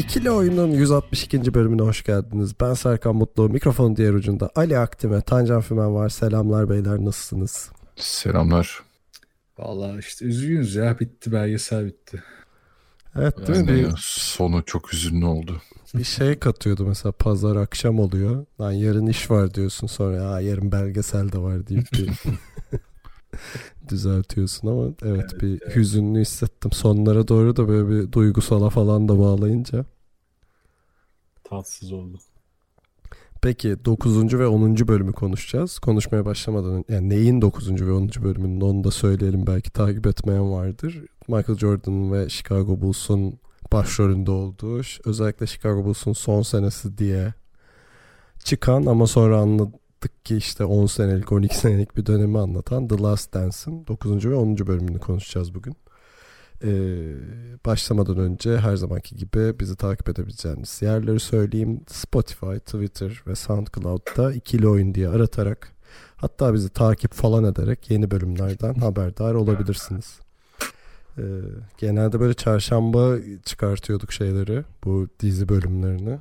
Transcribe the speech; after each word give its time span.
İkili 0.00 0.30
Oyun'un 0.30 0.68
162. 0.70 1.54
bölümüne 1.54 1.82
hoş 1.82 2.04
geldiniz. 2.04 2.52
Ben 2.60 2.74
Serkan 2.74 3.16
Mutlu. 3.16 3.48
Mikrofonun 3.48 3.96
diğer 3.96 4.12
ucunda 4.12 4.50
Ali 4.54 4.78
Aktim'e, 4.78 5.20
Tancan 5.20 5.60
Fümen 5.60 5.94
var. 5.94 6.08
Selamlar 6.08 6.70
beyler 6.70 7.04
nasılsınız? 7.04 7.70
Selamlar. 7.96 8.80
Vallahi 9.58 9.98
işte 9.98 10.24
üzgünüz 10.24 10.74
ya 10.74 10.98
bitti 11.00 11.32
belgesel 11.32 11.86
bitti. 11.86 12.22
Evet 13.18 13.46
değil 13.48 13.58
mi? 13.60 13.70
Yani 13.70 13.82
Bir, 13.92 13.94
sonu 13.98 14.62
çok 14.66 14.92
hüzünlü 14.92 15.24
oldu. 15.24 15.62
bir 15.94 16.04
şey 16.04 16.38
katıyordu 16.38 16.86
mesela 16.86 17.12
pazar 17.12 17.56
akşam 17.56 17.98
oluyor. 18.00 18.46
Lan 18.60 18.72
yarın 18.72 19.06
iş 19.06 19.30
var 19.30 19.54
diyorsun 19.54 19.86
sonra 19.86 20.16
ya 20.16 20.40
yarın 20.40 20.72
belgesel 20.72 21.32
de 21.32 21.38
var 21.38 21.66
deyip 21.66 21.92
bir 21.92 22.08
düzeltiyorsun 23.88 24.68
ama 24.68 24.84
evet, 24.84 25.02
Evet, 25.02 25.42
bir 25.42 25.62
evet. 25.62 25.76
hüzünlü 25.76 26.20
hissettim. 26.20 26.72
Sonlara 26.72 27.28
doğru 27.28 27.56
da 27.56 27.68
böyle 27.68 27.88
bir 27.88 28.12
duygusala 28.12 28.70
falan 28.70 29.08
da 29.08 29.18
bağlayınca. 29.18 29.84
Tatsız 31.44 31.92
oldu. 31.92 32.18
Peki 33.42 33.84
9. 33.84 34.38
ve 34.38 34.46
10. 34.46 34.88
bölümü 34.88 35.12
konuşacağız. 35.12 35.78
Konuşmaya 35.78 36.24
başlamadan 36.24 36.84
yani 36.88 37.08
neyin 37.08 37.42
9. 37.42 37.86
ve 37.86 37.92
10. 37.92 38.08
bölümünün 38.22 38.60
onu 38.60 38.84
da 38.84 38.90
söyleyelim 38.90 39.46
belki 39.46 39.70
takip 39.70 40.06
etmeyen 40.06 40.52
vardır. 40.52 41.04
Michael 41.28 41.58
Jordan 41.58 42.12
ve 42.12 42.28
Chicago 42.28 42.80
Bulls'un 42.80 43.38
başrolünde 43.72 44.30
olduğu 44.30 44.80
özellikle 45.04 45.46
Chicago 45.46 45.84
Bulls'un 45.84 46.12
son 46.12 46.42
senesi 46.42 46.98
diye 46.98 47.34
çıkan 48.44 48.86
ama 48.86 49.06
sonra 49.06 49.46
anladık 50.00 50.24
ki 50.24 50.36
işte 50.36 50.64
10 50.64 50.86
senelik 50.86 51.32
12 51.32 51.56
senelik 51.56 51.96
bir 51.96 52.06
dönemi 52.06 52.38
anlatan 52.38 52.88
The 52.88 52.98
Last 52.98 53.34
Dance'in 53.34 53.86
9. 53.86 54.26
ve 54.26 54.34
10. 54.34 54.58
bölümünü 54.58 54.98
konuşacağız 54.98 55.54
bugün. 55.54 55.76
Ee, 56.64 57.14
başlamadan 57.66 58.18
önce 58.18 58.58
her 58.58 58.76
zamanki 58.76 59.16
gibi 59.16 59.60
bizi 59.60 59.76
takip 59.76 60.08
edebileceğiniz 60.08 60.82
yerleri 60.82 61.20
söyleyeyim. 61.20 61.80
Spotify, 61.88 62.56
Twitter 62.56 63.22
ve 63.26 63.34
SoundCloud'da 63.34 64.32
ikili 64.32 64.68
oyun 64.68 64.94
diye 64.94 65.08
aratarak 65.08 65.72
hatta 66.16 66.54
bizi 66.54 66.68
takip 66.68 67.12
falan 67.12 67.44
ederek 67.44 67.90
yeni 67.90 68.10
bölümlerden 68.10 68.74
haberdar 68.74 69.34
olabilirsiniz. 69.34 70.18
Ee, 71.18 71.22
genelde 71.78 72.20
böyle 72.20 72.34
çarşamba 72.34 73.16
çıkartıyorduk 73.44 74.12
şeyleri 74.12 74.64
bu 74.84 75.08
dizi 75.20 75.48
bölümlerini. 75.48 76.18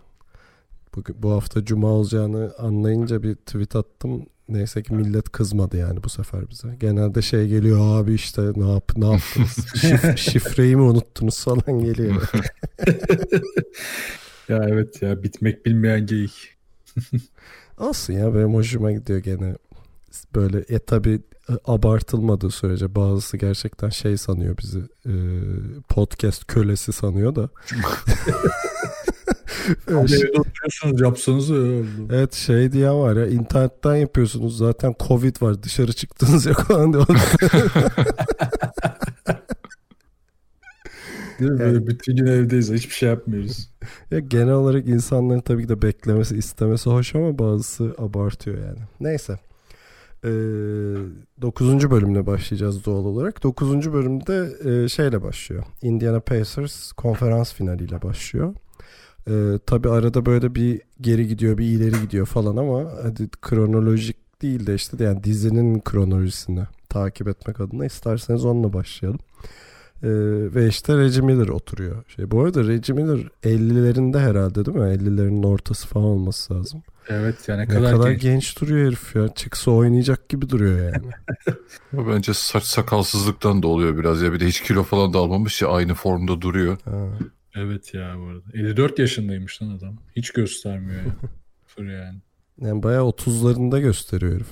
Bugün, 0.96 1.24
bu 1.24 1.32
hafta 1.32 1.66
cuma 1.66 1.88
olacağını 1.88 2.54
anlayınca 2.58 3.24
bir 3.24 3.36
tweet 3.36 3.76
attım. 3.76 4.26
Neyse 4.50 4.84
ki 4.84 4.94
millet 4.94 5.30
kızmadı 5.30 5.78
yani 5.78 6.04
bu 6.04 6.10
sefer 6.10 6.50
bize. 6.50 6.76
Genelde 6.80 7.22
şey 7.22 7.48
geliyor 7.48 8.02
abi 8.02 8.14
işte 8.14 8.42
ne 8.56 8.72
yap 8.72 8.92
ne 8.98 9.12
yaptınız? 9.12 9.50
Şif- 9.58 10.18
şifreyi 10.18 10.76
mi 10.76 10.82
unuttunuz 10.82 11.44
falan 11.44 11.80
geliyor. 11.84 12.30
Ya 14.50 14.66
evet 14.68 15.02
ya 15.02 15.24
bitmek 15.24 15.66
bilmeyen 15.66 16.06
geyik. 16.06 16.58
Olsun 17.78 18.14
ya 18.14 18.36
benim 18.36 18.54
hoşuma 18.54 18.92
gidiyor 18.92 19.20
gene. 19.20 19.56
Böyle 20.36 20.60
e 20.60 20.80
tabi 20.80 21.22
abartılmadığı 21.66 22.52
sürece 22.52 22.96
bazısı 22.96 23.38
gerçekten 23.38 23.90
şey 23.90 24.18
sanıyor 24.18 24.58
bizi 24.58 24.80
e, 25.06 25.14
podcast 25.90 26.48
kölesi 26.48 26.92
sanıyor 26.94 27.36
da. 27.36 27.50
Evde 29.88 30.40
oturuyorsunuz 30.40 31.02
yapsanız 31.02 31.52
öyle. 31.52 31.86
Evet 32.12 32.34
şey 32.34 32.72
diye 32.72 32.92
var 32.92 33.16
ya 33.16 33.28
internetten 33.28 33.96
yapıyorsunuz 33.96 34.58
zaten 34.58 34.96
covid 35.08 35.42
var 35.42 35.64
dışarı 35.64 35.94
çıktınız 35.94 36.46
yok 36.46 36.62
falan 36.62 36.94
diyor. 36.94 37.08
Değil 41.40 41.52
mi? 41.52 41.60
Böyle 41.60 41.88
bütün 41.88 42.16
gün 42.16 42.26
evdeyiz 42.26 42.72
hiçbir 42.72 42.94
şey 42.94 43.10
yapmıyoruz. 43.10 43.70
ya 44.12 44.20
genel 44.20 44.54
olarak 44.54 44.88
insanların 44.88 45.40
tabii 45.40 45.62
ki 45.64 45.70
de 45.70 45.82
beklemesi 45.82 46.38
istemesi 46.38 46.90
hoş 46.90 47.16
ama 47.16 47.40
bazısı 47.40 47.96
abartıyor 47.98 48.58
yani. 48.58 48.80
Neyse. 49.00 49.40
Ee, 50.24 50.30
9. 51.42 51.92
bölümle 51.92 52.26
başlayacağız 52.26 52.86
doğal 52.86 53.06
olarak. 53.06 53.44
9. 53.44 53.94
bölümde 53.94 54.50
e, 54.84 54.90
şeyle 54.90 55.24
başlıyor. 55.24 55.64
Indiana 55.82 56.20
Pacers 56.20 56.92
konferans 56.92 57.54
finaliyle 57.54 58.02
başlıyor. 58.02 58.56
Ee, 59.28 59.60
tabii 59.66 59.90
arada 59.90 60.26
böyle 60.26 60.56
bir 60.56 60.82
geri 61.02 61.28
gidiyor 61.28 61.58
bir 61.58 61.66
ileri 61.66 62.02
gidiyor 62.02 62.26
falan 62.26 62.58
ama 62.58 62.92
hadi 63.04 63.30
kronolojik 63.42 64.42
değil 64.42 64.68
de 64.68 64.76
işte 64.76 65.04
yani 65.04 65.24
dizinin 65.24 65.80
kronolojisini 65.80 66.64
takip 66.90 67.28
etmek 67.28 67.60
adına 67.60 67.86
isterseniz 67.86 68.46
onunla 68.46 68.74
başlayalım. 68.74 69.20
Ee, 70.04 70.10
ve 70.56 70.68
işte 70.68 70.98
Reggie 70.98 71.22
Miller 71.22 71.48
oturuyor. 71.48 72.04
Şey, 72.16 72.32
bu 72.32 72.44
arada 72.44 72.64
Reggie 72.68 72.96
Miller 72.96 73.20
50'lerinde 73.44 74.20
herhalde 74.20 74.66
değil 74.66 74.78
mi? 74.78 74.84
50'lerin 74.84 75.46
ortası 75.48 75.88
falan 75.88 76.06
olması 76.06 76.54
lazım. 76.54 76.84
Evet 77.10 77.50
ya 77.50 77.58
ne 77.58 77.68
kadar, 77.68 77.92
kadar, 77.92 78.12
genç. 78.12 78.22
genç. 78.22 78.62
duruyor 78.62 78.88
herif 78.88 79.16
ya. 79.16 79.28
Çıksa 79.28 79.72
oynayacak 79.72 80.30
gibi 80.30 80.50
duruyor 80.50 80.94
yani. 80.94 81.12
Bence 82.10 82.34
saç 82.34 82.64
sakalsızlıktan 82.64 83.64
da 83.64 83.68
oluyor 83.68 83.98
biraz 83.98 84.22
ya. 84.22 84.34
Bir 84.34 84.40
de 84.40 84.48
hiç 84.48 84.62
kilo 84.62 84.84
falan 84.84 85.14
da 85.14 85.18
almamış 85.18 85.62
ya 85.62 85.68
aynı 85.68 85.94
formda 85.94 86.42
duruyor. 86.42 86.78
Ha. 86.86 87.08
Evet 87.56 87.94
ya 87.94 88.16
bu 88.20 88.24
arada. 88.24 88.44
54 88.54 89.00
yaşındaymış 89.00 89.62
lan 89.62 89.70
adam. 89.78 89.98
Hiç 90.16 90.32
göstermiyor 90.32 91.02
ya. 91.02 91.16
Fır 91.68 91.86
yani. 91.86 92.18
Yani 92.62 92.84
bayağı 92.84 93.04
30'larında 93.04 93.82
gösteriyor 93.82 94.34
herif. 94.34 94.48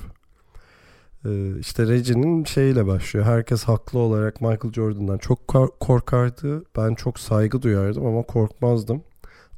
Ee, 1.26 1.60
işte 1.60 1.88
Reggie'nin 1.88 2.44
şeyle 2.44 2.88
başlıyor. 2.88 3.26
Herkes 3.26 3.64
haklı 3.64 4.00
olarak 4.00 4.42
Michael 4.42 4.74
Jordan'dan 4.74 5.18
çok 5.18 5.48
kor- 5.48 5.72
korkardı. 5.80 6.64
Ben 6.78 6.96
çok 6.96 7.20
saygı 7.20 7.62
duyardım 7.62 8.06
ama 8.06 8.24
korkmazdım. 8.24 9.04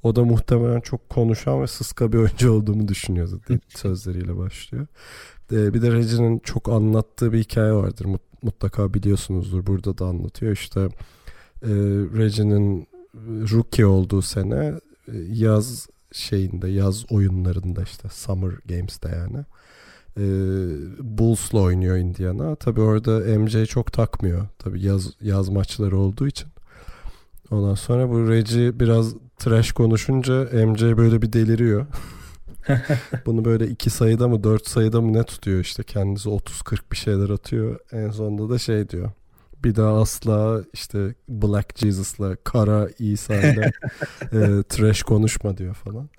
O 0.04 0.16
da 0.16 0.24
muhtemelen 0.24 0.82
çok 0.82 1.10
konuşan 1.10 1.62
ve 1.62 1.68
sıska 1.68 2.14
bir 2.14 2.18
oyuncu 2.18 2.52
olduğumu 2.54 2.88
düşünüyordu 2.88 3.42
diye 3.48 3.60
sözleriyle 3.68 4.38
başlıyor. 4.38 4.88
Ee, 5.52 5.74
bir 5.74 5.82
de 5.82 5.92
Reggie'nin 5.92 6.40
çok 6.40 6.70
anlattığı 6.70 7.34
bir 7.34 7.40
hikaye 7.40 7.74
vardır. 7.74 8.06
Mut- 8.06 8.22
mutlaka 8.44 8.94
biliyorsunuzdur. 8.94 9.66
Burada 9.66 9.98
da 9.98 10.06
anlatıyor. 10.06 10.52
İşte 10.52 10.80
e, 11.64 11.70
Reggie'nin 12.18 12.88
rookie 13.52 13.86
olduğu 13.86 14.22
sene 14.22 14.74
e, 15.08 15.18
yaz 15.32 15.88
şeyinde 16.12 16.68
yaz 16.68 17.12
oyunlarında 17.12 17.84
işte 17.84 18.10
Summer 18.10 18.52
Games'te 18.66 19.10
yani 19.10 19.46
e, 20.18 20.24
Bulls'la 21.18 21.60
oynuyor 21.60 21.98
Indiana. 21.98 22.56
Tabi 22.56 22.82
orada 22.82 23.40
MJ 23.40 23.66
çok 23.66 23.94
takmıyor. 23.94 24.48
Tabi 24.60 24.82
yaz 24.82 25.14
yaz 25.22 25.50
maçları 25.50 25.98
olduğu 25.98 26.28
için. 26.28 26.48
Ondan 27.52 27.76
sonra 27.76 28.10
bu 28.10 28.30
Reggie 28.30 28.80
biraz 28.80 29.14
trash 29.38 29.72
konuşunca 29.72 30.66
MJ 30.68 30.82
böyle 30.82 31.22
bir 31.22 31.34
deliriyor. 31.34 31.86
Bunu 33.26 33.46
böyle 33.46 33.68
iki 33.68 33.90
sayıda 33.90 34.28
mı 34.28 34.44
dört 34.44 34.68
sayıda 34.68 35.02
mı 35.02 35.14
ne 35.14 35.24
tutuyor 35.24 35.60
işte 35.60 35.84
kendisi 35.84 36.30
30-40 36.30 36.78
bir 36.92 36.98
şeyler 36.98 37.30
atıyor. 37.30 37.80
En 37.92 38.10
sonunda 38.10 38.50
da 38.50 38.58
şey 38.58 38.90
diyor. 38.90 39.12
Bir 39.64 39.76
daha 39.76 40.02
asla 40.02 40.64
işte 40.74 41.16
Black 41.30 41.78
Jesus'la 41.78 42.36
Kara 42.36 42.90
İsa'yla 43.00 43.64
e, 44.22 44.64
trash 44.70 45.04
konuşma 45.04 45.58
diyor 45.58 45.74
falan. 45.74 46.10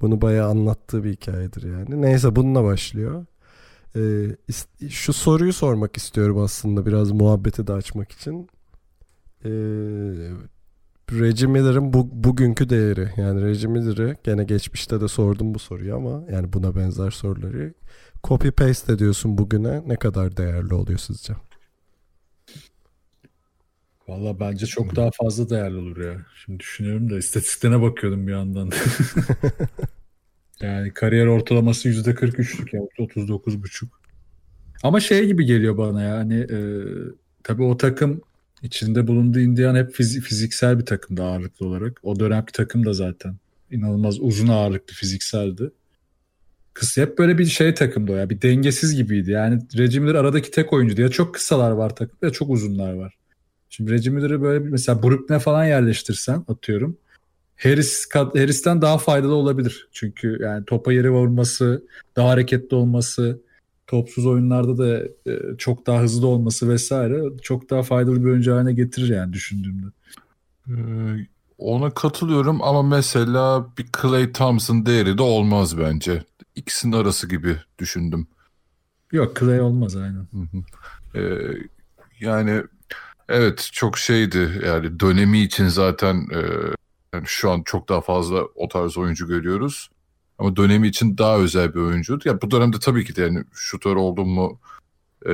Bunu 0.00 0.20
bayağı 0.20 0.50
anlattığı 0.50 1.04
bir 1.04 1.12
hikayedir 1.12 1.62
yani. 1.62 2.02
Neyse 2.02 2.36
bununla 2.36 2.64
başlıyor. 2.64 3.26
E, 3.96 4.00
şu 4.88 5.12
soruyu 5.12 5.52
sormak 5.52 5.96
istiyorum 5.96 6.38
aslında 6.38 6.86
biraz 6.86 7.10
muhabbeti 7.10 7.66
de 7.66 7.72
açmak 7.72 8.12
için. 8.12 8.48
E, 9.44 9.50
Reggie 11.12 11.46
Miller'ın 11.48 11.92
bu, 11.92 12.08
bugünkü 12.12 12.70
değeri 12.70 13.08
yani 13.16 13.42
Reggie 13.42 13.70
Miller'ı 13.70 14.16
gene 14.24 14.44
geçmişte 14.44 15.00
de 15.00 15.08
sordum 15.08 15.54
bu 15.54 15.58
soruyu 15.58 15.96
ama 15.96 16.22
yani 16.32 16.52
buna 16.52 16.76
benzer 16.76 17.10
soruları 17.10 17.74
copy 18.24 18.48
paste 18.48 18.92
ediyorsun 18.92 19.38
bugüne 19.38 19.82
ne 19.86 19.96
kadar 19.96 20.36
değerli 20.36 20.74
oluyor 20.74 20.98
sizce? 20.98 21.34
Valla 24.08 24.40
bence 24.40 24.66
çok 24.66 24.96
daha 24.96 25.10
fazla 25.10 25.50
değerli 25.50 25.76
olur 25.76 26.04
ya. 26.04 26.16
Şimdi 26.44 26.60
düşünüyorum 26.60 27.10
da 27.10 27.18
istatistiklerine 27.18 27.82
bakıyordum 27.82 28.26
bir 28.26 28.32
yandan. 28.32 28.70
yani 30.60 30.94
kariyer 30.94 31.26
ortalaması 31.26 31.88
%43'lük 31.88 32.76
ya 32.76 32.80
39,5. 32.80 33.88
Ama 34.82 35.00
şey 35.00 35.26
gibi 35.26 35.44
geliyor 35.44 35.78
bana 35.78 36.02
ya 36.02 36.16
hani 36.16 36.34
e, 36.34 36.58
tabii 37.42 37.62
o 37.62 37.76
takım 37.76 38.20
içinde 38.62 39.06
bulunduğu 39.06 39.40
Indiana 39.40 39.78
hep 39.78 39.94
fizi- 39.94 40.20
fiziksel 40.20 40.78
bir 40.78 40.86
takımdı 40.86 41.22
ağırlıklı 41.22 41.66
olarak. 41.66 42.00
O 42.02 42.20
dönemki 42.20 42.52
takım 42.52 42.86
da 42.86 42.92
zaten 42.92 43.36
inanılmaz 43.70 44.20
uzun 44.20 44.48
ağırlıklı 44.48 44.94
fizikseldi. 44.94 45.70
Kız 46.74 46.96
hep 46.96 47.18
böyle 47.18 47.38
bir 47.38 47.46
şey 47.46 47.74
takımda 47.74 48.12
o 48.12 48.16
ya. 48.16 48.30
Bir 48.30 48.42
dengesiz 48.42 48.94
gibiydi. 48.94 49.30
Yani 49.30 49.62
Reggie 49.78 50.00
Miller 50.00 50.14
aradaki 50.14 50.50
tek 50.50 50.72
oyuncu 50.72 50.96
diye 50.96 51.08
çok 51.08 51.34
kısalar 51.34 51.70
var 51.70 51.96
takımda 51.96 52.26
ya 52.26 52.32
çok 52.32 52.50
uzunlar 52.50 52.92
var. 52.92 53.17
Şimdi 53.68 53.90
Reggie 53.90 54.12
Miller'ı 54.12 54.42
böyle 54.42 54.68
mesela 54.68 55.02
Brooklyn'e 55.02 55.38
falan 55.38 55.64
yerleştirsen 55.64 56.44
atıyorum. 56.48 56.96
Harris 57.56 58.08
Harris'ten 58.14 58.82
daha 58.82 58.98
faydalı 58.98 59.34
olabilir. 59.34 59.88
Çünkü 59.92 60.38
yani 60.42 60.64
topa 60.64 60.92
yeri 60.92 61.10
vurması, 61.10 61.86
daha 62.16 62.28
hareketli 62.28 62.76
olması, 62.76 63.40
topsuz 63.86 64.26
oyunlarda 64.26 64.78
da 64.78 64.98
e, 65.32 65.56
çok 65.58 65.86
daha 65.86 66.02
hızlı 66.02 66.26
olması 66.26 66.68
vesaire 66.68 67.22
çok 67.42 67.70
daha 67.70 67.82
faydalı 67.82 68.24
bir 68.24 68.30
oyuncu 68.30 68.54
haline 68.54 68.72
getirir 68.72 69.08
yani 69.08 69.32
düşündüğümde. 69.32 69.86
Ee, 70.68 70.72
ona 71.58 71.90
katılıyorum 71.90 72.62
ama 72.62 72.82
mesela 72.82 73.66
bir 73.78 73.86
Clay 74.02 74.32
Thompson 74.32 74.86
değeri 74.86 75.18
de 75.18 75.22
olmaz 75.22 75.78
bence. 75.78 76.24
İkisinin 76.54 76.92
arası 76.92 77.28
gibi 77.28 77.56
düşündüm. 77.78 78.26
Yok 79.12 79.36
Clay 79.40 79.60
olmaz 79.60 79.96
aynen. 79.96 80.26
Ee, 81.14 81.20
yani 82.20 82.62
evet 83.28 83.68
çok 83.72 83.98
şeydi 83.98 84.62
yani 84.66 85.00
dönemi 85.00 85.38
için 85.38 85.68
zaten 85.68 86.28
e, 86.34 86.40
yani 87.14 87.24
şu 87.26 87.50
an 87.50 87.62
çok 87.62 87.88
daha 87.88 88.00
fazla 88.00 88.42
o 88.54 88.68
tarz 88.68 88.98
oyuncu 88.98 89.26
görüyoruz. 89.26 89.90
Ama 90.38 90.56
dönemi 90.56 90.88
için 90.88 91.18
daha 91.18 91.38
özel 91.38 91.74
bir 91.74 91.80
oyuncuydu. 91.80 92.28
Ya 92.28 92.42
bu 92.42 92.50
dönemde 92.50 92.78
tabii 92.80 93.04
ki 93.04 93.16
de 93.16 93.22
yani 93.22 93.44
şutör 93.52 93.96
oldum 93.96 94.28
mu 94.28 94.60
e, 95.28 95.32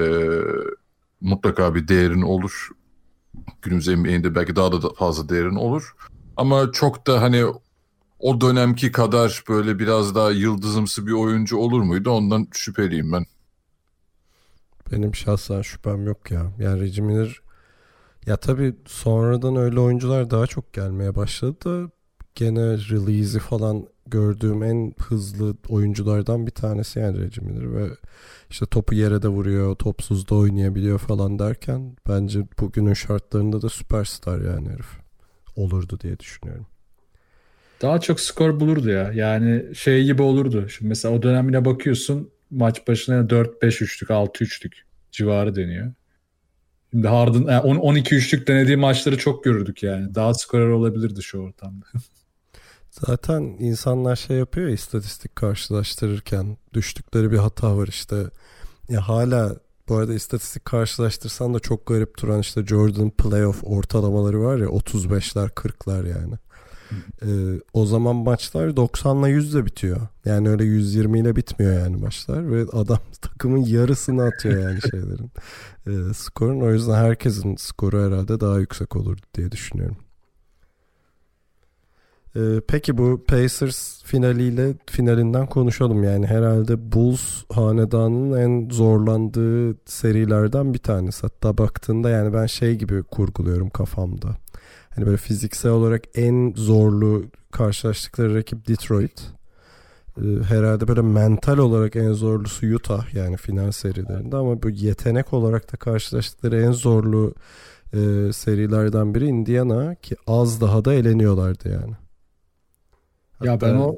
mutlaka 1.20 1.74
bir 1.74 1.88
değerin 1.88 2.22
olur. 2.22 2.68
Günümüz 3.62 3.88
NBA'inde 3.88 4.34
belki 4.34 4.56
daha 4.56 4.72
da 4.72 4.90
fazla 4.90 5.28
değerin 5.28 5.56
olur. 5.56 5.94
Ama 6.36 6.72
çok 6.72 7.06
da 7.06 7.22
hani 7.22 7.44
o 8.18 8.40
dönemki 8.40 8.92
kadar 8.92 9.44
böyle 9.48 9.78
biraz 9.78 10.14
daha 10.14 10.30
yıldızımsı 10.30 11.06
bir 11.06 11.12
oyuncu 11.12 11.56
olur 11.56 11.82
muydu? 11.82 12.10
Ondan 12.10 12.46
şüpheliyim 12.52 13.12
ben. 13.12 13.24
Benim 14.92 15.14
şahsen 15.14 15.62
şüphem 15.62 16.06
yok 16.06 16.30
ya. 16.30 16.52
Yani 16.58 16.80
Reggie 16.80 17.04
Miller 17.04 17.40
ya 18.26 18.36
tabii 18.36 18.74
sonradan 18.86 19.56
öyle 19.56 19.80
oyuncular 19.80 20.30
daha 20.30 20.46
çok 20.46 20.72
gelmeye 20.72 21.14
başladı 21.14 21.56
da 21.64 21.90
gene 22.34 22.62
release'i 22.62 23.40
falan 23.40 23.86
gördüğüm 24.06 24.62
en 24.62 24.94
hızlı 25.08 25.56
oyunculardan 25.68 26.46
bir 26.46 26.50
tanesi 26.50 26.98
yani 26.98 27.20
Reggie 27.20 27.72
ve 27.72 27.88
işte 28.50 28.66
topu 28.66 28.94
yere 28.94 29.22
de 29.22 29.28
vuruyor, 29.28 29.74
topsuz 29.74 30.28
da 30.28 30.34
oynayabiliyor 30.34 30.98
falan 30.98 31.38
derken 31.38 31.96
bence 32.08 32.40
bugünün 32.60 32.94
şartlarında 32.94 33.62
da 33.62 33.68
süperstar 33.68 34.40
yani 34.40 34.68
herif 34.68 34.86
olurdu 35.56 36.00
diye 36.00 36.18
düşünüyorum. 36.18 36.66
Daha 37.82 38.00
çok 38.00 38.20
skor 38.20 38.60
bulurdu 38.60 38.90
ya. 38.90 39.12
Yani 39.12 39.74
şey 39.74 40.04
gibi 40.04 40.22
olurdu. 40.22 40.68
Şimdi 40.68 40.88
mesela 40.88 41.14
o 41.14 41.22
dönemine 41.22 41.64
bakıyorsun 41.64 42.30
maç 42.50 42.88
başına 42.88 43.14
4-5 43.20 43.84
üçlük, 43.84 44.10
6 44.10 44.44
üçlük 44.44 44.86
civarı 45.12 45.56
deniyor. 45.56 45.92
Şimdi 46.94 47.08
Harden 47.08 47.52
yani 47.52 47.80
12 47.80 48.14
üçlük 48.14 48.48
denediği 48.48 48.76
maçları 48.76 49.18
çok 49.18 49.44
görürdük 49.44 49.82
yani. 49.82 50.14
Daha 50.14 50.34
skorer 50.34 50.68
olabilirdi 50.68 51.22
şu 51.22 51.38
ortamda. 51.38 51.86
Zaten 52.90 53.42
insanlar 53.58 54.16
şey 54.16 54.36
yapıyor 54.36 54.68
ya 54.68 54.74
istatistik 54.74 55.36
karşılaştırırken 55.36 56.56
düştükleri 56.74 57.32
bir 57.32 57.36
hata 57.36 57.76
var 57.76 57.88
işte. 57.88 58.16
Ya 58.88 59.08
hala 59.08 59.56
bu 59.88 59.96
arada 59.96 60.14
istatistik 60.14 60.64
karşılaştırsan 60.64 61.54
da 61.54 61.60
çok 61.60 61.86
garip 61.86 62.22
duran 62.22 62.40
işte 62.40 62.66
Jordan 62.66 63.10
playoff 63.10 63.64
ortalamaları 63.64 64.42
var 64.42 64.56
ya 64.58 64.66
35'ler 64.66 65.50
40'lar 65.50 66.08
yani. 66.08 66.34
Ee, 67.22 67.26
o 67.72 67.86
zaman 67.86 68.16
maçlar 68.16 68.76
90 68.76 69.18
ile 69.18 69.28
100 69.28 69.54
ile 69.54 69.66
bitiyor. 69.66 70.00
Yani 70.24 70.48
öyle 70.48 70.64
120 70.64 71.18
ile 71.18 71.36
bitmiyor 71.36 71.72
yani 71.72 71.96
maçlar 71.96 72.50
ve 72.50 72.62
adam 72.72 72.98
takımın 73.20 73.64
yarısını 73.64 74.24
atıyor 74.24 74.62
yani 74.62 74.80
şeylerin 74.90 75.30
e, 75.86 76.14
skorun. 76.14 76.60
O 76.60 76.72
yüzden 76.72 76.94
herkesin 76.94 77.56
skoru 77.56 78.06
herhalde 78.06 78.40
daha 78.40 78.58
yüksek 78.58 78.96
olur 78.96 79.18
diye 79.34 79.52
düşünüyorum. 79.52 79.96
Ee, 82.36 82.60
peki 82.68 82.98
bu 82.98 83.24
Pacers 83.28 84.02
finaliyle 84.02 84.74
finalinden 84.86 85.46
konuşalım 85.46 86.04
yani 86.04 86.26
herhalde 86.26 86.92
Bulls 86.92 87.44
hanedanının 87.52 88.38
en 88.38 88.70
zorlandığı 88.70 89.76
serilerden 89.86 90.74
bir 90.74 90.78
tanesi. 90.78 91.22
Hatta 91.22 91.58
baktığında 91.58 92.10
yani 92.10 92.34
ben 92.34 92.46
şey 92.46 92.74
gibi 92.74 93.02
kurguluyorum 93.02 93.70
kafamda. 93.70 94.36
Hani 94.94 95.06
böyle 95.06 95.16
fiziksel 95.16 95.72
olarak 95.72 96.04
en 96.14 96.52
zorlu 96.56 97.24
karşılaştıkları 97.50 98.34
rakip 98.34 98.68
Detroit. 98.68 99.22
Ee, 100.18 100.22
herhalde 100.48 100.88
böyle 100.88 101.02
mental 101.02 101.58
olarak 101.58 101.96
en 101.96 102.12
zorlusu 102.12 102.66
Utah 102.66 103.14
yani 103.14 103.36
final 103.36 103.72
serilerinde 103.72 104.36
ama 104.36 104.62
bu 104.62 104.70
yetenek 104.70 105.32
olarak 105.32 105.72
da 105.72 105.76
karşılaştıkları 105.76 106.62
en 106.62 106.72
zorlu 106.72 107.34
e, 107.92 108.32
serilerden 108.32 109.14
biri 109.14 109.26
Indiana 109.26 109.94
ki 109.94 110.16
az 110.26 110.60
daha 110.60 110.84
da 110.84 110.94
eleniyorlardı 110.94 111.68
yani. 111.68 111.94
Hatta, 113.38 113.50
ya 113.50 113.60
ben 113.60 113.74
o 113.74 113.96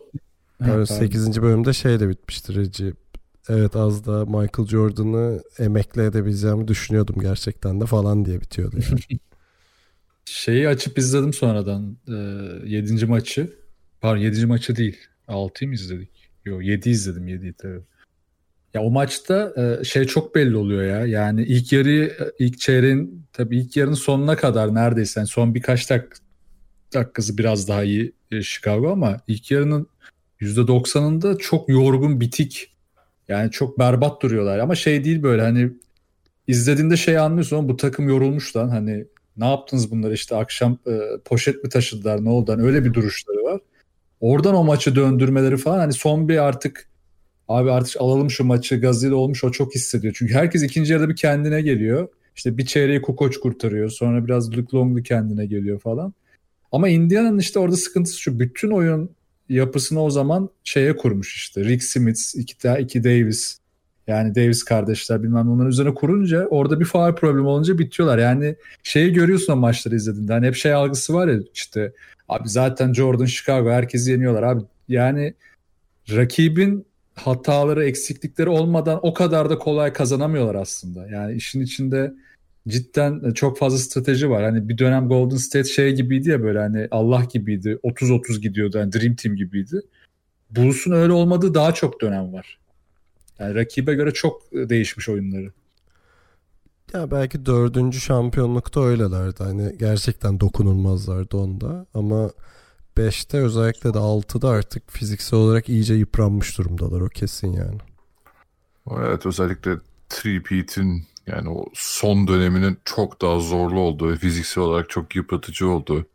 pardon, 0.58 0.84
8. 0.84 1.42
bölümde 1.42 1.72
şey 1.72 2.00
de 2.00 2.08
bitmiştir 2.08 2.54
Reci. 2.54 2.94
Evet 3.48 3.76
az 3.76 4.06
da 4.06 4.24
Michael 4.24 4.68
Jordan'ı 4.68 5.42
emekli 5.58 6.02
edebileceğimi 6.02 6.68
düşünüyordum 6.68 7.16
gerçekten 7.20 7.80
de 7.80 7.86
falan 7.86 8.24
diye 8.24 8.40
bitiyordu 8.40 8.76
yani. 8.90 9.00
Şeyi 10.26 10.68
açıp 10.68 10.98
izledim 10.98 11.32
sonradan. 11.32 11.96
E, 12.08 12.12
7. 12.68 13.06
maçı. 13.06 13.52
Pardon 14.00 14.20
7. 14.20 14.46
maçı 14.46 14.76
değil. 14.76 14.96
6'yı 15.28 15.68
mı 15.68 15.74
izledik? 15.74 16.30
Yok 16.44 16.64
7 16.64 16.90
izledim 16.90 17.28
7'yi 17.28 17.52
tabii. 17.52 17.80
Ya 18.74 18.82
o 18.82 18.90
maçta 18.90 19.54
e, 19.56 19.84
şey 19.84 20.04
çok 20.04 20.34
belli 20.34 20.56
oluyor 20.56 20.82
ya. 20.82 21.06
Yani 21.06 21.42
ilk 21.42 21.72
yarı 21.72 22.32
ilk 22.38 22.60
çeyreğin 22.60 23.26
tabii 23.32 23.58
ilk 23.58 23.76
yarının 23.76 23.94
sonuna 23.94 24.36
kadar 24.36 24.74
neredeyse 24.74 25.20
yani 25.20 25.26
son 25.26 25.54
birkaç 25.54 25.90
dak 25.90 26.18
dakikası 26.94 27.38
biraz 27.38 27.68
daha 27.68 27.84
iyi 27.84 28.12
e, 28.30 28.42
Chicago 28.42 28.92
ama 28.92 29.20
ilk 29.26 29.50
yarının 29.50 29.86
%90'ında 30.40 31.38
çok 31.38 31.68
yorgun 31.68 32.20
bitik. 32.20 32.76
Yani 33.28 33.50
çok 33.50 33.78
berbat 33.78 34.22
duruyorlar 34.22 34.58
ama 34.58 34.74
şey 34.74 35.04
değil 35.04 35.22
böyle 35.22 35.42
hani 35.42 35.70
izlediğinde 36.46 36.96
şey 36.96 37.18
anlıyorsun 37.18 37.68
bu 37.68 37.76
takım 37.76 38.08
yorulmuş 38.08 38.56
lan 38.56 38.68
hani 38.68 39.06
ne 39.36 39.48
yaptınız 39.48 39.90
bunlar 39.90 40.12
işte 40.12 40.36
akşam 40.36 40.78
e, 40.86 41.00
poşet 41.24 41.64
mi 41.64 41.70
taşıdılar 41.70 42.24
ne 42.24 42.28
oldu 42.28 42.52
hani 42.52 42.62
öyle 42.62 42.84
bir 42.84 42.94
duruşları 42.94 43.44
var. 43.44 43.60
Oradan 44.20 44.54
o 44.54 44.64
maçı 44.64 44.96
döndürmeleri 44.96 45.56
falan 45.56 45.78
hani 45.78 45.92
son 45.92 46.28
bir 46.28 46.38
artık 46.38 46.88
abi 47.48 47.70
artık 47.70 48.00
alalım 48.00 48.30
şu 48.30 48.44
maçı 48.44 48.80
gazıyla 48.80 49.16
olmuş 49.16 49.44
o 49.44 49.50
çok 49.50 49.74
hissediyor. 49.74 50.14
Çünkü 50.18 50.34
herkes 50.34 50.62
ikinci 50.62 50.92
yarıda 50.92 51.08
bir 51.08 51.16
kendine 51.16 51.62
geliyor. 51.62 52.08
İşte 52.36 52.58
bir 52.58 52.66
çeyreği 52.66 53.02
Kukoç 53.02 53.40
kurtarıyor. 53.40 53.90
Sonra 53.90 54.24
biraz 54.24 54.56
Luke 54.56 54.76
Longley 54.76 55.02
kendine 55.02 55.46
geliyor 55.46 55.80
falan. 55.80 56.14
Ama 56.72 56.88
Indiana'nın 56.88 57.38
işte 57.38 57.58
orada 57.58 57.76
sıkıntısı 57.76 58.20
şu. 58.20 58.40
Bütün 58.40 58.70
oyun 58.70 59.10
yapısını 59.48 60.02
o 60.02 60.10
zaman 60.10 60.50
şeye 60.64 60.96
kurmuş 60.96 61.36
işte. 61.36 61.64
Rick 61.64 61.84
Smith, 61.84 62.20
iki, 62.34 62.68
iki 62.80 63.04
Davis. 63.04 63.58
Yani 64.06 64.34
Davis 64.34 64.64
kardeşler 64.64 65.22
bilmem 65.22 65.50
onların 65.50 65.70
üzerine 65.70 65.94
kurunca 65.94 66.46
orada 66.46 66.80
bir 66.80 66.84
faal 66.84 67.14
problemi 67.14 67.46
olunca 67.46 67.78
bitiyorlar. 67.78 68.18
Yani 68.18 68.56
şeyi 68.82 69.12
görüyorsun 69.12 69.52
o 69.52 69.56
maçları 69.56 69.94
izlediğinde. 69.96 70.32
Hani 70.32 70.46
hep 70.46 70.54
şey 70.54 70.74
algısı 70.74 71.14
var 71.14 71.28
ya 71.28 71.40
işte 71.54 71.92
abi 72.28 72.48
zaten 72.48 72.92
Jordan 72.92 73.24
Chicago 73.24 73.70
herkesi 73.70 74.10
yeniyorlar 74.10 74.42
abi. 74.42 74.62
Yani 74.88 75.34
rakibin 76.10 76.86
hataları, 77.14 77.84
eksiklikleri 77.84 78.48
olmadan 78.48 79.00
o 79.02 79.14
kadar 79.14 79.50
da 79.50 79.58
kolay 79.58 79.92
kazanamıyorlar 79.92 80.54
aslında. 80.54 81.06
Yani 81.06 81.34
işin 81.34 81.60
içinde 81.60 82.12
cidden 82.68 83.32
çok 83.32 83.58
fazla 83.58 83.78
strateji 83.78 84.30
var. 84.30 84.44
Hani 84.44 84.68
bir 84.68 84.78
dönem 84.78 85.08
Golden 85.08 85.36
State 85.36 85.68
şey 85.68 85.92
gibiydi 85.94 86.30
ya 86.30 86.42
böyle 86.42 86.58
hani 86.58 86.88
Allah 86.90 87.24
gibiydi. 87.32 87.78
30-30 87.84 88.40
gidiyordu. 88.40 88.78
Yani 88.78 88.92
Dream 88.92 89.14
Team 89.14 89.36
gibiydi. 89.36 89.80
Bulls'un 90.50 90.92
öyle 90.92 91.12
olmadığı 91.12 91.54
daha 91.54 91.74
çok 91.74 92.00
dönem 92.00 92.32
var. 92.32 92.58
Yani 93.38 93.54
rakibe 93.54 93.94
göre 93.94 94.12
çok 94.12 94.52
değişmiş 94.52 95.08
oyunları. 95.08 95.52
Ya 96.92 97.10
belki 97.10 97.46
dördüncü 97.46 98.00
şampiyonlukta 98.00 98.80
öylelerdi. 98.80 99.42
Hani 99.42 99.78
gerçekten 99.78 100.40
dokunulmazlardı 100.40 101.36
onda. 101.36 101.86
Ama 101.94 102.30
5'te 102.96 103.38
özellikle 103.38 103.94
de 103.94 103.98
6'da 103.98 104.48
artık 104.48 104.90
fiziksel 104.90 105.38
olarak 105.38 105.68
iyice 105.68 105.94
yıpranmış 105.94 106.58
durumdalar. 106.58 107.00
O 107.00 107.08
kesin 107.08 107.52
yani. 107.52 107.78
Evet 108.90 109.26
özellikle 109.26 109.76
Three-Peat'in 110.08 111.04
yani 111.26 111.48
o 111.48 111.66
son 111.74 112.28
döneminin 112.28 112.78
çok 112.84 113.22
daha 113.22 113.40
zorlu 113.40 113.80
olduğu 113.80 114.12
ve 114.12 114.16
fiziksel 114.16 114.64
olarak 114.64 114.90
çok 114.90 115.16
yıpratıcı 115.16 115.68
olduğu. 115.68 116.06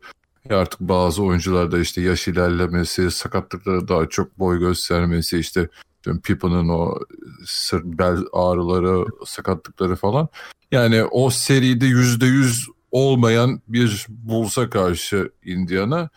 Ya 0.49 0.57
artık 0.57 0.79
bazı 0.79 1.23
oyuncularda 1.23 1.79
işte 1.79 2.01
yaş 2.01 2.27
ilerlemesi, 2.27 3.11
sakatlıkları 3.11 3.87
daha 3.87 4.09
çok 4.09 4.39
boy 4.39 4.59
göstermesi, 4.59 5.39
işte 5.39 5.69
Pippen'ın 6.24 6.70
o 6.70 7.00
sırt 7.46 7.86
bel 7.86 8.17
ağrıları, 8.34 9.05
sakatlıkları 9.25 9.96
falan. 9.96 10.27
Yani 10.72 11.03
o 11.03 11.29
seride 11.29 11.86
yüzde 11.86 12.25
yüz 12.25 12.67
olmayan 12.91 13.62
bir 13.67 14.05
Bulls'a 14.10 14.70
karşı 14.70 15.31
Indiana 15.46 16.10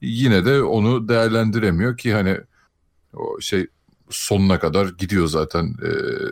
yine 0.00 0.44
de 0.44 0.62
onu 0.62 1.08
değerlendiremiyor 1.08 1.96
ki 1.96 2.14
hani 2.14 2.36
o 3.14 3.40
şey 3.40 3.66
sonuna 4.10 4.58
kadar 4.58 4.86
gidiyor 4.86 5.26
zaten 5.26 5.66
e, 5.66 5.88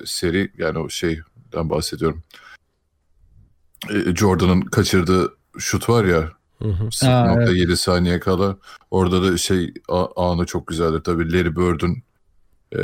seri 0.07 0.53
yani 0.59 0.79
o 0.79 0.89
şeyden 0.89 1.71
bahsediyorum. 1.71 2.23
E, 3.91 4.15
Jordan'ın 4.17 4.61
kaçırdığı 4.61 5.37
şut 5.59 5.89
var 5.89 6.05
ya 6.05 6.33
Hı 6.63 6.69
hı. 6.69 6.85
0.7 6.85 7.77
saniye 7.77 8.21
kala 8.21 8.57
orada 8.91 9.23
da 9.23 9.39
şey 9.39 9.75
a- 9.89 10.31
anı 10.33 10.47
çok 10.47 10.67
güzeldir 10.67 11.01
tabii 11.01 11.33
Larry 11.33 11.57
Bird'ün 11.57 12.03
e, 12.73 12.81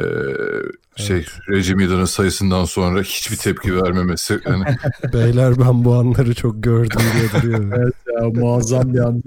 şey 0.96 1.26
Reggie 1.48 1.74
Miller'ın 1.74 2.04
sayısından 2.04 2.64
sonra 2.64 3.00
hiçbir 3.02 3.36
tepki 3.36 3.76
vermemesi 3.82 4.40
yani 4.46 4.64
Beyler 5.12 5.58
ben 5.58 5.84
bu 5.84 5.94
anları 5.94 6.34
çok 6.34 6.62
gördüm 6.62 7.00
diye 7.14 7.42
duruyor. 7.42 7.72
Evet 7.78 7.94
ya 8.06 8.28
muazzam 8.28 8.94
bir 8.94 8.98
an. 8.98 9.22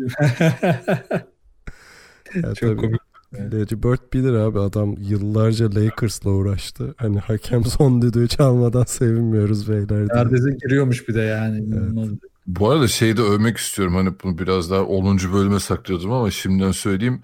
Ya 2.36 2.54
Çok 2.54 2.70
tabii. 2.70 2.76
komik. 2.76 3.02
Larry 3.34 3.84
Bird 3.84 4.14
bilir 4.14 4.34
abi 4.34 4.60
adam 4.60 4.96
yıllarca 5.00 5.76
Lakers'la 5.76 6.30
uğraştı. 6.30 6.94
Hani 6.98 7.20
hakem 7.20 7.66
son 7.66 8.02
düdüğü 8.02 8.28
çalmadan 8.28 8.84
sevinmiyoruz 8.84 9.70
beyler. 9.70 10.08
Neredeyse 10.14 10.50
giriyormuş 10.64 11.10
bir 11.10 11.14
de 11.14 11.22
yani. 11.22 11.58
İnanılmaz. 11.60 12.10
Bu 12.48 12.70
arada 12.70 12.88
şeyi 12.88 13.18
de 13.18 13.22
övmek 13.22 13.58
istiyorum. 13.58 13.96
Hani 13.96 14.10
bunu 14.24 14.38
biraz 14.38 14.72
daha 14.72 14.84
10. 14.84 15.18
bölüme 15.34 15.60
saklıyordum 15.60 16.12
ama 16.12 16.32
şimdiden 16.32 16.72
söyleyeyim. 16.72 17.22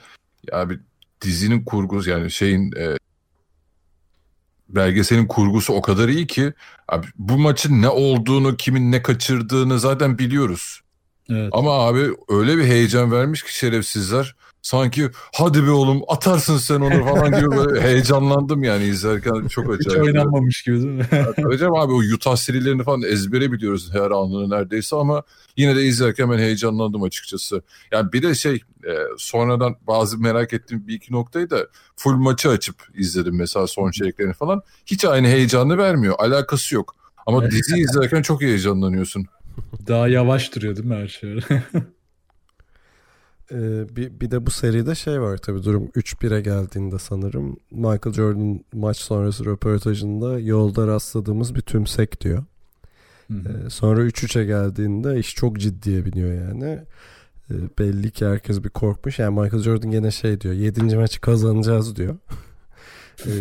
Ya 0.52 0.70
bir 0.70 0.80
dizinin 1.22 1.64
kurgusu 1.64 2.10
yani 2.10 2.32
şeyin 2.32 2.72
e, 2.72 2.98
belgeselin 4.76 5.28
kurgusu 5.28 5.74
o 5.74 5.82
kadar 5.82 6.10
iyi 6.10 6.28
ki 6.28 6.54
abi 6.88 7.08
bu 7.16 7.38
maçın 7.38 7.82
ne 7.82 7.90
olduğunu, 7.90 8.58
kimin 8.58 8.92
ne 8.92 9.02
kaçırdığını 9.02 9.80
zaten 9.80 10.18
biliyoruz. 10.18 10.82
Evet. 11.30 11.50
Ama 11.52 11.72
abi 11.72 12.10
öyle 12.30 12.58
bir 12.58 12.64
heyecan 12.64 13.12
vermiş 13.12 13.44
ki 13.44 13.58
şerefsizler. 13.58 14.36
Sanki 14.62 15.10
hadi 15.34 15.64
be 15.68 15.70
oğlum 15.72 16.02
atarsın 16.08 16.58
sen 16.58 16.82
onu 16.82 17.06
falan 17.06 17.40
diyor 17.40 17.56
böyle 17.58 17.82
heyecanlandım 17.88 18.64
yani 18.64 18.84
izlerken 18.84 19.48
çok 19.48 19.80
Hiç 19.80 19.88
acayip. 19.88 20.04
oynanmamış 20.06 20.64
gibi 20.64 20.76
değil 20.76 20.88
mi? 20.92 21.08
Hocam 21.44 21.76
abi 21.76 21.94
o 21.94 21.98
Utah 22.16 22.36
serilerini 22.36 22.84
falan 22.84 23.02
ezbere 23.02 23.52
biliyoruz 23.52 23.90
her 23.94 24.12
anını 24.12 24.50
neredeyse 24.50 24.96
ama 24.96 25.24
yine 25.58 25.76
de 25.76 25.84
izlerken 25.86 26.32
ben 26.32 26.38
heyecanlandım 26.38 27.04
açıkçası. 27.04 27.62
Yani 27.92 28.14
bir 28.14 28.24
de 28.24 28.36
şey 28.36 28.56
e, 28.88 28.94
sonradan 29.18 29.76
bazı 29.88 30.18
merak 30.18 30.54
ettiğim 30.54 30.88
bir 30.88 30.94
iki 30.94 31.14
noktayı 31.14 31.50
da 31.50 31.68
full 31.96 32.16
maçı 32.16 32.50
açıp 32.50 32.76
izledim 32.96 33.38
mesela 33.38 33.68
son 33.68 33.92
çeyreklerini 33.92 34.34
falan. 34.34 34.62
Hiç 34.86 35.06
aynı 35.06 35.28
heyecanı 35.28 35.78
vermiyor. 35.78 36.16
Alakası 36.20 36.76
yok. 36.76 36.96
Ama 37.26 37.52
dizi 37.52 37.78
izlerken 37.78 38.22
çok 38.22 38.42
heyecanlanıyorsun. 38.42 39.26
Daha 39.88 40.08
yavaş 40.08 40.56
duruyor 40.56 40.76
değil 40.76 40.88
mi 40.88 40.96
her 40.96 41.08
şey? 41.08 41.40
Ee, 43.52 43.96
bir, 43.96 44.20
bir 44.20 44.32
de 44.32 44.46
bu 44.46 44.52
seride 44.52 44.96
şey 44.96 45.22
var 45.22 45.38
tabii 45.38 45.64
durum 45.64 45.86
3-1'e 45.86 46.42
geldiğinde 46.42 47.00
sanırım 47.00 47.58
Michael 47.72 48.14
Jordan 48.14 48.60
maç 48.74 48.98
sonrası 48.98 49.46
röportajında 49.46 50.40
yolda 50.40 50.88
rastladığımız 50.88 51.56
bir 51.56 51.62
tümsek 51.62 52.22
diyor. 52.22 52.44
Ee, 53.32 53.70
sonra 53.70 54.02
3-3'e 54.02 54.46
geldiğinde 54.46 55.20
iş 55.20 55.36
çok 55.36 55.60
ciddiye 55.60 56.06
biniyor 56.06 56.34
yani. 56.34 56.80
Ee, 57.52 57.54
belli 57.80 58.12
ki 58.12 58.26
herkes 58.26 58.64
bir 58.64 58.70
korkmuş. 58.70 59.20
Yani 59.20 59.40
Michael 59.40 59.64
Jordan 59.64 59.92
gene 59.92 60.12
şey 60.12 60.42
diyor 60.42 60.54
7. 60.54 60.98
maçı 60.98 61.22
kazanacağız 61.22 61.96
diyor. 61.96 62.16
Ee, 63.26 63.32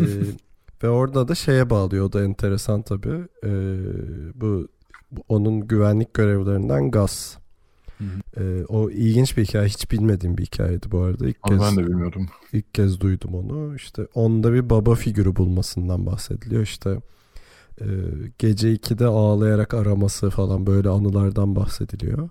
ve 0.83 0.89
orada 0.89 1.29
da 1.29 1.35
şeye 1.35 1.71
bağlıyor 1.71 2.05
o 2.05 2.13
da 2.13 2.25
enteresan 2.25 2.83
tabii. 2.83 3.29
Ee, 3.45 3.77
bu, 4.35 4.69
onun 5.29 5.69
güvenlik 5.69 6.15
görevlerinden 6.15 6.91
Gus. 6.91 7.37
Hı 8.01 8.05
hı. 8.05 8.45
Ee, 8.45 8.65
o 8.65 8.91
ilginç 8.91 9.37
bir 9.37 9.45
hikaye. 9.45 9.69
Hiç 9.69 9.91
bilmediğim 9.91 10.39
bir 10.39 10.45
hikayeydi 10.45 10.91
bu 10.91 11.01
arada. 11.01 11.29
İlk 11.29 11.37
Ama 11.43 11.59
kez, 11.59 11.77
ben 11.77 11.85
de 11.85 11.89
bilmiyordum. 11.89 12.27
ilk 12.53 12.75
kez 12.75 13.01
duydum 13.01 13.35
onu. 13.35 13.77
İşte 13.77 14.07
onda 14.15 14.53
bir 14.53 14.71
baba 14.71 14.95
figürü 14.95 15.37
bulmasından 15.37 16.07
bahsediliyor. 16.07 16.63
İşte 16.63 17.01
e, 17.81 17.87
gece 18.39 18.75
2'de 18.75 19.07
ağlayarak 19.07 19.75
araması 19.75 20.31
falan 20.31 20.67
böyle 20.67 20.89
anılardan 20.89 21.57
bahsediliyor. 21.57 22.29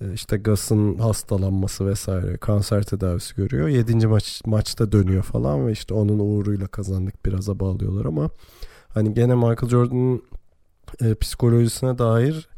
E, 0.00 0.12
işte 0.12 0.42
hastalanması 0.98 1.86
vesaire 1.86 2.36
kanser 2.36 2.82
tedavisi 2.82 3.34
görüyor. 3.34 3.68
7. 3.68 4.06
maç 4.06 4.42
maçta 4.46 4.92
dönüyor 4.92 5.22
falan 5.22 5.66
ve 5.66 5.72
işte 5.72 5.94
onun 5.94 6.18
uğruyla 6.18 6.66
kazandık 6.66 7.26
biraza 7.26 7.60
bağlıyorlar 7.60 8.04
ama 8.04 8.30
hani 8.88 9.14
gene 9.14 9.34
Michael 9.34 9.68
Jordan'ın 9.68 10.22
e, 11.00 11.14
psikolojisine 11.14 11.98
dair 11.98 12.48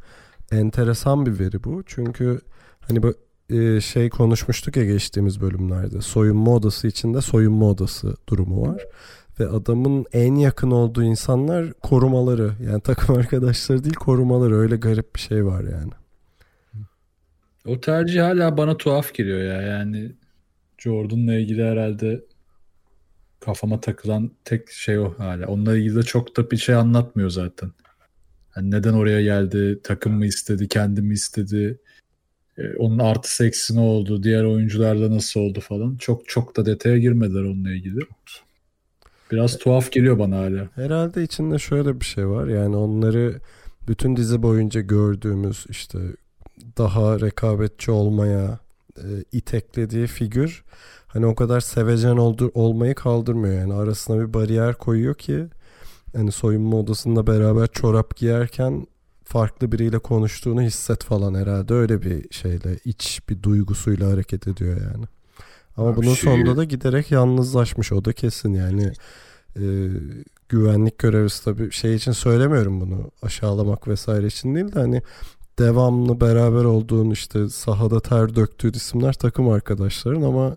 enteresan 0.53 1.27
bir 1.27 1.39
veri 1.39 1.65
bu. 1.65 1.83
Çünkü 1.87 2.41
hani 2.81 3.03
bu 3.03 3.15
e, 3.51 3.81
şey 3.81 4.11
konuşmuştuk 4.11 4.77
ya 4.77 4.85
geçtiğimiz 4.85 5.41
bölümlerde. 5.41 6.01
Soyunma 6.01 6.55
odası 6.55 6.87
içinde 6.89 7.21
soyunma 7.21 7.71
odası 7.71 8.17
durumu 8.29 8.69
var. 8.69 8.87
Ve 9.41 9.49
adamın 9.49 10.07
en 10.13 10.35
yakın 10.35 10.71
olduğu 10.71 11.03
insanlar 11.03 11.73
korumaları. 11.73 12.53
Yani 12.67 12.81
takım 12.81 13.17
arkadaşları 13.19 13.85
değil 13.85 13.95
korumaları. 13.95 14.57
Öyle 14.57 14.77
garip 14.77 15.15
bir 15.15 15.21
şey 15.21 15.47
var 15.47 15.65
yani. 15.65 15.93
O 17.67 17.81
tercih 17.81 18.23
hala 18.23 18.57
bana 18.57 18.77
tuhaf 18.77 19.15
geliyor 19.15 19.39
ya. 19.39 19.63
Yani 19.63 20.13
Jordan'la 20.79 21.35
ilgili 21.35 21.65
herhalde 21.65 22.25
kafama 23.41 23.81
takılan 23.81 24.31
tek 24.45 24.71
şey 24.71 24.99
o 24.99 25.15
hala. 25.19 25.47
Onunla 25.47 25.77
ilgili 25.77 25.97
de 25.97 26.03
çok 26.03 26.37
da 26.37 26.51
bir 26.51 26.57
şey 26.57 26.75
anlatmıyor 26.75 27.31
zaten. 27.31 27.73
Hani 28.59 28.71
neden 28.71 28.93
oraya 28.93 29.23
geldi, 29.23 29.81
takım 29.83 30.13
mı 30.13 30.27
istedi, 30.27 30.69
kendi 30.69 31.03
mi 31.03 31.15
istedi, 31.15 31.79
e, 32.59 32.77
onun 32.77 32.99
artı 32.99 33.45
eksi 33.45 33.77
ne 33.77 33.81
oldu, 33.81 34.23
diğer 34.23 34.45
oyuncularla 34.45 35.11
nasıl 35.11 35.41
oldu 35.41 35.61
falan. 35.61 35.97
Çok 35.97 36.29
çok 36.29 36.57
da 36.57 36.67
detaya 36.67 36.99
girmediler 36.99 37.41
onunla 37.41 37.71
ilgili. 37.71 38.01
Biraz 39.33 39.59
tuhaf 39.59 39.93
geliyor 39.93 40.19
bana 40.19 40.37
hala. 40.37 40.69
Herhalde 40.75 41.23
içinde 41.23 41.59
şöyle 41.59 42.01
bir 42.01 42.05
şey 42.05 42.29
var. 42.29 42.47
Yani 42.47 42.77
onları 42.77 43.41
bütün 43.89 44.17
dizi 44.17 44.43
boyunca 44.43 44.81
gördüğümüz 44.81 45.67
işte 45.69 45.99
daha 46.79 47.21
rekabetçi 47.21 47.91
olmaya 47.91 48.59
e, 48.97 49.07
iteklediği 49.33 50.07
figür 50.07 50.65
hani 51.07 51.27
o 51.27 51.35
kadar 51.35 51.61
sevecen 51.61 52.17
oldu, 52.17 52.51
olmayı 52.55 52.95
kaldırmıyor. 52.95 53.55
Yani 53.55 53.75
arasına 53.75 54.21
bir 54.21 54.35
bariyer 54.35 54.75
koyuyor 54.75 55.15
ki 55.15 55.47
hani 56.17 56.33
soyunma 56.33 56.77
odasında 56.77 57.27
beraber 57.27 57.67
çorap 57.67 58.17
giyerken 58.17 58.87
farklı 59.25 59.73
biriyle 59.73 59.99
konuştuğunu 59.99 60.63
hisset 60.63 61.05
falan 61.05 61.35
herhalde 61.35 61.75
öyle 61.75 62.03
bir 62.03 62.27
şeyle 62.31 62.79
iç 62.85 63.21
bir 63.29 63.43
duygusuyla 63.43 64.11
hareket 64.11 64.49
ediyor 64.49 64.77
yani. 64.93 65.05
Ama 65.77 65.89
Abi 65.89 65.97
bunun 65.97 66.15
şey- 66.15 66.33
sonunda 66.33 66.57
da 66.57 66.65
giderek 66.65 67.11
yalnızlaşmış 67.11 67.93
o 67.93 68.05
da 68.05 68.13
kesin 68.13 68.55
yani 68.55 68.93
e, 69.57 69.63
güvenlik 70.49 70.99
görevlisi 70.99 71.45
tabii 71.45 71.73
şey 71.73 71.95
için 71.95 72.13
söylemiyorum 72.13 72.81
bunu 72.81 73.11
aşağılamak 73.23 73.89
vesaire 73.89 74.27
için 74.27 74.55
değil 74.55 74.73
de 74.73 74.81
hani 74.81 75.03
devamlı 75.59 76.21
beraber 76.21 76.65
olduğun 76.65 77.11
işte 77.11 77.49
sahada 77.49 78.01
ter 78.01 78.37
döktüğü 78.37 78.73
isimler 78.73 79.13
takım 79.13 79.49
arkadaşların 79.49 80.23
ama 80.23 80.57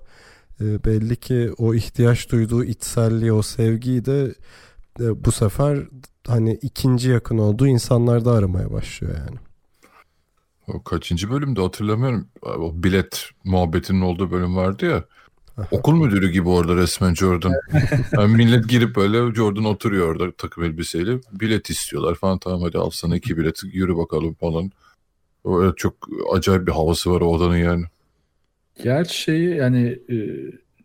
e, 0.62 0.84
belli 0.84 1.16
ki 1.16 1.52
o 1.58 1.74
ihtiyaç 1.74 2.32
duyduğu 2.32 2.64
içselliği 2.64 3.34
o 3.34 3.42
sevgiyi 3.42 4.06
de 4.06 4.36
e, 5.02 5.26
bu 5.26 5.32
sefer 5.32 5.80
hani 6.28 6.54
ikinci 6.62 7.10
yakın 7.10 7.38
olduğu 7.38 7.68
insanlarda 7.68 8.32
aramaya 8.32 8.72
başlıyor 8.72 9.16
yani. 9.18 9.38
O 10.68 10.84
kaçıncı 10.84 11.30
bölümde 11.32 11.62
hatırlamıyorum. 11.62 12.28
O 12.42 12.84
bilet 12.84 13.30
muhabbetinin 13.44 14.02
olduğu 14.02 14.32
bölüm 14.32 14.56
vardı 14.56 14.86
ya. 14.86 15.04
Okul 15.72 15.94
müdürü 15.94 16.32
gibi 16.32 16.50
orada 16.50 16.76
resmen 16.76 17.14
Jordan. 17.14 17.54
Yani 18.12 18.36
millet 18.36 18.70
girip 18.70 18.96
böyle 18.96 19.36
Jordan 19.36 19.64
oturuyor 19.66 20.08
orada 20.08 20.32
takım 20.32 20.64
elbiseyle. 20.64 21.20
Bilet 21.32 21.70
istiyorlar 21.70 22.16
falan. 22.16 22.40
Tamam 22.40 22.62
hadi 22.62 22.78
al 22.78 22.90
sana 22.90 23.16
iki 23.16 23.38
bilet 23.38 23.64
yürü 23.64 23.98
bakalım 23.98 24.34
falan. 24.34 24.72
Öyle 25.46 25.74
çok 25.76 25.94
acayip 26.34 26.68
bir 26.68 26.72
havası 26.72 27.12
var 27.12 27.22
o 27.22 27.26
odanın 27.26 27.58
yani. 27.58 27.84
Gerçi 28.84 29.22
şeyi 29.22 29.56
yani 29.56 30.00
e, 30.10 30.16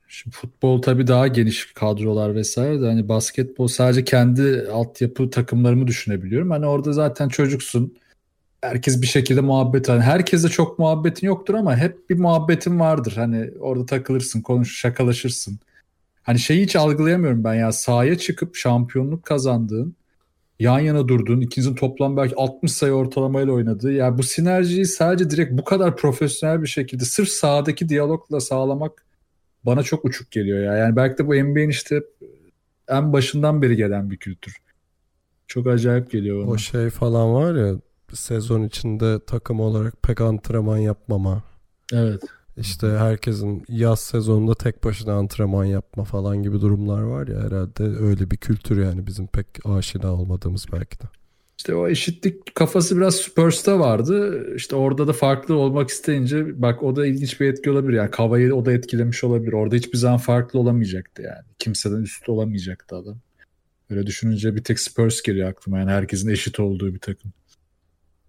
şimdi 0.09 0.37
futbol 0.37 0.83
tabii 0.83 1.07
daha 1.07 1.27
geniş 1.27 1.73
kadrolar 1.73 2.35
vesaire 2.35 2.81
de 2.83 2.87
hani 2.87 3.09
basketbol 3.09 3.69
sadece 3.69 4.05
kendi 4.05 4.69
altyapı 4.73 5.31
takımlarımı 5.31 5.87
düşünebiliyorum. 5.87 6.51
Hani 6.51 6.67
orada 6.67 6.93
zaten 6.93 7.29
çocuksun. 7.29 7.97
Herkes 8.61 9.03
bir 9.03 9.07
şekilde 9.07 9.41
muhabbet 9.41 9.89
hani 9.89 10.03
herkesle 10.03 10.49
çok 10.49 10.79
muhabbetin 10.79 11.27
yoktur 11.27 11.55
ama 11.55 11.77
hep 11.77 12.11
bir 12.11 12.19
muhabbetin 12.19 12.81
vardır. 12.81 13.13
Hani 13.17 13.51
orada 13.61 13.87
takılırsın, 13.87 14.41
konuş, 14.41 14.81
şakalaşırsın. 14.81 15.59
Hani 16.23 16.39
şeyi 16.39 16.63
hiç 16.63 16.77
algılayamıyorum 16.77 17.45
ben 17.45 17.55
ya 17.55 17.73
sahaya 17.73 18.19
çıkıp 18.19 18.57
şampiyonluk 18.57 19.23
kazandığın, 19.23 19.97
yan 20.61 20.79
yana 20.79 21.09
durduğun, 21.09 21.41
ikinizin 21.41 21.75
toplam 21.75 22.17
belki 22.17 22.35
60 22.37 22.73
sayı 22.73 22.93
ortalamayla 22.93 23.53
oynadığı. 23.53 23.93
Ya 23.93 24.19
bu 24.19 24.23
sinerjiyi 24.23 24.87
sadece 24.87 25.31
direkt 25.31 25.53
bu 25.53 25.65
kadar 25.65 25.97
profesyonel 25.97 26.63
bir 26.63 26.69
şekilde 26.69 27.05
sırf 27.05 27.29
sahadaki 27.29 27.89
diyalogla 27.89 28.41
sağlamak 28.41 29.06
bana 29.67 29.83
çok 29.83 30.05
uçuk 30.05 30.31
geliyor 30.31 30.59
ya. 30.59 30.73
Yani 30.77 30.97
belki 30.97 31.19
de 31.19 31.27
bu 31.27 31.35
NBA'in 31.35 31.69
işte 31.69 32.03
en 32.89 33.13
başından 33.13 33.63
beri 33.63 33.77
gelen 33.77 34.11
bir 34.11 34.17
kültür. 34.17 34.57
Çok 35.47 35.67
acayip 35.67 36.11
geliyor 36.11 36.43
bana. 36.43 36.51
O 36.51 36.59
şey 36.59 36.91
falan 36.91 37.35
var 37.35 37.55
ya 37.55 37.81
sezon 38.13 38.63
içinde 38.63 39.25
takım 39.27 39.61
olarak 39.61 40.03
pek 40.03 40.21
antrenman 40.21 40.79
yapmama. 40.79 41.43
Evet. 41.93 42.23
İşte 42.57 42.87
herkesin 42.87 43.65
yaz 43.69 44.01
sezonunda 44.01 44.55
tek 44.55 44.85
başına 44.85 45.13
antrenman 45.15 45.65
yapma 45.65 46.05
falan 46.05 46.43
gibi 46.43 46.61
durumlar 46.61 47.03
var 47.03 47.29
ya 47.29 47.41
herhalde 47.41 47.83
öyle 47.83 48.31
bir 48.31 48.37
kültür 48.37 48.83
yani 48.83 49.07
bizim 49.07 49.27
pek 49.27 49.47
aşina 49.65 50.13
olmadığımız 50.15 50.67
belki 50.73 51.01
de. 51.01 51.05
İşte 51.67 51.75
o 51.75 51.89
eşitlik 51.89 52.55
kafası 52.55 52.97
biraz 52.97 53.17
Spurs'ta 53.17 53.79
vardı. 53.79 54.47
İşte 54.57 54.77
orada 54.77 55.09
da 55.09 55.13
farklı 55.13 55.55
olmak 55.55 55.91
isteyince 55.91 56.63
bak 56.63 56.83
o 56.83 56.97
da 56.97 57.07
ilginç 57.07 57.41
bir 57.41 57.49
etki 57.49 57.71
olabilir. 57.71 57.97
Yani 57.97 58.11
Kava'yı 58.11 58.55
o 58.55 58.65
da 58.65 58.73
etkilemiş 58.73 59.25
olabilir. 59.25 59.53
Orada 59.53 59.77
hiçbir 59.77 59.99
zaman 59.99 60.19
farklı 60.19 60.59
olamayacaktı 60.59 61.23
yani. 61.23 61.45
Kimseden 61.59 62.03
üstü 62.03 62.31
olamayacaktı 62.31 62.97
adam. 62.97 63.19
Böyle 63.91 64.07
düşününce 64.07 64.57
bir 64.57 64.65
tek 64.65 64.81
Spurs 64.81 65.23
geliyor 65.23 65.49
aklıma. 65.49 65.79
Yani 65.79 65.91
herkesin 65.91 66.29
eşit 66.29 66.61
olduğu 66.61 66.95
bir 66.95 67.01
takım. 67.01 67.33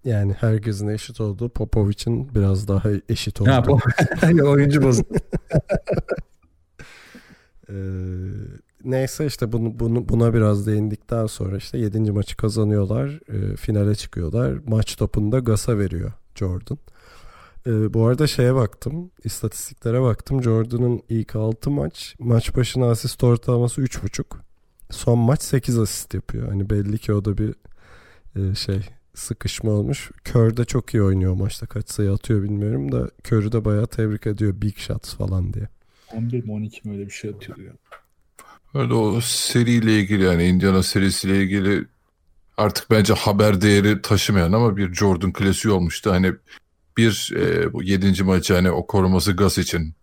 Yani 0.06 0.34
herkesin 0.34 0.88
eşit 0.88 1.22
olduğu 1.22 1.50
Popovic'in 1.50 2.36
biraz 2.36 2.68
daha 2.68 2.90
eşit 3.10 3.42
olduğu. 3.42 3.52
Ha, 3.52 3.64
oyuncu 4.44 4.84
bozuk. 4.84 5.08
Ee, 7.70 7.74
neyse 8.92 9.26
işte 9.26 9.52
bunu, 9.52 9.80
bunu 9.80 10.10
buna 10.10 10.34
biraz 10.34 10.68
değindikten 10.68 11.26
sonra 11.26 11.58
işte 11.58 11.78
7. 11.78 12.12
maçı 12.12 12.38
kazanıyorlar. 12.38 13.20
E, 13.34 13.56
finale 13.56 13.96
çıkıyorlar. 13.96 14.60
Maç 14.68 14.96
topunda 14.96 15.40
Gas'a 15.40 15.78
veriyor 15.78 16.12
Jordan. 16.36 16.78
E, 17.68 17.94
bu 17.94 18.06
arada 18.06 18.28
şeye 18.28 18.56
baktım. 18.56 19.12
istatistiklere 19.24 20.02
baktım. 20.02 20.44
Jordan'ın 20.44 21.02
ilk 21.10 21.36
6 21.36 21.72
maç 21.72 22.16
maç 22.20 22.56
başına 22.56 22.90
asist 22.90 23.24
ortalaması 23.24 23.82
3.5. 23.82 24.24
Son 24.92 25.20
maç 25.20 25.42
8 25.42 25.80
asist 25.80 26.14
yapıyor. 26.14 26.48
Hani 26.48 26.70
belli 26.70 26.98
ki 26.98 27.14
o 27.14 27.26
da 27.26 27.38
bir 27.38 27.56
e, 28.36 28.56
şey 28.56 28.82
sıkışma 29.14 29.72
olmuş. 29.72 30.12
Kör 30.24 30.58
de 30.58 30.66
çok 30.66 30.94
iyi 30.94 31.04
oynuyor 31.04 31.34
maçta. 31.34 31.66
Kaç 31.66 31.90
sayı 31.90 32.12
atıyor 32.12 32.44
bilmiyorum 32.44 32.92
da 32.92 33.10
Kör'ü 33.24 33.52
de 33.52 33.66
bayağı 33.66 33.88
tebrik 33.88 34.28
ediyor. 34.28 34.62
Big 34.62 34.78
shots 34.78 35.16
falan 35.16 35.54
diye. 35.54 35.68
11 36.14 36.44
mi 36.44 36.52
12 36.52 36.88
mi 36.88 36.94
öyle 36.94 37.06
bir 37.06 37.12
şey 37.12 37.30
atıyordu 37.30 37.62
ya. 37.62 37.72
Öyle 38.74 38.94
o 38.94 39.22
seriyle 39.22 40.00
ilgili 40.00 40.24
yani 40.24 40.44
Indiana 40.44 40.84
serisiyle 40.84 41.44
ilgili 41.44 41.86
artık 42.58 42.92
bence 42.92 43.14
haber 43.14 43.62
değeri 43.62 44.02
taşımayan 44.02 44.52
ama 44.52 44.78
bir 44.78 44.94
Jordan 44.94 45.34
klasiği 45.34 45.74
olmuştu. 45.74 46.12
Hani 46.12 46.34
bir 46.98 47.34
e, 47.36 47.74
bu 47.74 47.84
yedinci 47.84 48.24
maçı 48.24 48.54
hani 48.54 48.72
o 48.72 48.88
koruması 48.88 49.32
gaz 49.32 49.58
için 49.58 49.94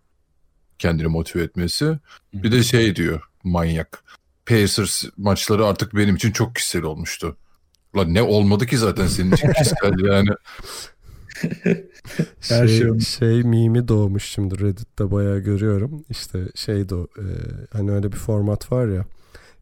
kendini 0.79 1.07
motive 1.07 1.43
etmesi. 1.43 1.99
Bir 2.33 2.51
de 2.51 2.63
şey 2.63 2.95
diyor 2.95 3.21
manyak. 3.43 4.03
Pacers 4.45 5.03
maçları 5.17 5.65
artık 5.65 5.95
benim 5.95 6.15
için 6.15 6.31
çok 6.31 6.55
kişisel 6.55 6.83
olmuştu. 6.83 7.37
Lan 7.97 8.13
ne 8.13 8.21
olmadı 8.21 8.65
ki 8.65 8.77
zaten 8.77 9.07
senin 9.07 9.31
için 9.31 9.51
kişisel 9.59 9.99
yani. 9.99 10.29
Her 12.49 12.67
şey, 12.67 12.79
şey, 12.79 12.99
şey 12.99 13.43
mimi 13.43 13.87
doğmuş 13.87 14.23
şimdi 14.23 14.59
Reddit'te 14.59 15.11
bayağı 15.11 15.39
görüyorum. 15.39 16.05
İşte 16.09 16.39
şey 16.55 16.89
de 16.89 16.95
e, 16.95 17.25
hani 17.71 17.91
öyle 17.91 18.11
bir 18.11 18.17
format 18.17 18.71
var 18.71 18.87
ya. 18.87 19.05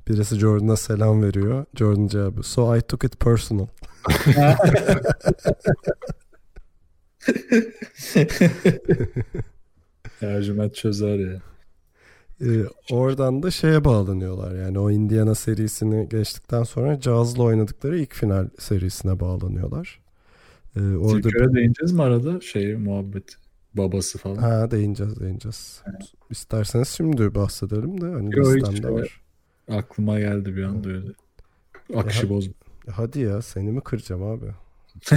Birisi 0.08 0.36
Jordan'a 0.36 0.76
selam 0.76 1.24
veriyor. 1.24 1.66
Jordan 1.76 2.08
cevabı. 2.08 2.44
So 2.44 2.78
I 2.78 2.82
took 2.82 3.04
it 3.04 3.20
personal. 3.20 3.68
Ercüment 10.22 10.76
çözer 10.76 11.20
ya. 11.20 11.42
Ee, 12.42 12.64
oradan 12.92 13.44
da 13.44 13.52
şeye 13.52 13.86
bağlanıyorlar. 13.86 14.56
Yani 14.56 14.80
o 14.80 14.92
Indiana 14.92 15.36
serisini 15.36 16.10
geçtikten 16.10 16.64
sonra 16.64 17.02
Jazz'la 17.02 17.44
oynadıkları 17.44 18.00
ilk 18.00 18.14
final 18.14 18.50
serisine 18.60 19.20
bağlanıyorlar. 19.20 20.03
Ee, 20.76 20.96
orada 20.96 21.22
Tilkör'e 21.22 21.54
değineceğiz 21.54 21.92
mi 21.92 22.04
arada? 22.04 22.42
Şey 22.42 22.76
muhabbet 22.76 23.36
babası 23.74 24.18
falan. 24.18 24.36
Ha 24.36 24.72
değineceğiz 24.72 25.20
değineceğiz. 25.20 25.82
Evet. 25.86 26.14
İsterseniz 26.30 26.88
şimdi 26.88 27.36
bahsedelim 27.36 28.02
de 28.02 28.06
hani 28.06 28.36
Yo, 28.36 28.56
listemde 28.56 28.90
var. 28.90 29.22
Aklıma 29.72 30.20
geldi 30.20 30.56
bir 30.56 30.64
anda 30.64 30.90
öyle. 30.90 31.08
Akışı 31.96 32.30
bozma. 32.30 32.54
Hadi 32.92 33.20
ya 33.20 33.42
seni 33.42 33.72
mi 33.72 33.82
kıracağım 33.82 34.24
abi? 34.24 34.46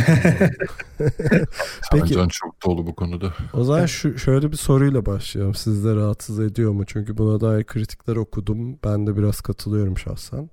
Peki. 1.92 2.14
Can 2.14 2.28
çok 2.28 2.66
dolu 2.66 2.86
bu 2.86 2.94
konuda. 2.94 3.34
O 3.52 3.64
zaman 3.64 3.86
şu 3.86 4.18
şöyle 4.18 4.52
bir 4.52 4.56
soruyla 4.56 5.06
başlayalım. 5.06 5.54
Sizde 5.54 5.94
rahatsız 5.94 6.40
ediyor 6.40 6.72
mu? 6.72 6.84
Çünkü 6.86 7.18
buna 7.18 7.40
dair 7.40 7.64
kritikler 7.64 8.16
okudum. 8.16 8.78
Ben 8.84 9.06
de 9.06 9.16
biraz 9.16 9.40
katılıyorum 9.40 9.98
şahsen. 9.98 10.50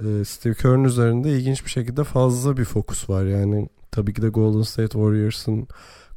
Ee, 0.00 0.24
Steve 0.24 0.54
Kerr'ın 0.54 0.84
üzerinde 0.84 1.30
ilginç 1.30 1.64
bir 1.64 1.70
şekilde 1.70 2.04
fazla 2.04 2.56
bir 2.56 2.64
fokus 2.64 3.10
var. 3.10 3.24
Yani 3.24 3.68
tabii 3.92 4.14
ki 4.14 4.22
de 4.22 4.28
Golden 4.28 4.62
State 4.62 4.92
Warriors'ın 4.92 5.68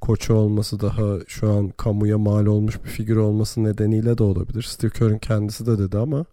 koçu 0.02 0.34
olması 0.34 0.80
daha 0.80 1.20
şu 1.28 1.52
an 1.52 1.70
kamuya 1.70 2.18
mal 2.18 2.46
olmuş 2.46 2.84
bir 2.84 2.90
figür 2.90 3.16
olması 3.16 3.64
nedeniyle 3.64 4.18
de 4.18 4.24
olabilir. 4.24 4.64
Steve 4.64 4.92
Kerr'ın 4.92 5.18
kendisi 5.18 5.66
de 5.66 5.80
dedi 5.80 5.98
ama 5.98 6.26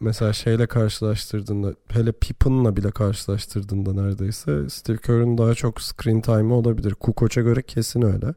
mesela 0.00 0.32
şeyle 0.32 0.66
karşılaştırdığında 0.66 1.74
hele 1.88 2.12
Pippen'la 2.12 2.76
bile 2.76 2.90
karşılaştırdığında 2.90 3.92
neredeyse 3.92 4.68
Steve 4.68 4.96
Kerr'ın 4.96 5.38
daha 5.38 5.54
çok 5.54 5.80
screen 5.80 6.20
time'ı 6.20 6.54
olabilir. 6.54 6.94
Kukoc'a 6.94 7.40
göre 7.40 7.62
kesin 7.62 8.02
öyle. 8.02 8.34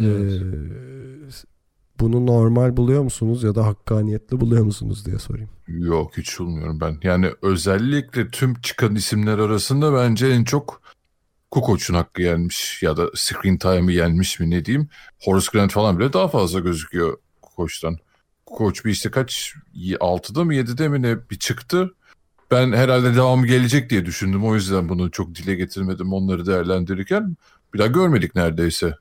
Evet. 0.00 0.42
Ee, 0.42 1.56
bunu 2.00 2.26
normal 2.26 2.76
buluyor 2.76 3.02
musunuz 3.02 3.42
ya 3.42 3.54
da 3.54 3.66
hakkaniyetli 3.66 4.40
buluyor 4.40 4.64
musunuz 4.64 5.06
diye 5.06 5.18
sorayım. 5.18 5.48
Yok 5.68 6.16
hiç 6.16 6.38
bulmuyorum 6.38 6.80
ben. 6.80 6.98
Yani 7.02 7.30
özellikle 7.42 8.28
tüm 8.28 8.54
çıkan 8.54 8.94
isimler 8.94 9.38
arasında 9.38 9.94
bence 9.94 10.26
en 10.26 10.44
çok 10.44 10.80
Kukoc'un 11.50 11.94
hakkı 11.94 12.22
yenmiş 12.22 12.82
ya 12.82 12.96
da 12.96 13.10
screen 13.14 13.58
time'ı 13.58 13.92
yenmiş 13.92 14.40
mi 14.40 14.50
ne 14.50 14.64
diyeyim. 14.64 14.88
Horace 15.22 15.46
Grant 15.52 15.72
falan 15.72 15.98
bile 15.98 16.12
daha 16.12 16.28
fazla 16.28 16.60
gözüküyor 16.60 17.18
Kukoc'tan. 17.42 17.98
Koç 18.46 18.84
bir 18.84 18.90
işte 18.90 19.10
kaç 19.10 19.54
6'da 19.76 20.44
mı 20.44 20.54
7'de 20.54 20.88
mi 20.88 21.02
ne 21.02 21.30
bir 21.30 21.38
çıktı. 21.38 21.94
Ben 22.50 22.72
herhalde 22.72 23.14
devamı 23.14 23.46
gelecek 23.46 23.90
diye 23.90 24.06
düşündüm. 24.06 24.44
O 24.44 24.54
yüzden 24.54 24.88
bunu 24.88 25.10
çok 25.10 25.34
dile 25.34 25.54
getirmedim 25.54 26.12
onları 26.12 26.46
değerlendirirken. 26.46 27.36
Bir 27.74 27.78
daha 27.78 27.88
görmedik 27.88 28.34
neredeyse. 28.34 28.94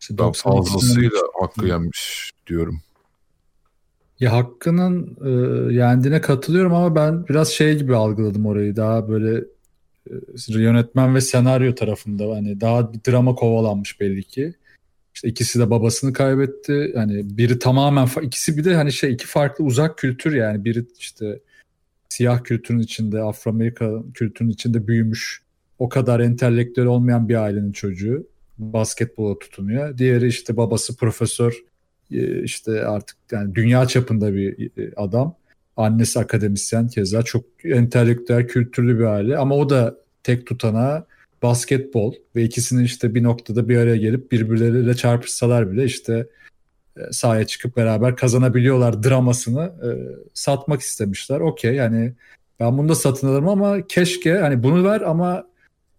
İşte 0.00 0.18
daha 0.18 0.32
fazlasıyla 0.32 1.20
hakkı 1.40 1.66
yenmiş 1.66 2.32
diyorum. 2.46 2.80
Ya 4.20 4.32
Hakkı'nın 4.32 5.16
e, 5.24 5.74
yendiğine 5.74 6.20
katılıyorum 6.20 6.74
ama 6.74 6.94
ben 6.94 7.28
biraz 7.28 7.48
şey 7.48 7.78
gibi 7.78 7.96
algıladım 7.96 8.46
orayı. 8.46 8.76
Daha 8.76 9.08
böyle 9.08 9.44
yönetmen 10.48 11.14
ve 11.14 11.20
senaryo 11.20 11.74
tarafında 11.74 12.36
hani 12.36 12.60
daha 12.60 12.92
bir 12.92 13.00
drama 13.08 13.34
kovalanmış 13.34 14.00
belli 14.00 14.22
ki. 14.22 14.54
İşte 15.14 15.28
ikisi 15.28 15.58
de 15.58 15.70
babasını 15.70 16.12
kaybetti. 16.12 16.92
Yani 16.96 17.38
biri 17.38 17.58
tamamen 17.58 18.08
ikisi 18.22 18.56
bir 18.56 18.64
de 18.64 18.74
hani 18.74 18.92
şey 18.92 19.12
iki 19.12 19.26
farklı 19.26 19.64
uzak 19.64 19.98
kültür 19.98 20.34
yani 20.34 20.64
biri 20.64 20.84
işte 20.98 21.40
siyah 22.08 22.44
kültürün 22.44 22.78
içinde 22.78 23.22
Afro-Amerika 23.22 24.02
kültürün 24.14 24.48
içinde 24.48 24.86
büyümüş 24.86 25.42
o 25.78 25.88
kadar 25.88 26.20
entelektüel 26.20 26.86
olmayan 26.86 27.28
bir 27.28 27.34
ailenin 27.34 27.72
çocuğu 27.72 28.26
basketbola 28.58 29.38
tutunuyor. 29.38 29.98
Diğeri 29.98 30.26
işte 30.26 30.56
babası 30.56 30.96
profesör 30.96 31.64
e, 32.10 32.42
işte 32.42 32.86
artık 32.86 33.16
yani 33.30 33.54
dünya 33.54 33.86
çapında 33.86 34.34
bir 34.34 34.70
e, 34.78 34.92
adam. 34.96 35.34
Annesi 35.76 36.18
akademisyen 36.18 36.88
keza 36.88 37.22
çok 37.22 37.44
entelektüel 37.64 38.46
kültürlü 38.48 38.98
bir 38.98 39.04
aile 39.04 39.38
ama 39.38 39.54
o 39.54 39.70
da 39.70 39.96
tek 40.22 40.46
tutanağı 40.46 41.06
basketbol 41.42 42.14
ve 42.36 42.42
ikisinin 42.42 42.84
işte 42.84 43.14
bir 43.14 43.22
noktada 43.22 43.68
bir 43.68 43.76
araya 43.76 43.96
gelip 43.96 44.32
birbirleriyle 44.32 44.94
çarpışsalar 44.94 45.72
bile 45.72 45.84
işte 45.84 46.26
e, 46.96 47.00
sahaya 47.12 47.46
çıkıp 47.46 47.76
beraber 47.76 48.16
kazanabiliyorlar 48.16 49.02
dramasını 49.02 49.62
e, 49.62 49.90
satmak 50.34 50.80
istemişler. 50.80 51.40
Okey 51.40 51.74
yani 51.74 52.12
ben 52.60 52.78
bunu 52.78 52.88
da 52.88 52.94
satın 52.94 53.28
alırım 53.28 53.48
ama 53.48 53.86
keşke 53.86 54.38
hani 54.38 54.62
bunu 54.62 54.84
ver 54.84 55.00
ama 55.00 55.46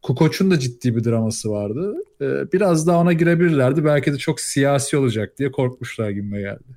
Kukoç'un 0.01 0.51
da 0.51 0.59
ciddi 0.59 0.95
bir 0.95 1.03
draması 1.03 1.51
vardı. 1.51 1.95
E, 2.21 2.51
biraz 2.51 2.87
daha 2.87 2.97
ona 2.97 3.13
girebilirlerdi. 3.13 3.85
Belki 3.85 4.13
de 4.13 4.17
çok 4.17 4.39
siyasi 4.39 4.97
olacak 4.97 5.37
diye 5.37 5.51
korkmuşlar 5.51 6.09
gibi 6.09 6.39
geldi. 6.39 6.76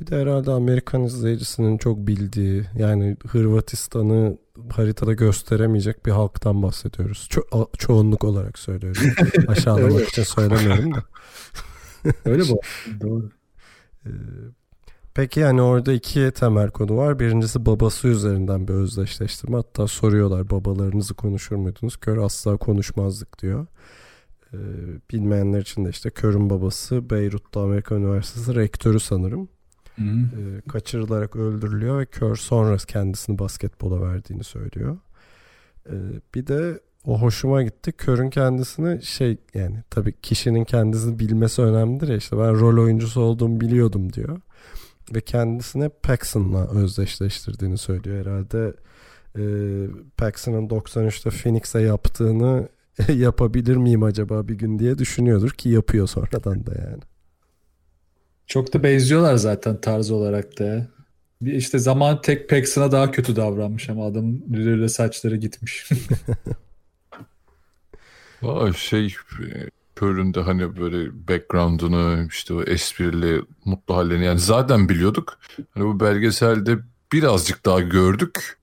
Bir 0.00 0.06
de 0.06 0.20
herhalde 0.20 0.50
Amerikan 0.50 1.02
izleyicisinin 1.02 1.78
çok 1.78 1.98
bildiği 1.98 2.64
yani 2.78 3.16
Hırvatistan'ı 3.28 4.38
haritada 4.70 5.12
gösteremeyecek 5.12 6.06
bir 6.06 6.10
halktan 6.10 6.62
bahsediyoruz. 6.62 7.28
Ço- 7.30 7.76
çoğunluk 7.78 8.24
olarak 8.24 8.58
söylüyorum. 8.58 9.02
Aşağılamak 9.48 10.08
için 10.08 10.22
söylemiyorum 10.22 10.94
da. 10.94 11.02
Öyle 12.24 12.42
bu. 12.48 12.60
Doğru. 13.00 13.30
Ee, 14.06 14.10
peki 15.14 15.40
yani 15.40 15.62
orada 15.62 15.92
iki 15.92 16.30
temel 16.30 16.70
konu 16.70 16.96
var. 16.96 17.18
Birincisi 17.18 17.66
babası 17.66 18.08
üzerinden 18.08 18.68
bir 18.68 18.74
özdeşleştirme. 18.74 19.56
Hatta 19.56 19.86
soruyorlar 19.86 20.50
babalarınızı 20.50 21.14
konuşur 21.14 21.56
muydunuz? 21.56 21.96
Kör 21.96 22.18
asla 22.18 22.56
konuşmazdık 22.56 23.42
diyor. 23.42 23.66
Ee, 24.52 24.56
bilmeyenler 25.12 25.60
için 25.60 25.84
de 25.84 25.90
işte 25.90 26.10
Kör'ün 26.10 26.50
babası 26.50 27.10
Beyrut'ta 27.10 27.60
Amerika 27.60 27.94
Üniversitesi 27.94 28.54
rektörü 28.54 29.00
sanırım. 29.00 29.48
E, 29.98 30.60
kaçırılarak 30.68 31.36
öldürülüyor 31.36 31.98
ve 31.98 32.06
Kör 32.06 32.36
sonra 32.36 32.76
kendisini 32.76 33.38
basketbola 33.38 34.02
verdiğini 34.02 34.44
söylüyor. 34.44 34.98
E, 35.86 35.94
bir 36.34 36.46
de 36.46 36.80
o 37.04 37.20
hoşuma 37.20 37.62
gitti. 37.62 37.92
Kör'ün 37.92 38.30
kendisini 38.30 39.02
şey 39.02 39.38
yani 39.54 39.76
tabii 39.90 40.14
kişinin 40.22 40.64
kendisini 40.64 41.18
bilmesi 41.18 41.62
önemlidir 41.62 42.08
ya 42.08 42.16
işte 42.16 42.38
ben 42.38 42.60
rol 42.60 42.82
oyuncusu 42.84 43.20
olduğumu 43.20 43.60
biliyordum 43.60 44.12
diyor. 44.12 44.40
Ve 45.14 45.20
kendisine 45.20 45.88
Paxson'la 45.88 46.70
özdeşleştirdiğini 46.70 47.78
söylüyor 47.78 48.26
herhalde. 48.26 48.74
E, 49.38 49.42
Paxson'ın 50.16 50.68
93'te 50.68 51.30
Phoenix'e 51.30 51.80
yaptığını 51.80 52.68
yapabilir 53.08 53.76
miyim 53.76 54.02
acaba 54.02 54.48
bir 54.48 54.54
gün 54.54 54.78
diye 54.78 54.98
düşünüyordur 54.98 55.50
ki 55.50 55.68
yapıyor 55.68 56.06
sonradan 56.06 56.66
da 56.66 56.74
yani. 56.74 57.02
Çok 58.46 58.72
da 58.72 58.82
benziyorlar 58.82 59.36
zaten 59.36 59.80
tarz 59.80 60.10
olarak 60.10 60.58
da. 60.58 60.86
Bir 61.40 61.52
işte 61.52 61.78
zaman 61.78 62.22
tek 62.22 62.50
Paxson'a 62.50 62.92
daha 62.92 63.10
kötü 63.10 63.36
davranmış 63.36 63.90
ama 63.90 64.06
adamın 64.06 64.44
lüle 64.52 64.88
saçları 64.88 65.36
gitmiş. 65.36 65.88
Aa, 68.42 68.72
şey 68.72 69.14
Pearl'ün 69.96 70.34
de 70.34 70.40
hani 70.40 70.76
böyle 70.76 71.28
background'unu 71.28 72.26
işte 72.28 72.54
o 72.54 72.62
esprili 72.62 73.42
mutlu 73.64 73.96
hallerini 73.96 74.24
yani 74.24 74.38
zaten 74.38 74.88
biliyorduk. 74.88 75.38
Hani 75.70 75.84
bu 75.84 76.00
belgeselde 76.00 76.78
birazcık 77.12 77.66
daha 77.66 77.80
gördük. 77.80 78.58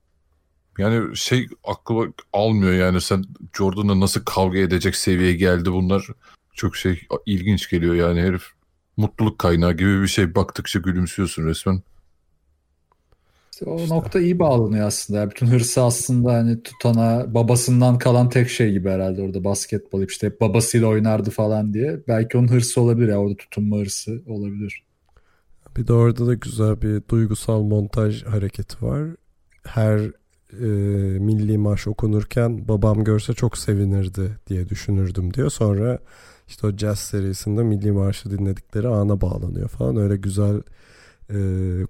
Yani 0.78 1.16
şey 1.16 1.48
aklıma 1.64 2.12
almıyor 2.32 2.72
yani 2.72 3.00
sen 3.00 3.24
Jordan'la 3.56 4.00
nasıl 4.00 4.24
kavga 4.24 4.58
edecek 4.58 4.96
seviyeye 4.96 5.34
geldi 5.34 5.72
bunlar 5.72 6.06
çok 6.54 6.76
şey 6.76 7.06
ilginç 7.26 7.70
geliyor 7.70 7.94
yani 7.94 8.20
herif 8.20 8.42
mutluluk 8.96 9.38
kaynağı 9.38 9.72
gibi 9.72 10.02
bir 10.02 10.06
şey 10.06 10.34
baktıkça 10.34 10.78
gülümsüyorsun 10.78 11.46
resmen. 11.46 11.82
İşte 13.52 13.64
o 13.64 13.88
nokta 13.88 14.20
iyi 14.20 14.38
bağlanıyor 14.38 14.86
aslında. 14.86 15.20
Yani 15.20 15.30
bütün 15.30 15.46
hırsı 15.46 15.82
aslında 15.82 16.32
hani 16.32 16.62
tutana 16.62 17.34
babasından 17.34 17.98
kalan 17.98 18.28
tek 18.28 18.48
şey 18.48 18.72
gibi 18.72 18.90
herhalde 18.90 19.22
orada 19.22 19.44
basketbol 19.44 20.02
işte 20.02 20.26
hep 20.26 20.40
babasıyla 20.40 20.86
oynardı 20.86 21.30
falan 21.30 21.74
diye. 21.74 22.00
Belki 22.08 22.38
onun 22.38 22.48
hırsı 22.48 22.80
olabilir 22.80 23.08
ya 23.08 23.18
orada 23.18 23.36
tutunma 23.36 23.76
hırsı 23.76 24.22
olabilir. 24.26 24.84
Bir 25.76 25.86
de 25.86 25.92
orada 25.92 26.26
da 26.26 26.34
güzel 26.34 26.82
bir 26.82 27.02
duygusal 27.08 27.62
montaj 27.62 28.24
hareketi 28.24 28.84
var. 28.84 29.08
Her 29.64 29.98
e, 30.52 30.66
milli 31.18 31.58
marş 31.58 31.86
okunurken 31.86 32.68
babam 32.68 33.04
görse 33.04 33.32
çok 33.32 33.58
sevinirdi 33.58 34.38
diye 34.46 34.68
düşünürdüm 34.68 35.34
diyor. 35.34 35.50
Sonra 35.50 35.98
işte 36.48 36.66
o 36.66 36.70
jazz 36.70 36.98
serisinde 36.98 37.62
milli 37.62 37.92
marşı 37.92 38.30
dinledikleri 38.30 38.88
ana 38.88 39.20
bağlanıyor 39.20 39.68
falan. 39.68 39.96
Öyle 39.96 40.16
güzel 40.16 40.62
e, 41.30 41.38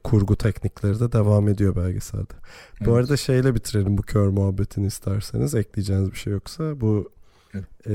kurgu 0.05 0.37
teknikleri 0.37 1.01
de 1.01 1.13
devam 1.13 1.49
ediyor 1.49 1.77
belgeselde. 1.77 2.35
Evet. 2.79 2.87
Bu 2.87 2.95
arada 2.95 3.17
şeyle 3.17 3.55
bitirelim 3.55 3.99
bu 3.99 4.03
kör 4.03 4.29
muhabbetini 4.29 4.87
isterseniz. 4.87 5.55
Ekleyeceğiniz 5.55 6.13
bir 6.13 6.17
şey 6.17 6.33
yoksa. 6.33 6.81
Bu 6.81 7.11
evet. 7.55 7.87
e, 7.87 7.93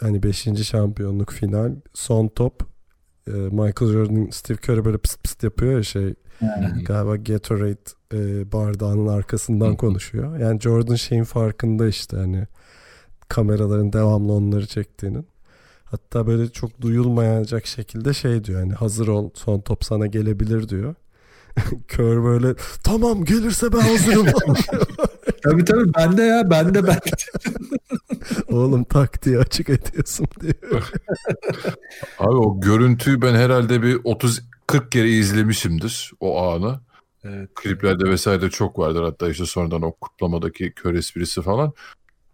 hani 0.00 0.22
5. 0.22 0.66
şampiyonluk 0.66 1.32
final 1.32 1.72
son 1.94 2.28
top 2.28 2.62
e, 3.26 3.30
Michael 3.30 3.92
Jordan 3.92 4.28
Steve 4.30 4.58
Curry 4.58 4.84
böyle 4.84 4.98
pıst 4.98 5.22
pıst 5.22 5.42
yapıyor 5.42 5.72
ya 5.72 5.82
şey 5.82 6.14
hmm. 6.38 6.84
galiba 6.84 7.16
Gatorade 7.16 7.78
e, 8.12 8.52
bardağının 8.52 9.06
arkasından 9.06 9.76
konuşuyor. 9.76 10.38
Yani 10.38 10.60
Jordan 10.60 10.94
şeyin 10.94 11.24
farkında 11.24 11.86
işte 11.88 12.16
hani 12.16 12.46
kameraların 13.28 13.92
devamlı 13.92 14.32
onları 14.32 14.66
çektiğinin. 14.66 15.26
Hatta 15.90 16.26
böyle 16.26 16.48
çok 16.48 16.80
duyulmayacak 16.80 17.66
şekilde 17.66 18.14
şey 18.14 18.44
diyor 18.44 18.60
hani 18.60 18.72
hazır 18.72 19.08
ol 19.08 19.30
son 19.34 19.60
top 19.60 19.84
sana 19.84 20.06
gelebilir 20.06 20.68
diyor. 20.68 20.94
Kör 21.88 22.24
böyle 22.24 22.54
tamam 22.84 23.24
gelirse 23.24 23.72
ben 23.72 23.80
hazırım. 23.80 24.26
tabii 25.42 25.64
tabii 25.64 25.94
ben 25.98 26.16
de 26.16 26.22
ya 26.22 26.50
ben 26.50 26.74
de 26.74 26.86
ben. 26.86 26.98
Oğlum 28.56 28.84
taktiği 28.84 29.38
açık 29.38 29.68
ediyorsun 29.68 30.26
diyor. 30.40 30.92
Abi 32.18 32.36
o 32.36 32.60
görüntüyü 32.60 33.22
ben 33.22 33.34
herhalde 33.34 33.82
bir 33.82 34.00
30 34.04 34.42
40 34.66 34.92
kere 34.92 35.10
izlemişimdir 35.10 36.12
o 36.20 36.42
anı. 36.42 36.80
Evet. 37.24 37.50
Kliplerde 37.54 38.04
vesaire 38.10 38.50
çok 38.50 38.78
vardır 38.78 39.02
hatta 39.02 39.28
işte 39.28 39.46
sonradan 39.46 39.82
o 39.82 39.92
kutlamadaki 39.92 40.72
kör 40.72 40.94
esprisi 40.94 41.42
falan. 41.42 41.72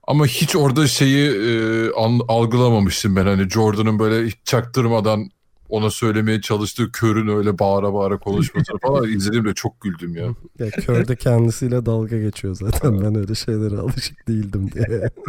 Ama 0.06 0.26
hiç 0.26 0.56
orada 0.56 0.86
şeyi 0.86 1.30
e, 1.30 1.90
an, 1.92 2.20
algılamamıştım 2.28 3.16
ben. 3.16 3.26
Hani 3.26 3.50
Jordan'ın 3.50 3.98
böyle 3.98 4.26
hiç 4.26 4.36
çaktırmadan 4.44 5.30
ona 5.68 5.90
söylemeye 5.90 6.40
çalıştığı 6.40 6.92
körün 6.92 7.28
öyle 7.28 7.58
bağıra 7.58 7.94
bağıra 7.94 8.18
konuşması 8.18 8.72
falan 8.82 9.10
izlediğimde 9.16 9.54
çok 9.54 9.80
güldüm 9.80 10.16
ya. 10.16 10.34
ya 10.58 10.70
kör 10.70 11.08
de 11.08 11.16
kendisiyle 11.16 11.86
dalga 11.86 12.18
geçiyor 12.18 12.54
zaten. 12.54 13.00
Ben 13.00 13.14
öyle 13.14 13.34
şeylere 13.34 13.76
alışık 13.76 14.28
değildim 14.28 14.70
diye. 14.72 15.10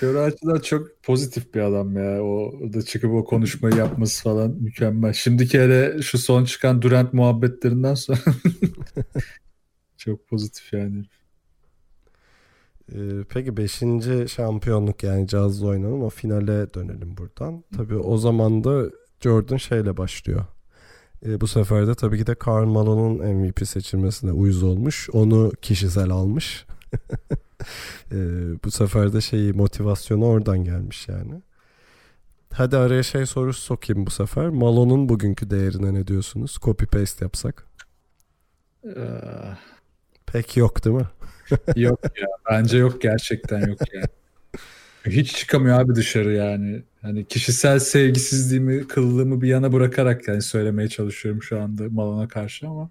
Kör 0.00 0.14
açıdan 0.14 0.60
çok 0.60 1.02
pozitif 1.02 1.54
bir 1.54 1.60
adam 1.60 1.96
ya. 1.96 2.22
O 2.22 2.52
da 2.72 2.82
çıkıp 2.82 3.10
o 3.12 3.24
konuşmayı 3.24 3.76
yapması 3.76 4.22
falan 4.22 4.50
mükemmel. 4.50 5.12
Şimdiki 5.12 5.60
hele 5.60 6.02
şu 6.02 6.18
son 6.18 6.44
çıkan 6.44 6.82
Durant 6.82 7.12
muhabbetlerinden 7.12 7.94
sonra 7.94 8.18
çok 9.96 10.28
pozitif 10.28 10.72
yani. 10.72 11.04
Ee, 12.94 13.24
peki 13.28 13.56
5. 13.56 13.82
şampiyonluk 14.30 15.02
yani 15.02 15.28
cazla 15.28 15.66
oynanan 15.66 16.02
o 16.02 16.10
finale 16.10 16.74
dönelim 16.74 17.16
buradan. 17.16 17.64
Tabii 17.76 17.96
o 17.96 18.16
zaman 18.16 18.64
da 18.64 18.84
Jordan 19.20 19.56
şeyle 19.56 19.96
başlıyor. 19.96 20.44
Ee, 21.26 21.40
bu 21.40 21.46
sefer 21.46 21.86
de 21.86 21.94
tabii 21.94 22.18
ki 22.18 22.26
de 22.26 22.34
Karl 22.34 22.66
Malone'un 22.66 23.34
MVP 23.34 23.66
seçilmesine 23.68 24.32
uyuz 24.32 24.62
olmuş. 24.62 25.10
Onu 25.12 25.52
kişisel 25.62 26.10
almış. 26.10 26.66
ee, 28.12 28.16
bu 28.64 28.70
sefer 28.70 29.12
de 29.12 29.20
şeyi 29.20 29.52
motivasyonu 29.52 30.26
oradan 30.26 30.64
gelmiş 30.64 31.08
yani. 31.08 31.42
Hadi 32.52 32.76
araya 32.76 33.02
şey 33.02 33.26
sorusu 33.26 33.60
sokayım 33.60 34.06
bu 34.06 34.10
sefer. 34.10 34.48
Malone'un 34.48 35.08
bugünkü 35.08 35.50
değerine 35.50 35.94
ne 35.94 36.06
diyorsunuz? 36.06 36.58
Copy 36.62 36.84
paste 36.84 37.24
yapsak. 37.24 37.66
Pek 40.26 40.56
yok 40.56 40.84
değil 40.84 40.96
mi? 40.96 41.08
Yok 41.76 42.00
ya. 42.20 42.28
Bence 42.50 42.78
yok 42.78 43.02
gerçekten 43.02 43.68
yok 43.68 43.94
ya. 43.94 44.02
Hiç 45.06 45.36
çıkamıyor 45.36 45.80
abi 45.80 45.94
dışarı 45.94 46.32
yani. 46.32 46.82
Hani 47.02 47.24
kişisel 47.24 47.78
sevgisizliğimi, 47.78 48.88
kıllığımı 48.88 49.42
bir 49.42 49.48
yana 49.48 49.72
bırakarak 49.72 50.28
yani 50.28 50.42
söylemeye 50.42 50.88
çalışıyorum 50.88 51.42
şu 51.42 51.60
anda 51.60 51.82
Malon'a 51.90 52.28
karşı 52.28 52.68
ama. 52.68 52.90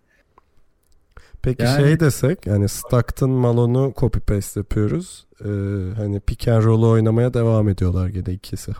Peki 1.41 1.63
yani... 1.63 1.83
şey 1.83 1.99
desek 1.99 2.47
yani 2.47 2.69
Stockton 2.69 3.29
Malon'u 3.29 3.93
copy 3.97 4.19
paste 4.19 4.59
yapıyoruz. 4.59 5.25
Ee, 5.41 5.47
hani 5.95 6.19
pick 6.19 6.47
and 6.47 6.63
roll'u 6.63 6.89
oynamaya 6.89 7.33
devam 7.33 7.69
ediyorlar 7.69 8.07
gene 8.07 8.33
ikisi. 8.33 8.71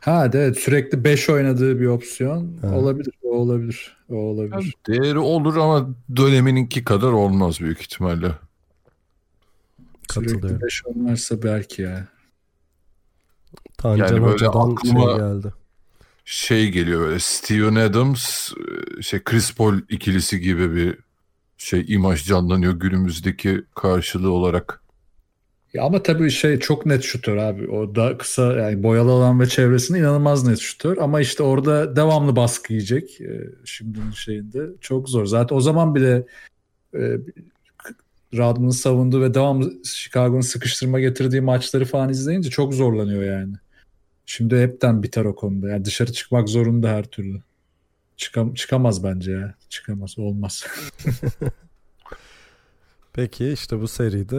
Ha 0.00 0.30
evet 0.34 0.58
sürekli 0.58 1.04
5 1.04 1.30
oynadığı 1.30 1.80
bir 1.80 1.86
opsiyon 1.86 2.52
ha. 2.62 2.76
olabilir. 2.76 3.12
O 3.22 3.28
olabilir. 3.28 3.96
O 4.10 4.14
olabilir. 4.14 4.52
Yani 4.52 5.00
değeri 5.00 5.18
olur 5.18 5.56
ama 5.56 5.88
dönemininki 6.16 6.84
kadar 6.84 7.12
olmaz 7.12 7.60
büyük 7.60 7.80
ihtimalle. 7.80 8.30
Sürekli 10.12 10.62
5 10.62 10.86
oynarsa 10.86 11.42
belki 11.42 11.82
ya. 11.82 12.08
Tancan 13.78 14.06
yani 14.06 14.22
böyle 14.22 14.32
Hoca'dan 14.32 14.76
şey 14.84 15.16
geldi. 15.16 15.52
Şey 16.24 16.68
geliyor 16.68 17.00
böyle 17.00 17.20
Steven 17.20 17.74
Adams 17.74 18.52
şey 19.00 19.22
Chris 19.24 19.54
Paul 19.54 19.74
ikilisi 19.88 20.40
gibi 20.40 20.74
bir 20.74 20.98
şey 21.58 21.84
imaj 21.88 22.26
canlanıyor 22.26 22.72
günümüzdeki 22.72 23.62
karşılığı 23.74 24.30
olarak. 24.30 24.84
Ya 25.74 25.82
ama 25.82 26.02
tabii 26.02 26.30
şey 26.30 26.58
çok 26.58 26.86
net 26.86 27.02
şutör 27.02 27.36
abi. 27.36 27.70
O 27.70 27.94
da 27.94 28.18
kısa 28.18 28.52
yani 28.52 28.82
boyalı 28.82 29.10
alan 29.10 29.40
ve 29.40 29.46
çevresinde 29.46 29.98
inanılmaz 29.98 30.46
net 30.46 30.58
şutör. 30.58 30.96
Ama 30.96 31.20
işte 31.20 31.42
orada 31.42 31.96
devamlı 31.96 32.36
baskı 32.36 32.72
yiyecek. 32.72 33.20
E, 33.20 33.50
şimdinin 33.64 34.10
şeyinde 34.10 34.60
çok 34.80 35.08
zor. 35.08 35.26
Zaten 35.26 35.56
o 35.56 35.60
zaman 35.60 35.94
bile 35.94 36.26
e, 36.94 37.18
Rodman'ın 38.36 38.70
savunduğu 38.70 39.20
ve 39.20 39.34
devamlı 39.34 39.84
Chicago'nun 39.84 40.40
sıkıştırma 40.40 41.00
getirdiği 41.00 41.40
maçları 41.40 41.84
falan 41.84 42.08
izleyince 42.08 42.50
çok 42.50 42.74
zorlanıyor 42.74 43.22
yani. 43.22 43.54
Şimdi 44.26 44.58
hepten 44.58 45.02
biter 45.02 45.24
o 45.24 45.34
konuda. 45.34 45.68
Yani 45.68 45.84
dışarı 45.84 46.12
çıkmak 46.12 46.48
zorunda 46.48 46.88
her 46.88 47.04
türlü. 47.04 47.40
Çıkam 48.16 48.54
çıkamaz 48.54 49.04
bence 49.04 49.32
ya. 49.32 49.54
Çıkamaz. 49.68 50.18
Olmaz. 50.18 50.66
Peki 53.12 53.52
işte 53.52 53.80
bu 53.80 53.88
seride 53.88 54.36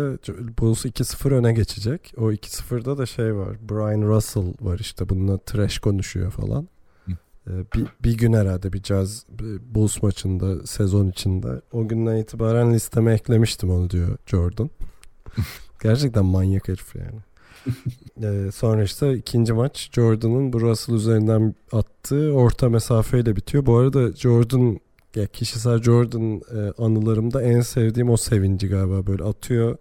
Bulls 0.59 0.85
2-0 0.85 1.33
öne 1.33 1.53
geçecek. 1.53 2.13
O 2.17 2.31
2-0'da 2.31 2.97
da 2.97 3.05
şey 3.05 3.35
var. 3.35 3.57
Brian 3.69 4.01
Russell 4.01 4.53
var 4.61 4.79
işte 4.79 5.09
bununla 5.09 5.37
trash 5.37 5.79
konuşuyor 5.79 6.31
falan. 6.31 6.67
Ee, 7.47 7.51
bir, 7.75 7.87
bir 8.03 8.17
gün 8.17 8.33
herhalde 8.33 8.73
bir 8.73 8.83
Jazz 8.83 9.25
Bulls 9.61 10.03
maçında 10.03 10.65
sezon 10.65 11.07
içinde. 11.07 11.61
O 11.71 11.87
günden 11.87 12.15
itibaren 12.15 12.73
listeme 12.73 13.13
eklemiştim 13.13 13.69
onu 13.69 13.89
diyor 13.89 14.17
Jordan. 14.25 14.69
Gerçekten 15.83 16.25
manyak 16.25 16.67
herif 16.67 16.95
yani. 16.95 17.19
ee, 18.23 18.51
sonra 18.51 18.83
işte 18.83 19.13
ikinci 19.13 19.53
maç 19.53 19.89
Jordan'ın 19.91 20.53
bu 20.53 20.61
Russell 20.61 20.95
üzerinden 20.95 21.55
attığı 21.71 22.33
orta 22.33 22.69
mesafeyle 22.69 23.35
bitiyor. 23.35 23.65
Bu 23.65 23.77
arada 23.77 24.11
Jordan 24.11 24.79
ya 25.15 25.27
kişisel 25.27 25.81
Jordan 25.81 26.41
e, 26.55 26.83
anılarımda 26.83 27.41
en 27.41 27.61
sevdiğim 27.61 28.09
o 28.09 28.17
sevinci 28.17 28.67
galiba 28.67 29.07
böyle 29.07 29.23
atıyor 29.23 29.77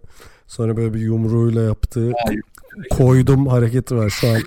Sonra 0.47 0.77
böyle 0.77 0.93
bir 0.93 0.99
yumruğuyla 0.99 1.61
yaptığı 1.61 2.11
koydum 2.89 3.47
hareketi 3.47 3.95
var 3.95 4.09
şu 4.09 4.27
an. 4.27 4.41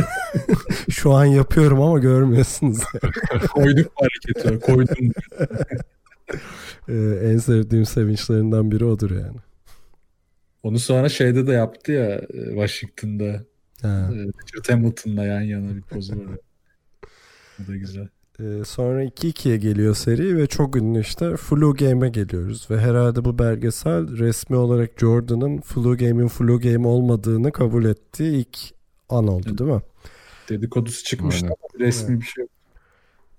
şu 0.90 1.12
an 1.12 1.24
yapıyorum 1.24 1.80
ama 1.80 1.98
görmüyorsunuz. 1.98 2.78
Koyduk 3.54 3.92
hareketi 3.94 4.50
var. 4.50 4.60
Koydum. 4.60 5.12
Ee, 6.88 7.18
en 7.22 7.38
sevdiğim 7.38 7.86
sevinçlerinden 7.86 8.70
biri 8.70 8.84
odur 8.84 9.10
yani. 9.10 9.36
Onu 10.62 10.78
sonra 10.78 11.08
şeyde 11.08 11.46
de 11.46 11.52
yaptı 11.52 11.92
ya 11.92 12.14
e, 12.14 12.44
Washington'da. 12.44 13.44
Ha. 13.82 14.10
e, 14.12 14.16
Richard 14.16 14.68
Hamilton'la 14.68 15.24
yan 15.24 15.40
yana 15.40 15.76
bir 15.76 15.82
pozu 15.82 16.16
var. 16.16 16.38
O 17.64 17.68
da 17.68 17.76
güzel. 17.76 18.08
Ee, 18.40 18.64
sonra 18.64 19.04
2-2'ye 19.04 19.56
geliyor 19.56 19.94
seri 19.94 20.36
ve 20.36 20.46
çok 20.46 20.76
ünlü 20.76 21.00
işte 21.00 21.36
Flu 21.36 21.74
Game'e 21.74 22.08
geliyoruz. 22.08 22.66
Ve 22.70 22.80
herhalde 22.80 23.24
bu 23.24 23.38
belgesel 23.38 24.18
resmi 24.18 24.56
olarak 24.56 24.90
Jordan'ın 25.00 25.60
Flu 25.60 25.96
Game'in 25.96 26.28
Flu 26.28 26.60
Game 26.60 26.88
olmadığını 26.88 27.52
kabul 27.52 27.84
ettiği 27.84 28.32
ilk 28.32 28.58
an 29.08 29.26
oldu 29.28 29.58
değil 29.58 29.70
mi? 29.70 29.80
Dedikodusu 30.48 31.04
çıkmıştı 31.04 31.46
Aynen. 31.46 31.86
resmi 31.86 32.20
bir 32.20 32.26
şey 32.26 32.42
yok. 32.42 32.50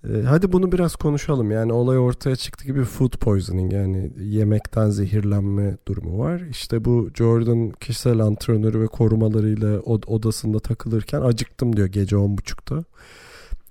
Ee, 0.09 0.21
hadi 0.21 0.51
bunu 0.51 0.71
biraz 0.71 0.95
konuşalım. 0.95 1.51
Yani 1.51 1.73
olay 1.73 1.97
ortaya 1.97 2.35
çıktı 2.35 2.65
gibi 2.65 2.83
food 2.83 3.17
poisoning 3.17 3.73
yani 3.73 4.11
yemekten 4.19 4.89
zehirlenme 4.89 5.77
durumu 5.87 6.19
var. 6.19 6.41
İşte 6.49 6.85
bu 6.85 7.09
Jordan 7.15 7.71
kişisel 7.71 8.19
antrenörü 8.19 8.81
ve 8.81 8.87
korumalarıyla 8.87 9.79
od- 9.79 10.07
odasında 10.07 10.59
takılırken 10.59 11.21
acıktım 11.21 11.75
diyor 11.77 11.87
gece 11.87 12.15
10.30'da. 12.15 12.83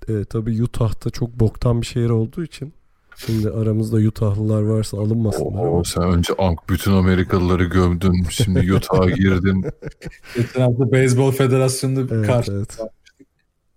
Ee, 0.07 0.25
tabii 0.25 0.63
Utah'ta 0.63 1.09
çok 1.09 1.39
boktan 1.39 1.81
bir 1.81 1.85
şehir 1.85 2.09
olduğu 2.09 2.43
için 2.43 2.73
şimdi 3.17 3.49
aramızda 3.49 3.97
Utah'lılar 3.97 4.61
varsa 4.61 4.97
alınmasınlar 4.97 5.59
ama 5.61 5.71
Oo, 5.71 5.83
sen 5.83 6.03
önce 6.03 6.33
Ank 6.37 6.69
bütün 6.69 6.91
Amerikalıları 6.91 7.63
gömdün. 7.63 8.25
Şimdi 8.29 8.73
Utah'a 8.73 9.09
girdin. 9.09 9.65
Geçen 10.35 10.61
hafta 10.61 10.91
Beyzbol 10.91 11.31
Federasyonu'nda 11.31 12.15
Evet, 12.15 12.27
karşı 12.27 12.51
evet. 12.51 12.77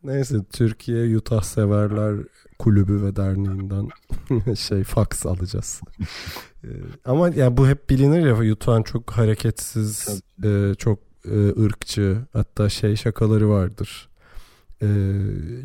Neyse 0.04 0.36
Türkiye 0.52 1.16
Utah 1.16 1.42
Severler 1.42 2.16
Kulübü 2.58 3.02
ve 3.02 3.16
Derneği'nden 3.16 3.88
şey 4.54 4.84
fax 4.84 5.26
alacağız. 5.26 5.80
Ee, 6.64 6.68
Ama 7.04 7.28
yani 7.28 7.56
bu 7.56 7.68
hep 7.68 7.90
bilinir 7.90 8.26
ya 8.26 8.52
Utah'ın 8.52 8.82
çok 8.82 9.10
hareketsiz, 9.10 10.22
e, 10.44 10.74
çok 10.78 10.98
e, 11.24 11.62
ırkçı 11.64 12.18
hatta 12.32 12.68
şey 12.68 12.96
şakaları 12.96 13.48
vardır. 13.48 14.08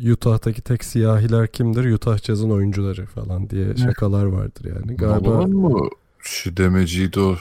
Ee, 0.04 0.12
Utah'taki 0.12 0.62
tek 0.62 0.84
siyahiler 0.84 1.46
kimdir? 1.52 1.92
Utah 1.92 2.18
Jazz'ın 2.18 2.50
oyuncuları 2.50 3.06
falan 3.06 3.50
diye 3.50 3.76
şakalar 3.76 4.24
vardır 4.24 4.64
yani. 4.64 4.96
Galiba 4.96 5.42
mı? 5.46 5.88
Şu 6.18 6.56
demeciydi 6.56 7.20
o 7.20 7.36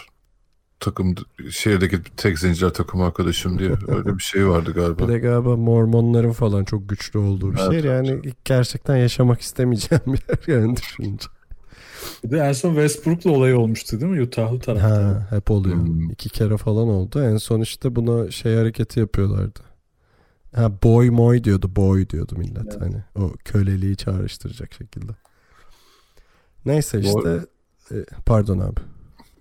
takım 0.80 1.16
şehirdeki 1.52 1.98
tek 2.18 2.40
zenciler 2.40 2.70
takım 2.70 3.02
arkadaşım 3.02 3.60
diye 3.60 3.70
öyle 3.88 4.18
bir 4.18 4.24
şey 4.24 4.48
vardı 4.48 4.72
galiba. 4.74 5.08
bir 5.08 5.14
de 5.14 5.20
galiba 5.20 5.58
Mormonların 5.58 6.32
falan 6.32 6.64
çok 6.64 6.90
güçlü 6.90 7.20
olduğu 7.20 7.54
bir 7.54 7.60
Evet, 7.60 7.72
şehir. 7.72 7.84
Yani 7.84 8.22
gerçekten 8.46 8.98
yaşamak 8.98 9.42
istemeyeceğim 9.42 10.04
bir 10.08 10.52
yer 10.52 10.60
yani 10.60 10.76
düşününce. 10.78 11.26
Bir 12.24 12.32
de 12.32 12.38
en 12.38 12.54
son 12.54 12.70
Westbrook'la 12.70 13.32
olay 13.32 13.54
olmuştu 13.56 14.02
değil 14.02 14.12
mi? 14.12 14.22
Utah'lı 14.22 14.60
tarafta. 14.60 14.90
Ha, 14.90 15.28
hep 15.30 15.52
oluyor. 15.52 15.76
Hmm. 15.78 16.10
İki 16.12 16.30
kere 16.30 16.58
falan 16.58 16.88
oldu. 16.88 17.24
En 17.24 17.38
son 17.38 17.62
işte 17.62 17.96
buna 17.96 18.32
şey 18.32 18.56
hareketi 18.56 19.00
yapıyorlardı. 19.00 19.60
Ha 20.56 20.72
boy 20.84 21.10
moy 21.10 21.44
diyordu. 21.44 21.76
Boy 21.76 22.10
diyordu 22.10 22.36
millet. 22.38 22.58
Evet. 22.64 22.82
Hani 22.82 23.04
o 23.16 23.34
köleliği 23.46 23.96
çağrıştıracak 23.96 24.74
şekilde. 24.74 25.12
Neyse 26.66 27.00
işte 27.00 27.40
e, 27.92 27.96
pardon 28.26 28.60
abi. 28.60 28.80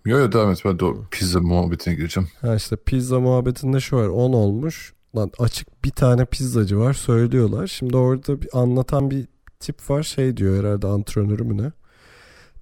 Yo 0.05 0.19
yo 0.19 0.33
devam 0.33 0.51
et 0.51 0.63
ben 0.65 0.79
de 0.79 0.85
o 0.85 1.05
pizza 1.11 1.41
muhabbetine 1.41 1.95
gireceğim. 1.95 2.29
Ha 2.41 2.55
işte 2.55 2.77
pizza 2.77 3.21
muhabbetinde 3.21 3.81
şu 3.81 3.97
var 3.97 4.09
10 4.09 4.33
olmuş. 4.33 4.93
Lan 5.17 5.31
açık 5.39 5.85
bir 5.85 5.91
tane 5.91 6.25
pizzacı 6.25 6.79
var 6.79 6.93
söylüyorlar. 6.93 7.67
Şimdi 7.67 7.97
orada 7.97 8.43
bir 8.43 8.49
anlatan 8.53 9.11
bir 9.11 9.29
tip 9.61 9.91
var 9.91 10.03
şey 10.03 10.37
diyor 10.37 10.65
herhalde 10.65 10.87
antrenörü 10.87 11.45
mü 11.45 11.57
ne? 11.63 11.73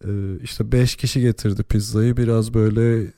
Ee, 0.05 0.39
işte 0.43 0.73
5 0.73 0.97
kişi 0.97 1.21
getirdi 1.21 1.63
pizzayı 1.63 2.17
biraz 2.17 2.55
böyle 2.55 3.13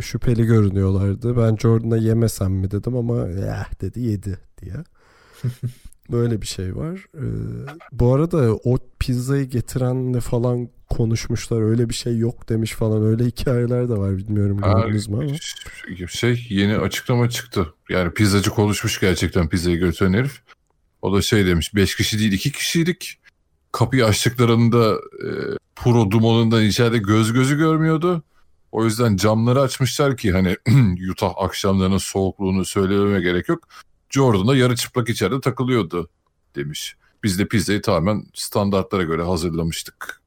şüpheli 0.00 0.44
görünüyorlardı. 0.44 1.36
Ben 1.36 1.56
Jordan'a 1.56 1.96
yemesem 1.96 2.52
mi 2.52 2.70
dedim 2.70 2.96
ama 2.96 3.16
ya 3.18 3.66
dedi 3.80 4.00
yedi 4.00 4.38
diye. 4.60 4.74
Böyle 6.10 6.42
bir 6.42 6.46
şey 6.46 6.76
var. 6.76 7.06
Ee, 7.14 7.22
bu 7.92 8.14
arada 8.14 8.54
o 8.64 8.78
pizzayı 8.98 9.44
getirenle 9.44 10.20
falan 10.20 10.68
konuşmuşlar. 10.90 11.62
Öyle 11.62 11.88
bir 11.88 11.94
şey 11.94 12.18
yok 12.18 12.48
demiş 12.48 12.72
falan. 12.72 13.04
Öyle 13.04 13.24
hikayeler 13.24 13.88
de 13.88 13.92
var. 13.92 14.16
Bilmiyorum 14.16 14.60
gördünüz 14.60 15.08
mü 15.08 15.16
ama. 15.16 16.06
Şey 16.08 16.46
yeni 16.48 16.78
açıklama 16.78 17.30
çıktı. 17.30 17.66
Yani 17.88 18.14
pizzacı 18.14 18.50
konuşmuş 18.50 19.00
gerçekten 19.00 19.48
pizzayı 19.48 19.78
götüren 19.78 20.12
herif. 20.12 20.42
O 21.02 21.14
da 21.14 21.22
şey 21.22 21.46
demiş 21.46 21.74
5 21.74 21.96
kişi 21.96 22.18
değil 22.18 22.32
2 22.32 22.52
kişiydik. 22.52 23.18
Kapıyı 23.72 24.06
açtıklarında 24.06 24.94
e, 24.94 25.28
Puro 25.76 26.10
dumanından 26.10 26.64
içeride 26.64 26.98
göz 26.98 27.32
gözü 27.32 27.58
görmüyordu. 27.58 28.22
O 28.72 28.84
yüzden 28.84 29.16
camları 29.16 29.60
açmışlar 29.60 30.16
ki 30.16 30.32
hani 30.32 30.56
Utah 31.10 31.32
akşamlarının 31.36 31.98
soğukluğunu 31.98 32.64
söylememe 32.64 33.20
gerek 33.20 33.48
yok. 33.48 33.68
Jordan 34.10 34.48
da 34.48 34.56
yarı 34.56 34.76
çıplak 34.76 35.08
içeride 35.08 35.40
takılıyordu 35.40 36.10
demiş. 36.56 36.96
Biz 37.22 37.38
de 37.38 37.48
pizzayı 37.48 37.82
tamamen 37.82 38.24
standartlara 38.34 39.02
göre 39.02 39.22
hazırlamıştık. 39.22 40.22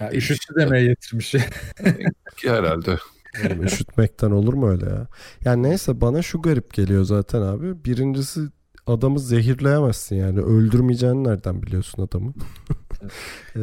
Ya, 0.00 0.12
üşütü 0.12 0.54
demeye 0.54 0.84
getirmiş. 0.84 1.30
Ki 2.36 2.50
herhalde. 2.50 2.98
Oğlum 3.46 3.64
üşütmekten 3.64 4.30
olur 4.30 4.54
mu 4.54 4.70
öyle 4.70 4.86
ya? 4.86 5.06
Yani 5.44 5.62
neyse 5.62 6.00
bana 6.00 6.22
şu 6.22 6.42
garip 6.42 6.74
geliyor 6.74 7.04
zaten 7.04 7.42
abi. 7.42 7.84
Birincisi 7.84 8.40
adamı 8.86 9.18
zehirleyemezsin 9.18 10.16
yani. 10.16 10.40
Öldürmeyeceğini 10.40 11.24
nereden 11.24 11.62
biliyorsun 11.62 12.02
adamı? 12.02 12.34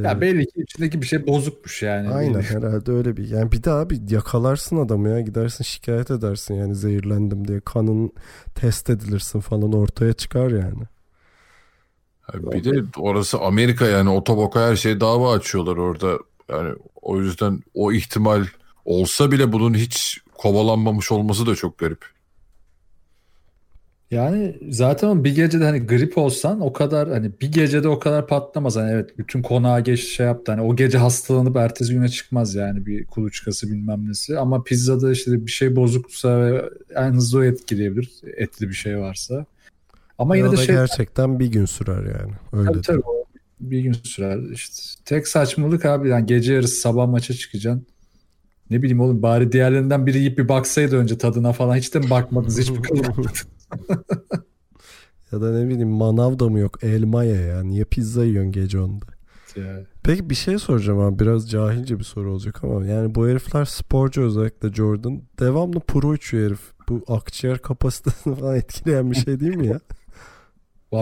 Ya 0.04 0.22
belli 0.22 0.46
ki 0.48 0.62
içindeki 0.62 1.02
bir 1.02 1.08
şey 1.08 1.28
bozukmuş 1.28 1.82
yani. 1.84 2.10
Aynen 2.10 2.42
herhalde 2.42 2.92
öyle 2.92 3.18
bir. 3.18 3.30
Yani 3.30 3.52
bir 3.52 3.64
de 3.64 3.72
abi 3.72 4.00
yakalarsın 4.10 4.78
adamı 4.78 5.10
ya. 5.10 5.22
Gidersin 5.22 5.64
şikayet 5.64 6.12
edersin 6.12 6.56
yani 6.56 6.76
zehirlendim 6.76 7.48
diye. 7.48 7.60
Kanın 7.66 8.12
test 8.56 8.90
edilirsin 8.90 9.40
falan 9.40 9.74
ortaya 9.74 10.14
çıkar 10.14 10.52
yani. 10.52 10.84
Ha, 12.22 12.34
Bir 12.52 12.64
de 12.64 12.84
orası 12.98 13.40
Amerika 13.40 13.86
yani 13.86 14.10
otoboka 14.10 14.60
her 14.68 14.76
şeye 14.76 15.00
dava 15.00 15.34
açıyorlar 15.34 15.78
orada. 15.78 16.18
Yani 16.50 16.76
o 17.02 17.18
yüzden 17.22 17.60
o 17.74 17.92
ihtimal 17.92 18.46
olsa 18.86 19.32
bile 19.32 19.52
bunun 19.52 19.74
hiç 19.74 20.22
kovalanmamış 20.38 21.12
olması 21.12 21.46
da 21.46 21.56
çok 21.56 21.78
garip. 21.78 22.06
Yani 24.12 24.58
zaten 24.70 25.24
bir 25.24 25.36
gecede 25.36 25.64
hani 25.64 25.80
grip 25.80 26.18
olsan 26.18 26.62
o 26.62 26.74
kadar 26.74 27.10
hani 27.10 27.32
bir 27.42 27.52
gecede 27.52 27.88
o 27.88 28.00
kadar 28.00 28.28
patlamaz. 28.28 28.76
Hani 28.76 28.92
evet 28.92 29.18
bütün 29.18 29.42
konağa 29.42 29.80
geç 29.80 30.04
şey 30.16 30.26
yaptı. 30.26 30.52
Hani 30.52 30.62
o 30.62 30.76
gece 30.76 30.98
hastalanıp 30.98 31.56
ertesi 31.56 31.94
güne 31.94 32.10
çıkmaz 32.10 32.56
yani 32.56 32.86
bir 32.86 33.06
kuluçkası 33.06 33.68
bilmem 33.72 34.10
nesi. 34.10 34.40
Ama 34.40 34.64
pizzada 34.64 35.12
işte 35.12 35.46
bir 35.46 35.52
şey 35.52 35.76
bozuksa 35.76 36.42
ve 36.42 36.70
en 36.96 37.14
hızlı 37.14 37.40
o 37.40 37.44
etkileyebilir. 37.44 38.12
Etli 38.38 38.70
bir 38.70 38.74
şey 38.74 38.98
varsa. 38.98 39.46
Ama 40.18 40.38
Ya 40.38 40.46
yine 40.46 40.58
de 40.58 40.58
şey 40.58 40.76
gerçekten 40.76 41.40
bir 41.40 41.48
gün 41.52 41.66
sürer 41.66 42.04
yani. 42.04 42.34
Öyle 42.54 42.72
tabii, 42.72 42.82
tabii, 42.82 43.02
o 43.06 43.26
bir 43.60 43.80
gün 43.80 43.94
sürer. 43.94 44.52
İşte 44.52 44.76
tek 45.06 45.28
saçmalık 45.28 45.86
abi 45.86 46.10
yani 46.10 46.26
gece 46.26 46.54
yarısı 46.54 46.76
sabah 46.76 47.08
maça 47.08 47.34
çıkacaksın. 47.34 47.88
Ne 48.70 48.82
bileyim 48.82 49.00
oğlum 49.00 49.22
bari 49.22 49.52
diğerlerinden 49.52 50.06
biri 50.06 50.18
yiyip 50.18 50.38
bir 50.38 50.50
baksaydı 50.50 50.98
önce 50.98 51.18
tadına 51.18 51.54
falan. 51.54 51.76
Hiç 51.76 51.94
de 51.94 52.00
mi 52.00 52.10
bakmadınız? 52.10 52.60
Hiçbir 52.60 52.82
kılmadınız. 52.82 53.46
Ya 55.32 55.42
da 55.42 55.52
ne 55.52 55.70
bileyim 55.70 55.90
manav 55.90 56.40
da 56.40 56.50
mı 56.50 56.60
yok? 56.60 56.84
Elma 56.84 57.24
ye 57.24 57.42
ya. 57.42 57.64
Niye 57.64 57.84
pizza 57.84 58.26
yiyorsun 58.26 58.52
gece 58.52 58.80
onda? 58.80 59.06
ya. 59.56 59.80
Peki 60.04 60.30
bir 60.30 60.36
şey 60.36 60.58
soracağım 60.58 61.00
abi. 61.00 61.20
Biraz 61.20 61.50
cahilce 61.50 62.00
bir 62.00 62.04
soru 62.04 62.32
olacak 62.32 62.64
ama. 62.64 62.86
Yani 62.86 63.16
bu 63.16 63.28
herifler 63.28 63.66
sporcu 63.66 64.22
özellikle 64.22 64.74
Jordan. 64.74 65.22
Devamlı 65.40 65.80
pro 65.80 66.16
içiyor 66.16 66.48
herif. 66.48 66.62
Bu 66.90 67.04
akciğer 67.08 67.58
kapasitesini 67.58 68.36
falan 68.40 68.56
etkileyen 68.56 69.12
bir 69.12 69.16
şey 69.16 69.40
değil 69.40 69.56
mi 69.56 69.68
ya? 69.68 69.80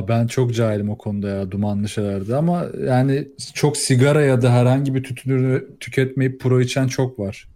Ben 0.08 0.28
çok 0.28 0.54
cahilim 0.54 0.90
o 0.90 0.98
konuda 0.98 1.30
ya 1.30 1.52
dumanlı 1.52 1.90
şeylerde 1.90 2.36
ama 2.36 2.66
yani 2.88 3.28
çok 3.54 3.78
sigara 3.78 4.22
ya 4.22 4.42
da 4.42 4.54
herhangi 4.54 4.96
bir 4.96 5.04
tütün 5.04 5.32
ürünü 5.32 5.80
tüketmeyip 5.80 6.42
pro 6.42 6.62
içen 6.62 6.88
çok 6.88 7.20
var. 7.20 7.48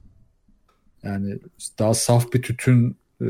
Yani 1.04 1.40
daha 1.80 1.94
saf 1.94 2.34
bir 2.34 2.42
tütün 2.42 2.96
e, 3.22 3.26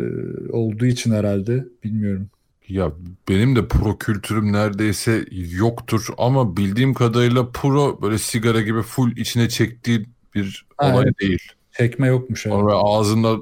olduğu 0.49 0.85
için 0.85 1.11
herhalde 1.11 1.67
bilmiyorum. 1.83 2.29
Ya 2.67 2.91
benim 3.29 3.55
de 3.55 3.67
pro 3.67 3.97
kültürüm 3.97 4.51
neredeyse 4.51 5.25
yoktur 5.31 6.07
ama 6.17 6.57
bildiğim 6.57 6.93
kadarıyla 6.93 7.51
pro 7.51 8.01
böyle 8.01 8.17
sigara 8.17 8.61
gibi 8.61 8.81
full 8.81 9.17
içine 9.17 9.49
çektiği 9.49 10.05
bir 10.35 10.65
Ha, 10.77 10.93
olay 10.93 11.03
evet. 11.05 11.19
değil. 11.19 11.39
Çekme 11.77 12.07
yokmuş 12.07 12.45
abi. 12.47 12.53
Sonra 12.53 12.73
ağzında 12.73 13.37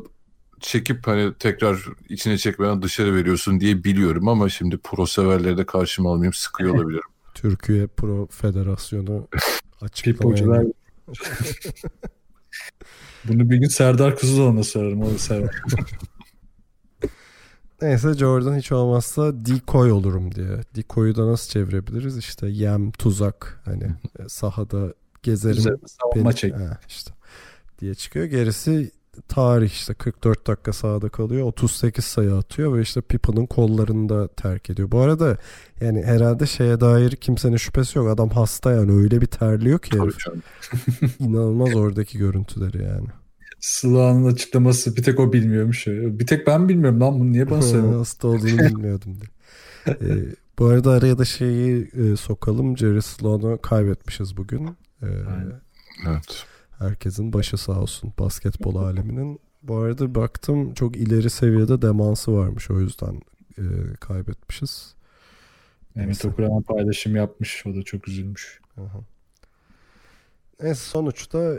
çekip 0.59 1.07
hani 1.07 1.33
tekrar 1.33 1.85
içine 2.09 2.37
çekmeden 2.37 2.81
dışarı 2.81 3.15
veriyorsun 3.15 3.59
diye 3.59 3.83
biliyorum 3.83 4.27
ama 4.27 4.49
şimdi 4.49 4.77
pro 4.77 5.05
severleri 5.05 5.57
de 5.57 5.65
karşıma 5.65 6.09
almayayım 6.11 6.33
sıkıyor 6.33 6.75
olabilirim. 6.75 7.01
Türkiye 7.33 7.87
Pro 7.87 8.27
Federasyonu 8.31 9.27
açıklamaya 9.81 10.63
Bunu 13.25 13.49
bir 13.49 13.57
gün 13.57 13.67
Serdar 13.67 14.17
Kuzuloğlu'na 14.17 14.63
sorarım. 14.63 15.01
O 15.01 15.09
sever. 15.17 15.55
Neyse 17.81 18.13
Jordan 18.13 18.57
hiç 18.57 18.71
olmazsa 18.71 19.45
decoy 19.45 19.91
olurum 19.91 20.35
diye. 20.35 20.47
Decoy'u 20.75 21.15
da 21.15 21.27
nasıl 21.27 21.49
çevirebiliriz? 21.49 22.17
İşte 22.17 22.47
yem, 22.47 22.91
tuzak 22.91 23.61
hani 23.65 23.83
sahada 24.27 24.93
gezerim. 25.23 25.63
Savunma 25.85 26.29
beni- 26.29 26.35
çek. 26.35 26.53
Ha, 26.55 26.77
işte 26.87 27.11
diye 27.79 27.95
çıkıyor. 27.95 28.25
Gerisi 28.25 28.91
tarih 29.27 29.69
işte 29.69 29.93
44 29.93 30.47
dakika 30.47 30.73
sahada 30.73 31.09
kalıyor. 31.09 31.47
38 31.47 32.05
sayı 32.05 32.35
atıyor 32.35 32.77
ve 32.77 32.81
işte 32.81 33.01
Pipa'nın 33.01 33.45
kollarında 33.45 34.27
terk 34.27 34.69
ediyor. 34.69 34.91
Bu 34.91 34.99
arada 34.99 35.37
yani 35.81 36.03
herhalde 36.03 36.45
şeye 36.45 36.79
dair 36.79 37.11
kimsenin 37.11 37.57
şüphesi 37.57 37.97
yok. 37.97 38.09
Adam 38.09 38.29
hasta 38.29 38.71
yani 38.71 38.91
öyle 38.91 39.21
bir 39.21 39.25
terliyor 39.25 39.79
ki 39.79 39.99
herif. 39.99 40.15
İnanılmaz 41.19 41.75
oradaki 41.75 42.17
görüntüleri 42.17 42.83
yani. 42.83 43.07
Sıla'nın 43.61 44.25
açıklaması 44.33 44.95
bir 44.95 45.03
tek 45.03 45.19
o 45.19 45.33
bilmiyormuş. 45.33 45.87
Bir 45.87 46.27
tek 46.27 46.47
ben 46.47 46.69
bilmiyorum 46.69 47.01
lan 47.01 47.19
bunu 47.19 47.31
niye 47.31 47.49
bana 47.49 47.61
söylüyorsun? 47.61 47.97
hasta 47.97 48.27
olduğunu 48.27 48.59
bilmiyordum 48.59 49.15
diye. 49.15 49.31
Ee, 49.87 50.25
bu 50.59 50.65
arada 50.65 50.91
araya 50.91 51.17
da 51.17 51.25
şeyi 51.25 51.91
e, 51.93 52.15
sokalım. 52.15 52.77
Jerry 52.77 53.01
Sloan'u 53.01 53.61
kaybetmişiz 53.61 54.37
bugün. 54.37 54.67
Ee, 55.01 55.05
Aynen. 55.05 55.61
Evet. 56.07 56.45
Herkesin 56.79 57.33
başı 57.33 57.57
sağ 57.57 57.79
olsun 57.79 58.13
basketbol 58.19 58.75
aleminin. 58.75 59.39
Bu 59.63 59.77
arada 59.77 60.15
baktım 60.15 60.73
çok 60.73 60.97
ileri 60.97 61.29
seviyede 61.29 61.81
demansı 61.81 62.33
varmış 62.33 62.71
o 62.71 62.79
yüzden 62.79 63.21
e, 63.57 63.63
kaybetmişiz. 63.99 64.95
Mehmet 65.95 66.07
Neyse. 66.07 66.27
Okuran 66.27 66.61
paylaşım 66.61 67.15
yapmış. 67.15 67.63
O 67.65 67.75
da 67.75 67.83
çok 67.83 68.07
üzülmüş. 68.07 68.61
Aha. 68.77 68.99
Neyse 70.61 70.89
sonuçta 70.89 71.53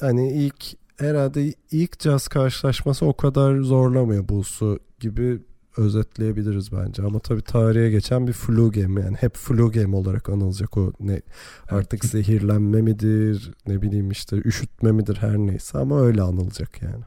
hani 0.00 0.32
ilk 0.32 0.64
herhalde 0.96 1.54
ilk 1.70 1.98
caz 1.98 2.28
karşılaşması 2.28 3.06
o 3.06 3.16
kadar 3.16 3.60
zorlamıyor 3.60 4.28
Bulls'u 4.28 4.78
gibi 5.00 5.40
özetleyebiliriz 5.76 6.72
bence. 6.72 7.02
Ama 7.02 7.18
tabii 7.18 7.42
tarihe 7.42 7.90
geçen 7.90 8.26
bir 8.26 8.32
flu 8.32 8.72
game 8.72 9.00
yani 9.00 9.16
hep 9.16 9.36
flu 9.36 9.72
game 9.72 9.96
olarak 9.96 10.28
anılacak 10.28 10.76
o 10.76 10.92
ne 11.00 11.22
artık 11.70 12.04
zehirlenme 12.04 12.82
midir 12.82 13.52
ne 13.66 13.82
bileyim 13.82 14.10
işte 14.10 14.36
üşütme 14.36 14.92
midir 14.92 15.16
her 15.20 15.36
neyse 15.36 15.78
ama 15.78 16.00
öyle 16.00 16.22
anılacak 16.22 16.82
yani. 16.82 17.04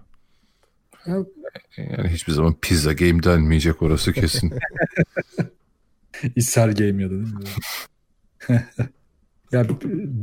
Yani 1.78 2.10
hiçbir 2.10 2.34
zaman 2.34 2.56
pizza 2.62 2.94
game 2.94 3.24
denmeyecek 3.24 3.82
orası 3.82 4.14
kesin. 4.14 4.54
İshal 6.36 6.72
game 6.72 7.04
ya 7.04 7.10
da 7.10 7.14
değil 7.14 7.34
mi? 7.34 7.44
ya 9.52 9.66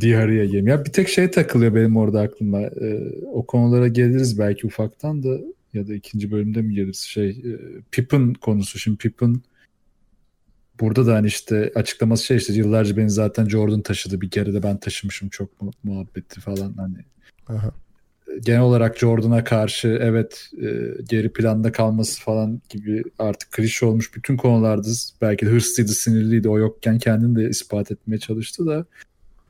Diarrhea 0.01 0.45
game. 0.45 0.71
Ya 0.71 0.85
bir 0.85 0.93
tek 0.93 1.09
şey 1.09 1.31
takılıyor 1.31 1.75
benim 1.75 1.97
orada 1.97 2.21
aklıma. 2.21 2.61
Ee, 2.61 3.13
o 3.33 3.47
konulara 3.47 3.89
geliriz 3.89 4.39
belki 4.39 4.67
ufaktan 4.67 5.23
da 5.23 5.39
ya 5.75 5.89
da 5.89 5.95
ikinci 5.95 6.31
bölümde 6.31 6.63
mi 6.63 6.75
geliriz? 6.75 7.01
Şey 7.01 7.31
e, 7.31 7.53
Pippen 7.91 8.35
konusu. 8.35 8.79
Şimdi 8.79 8.97
Pippen 8.97 9.41
burada 10.81 11.07
da 11.07 11.15
hani 11.15 11.27
işte 11.27 11.73
açıklaması 11.75 12.25
şey 12.25 12.37
işte 12.37 12.53
yıllarca 12.53 12.97
beni 12.97 13.11
zaten 13.11 13.49
Jordan 13.49 13.81
taşıdı. 13.81 14.21
Bir 14.21 14.31
kere 14.31 14.55
de 14.55 14.63
ben 14.63 14.77
taşımışım 14.77 15.29
çok 15.29 15.63
mu- 15.63 15.73
muhabbeti 15.83 16.41
falan 16.41 16.75
hani 16.77 16.97
Aha. 17.49 17.71
genel 18.41 18.61
olarak 18.61 18.99
Jordan'a 18.99 19.45
karşı 19.45 19.99
evet 20.03 20.51
e, 20.63 20.67
geri 21.09 21.33
planda 21.33 21.73
kalması 21.73 22.21
falan 22.21 22.61
gibi 22.69 23.05
artık 23.19 23.53
klişe 23.53 23.87
olmuş 23.87 24.15
bütün 24.15 24.37
konularda 24.37 24.89
belki 25.21 25.47
de 25.47 25.51
hırslıydı, 25.51 25.93
sinirliydi. 25.93 26.49
O 26.49 26.59
yokken 26.59 26.99
kendini 26.99 27.37
de 27.37 27.49
ispat 27.49 27.91
etmeye 27.91 28.19
çalıştı 28.19 28.67
da 28.67 28.87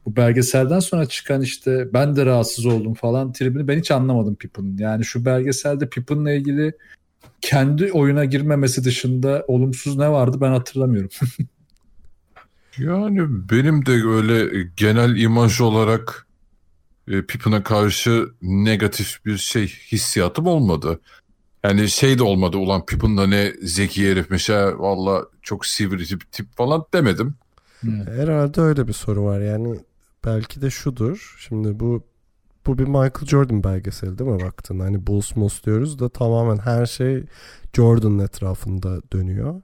bu 0.07 0.17
belgeselden 0.17 0.81
sonra 0.81 1.07
çıkan 1.07 1.43
işte 1.43 1.89
ben 1.93 2.17
de 2.17 2.27
rahatsız 2.27 2.67
oldum 2.67 2.95
falan 2.95 3.33
tribini 3.33 3.69
ben 3.69 3.79
hiç 3.79 3.91
anlamadım 3.91 4.35
Pippen'ın. 4.35 4.79
Yani 4.79 5.05
şu 5.05 5.25
belgeselde 5.25 5.89
Pippen'la 5.89 6.33
ilgili 6.33 6.73
kendi 7.41 7.93
oyuna 7.93 8.25
girmemesi 8.25 8.85
dışında 8.85 9.45
olumsuz 9.49 9.97
ne 9.97 10.11
vardı 10.11 10.39
ben 10.41 10.51
hatırlamıyorum. 10.51 11.11
Yani 12.79 13.21
benim 13.51 13.87
de 13.87 13.93
öyle 13.93 14.69
genel 14.77 15.17
imaj 15.17 15.61
olarak 15.61 16.27
e, 17.09 17.23
Pippen'a 17.23 17.63
karşı 17.63 18.29
negatif 18.43 19.25
bir 19.27 19.37
şey 19.37 19.67
hissiyatım 19.67 20.47
olmadı. 20.47 21.01
Yani 21.65 21.89
şey 21.89 22.19
de 22.19 22.23
olmadı 22.23 22.57
ulan 22.57 22.87
Pippen 22.87 23.17
da 23.17 23.27
ne 23.27 23.53
zeki 23.63 24.11
herifmiş 24.11 24.49
ha 24.49 24.73
valla 24.79 25.27
çok 25.43 25.67
sivri 25.67 26.07
tip, 26.07 26.33
tip 26.33 26.57
falan 26.57 26.85
demedim. 26.95 27.35
Herhalde 28.17 28.61
öyle 28.61 28.89
bir 28.89 28.93
soru 28.93 29.25
var 29.25 29.41
yani 29.41 29.79
belki 30.27 30.63
de 30.63 30.71
şudur. 30.71 31.37
Şimdi 31.39 31.81
bu 31.81 32.03
bu 32.67 32.79
bir 32.79 32.85
Michael 32.85 33.27
Jordan 33.27 33.65
belgeseli 33.65 34.19
değil 34.19 34.31
mi 34.31 34.41
baktın? 34.41 34.81
Hani 34.81 35.07
Bulls 35.07 35.37
Moss 35.37 35.65
diyoruz 35.65 35.99
da 35.99 36.09
tamamen 36.09 36.59
her 36.59 36.87
şey 36.87 37.25
Jordan'ın 37.73 38.19
etrafında 38.19 39.01
dönüyor. 39.13 39.63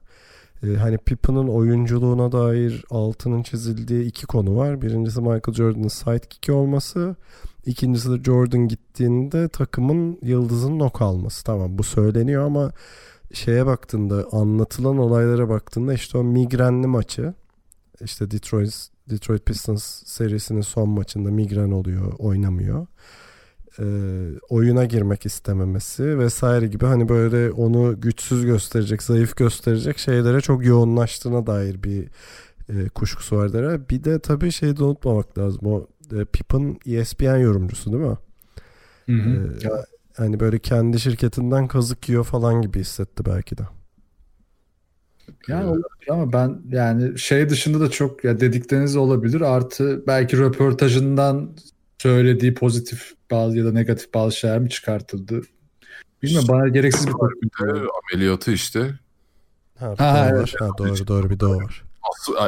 Ee, 0.63 0.75
hani 0.75 0.97
Pippen'ın 0.97 1.47
oyunculuğuna 1.47 2.31
dair 2.31 2.85
altının 2.89 3.43
çizildiği 3.43 4.05
iki 4.05 4.25
konu 4.25 4.57
var. 4.57 4.81
Birincisi 4.81 5.21
Michael 5.21 5.53
Jordan'ın 5.53 5.87
sidekick'i 5.87 6.51
olması. 6.51 7.15
İkincisi 7.65 8.11
de 8.11 8.23
Jordan 8.23 8.67
gittiğinde 8.67 9.49
takımın 9.49 10.19
yıldızının 10.21 10.79
o 10.79 10.89
kalması. 10.89 11.43
Tamam 11.43 11.77
bu 11.77 11.83
söyleniyor 11.83 12.43
ama 12.45 12.71
şeye 13.33 13.65
baktığında 13.65 14.25
anlatılan 14.31 14.97
olaylara 14.97 15.49
baktığında 15.49 15.93
işte 15.93 16.17
o 16.17 16.23
migrenli 16.23 16.87
maçı 16.87 17.33
işte 18.01 18.31
Detroit 18.31 18.92
Detroit 19.09 19.45
Pistons 19.45 19.83
serisinin 20.05 20.61
son 20.61 20.89
maçında 20.89 21.31
migren 21.31 21.71
oluyor, 21.71 22.13
oynamıyor. 22.19 22.87
Ee, 23.79 23.83
oyuna 24.49 24.85
girmek 24.85 25.25
istememesi 25.25 26.19
vesaire 26.19 26.67
gibi 26.67 26.85
hani 26.85 27.09
böyle 27.09 27.51
onu 27.51 28.01
güçsüz 28.01 28.45
gösterecek, 28.45 29.03
zayıf 29.03 29.35
gösterecek 29.35 29.97
şeylere 29.97 30.41
çok 30.41 30.65
yoğunlaştığına 30.65 31.47
dair 31.47 31.83
bir 31.83 32.07
e, 32.69 32.89
kuşkusu 32.89 33.37
var 33.37 33.53
der. 33.53 33.89
Bir 33.89 34.03
de 34.03 34.19
tabii 34.19 34.51
şeyi 34.51 34.77
de 34.77 34.83
unutmamak 34.83 35.37
lazım. 35.37 35.61
O 35.65 35.87
e, 36.15 36.25
Pippen 36.25 36.77
ESPN 36.85 37.37
yorumcusu 37.37 37.93
değil 37.93 38.03
mi? 38.03 38.17
Hı 39.05 39.11
hı. 39.11 39.57
Ee, 39.63 39.69
hani 40.17 40.39
böyle 40.39 40.59
kendi 40.59 40.99
şirketinden 40.99 41.67
kazık 41.67 42.09
yiyor 42.09 42.23
falan 42.23 42.61
gibi 42.61 42.79
hissetti 42.79 43.25
belki 43.25 43.57
de. 43.57 43.63
Yani 45.47 45.65
olabilir 45.65 46.09
ama 46.09 46.33
ben 46.33 46.61
yani 46.69 47.19
şey 47.19 47.49
dışında 47.49 47.79
da 47.79 47.89
çok 47.91 48.23
ya 48.23 48.39
dedikleriniz 48.39 48.95
olabilir. 48.95 49.41
Artı 49.41 50.03
belki 50.07 50.37
röportajından 50.37 51.49
söylediği 51.97 52.53
pozitif 52.53 53.13
bazı 53.31 53.57
ya 53.57 53.65
da 53.65 53.71
negatif 53.71 54.13
bazı 54.13 54.35
şeyler 54.35 54.59
mi 54.59 54.69
çıkartıldı? 54.69 55.41
Bilmiyorum 56.23 56.47
bana 56.51 56.67
gereksiz 56.67 57.07
bir 57.07 57.11
korku. 57.11 57.37
Ameliyatı 58.13 58.51
işte. 58.51 58.99
Ha, 59.79 59.95
Ha, 59.97 60.29
doğru, 60.31 60.37
evet. 60.37 60.53
ha, 60.59 60.69
doğru 60.77 61.07
doğru 61.07 61.29
bir 61.29 61.41
o 61.41 61.55
var. 61.55 61.83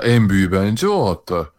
En 0.03 0.29
büyüğü 0.29 0.51
bence 0.51 0.87
o 0.87 1.09
hatta. 1.09 1.49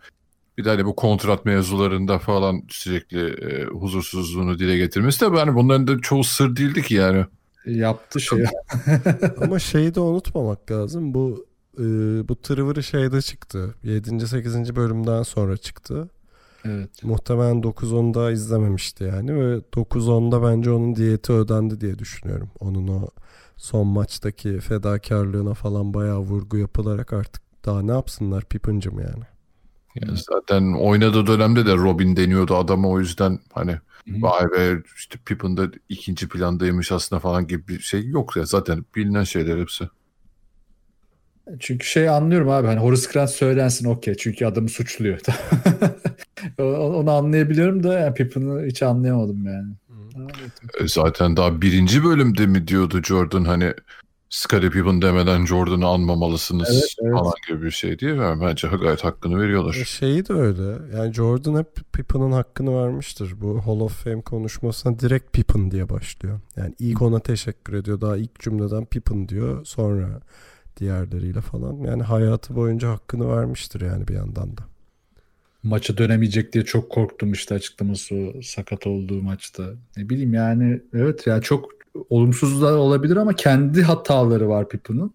Bir 0.59 0.65
de 0.65 0.69
hani 0.71 0.85
bu 0.85 0.97
kontrat 0.97 1.45
mevzularında 1.45 2.19
falan 2.19 2.63
sürekli 2.69 3.29
e, 3.29 3.65
huzursuzluğunu 3.65 4.59
dile 4.59 4.77
getirmesi 4.77 5.21
de 5.21 5.37
yani 5.37 5.55
bunların 5.55 5.87
da 5.87 5.99
çoğu 6.01 6.25
sır 6.25 6.57
değildi 6.57 6.83
ki 6.83 6.95
yani. 6.95 7.27
Yaptı 7.67 8.21
şey. 8.21 8.45
Ama 9.43 9.59
şeyi 9.59 9.95
de 9.95 10.01
unutmamak 10.01 10.71
lazım. 10.71 11.15
Bu 11.15 11.47
e, 11.79 11.83
bu 12.29 12.37
tırvırı 12.37 12.83
şeyde 12.83 13.23
çıktı. 13.23 13.75
7. 13.83 14.27
8. 14.27 14.77
bölümden 14.77 15.23
sonra 15.23 15.57
çıktı. 15.57 16.09
evet. 16.65 17.05
Muhtemelen 17.05 17.63
9-10'da 17.63 18.31
izlememişti 18.33 19.05
yani 19.05 19.37
ve 19.37 19.59
9-10'da 19.59 20.43
bence 20.43 20.71
onun 20.71 20.97
diyeti 20.97 21.33
ödendi 21.33 21.81
diye 21.81 21.99
düşünüyorum. 21.99 22.51
Onun 22.61 22.89
o 22.89 23.09
son 23.57 23.87
maçtaki 23.87 24.61
fedakarlığına 24.61 25.55
falan 25.55 25.95
bayağı 25.95 26.19
vurgu 26.19 26.57
yapılarak 26.57 27.13
artık 27.13 27.43
daha 27.65 27.83
ne 27.83 27.93
yapsınlar 27.93 28.45
Pippen'cım 28.45 28.99
yani. 28.99 29.25
Yani 30.03 30.19
zaten 30.31 30.73
oynadığı 30.73 31.27
dönemde 31.27 31.67
de 31.67 31.75
Robin 31.75 32.17
deniyordu 32.17 32.57
adama 32.57 32.89
o 32.89 33.01
yüzden 33.01 33.39
hani 33.53 33.73
Hı. 33.73 34.23
vay 34.23 34.45
be 34.45 34.83
işte 34.97 35.19
Pippen 35.27 35.57
da 35.57 35.71
ikinci 35.89 36.29
plandaymış 36.29 36.93
aslında 36.93 37.21
falan 37.21 37.47
gibi 37.47 37.69
bir 37.69 37.79
şey 37.79 38.09
yok 38.09 38.37
ya 38.37 38.45
zaten 38.45 38.85
bilinen 38.95 39.25
şeyler 39.25 39.59
hepsi. 39.59 39.89
Çünkü 41.61 41.87
şey 41.87 42.09
anlıyorum 42.09 42.49
abi 42.49 42.67
hani 42.67 42.81
Horace 42.81 43.13
Grant 43.13 43.31
söylensin 43.31 43.89
okey 43.89 44.15
çünkü 44.15 44.47
adamı 44.47 44.69
suçluyor. 44.69 45.21
onu 46.59 47.11
anlayabiliyorum 47.11 47.83
da 47.83 47.99
yani 47.99 48.15
Pippen'ı 48.15 48.67
hiç 48.67 48.83
anlayamadım 48.83 49.47
yani. 49.47 49.75
E, 50.81 50.89
Zaten 50.89 51.37
daha 51.37 51.63
birinci 51.63 52.05
bölümde 52.05 52.47
mi 52.47 52.69
diyordu 52.69 53.03
Jordan 53.03 53.45
hani 53.45 53.75
Scottie 54.31 54.71
Pippen 54.71 55.03
demeden 55.03 55.47
Jordan'ı 55.47 55.87
anmamalısınız 55.87 56.69
Evet, 56.73 56.95
evet. 57.03 57.13
falan 57.13 57.33
gibi 57.49 57.63
bir 57.63 57.71
şey 57.71 57.99
diye 57.99 58.19
ve 58.21 58.41
bence 58.41 58.69
gayet 58.69 59.05
hakkını 59.05 59.41
veriyorlar. 59.41 59.75
E 59.75 59.85
şeyi 59.85 60.29
de 60.29 60.33
öyle. 60.33 60.97
Yani 60.97 61.13
Jordan 61.15 61.59
hep 61.59 61.77
Pippen'ın 61.93 62.33
hakkını 62.33 62.83
vermiştir. 62.85 63.41
Bu 63.41 63.67
Hall 63.67 63.81
of 63.81 64.05
Fame 64.05 64.23
konuşmasına 64.23 64.99
direkt 64.99 65.33
Pippen 65.33 65.71
diye 65.71 65.89
başlıyor. 65.89 66.41
Yani 66.57 66.75
ilk 66.79 67.03
ona 67.03 67.21
teşekkür 67.21 67.73
ediyor. 67.75 68.01
Daha 68.01 68.17
ilk 68.17 68.41
cümleden 68.41 68.87
Pippen 68.87 69.29
diyor. 69.29 69.65
Sonra 69.65 70.21
diğerleriyle 70.81 71.41
falan. 71.41 71.75
Yani 71.77 72.03
hayatı 72.03 72.57
boyunca 72.57 72.91
hakkını 72.91 73.37
vermiştir 73.37 73.81
yani 73.81 74.09
bir 74.09 74.15
yandan 74.15 74.57
da. 74.57 74.63
maça 75.63 75.99
dönemeyecek 75.99 76.53
diye 76.53 76.65
çok 76.65 76.91
korktum 76.91 77.33
işte 77.33 77.55
açıklaması 77.55 78.15
o 78.15 78.43
sakat 78.43 78.87
olduğu 78.87 79.23
maçta. 79.23 79.65
Ne 79.97 80.09
bileyim 80.09 80.35
yani 80.35 80.81
evet 80.95 81.27
ya 81.27 81.41
çok 81.41 81.76
olumsuz 82.11 82.63
da 82.63 82.79
olabilir 82.79 83.17
ama 83.17 83.33
kendi 83.33 83.83
hataları 83.83 84.49
var 84.49 84.69
Pippen'ın. 84.69 85.11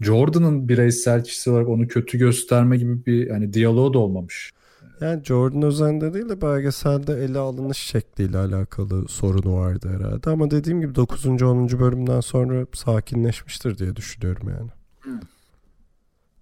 Jordan'ın 0.00 0.68
bireysel 0.68 1.24
kişisi 1.24 1.50
olarak 1.50 1.68
onu 1.68 1.88
kötü 1.88 2.18
gösterme 2.18 2.76
gibi 2.76 3.06
bir 3.06 3.30
hani 3.30 3.52
diyaloğu 3.52 3.94
da 3.94 3.98
olmamış. 3.98 4.52
Yani 5.00 5.24
Jordan 5.24 5.62
özelinde 5.62 6.14
değil 6.14 6.28
de 6.28 6.40
belgeselde 6.40 7.24
ele 7.24 7.38
alınış 7.38 7.78
şekliyle 7.78 8.38
alakalı 8.38 9.08
sorunu 9.08 9.56
vardı 9.56 9.90
herhalde. 9.96 10.30
Ama 10.30 10.50
dediğim 10.50 10.80
gibi 10.80 10.94
9. 10.94 11.26
10. 11.26 11.68
bölümden 11.68 12.20
sonra 12.20 12.66
sakinleşmiştir 12.74 13.78
diye 13.78 13.96
düşünüyorum 13.96 14.48
yani. 14.48 14.70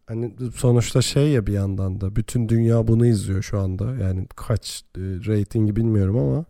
Hani 0.06 0.34
sonuçta 0.54 1.02
şey 1.02 1.28
ya 1.28 1.46
bir 1.46 1.52
yandan 1.52 2.00
da 2.00 2.16
bütün 2.16 2.48
dünya 2.48 2.88
bunu 2.88 3.06
izliyor 3.06 3.42
şu 3.42 3.58
anda. 3.58 3.84
Yani 3.84 4.26
kaç 4.36 4.84
e, 4.96 5.00
reytingi 5.00 5.76
bilmiyorum 5.76 6.18
ama 6.18 6.44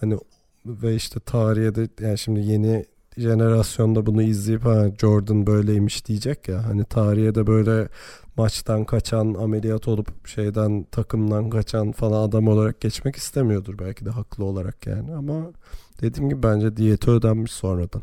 hani 0.00 0.18
ve 0.66 0.94
işte 0.94 1.20
tarihe 1.20 1.74
de 1.74 1.88
yani 2.00 2.18
şimdi 2.18 2.40
yeni 2.40 2.84
jenerasyonda 3.18 4.06
bunu 4.06 4.22
izleyip 4.22 4.64
ha 4.64 4.86
Jordan 5.00 5.46
böyleymiş 5.46 6.06
diyecek 6.06 6.48
ya. 6.48 6.64
Hani 6.66 6.84
tarihe 6.84 7.34
de 7.34 7.46
böyle 7.46 7.88
maçtan 8.36 8.84
kaçan, 8.84 9.34
ameliyat 9.34 9.88
olup 9.88 10.28
şeyden 10.28 10.84
takımdan 10.84 11.50
kaçan 11.50 11.92
falan 11.92 12.28
adam 12.28 12.48
olarak 12.48 12.80
geçmek 12.80 13.16
istemiyordur 13.16 13.78
belki 13.78 14.04
de 14.04 14.10
haklı 14.10 14.44
olarak 14.44 14.86
yani 14.86 15.14
ama 15.14 15.52
dediğim 16.00 16.28
gibi 16.28 16.42
bence 16.42 16.76
diyeti 16.76 17.10
ödenmiş 17.10 17.52
sonradan. 17.52 18.02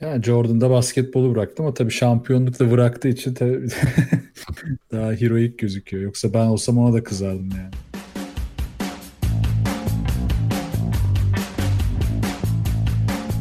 Yani 0.00 0.22
Jordan 0.22 0.60
da 0.60 0.70
basketbolu 0.70 1.34
bıraktı 1.34 1.62
ama 1.62 1.74
tabii 1.74 1.90
şampiyonlukla 1.90 2.70
bıraktığı 2.70 3.08
için 3.08 3.34
tabii 3.34 3.68
daha 4.92 5.12
heroik 5.12 5.58
gözüküyor. 5.58 6.02
Yoksa 6.02 6.34
ben 6.34 6.46
olsam 6.46 6.78
ona 6.78 6.92
da 6.94 7.02
kızardım 7.04 7.50
yani. 7.50 7.70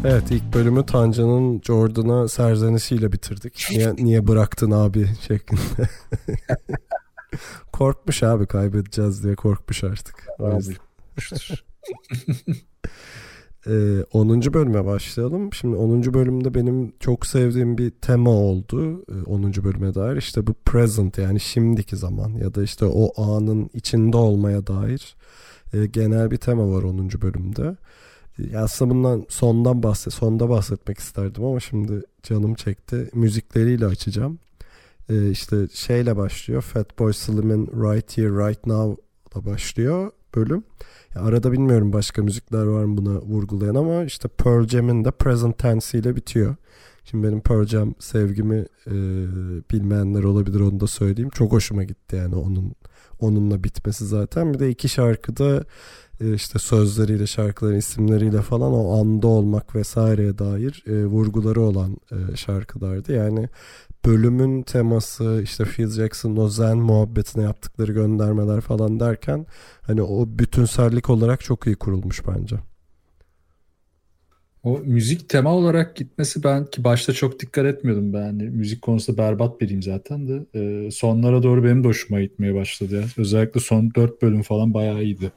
Evet 0.06 0.32
ilk 0.32 0.54
bölümü 0.54 0.86
Tanca'nın 0.86 1.62
Jordan'a 1.62 2.28
serzenişiyle 2.28 3.12
bitirdik. 3.12 3.68
Niye, 3.72 3.96
niye 3.96 4.28
bıraktın 4.28 4.72
abi 4.72 5.08
şeklinde. 5.28 5.90
korkmuş 7.74 8.24
abi 8.24 8.46
kaybedeceğiz 8.46 9.24
diye 9.24 9.36
korkmuş 9.36 9.84
artık. 9.84 10.28
Yüzden. 11.18 11.56
Ee, 13.68 14.04
10. 14.14 14.54
bölüme 14.54 14.86
başlayalım. 14.86 15.54
Şimdi 15.54 15.76
10. 15.76 16.14
bölümde 16.14 16.54
benim 16.54 16.94
çok 17.00 17.26
sevdiğim 17.26 17.78
bir 17.78 17.90
tema 17.90 18.30
oldu. 18.30 19.04
Ee, 19.12 19.24
10. 19.26 19.44
bölüme 19.44 19.96
dair 19.96 20.18
işte 20.18 20.48
bu 20.48 20.54
present 20.54 21.18
yani 21.18 21.40
şimdiki 21.40 21.96
zaman 21.96 22.30
ya 22.30 22.56
da 22.56 22.64
işte 22.64 22.86
o 22.86 23.24
anın 23.32 23.70
içinde 23.74 24.18
olmaya 24.18 24.68
dair 24.68 25.16
e, 25.74 25.86
genel 25.86 26.32
bir 26.32 26.38
tema 26.38 26.72
var 26.72 26.84
10. 26.84 27.10
bölümde. 27.22 27.76
Aslında 28.58 28.94
bundan 28.94 29.26
sondan 29.30 29.84
bahset, 29.84 30.14
sonda 30.14 30.50
bahsetmek 30.50 30.98
isterdim 30.98 31.44
ama 31.44 31.60
şimdi 31.60 32.02
canım 32.24 32.56
çekti. 32.56 33.10
Müzikleriyle 33.14 33.86
açacağım. 33.86 34.40
E, 35.10 35.30
işte 35.30 35.68
şeyle 35.74 36.18
başlıyor. 36.18 36.62
Fatboy 36.62 37.14
Slim'in 37.14 37.68
Right 37.68 38.18
Here 38.18 38.30
Right 38.30 38.66
Now 38.66 39.02
da 39.36 39.46
başlıyor 39.46 40.12
bölüm. 40.36 40.64
Ya 41.16 41.22
arada 41.22 41.52
bilmiyorum 41.52 41.94
başka 41.94 42.24
müzikler 42.24 42.64
var 42.64 42.84
mı 42.84 42.98
buna 42.98 43.22
vurgulayan 43.22 43.76
ama 43.76 44.04
işte 44.04 44.28
Pearl 44.28 44.68
Jam'in 44.68 45.06
de 45.06 45.12
Present 45.12 45.58
Tense 45.58 45.98
ile 45.98 46.16
bitiyor. 46.16 46.56
Şimdi 47.04 47.28
benim 47.28 47.42
Pearl 47.42 47.66
Jam 47.66 47.94
sevgimi 48.00 48.66
e, 48.88 48.94
bilmeyenler 49.72 50.24
olabilir 50.24 50.60
onu 50.60 50.80
da 50.80 50.88
söyleyeyim. 50.88 51.30
Çok 51.30 51.52
hoşuma 51.52 51.84
gitti 51.84 52.16
yani 52.16 52.36
onun 52.36 52.76
onunla 53.20 53.64
bitmesi 53.64 54.06
zaten. 54.06 54.54
Bir 54.54 54.60
de 54.60 54.70
iki 54.70 54.90
şarkıda 54.90 55.64
işte 56.36 56.60
sözleriyle 56.60 57.28
şarkıların 57.28 57.78
isimleriyle 57.78 58.42
falan 58.42 58.74
o 58.74 59.00
anda 59.00 59.28
olmak 59.28 59.76
vesaireye 59.76 60.38
dair 60.38 60.84
e, 60.88 61.06
vurguları 61.06 61.62
olan 61.62 61.98
e, 62.12 62.36
şarkılardı. 62.36 63.14
Yani 63.14 63.50
bölümün 64.06 64.62
teması 64.62 65.42
işte 65.44 65.64
Phil 65.64 65.90
Jackson'ın 65.90 66.38
o 66.38 66.50
zen 66.50 66.78
muhabbetine 66.78 67.44
yaptıkları 67.44 67.92
göndermeler 67.92 68.62
falan 68.62 69.00
derken 69.00 69.46
hani 69.82 70.02
o 70.02 70.26
bütünsellik 70.28 71.10
olarak 71.10 71.42
çok 71.42 71.68
iyi 71.68 71.76
kurulmuş 71.76 72.22
bence. 72.28 72.56
O 74.64 74.80
müzik 74.86 75.30
tema 75.30 75.56
olarak 75.56 75.96
gitmesi 75.96 76.44
ben 76.44 76.66
ki 76.66 76.84
başta 76.84 77.14
çok 77.14 77.40
dikkat 77.40 77.66
etmiyordum 77.66 78.14
ben. 78.14 78.22
Yani 78.22 78.44
müzik 78.44 78.82
konusunda 78.82 79.18
berbat 79.18 79.62
biriyim 79.62 79.84
zaten 79.84 80.28
de. 80.28 80.46
E, 80.60 80.92
sonlara 80.92 81.44
doğru 81.44 81.64
benim 81.64 81.84
de 81.84 81.88
hoşuma 81.88 82.22
gitmeye 82.22 82.56
başladı 82.56 82.96
ya. 82.96 83.04
Özellikle 83.18 83.60
son 83.60 83.92
4 83.96 84.22
bölüm 84.22 84.42
falan 84.42 84.74
bayağı 84.74 85.04
iyiydi. 85.04 85.32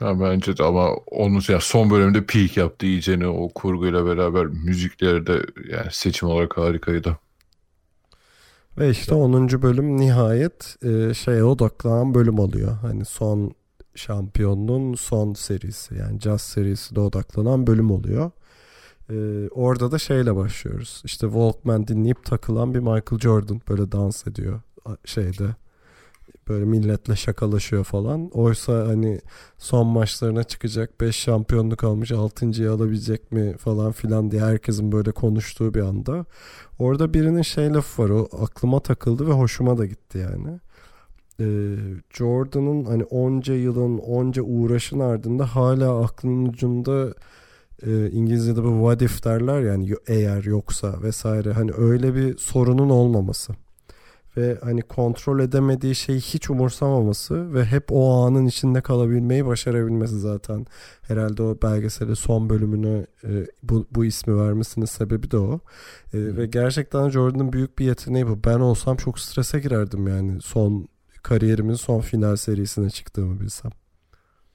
Ya 0.00 0.20
bence 0.20 0.56
de 0.56 0.64
ama 0.64 0.94
onun 0.94 1.42
ya 1.48 1.60
son 1.60 1.90
bölümde 1.90 2.24
peak 2.26 2.56
yaptı 2.56 2.86
iyicene 2.86 3.26
o 3.26 3.48
kurguyla 3.48 4.06
beraber 4.06 4.46
müzikleri 4.46 5.26
de 5.26 5.46
yani 5.70 5.88
seçim 5.90 6.28
olarak 6.28 6.58
harikaydı. 6.58 7.18
Ve 8.78 8.90
işte 8.90 9.14
10. 9.14 9.62
bölüm 9.62 9.96
nihayet 9.96 10.76
e, 10.84 11.14
şeye 11.14 11.44
odaklanan 11.44 12.14
bölüm 12.14 12.38
oluyor. 12.38 12.76
Hani 12.82 13.04
son 13.04 13.54
şampiyonluğun 13.94 14.94
son 14.94 15.34
serisi 15.34 15.94
yani 15.94 16.20
Jazz 16.20 16.42
serisi 16.42 16.96
de 16.96 17.00
odaklanan 17.00 17.66
bölüm 17.66 17.90
oluyor. 17.90 18.30
E, 19.10 19.48
orada 19.48 19.92
da 19.92 19.98
şeyle 19.98 20.36
başlıyoruz. 20.36 21.02
İşte 21.04 21.26
Walkman 21.26 21.86
dinleyip 21.86 22.24
takılan 22.24 22.74
bir 22.74 22.78
Michael 22.78 23.20
Jordan 23.20 23.60
böyle 23.68 23.92
dans 23.92 24.26
ediyor 24.26 24.60
şeyde. 25.04 25.54
Böyle 26.50 26.64
milletle 26.64 27.16
şakalaşıyor 27.16 27.84
falan. 27.84 28.30
Oysa 28.30 28.88
hani 28.88 29.20
son 29.58 29.86
maçlarına 29.86 30.44
çıkacak 30.44 31.00
5 31.00 31.16
şampiyonluk 31.16 31.84
almış 31.84 32.10
6.yı 32.10 32.70
alabilecek 32.72 33.32
mi 33.32 33.56
falan 33.56 33.92
filan 33.92 34.30
diye 34.30 34.42
herkesin 34.42 34.92
böyle 34.92 35.12
konuştuğu 35.12 35.74
bir 35.74 35.80
anda. 35.80 36.24
Orada 36.78 37.14
birinin 37.14 37.42
şey 37.42 37.72
lafı 37.72 38.02
var 38.02 38.10
o 38.10 38.28
aklıma 38.42 38.80
takıldı 38.80 39.26
ve 39.28 39.32
hoşuma 39.32 39.78
da 39.78 39.86
gitti 39.86 40.18
yani. 40.18 40.60
Ee, 41.40 41.76
Jordan'ın 42.10 42.84
hani 42.84 43.04
onca 43.04 43.54
yılın 43.54 43.98
onca 43.98 44.42
uğraşın 44.42 45.00
ardında 45.00 45.56
hala 45.56 46.04
aklının 46.04 46.46
ucunda 46.46 47.14
e, 47.86 48.10
İngilizce'de 48.10 48.64
bu 48.64 48.70
what 48.70 49.02
if 49.02 49.24
derler 49.24 49.60
yani 49.60 49.94
eğer 50.06 50.44
yoksa 50.44 51.02
vesaire 51.02 51.52
hani 51.52 51.72
öyle 51.72 52.14
bir 52.14 52.38
sorunun 52.38 52.90
olmaması 52.90 53.52
ve 54.36 54.58
hani 54.62 54.82
kontrol 54.82 55.40
edemediği 55.40 55.94
şeyi 55.94 56.20
hiç 56.20 56.50
umursamaması 56.50 57.54
ve 57.54 57.64
hep 57.64 57.84
o 57.90 58.24
anın 58.24 58.46
içinde 58.46 58.80
kalabilmeyi 58.80 59.46
başarabilmesi 59.46 60.20
zaten 60.20 60.66
herhalde 61.02 61.42
o 61.42 61.58
belgeseli 61.62 62.16
son 62.16 62.50
bölümüne 62.50 63.06
e, 63.24 63.46
bu, 63.62 63.86
bu 63.90 64.04
ismi 64.04 64.36
vermesinin 64.36 64.86
sebebi 64.86 65.30
de 65.30 65.38
o. 65.38 65.60
E, 66.14 66.36
ve 66.36 66.46
gerçekten 66.46 67.08
Jordan'ın 67.08 67.52
büyük 67.52 67.78
bir 67.78 67.84
yeteneği 67.84 68.28
bu. 68.28 68.44
Ben 68.44 68.60
olsam 68.60 68.96
çok 68.96 69.18
strese 69.18 69.60
girerdim 69.60 70.08
yani 70.08 70.40
son 70.42 70.88
kariyerimin 71.22 71.74
son 71.74 72.00
final 72.00 72.36
serisine 72.36 72.90
çıktığımı 72.90 73.40
bilsem. 73.40 73.70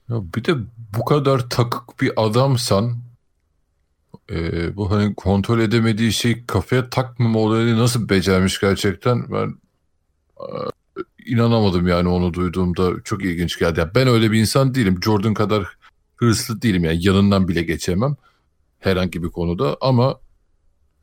Ya 0.08 0.16
bir 0.34 0.44
de 0.44 0.54
bu 0.98 1.04
kadar 1.04 1.50
takık 1.50 2.00
bir 2.00 2.12
adamsan 2.16 3.06
e, 4.30 4.76
bu 4.76 4.90
hani 4.90 5.14
kontrol 5.14 5.60
edemediği 5.60 6.12
şeyi 6.12 6.46
kafaya 6.46 6.90
takmama 6.90 7.38
olayını 7.38 7.78
nasıl 7.78 8.08
becermiş 8.08 8.60
gerçekten 8.60 9.32
ben 9.32 9.54
inanamadım 11.26 11.88
yani 11.88 12.08
onu 12.08 12.34
duyduğumda 12.34 13.02
çok 13.04 13.24
ilginç 13.24 13.58
geldi. 13.58 13.80
Yani 13.80 13.90
ben 13.94 14.08
öyle 14.08 14.32
bir 14.32 14.40
insan 14.40 14.74
değilim. 14.74 14.98
Jordan 15.04 15.34
kadar 15.34 15.76
hırslı 16.16 16.62
değilim 16.62 16.84
yani 16.84 17.06
yanından 17.06 17.48
bile 17.48 17.62
geçemem 17.62 18.16
herhangi 18.78 19.22
bir 19.22 19.28
konuda 19.28 19.76
ama 19.80 20.20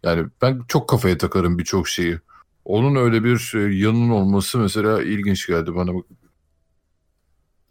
yani 0.04 0.28
ben 0.42 0.62
çok 0.68 0.90
kafaya 0.90 1.18
takarım 1.18 1.60
birçok 1.60 1.88
şeyi. 1.88 2.18
Onun 2.66 2.96
öyle 2.96 3.24
bir 3.24 3.52
e, 3.56 3.76
yanının 3.76 4.10
olması 4.10 4.58
mesela 4.58 5.04
ilginç 5.04 5.48
geldi 5.48 5.76
bana. 5.76 5.92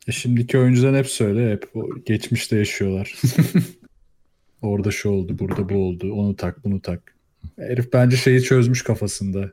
E 0.08 0.12
şimdiki 0.12 0.58
oyuncuların 0.58 0.98
hep 0.98 1.06
söyle 1.06 1.52
hep 1.52 1.72
geçmişte 2.06 2.56
yaşıyorlar. 2.56 3.20
Orada 4.62 4.90
şu 4.90 5.08
oldu, 5.08 5.38
burada 5.38 5.68
bu 5.68 5.74
oldu, 5.74 6.12
onu 6.12 6.36
tak, 6.36 6.64
bunu 6.64 6.80
tak. 6.80 7.14
Herif 7.58 7.92
bence 7.92 8.16
şeyi 8.16 8.42
çözmüş 8.42 8.82
kafasında. 8.82 9.52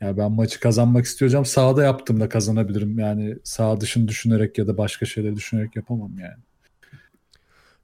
Ya 0.00 0.16
ben 0.16 0.32
maçı 0.32 0.60
kazanmak 0.60 1.04
istiyorsam 1.04 1.44
sahada 1.44 1.82
yaptığımda 1.82 2.28
kazanabilirim. 2.28 2.98
Yani 2.98 3.36
sağ 3.44 3.80
dışını 3.80 4.08
düşünerek 4.08 4.58
ya 4.58 4.66
da 4.66 4.78
başka 4.78 5.06
şeyleri 5.06 5.36
düşünerek 5.36 5.76
yapamam 5.76 6.18
yani. 6.18 6.42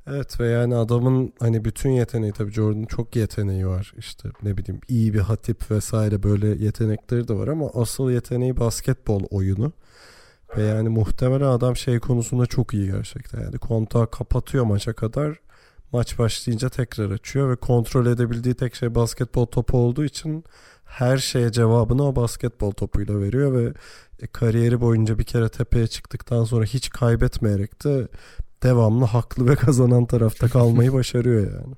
Evet 0.06 0.40
ve 0.40 0.48
yani 0.48 0.76
adamın 0.76 1.32
hani 1.40 1.64
bütün 1.64 1.90
yeteneği 1.90 2.32
tabii 2.32 2.52
Jordan'ın 2.52 2.86
çok 2.86 3.16
yeteneği 3.16 3.66
var. 3.66 3.92
İşte 3.98 4.28
ne 4.42 4.56
bileyim 4.56 4.80
iyi 4.88 5.14
bir 5.14 5.20
hatip 5.20 5.70
vesaire 5.70 6.22
böyle 6.22 6.64
yetenekleri 6.64 7.28
de 7.28 7.34
var 7.34 7.48
ama 7.48 7.70
asıl 7.74 8.10
yeteneği 8.10 8.56
basketbol 8.56 9.22
oyunu. 9.30 9.72
Ve 10.56 10.62
yani 10.62 10.88
muhtemelen 10.88 11.46
adam 11.46 11.76
şey 11.76 11.98
konusunda 11.98 12.46
çok 12.46 12.74
iyi 12.74 12.86
gerçekten. 12.86 13.40
Yani 13.40 13.58
kontağı 13.58 14.10
kapatıyor 14.10 14.64
maça 14.64 14.92
kadar. 14.92 15.40
Maç 15.92 16.18
başlayınca 16.18 16.68
tekrar 16.68 17.10
açıyor 17.10 17.50
ve 17.50 17.56
kontrol 17.56 18.06
edebildiği 18.06 18.54
tek 18.54 18.74
şey 18.74 18.94
basketbol 18.94 19.46
topu 19.46 19.78
olduğu 19.78 20.04
için 20.04 20.44
her 20.94 21.18
şeye 21.18 21.52
cevabını 21.52 22.08
o 22.08 22.16
basketbol 22.16 22.70
topuyla 22.70 23.20
veriyor 23.20 23.54
ve 23.54 23.72
e, 24.22 24.26
kariyeri 24.26 24.80
boyunca 24.80 25.18
bir 25.18 25.24
kere 25.24 25.48
tepeye 25.48 25.86
çıktıktan 25.86 26.44
sonra 26.44 26.64
hiç 26.64 26.90
kaybetmeyerek 26.90 27.84
de 27.84 28.08
devamlı 28.62 29.04
haklı 29.04 29.48
ve 29.48 29.54
kazanan 29.54 30.06
tarafta 30.06 30.48
kalmayı 30.48 30.92
başarıyor 30.92 31.40
yani. 31.40 31.74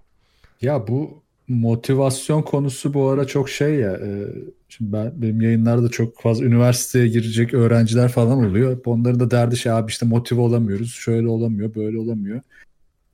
Ya 0.63 0.89
bu 0.89 1.23
motivasyon 1.49 2.43
konusu 2.43 2.95
bu 2.95 3.09
ara 3.09 3.27
çok 3.27 3.51
şey 3.51 3.75
ya. 3.75 3.93
E, 3.93 4.27
şimdi 4.69 4.93
ben 4.93 5.13
benim 5.17 5.41
yayınlarda 5.41 5.89
çok 5.89 6.21
fazla 6.21 6.45
üniversiteye 6.45 7.09
girecek 7.09 7.55
öğrenciler 7.55 8.09
falan 8.09 8.47
oluyor. 8.47 8.79
Onların 8.85 9.21
da 9.21 9.31
derdi 9.31 9.57
şey 9.57 9.73
abi 9.73 9.91
işte 9.91 10.07
motive 10.07 10.41
olamıyoruz. 10.41 10.95
Şöyle 10.95 11.29
olamıyor, 11.29 11.75
böyle 11.75 11.99
olamıyor. 11.99 12.41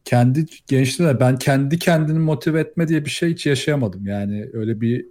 Kendi 0.05 0.47
gençliğimde 0.67 1.21
ben 1.21 1.39
kendi 1.39 1.79
kendini 1.79 2.19
motive 2.19 2.61
etme 2.61 2.89
diye 2.89 3.05
bir 3.05 3.11
şey 3.11 3.31
hiç 3.31 3.47
yaşayamadım. 3.47 4.07
Yani 4.07 4.49
öyle 4.53 4.81
bir 4.81 5.07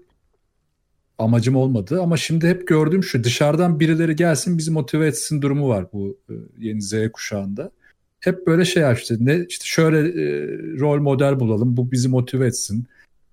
amacım 1.22 1.56
olmadı 1.56 2.02
ama 2.02 2.18
şimdi 2.18 2.48
hep 2.48 2.68
gördüğüm 2.68 3.04
şu 3.04 3.24
dışarıdan 3.24 3.80
birileri 3.80 4.16
gelsin 4.16 4.58
bizi 4.58 4.72
motive 4.72 5.08
etsin 5.08 5.42
durumu 5.42 5.70
var 5.70 5.86
bu 5.94 6.18
e, 6.30 6.34
yeni 6.60 6.82
Z 6.82 6.94
kuşağında. 7.14 7.72
Hep 8.20 8.48
böyle 8.48 8.66
şey 8.66 8.84
işte 8.94 9.16
ne 9.20 9.46
işte 9.50 9.66
şöyle 9.66 9.98
e, 9.98 10.48
rol 10.80 11.02
model 11.02 11.40
bulalım 11.40 11.78
bu 11.78 11.92
bizi 11.92 12.10
motive 12.10 12.48
etsin. 12.48 12.86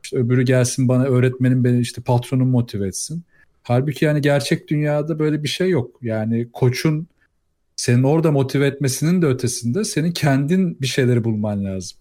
İşte 0.05 0.17
öbürü 0.17 0.43
gelsin 0.43 0.89
bana 0.89 1.05
öğretmenim 1.05 1.65
beni 1.65 1.81
işte 1.81 2.03
patronum 2.03 2.49
motive 2.49 2.87
etsin. 2.87 3.23
Halbuki 3.63 4.05
yani 4.05 4.21
gerçek 4.21 4.69
dünyada 4.69 5.19
böyle 5.19 5.43
bir 5.43 5.49
şey 5.49 5.71
yok. 5.71 5.99
Yani 6.03 6.49
koçun 6.53 7.07
senin 7.77 8.03
orada 8.03 8.33
motive 8.33 8.67
etmesinin 8.67 9.23
de 9.23 9.27
ötesinde 9.27 9.85
senin 9.85 10.13
kendin 10.13 10.81
bir 10.81 10.87
şeyleri 10.87 11.25
bulman 11.25 11.65
lazım. 11.65 11.99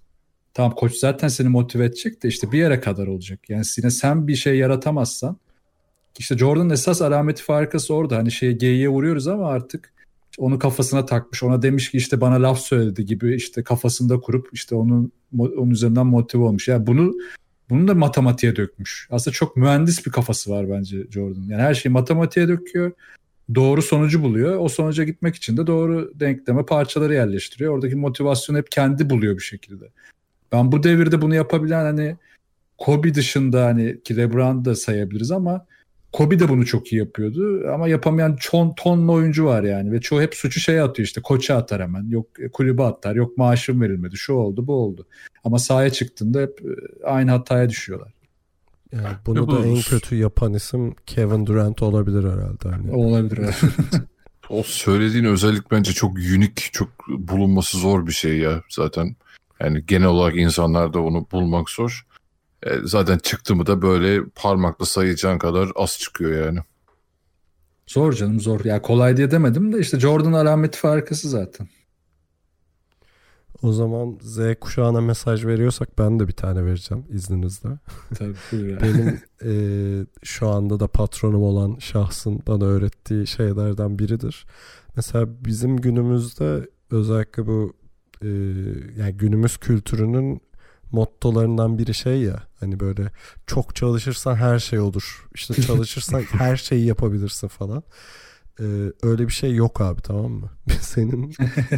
Tamam 0.53 0.75
koç 0.75 0.95
zaten 0.95 1.27
seni 1.27 1.49
motive 1.49 1.85
edecek 1.85 2.23
de 2.23 2.27
işte 2.27 2.51
bir 2.51 2.57
yere 2.57 2.79
kadar 2.81 3.07
olacak. 3.07 3.49
Yani 3.49 3.63
yine 3.77 3.91
sen 3.91 4.27
bir 4.27 4.35
şey 4.35 4.57
yaratamazsan 4.57 5.37
işte 6.19 6.37
Jordan'ın 6.37 6.69
esas 6.69 7.01
alameti 7.01 7.43
farikası 7.43 7.93
orada. 7.93 8.17
Hani 8.17 8.31
şey 8.31 8.57
geyiğe 8.57 8.89
vuruyoruz 8.89 9.27
ama 9.27 9.47
artık 9.47 9.93
onu 10.37 10.59
kafasına 10.59 11.05
takmış. 11.05 11.43
Ona 11.43 11.61
demiş 11.61 11.91
ki 11.91 11.97
işte 11.97 12.21
bana 12.21 12.43
laf 12.43 12.59
söyledi 12.59 13.05
gibi 13.05 13.35
işte 13.35 13.63
kafasında 13.63 14.19
kurup 14.19 14.49
işte 14.53 14.75
onun 14.75 15.11
onun 15.39 15.69
üzerinden 15.69 16.07
motive 16.07 16.43
olmuş. 16.43 16.67
Yani 16.67 16.87
bunu 16.87 17.13
bunu 17.69 17.87
da 17.87 17.95
matematiğe 17.95 18.55
dökmüş. 18.55 19.07
Aslında 19.11 19.33
çok 19.33 19.57
mühendis 19.57 20.05
bir 20.05 20.11
kafası 20.11 20.51
var 20.51 20.69
bence 20.69 21.07
Jordan. 21.11 21.41
Yani 21.41 21.61
her 21.61 21.73
şeyi 21.73 21.91
matematiğe 21.91 22.47
döküyor. 22.47 22.91
Doğru 23.55 23.81
sonucu 23.81 24.23
buluyor. 24.23 24.59
O 24.59 24.69
sonuca 24.69 25.03
gitmek 25.03 25.35
için 25.35 25.57
de 25.57 25.67
doğru 25.67 26.11
denkleme 26.15 26.65
parçaları 26.65 27.13
yerleştiriyor. 27.13 27.73
Oradaki 27.73 27.95
motivasyonu 27.95 28.57
hep 28.57 28.71
kendi 28.71 29.09
buluyor 29.09 29.35
bir 29.35 29.43
şekilde. 29.43 29.85
Ben 30.51 30.71
bu 30.71 30.83
devirde 30.83 31.21
bunu 31.21 31.35
yapabilen 31.35 31.83
hani 31.83 32.17
Kobe 32.77 33.13
dışında 33.13 33.65
hani 33.65 34.01
ki 34.03 34.17
LeBron 34.17 34.65
da 34.65 34.75
sayabiliriz 34.75 35.31
ama 35.31 35.65
Kobe 36.17 36.39
de 36.39 36.49
bunu 36.49 36.65
çok 36.65 36.93
iyi 36.93 36.97
yapıyordu 36.99 37.69
ama 37.73 37.87
yapamayan 37.87 38.35
ton, 38.35 38.73
tonla 38.77 39.11
oyuncu 39.11 39.45
var 39.45 39.63
yani 39.63 39.91
ve 39.91 40.01
çoğu 40.01 40.21
hep 40.21 40.35
suçu 40.35 40.59
şeye 40.59 40.81
atıyor 40.81 41.05
işte 41.05 41.21
koça 41.21 41.55
atar 41.55 41.81
hemen 41.81 42.09
yok 42.09 42.27
kulübe 42.53 42.83
atar 42.83 43.15
yok 43.15 43.37
maaşım 43.37 43.81
verilmedi 43.81 44.17
şu 44.17 44.33
oldu 44.33 44.67
bu 44.67 44.73
oldu 44.73 45.07
ama 45.43 45.59
sahaya 45.59 45.89
çıktığında 45.89 46.41
hep 46.41 46.61
e, 46.61 47.05
aynı 47.05 47.31
hataya 47.31 47.69
düşüyorlar. 47.69 48.13
Yani 48.91 49.15
bunu 49.25 49.51
da 49.51 49.65
en 49.65 49.81
kötü 49.81 50.15
yapan 50.15 50.53
isim 50.53 50.95
Kevin 51.05 51.45
Durant 51.45 51.81
olabilir 51.81 52.23
herhalde. 52.23 52.69
Hani. 52.69 52.91
Olabilir. 52.91 53.55
o 54.49 54.63
söylediğin 54.63 55.25
özellik 55.25 55.71
bence 55.71 55.91
çok 55.91 56.17
unik, 56.17 56.69
çok 56.71 56.89
bulunması 57.07 57.77
zor 57.77 58.07
bir 58.07 58.13
şey 58.13 58.37
ya 58.37 58.63
zaten. 58.69 59.15
Yani 59.59 59.83
genel 59.87 60.07
olarak 60.07 60.35
insanlarda 60.35 61.01
onu 61.01 61.27
bulmak 61.31 61.69
zor. 61.69 62.06
E, 62.63 62.69
zaten 62.83 63.17
çıktı 63.17 63.55
mı 63.55 63.65
da 63.65 63.81
böyle 63.81 64.23
parmakla 64.35 64.85
sayacağın 64.85 65.37
kadar 65.37 65.71
az 65.75 65.99
çıkıyor 65.99 66.45
yani. 66.45 66.59
Zor 67.87 68.13
canım 68.13 68.39
zor. 68.39 68.65
Ya 68.65 68.81
kolay 68.81 69.17
diye 69.17 69.31
demedim 69.31 69.73
de 69.73 69.79
işte 69.79 69.99
Jordan 69.99 70.33
alameti 70.33 70.79
farkası 70.79 71.29
zaten. 71.29 71.67
O 73.61 73.71
zaman 73.71 74.19
Z 74.21 74.39
kuşağına 74.61 75.01
mesaj 75.01 75.45
veriyorsak 75.45 75.97
ben 75.97 76.19
de 76.19 76.27
bir 76.27 76.33
tane 76.33 76.65
vereceğim 76.65 77.05
izninizle. 77.09 77.69
Tabii 78.17 78.35
buyur. 78.51 78.81
Benim 78.81 79.21
e, 79.43 79.51
şu 80.23 80.49
anda 80.49 80.79
da 80.79 80.87
patronum 80.87 81.43
olan 81.43 81.77
şahsın 81.79 82.39
bana 82.47 82.65
öğrettiği 82.65 83.27
şeylerden 83.27 83.99
biridir. 83.99 84.45
Mesela 84.95 85.27
bizim 85.45 85.77
günümüzde 85.77 86.69
özellikle 86.91 87.47
bu 87.47 87.73
e, 88.21 88.27
yani 88.97 89.13
günümüz 89.17 89.57
kültürünün 89.57 90.41
mottolarından 90.91 91.77
biri 91.77 91.93
şey 91.93 92.21
ya 92.21 92.43
hani 92.59 92.79
böyle 92.79 93.11
çok 93.47 93.75
çalışırsan 93.75 94.35
her 94.35 94.59
şey 94.59 94.79
olur. 94.79 95.27
İşte 95.35 95.61
çalışırsan 95.61 96.21
her 96.31 96.57
şeyi 96.57 96.85
yapabilirsin 96.85 97.47
falan. 97.47 97.83
Ee, 98.59 98.63
öyle 99.03 99.27
bir 99.27 99.33
şey 99.33 99.55
yok 99.55 99.81
abi 99.81 100.01
tamam 100.01 100.31
mı? 100.31 100.49
Senin 100.81 101.33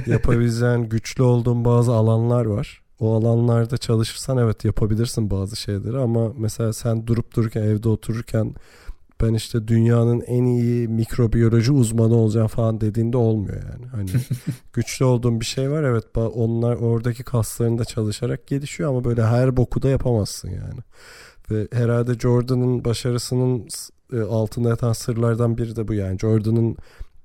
yapabileceğin 0.05 0.89
güçlü 0.89 1.23
olduğun 1.23 1.65
bazı 1.65 1.93
alanlar 1.93 2.45
var. 2.45 2.81
O 2.99 3.15
alanlarda 3.15 3.77
çalışırsan 3.77 4.37
evet 4.37 4.65
yapabilirsin 4.65 5.31
bazı 5.31 5.55
şeyleri 5.55 5.97
ama 5.97 6.33
mesela 6.37 6.73
sen 6.73 7.07
durup 7.07 7.35
dururken 7.35 7.61
evde 7.61 7.89
otururken 7.89 8.55
ben 9.21 9.33
işte 9.33 9.67
dünyanın 9.67 10.21
en 10.21 10.45
iyi 10.45 10.87
mikrobiyoloji 10.87 11.71
uzmanı 11.71 12.15
olacağım 12.15 12.47
falan 12.47 12.81
dediğinde 12.81 13.17
olmuyor 13.17 13.61
yani. 13.71 13.85
Hani 13.85 14.09
güçlü 14.73 15.05
olduğum 15.05 15.39
bir 15.39 15.45
şey 15.45 15.71
var 15.71 15.83
evet 15.83 16.03
onlar 16.15 16.75
oradaki 16.75 17.23
kaslarında 17.23 17.85
çalışarak 17.85 18.47
gelişiyor 18.47 18.89
ama 18.89 19.03
böyle 19.03 19.25
her 19.25 19.57
boku 19.57 19.81
da 19.81 19.89
yapamazsın 19.89 20.49
yani. 20.49 20.79
Ve 21.51 21.67
herhalde 21.71 22.13
Jordan'ın 22.13 22.85
başarısının 22.85 23.67
e, 24.13 24.19
altında 24.19 24.69
yatan 24.69 24.93
sırlardan 24.93 25.57
biri 25.57 25.75
de 25.75 25.87
bu 25.87 25.93
yani. 25.93 26.19
Jordan'ın 26.19 26.77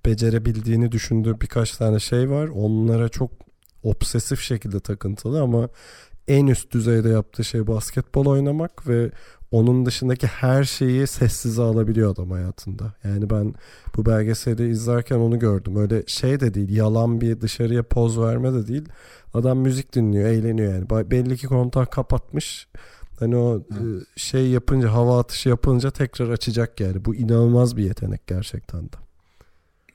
becerebildiğini 0.06 0.92
düşündüğü 0.92 1.40
birkaç 1.40 1.76
tane 1.76 2.00
şey 2.00 2.30
var. 2.30 2.48
Onlara 2.48 3.08
çok 3.08 3.30
obsesif 3.82 4.40
şekilde 4.40 4.80
takıntılı 4.80 5.42
ama 5.42 5.68
en 6.28 6.46
üst 6.46 6.72
düzeyde 6.72 7.08
yaptığı 7.08 7.44
şey 7.44 7.66
basketbol 7.66 8.26
oynamak 8.26 8.88
ve 8.88 9.10
onun 9.54 9.86
dışındaki 9.86 10.26
her 10.26 10.64
şeyi 10.64 11.06
sessize 11.06 11.62
alabiliyor 11.62 12.12
adam 12.12 12.30
hayatında. 12.30 12.94
Yani 13.04 13.30
ben 13.30 13.54
bu 13.96 14.06
belgeseli 14.06 14.68
izlerken 14.68 15.16
onu 15.16 15.38
gördüm. 15.38 15.76
Öyle 15.76 16.02
şey 16.06 16.40
de 16.40 16.54
değil, 16.54 16.76
yalan 16.76 17.20
bir 17.20 17.40
dışarıya 17.40 17.82
poz 17.82 18.20
verme 18.20 18.52
de 18.52 18.66
değil. 18.66 18.88
Adam 19.34 19.58
müzik 19.58 19.94
dinliyor, 19.94 20.28
eğleniyor 20.28 20.74
yani. 20.74 21.10
Belli 21.10 21.36
ki 21.36 21.46
kontak 21.46 21.92
kapatmış. 21.92 22.68
Hani 23.18 23.36
o. 23.36 23.58
E, 23.58 23.84
şey 24.16 24.48
yapınca, 24.48 24.92
hava 24.92 25.20
atışı 25.20 25.48
yapınca 25.48 25.90
tekrar 25.90 26.28
açacak 26.28 26.80
yani. 26.80 27.04
Bu 27.04 27.14
inanılmaz 27.14 27.76
bir 27.76 27.84
yetenek 27.84 28.26
gerçekten 28.26 28.82
de. 28.82 28.96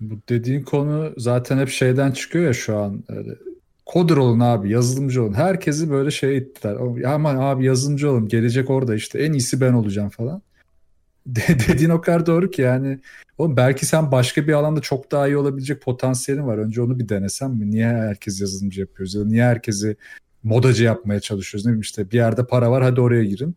Bu 0.01 0.15
dediğin 0.29 0.61
konu 0.61 1.13
zaten 1.17 1.57
hep 1.57 1.69
şeyden 1.69 2.11
çıkıyor 2.11 2.45
ya 2.45 2.53
şu 2.53 2.77
an. 2.77 3.03
Öyle 3.09 3.48
Coder 3.93 4.17
olun 4.17 4.39
abi, 4.39 4.69
yazılımcı 4.69 5.23
olun. 5.23 5.33
Herkesi 5.33 5.89
böyle 5.89 6.11
şey 6.11 6.37
ettiler. 6.37 6.77
Aman 7.05 7.35
abi 7.35 7.65
yazılımcı 7.65 8.11
olun, 8.11 8.27
gelecek 8.27 8.69
orada 8.69 8.95
işte 8.95 9.19
en 9.19 9.33
iyisi 9.33 9.61
ben 9.61 9.73
olacağım 9.73 10.09
falan. 10.09 10.41
De 11.25 11.41
dediğin 11.67 11.89
o 11.89 12.01
kadar 12.01 12.25
doğru 12.25 12.51
ki 12.51 12.61
yani. 12.61 12.99
Oğlum 13.37 13.57
belki 13.57 13.85
sen 13.85 14.11
başka 14.11 14.47
bir 14.47 14.53
alanda 14.53 14.81
çok 14.81 15.11
daha 15.11 15.27
iyi 15.27 15.37
olabilecek 15.37 15.81
potansiyelin 15.81 16.47
var. 16.47 16.57
Önce 16.57 16.81
onu 16.81 16.99
bir 16.99 17.09
denesen 17.09 17.51
mi? 17.51 17.71
Niye 17.71 17.87
herkes 17.87 18.41
yazılımcı 18.41 18.81
yapıyoruz? 18.81 19.15
Ya 19.15 19.25
niye 19.25 19.43
herkesi 19.43 19.95
modacı 20.43 20.83
yapmaya 20.83 21.19
çalışıyoruz? 21.19 21.65
Ne 21.65 21.69
bileyim 21.69 21.81
işte 21.81 22.11
bir 22.11 22.15
yerde 22.15 22.47
para 22.47 22.71
var 22.71 22.83
hadi 22.83 23.01
oraya 23.01 23.23
girin. 23.25 23.55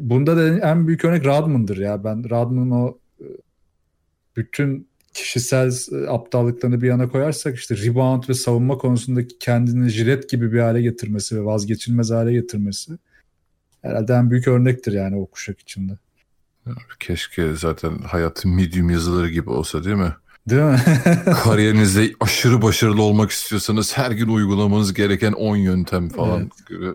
Bunda 0.00 0.36
da 0.36 0.68
en 0.68 0.86
büyük 0.86 1.04
örnek 1.04 1.26
Radman'dır 1.26 1.76
ya. 1.76 2.04
Ben 2.04 2.30
Radman'ın 2.30 2.70
o 2.70 2.98
e, 3.20 3.26
bütün 4.36 4.88
kişisel 5.14 5.72
e, 5.92 6.08
aptallıklarını 6.08 6.82
bir 6.82 6.88
yana 6.88 7.08
koyarsak 7.08 7.56
işte 7.56 7.76
rebound 7.76 8.28
ve 8.28 8.34
savunma 8.34 8.78
konusundaki 8.78 9.38
kendini 9.38 9.88
jilet 9.88 10.30
gibi 10.30 10.52
bir 10.52 10.60
hale 10.60 10.82
getirmesi 10.82 11.36
ve 11.36 11.44
vazgeçilmez 11.44 12.10
hale 12.10 12.32
getirmesi 12.32 12.92
herhalde 13.82 14.12
en 14.12 14.30
büyük 14.30 14.48
örnektir 14.48 14.92
yani 14.92 15.16
o 15.16 15.26
kuşak 15.26 15.60
içinde. 15.60 15.92
Keşke 17.00 17.54
zaten 17.54 17.98
hayatın 17.98 18.50
medium 18.50 18.90
yazıları 18.90 19.30
gibi 19.30 19.50
olsa 19.50 19.84
değil 19.84 19.96
mi? 19.96 20.14
Değil 20.50 20.62
mi? 20.62 20.80
Kariyerinizde 21.44 22.12
aşırı 22.20 22.62
başarılı 22.62 23.02
olmak 23.02 23.30
istiyorsanız 23.30 23.96
her 23.96 24.10
gün 24.10 24.28
uygulamanız 24.28 24.94
gereken 24.94 25.32
10 25.32 25.56
yöntem 25.56 26.08
falan 26.08 26.40
evet. 26.40 26.68
gibi. 26.68 26.86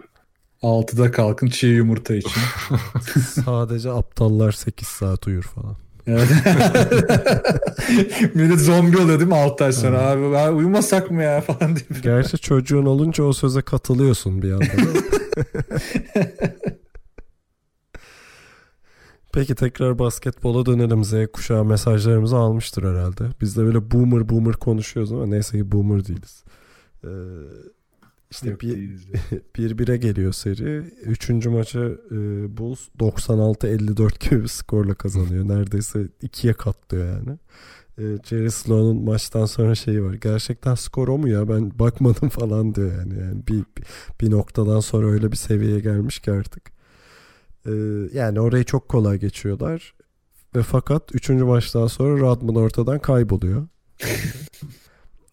6'da 0.62 1.12
kalkın 1.12 1.48
çiğ 1.48 1.68
yumurta 1.68 2.16
için. 2.16 2.42
Sadece 3.46 3.92
aptallar 3.92 4.52
8 4.52 4.88
saat 4.88 5.28
uyur 5.28 5.44
falan. 5.44 5.76
Evet. 6.08 6.28
Millet 8.36 8.60
zombi 8.60 8.98
oluyor 8.98 9.20
değil 9.20 9.30
mi 9.30 9.36
6 9.36 9.66
ay 9.66 9.72
sonra 9.72 10.02
abi, 10.02 10.38
abi 10.38 10.56
uyumasak 10.56 11.12
mı 11.12 11.24
ya 11.24 11.42
falan 11.42 11.76
diye. 11.76 11.86
Gerçi 12.02 12.38
çocuğun 12.38 12.86
olunca 12.86 13.24
o 13.24 13.34
söze 13.34 13.62
katılıyorsun 13.62 14.42
bir 14.42 14.50
yandan. 14.50 14.68
Peki 19.34 19.56
tekrar 19.56 20.00
basketbola 20.00 20.66
dönelim. 20.66 21.04
Z 21.04 21.14
kuşağı 21.34 21.66
mesajlarımızı 21.66 22.38
almıştır 22.38 22.84
herhalde. 22.84 23.24
Biz 23.42 23.58
de 23.58 23.64
böyle 23.64 23.92
boomer 23.92 24.30
boomer 24.30 24.54
konuşuyoruz 24.54 25.12
ama 25.12 25.26
neyse 25.26 25.58
ki 25.58 25.72
boomer 25.72 26.06
değiliz. 26.08 26.44
Ee, 27.04 27.08
İşte 28.32 28.50
Yok, 28.50 28.62
bir, 28.62 29.08
bir 29.56 29.78
bire 29.78 29.98
geliyor 29.98 30.34
seri. 30.34 30.78
Üçüncü 31.06 31.50
maça 31.50 31.80
e, 32.12 32.18
Bulls 32.58 32.80
96-54 33.00 34.30
gibi 34.30 34.44
bir 34.44 34.48
skorla 34.48 34.94
kazanıyor. 34.94 35.48
Neredeyse 35.48 36.08
ikiye 36.22 36.54
katlıyor 36.54 37.06
yani. 37.06 37.38
E, 37.98 38.04
Jerry 38.24 38.52
Sloan'un 38.52 39.04
maçtan 39.04 39.46
sonra 39.46 39.76
şeyi 39.76 40.04
var. 40.04 40.14
Gerçekten 40.14 40.76
skor 40.76 41.08
o 41.08 41.18
mu 41.18 41.30
ya 41.30 41.50
ben 41.50 41.80
bakmadım 41.80 42.30
falan 42.40 42.76
diyor 42.76 42.92
yani. 43.00 43.20
yani 43.20 43.48
bir, 43.48 43.64
bir 44.22 44.32
noktadan 44.32 44.80
sonra 44.80 45.08
öyle 45.08 45.32
bir 45.32 45.38
seviyeye 45.38 45.80
gelmiş 45.80 46.20
ki 46.20 46.32
artık. 46.32 46.72
E, 47.66 47.72
yani 48.14 48.40
orayı 48.40 48.64
çok 48.64 48.90
kolay 48.90 49.20
geçiyorlar. 49.20 49.94
Ve 50.56 50.64
fakat 50.64 51.16
üçüncü 51.16 51.44
maçtan 51.44 51.88
sonra 51.88 52.20
Rodman 52.20 52.56
ortadan 52.56 53.00
kayboluyor. 53.00 53.68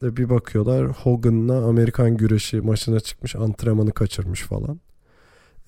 Ve 0.05 0.17
bir 0.17 0.31
bakıyorlar 0.31 0.87
Hogan'la 0.87 1.65
Amerikan 1.65 2.17
güreşi 2.17 2.61
maçına 2.61 3.01
çıkmış 3.01 3.37
antrenmanı 3.37 3.93
kaçırmış 3.93 4.43
falan. 4.43 4.81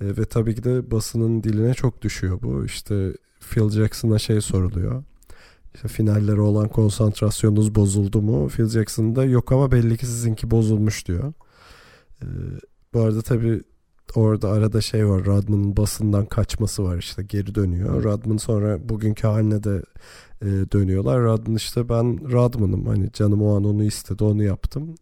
E, 0.01 0.05
ve 0.16 0.24
tabii 0.24 0.55
ki 0.55 0.64
de 0.64 0.91
basının 0.91 1.43
diline 1.43 1.74
çok 1.74 2.03
düşüyor 2.03 2.39
bu. 2.43 2.64
İşte 2.64 3.12
Phil 3.41 3.70
Jackson'a 3.70 4.18
şey 4.18 4.41
soruluyor. 4.41 5.05
İşte 5.74 5.89
finallere 5.89 6.41
olan 6.41 6.68
konsantrasyonunuz 6.68 7.74
bozuldu 7.74 8.22
mu? 8.22 8.49
Phil 8.49 8.68
Jackson 8.68 9.16
da 9.16 9.24
yok 9.24 9.53
ama 9.53 9.72
belli 9.72 9.97
ki 9.97 10.07
sizinki 10.07 10.51
bozulmuş 10.51 11.09
diyor. 11.09 11.32
E, 12.22 12.26
bu 12.95 13.01
arada 13.01 13.22
tabii 13.22 13.62
orada 14.15 14.51
arada 14.51 14.81
şey 14.81 15.09
var. 15.09 15.25
Rodman'ın 15.25 15.77
basından 15.77 16.27
kaçması 16.27 16.85
var 16.85 16.99
işte 16.99 17.23
geri 17.23 17.55
dönüyor. 17.55 18.05
Rodman 18.05 18.37
sonra 18.37 18.89
bugünkü 18.89 19.27
haline 19.27 19.63
de 19.63 19.83
e, 20.43 20.47
dönüyorlar. 20.47 21.23
Rodman 21.23 21.57
işte 21.57 21.89
ben 21.89 22.33
Rodman'ım 22.33 22.87
hani 22.87 23.13
canım 23.13 23.43
o 23.43 23.57
an 23.57 23.65
onu 23.65 23.85
istedi 23.85 24.25
onu 24.25 24.43
yaptım. 24.43 24.95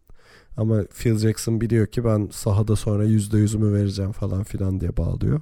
Ama 0.57 0.83
Phil 0.83 1.17
Jackson 1.17 1.61
biliyor 1.61 1.87
ki 1.87 2.05
ben 2.05 2.29
sahada 2.31 2.75
sonra 2.75 3.03
yüzde 3.03 3.37
yüzümü 3.37 3.73
vereceğim 3.73 4.11
falan 4.11 4.43
filan 4.43 4.79
diye 4.79 4.97
bağlıyor. 4.97 5.41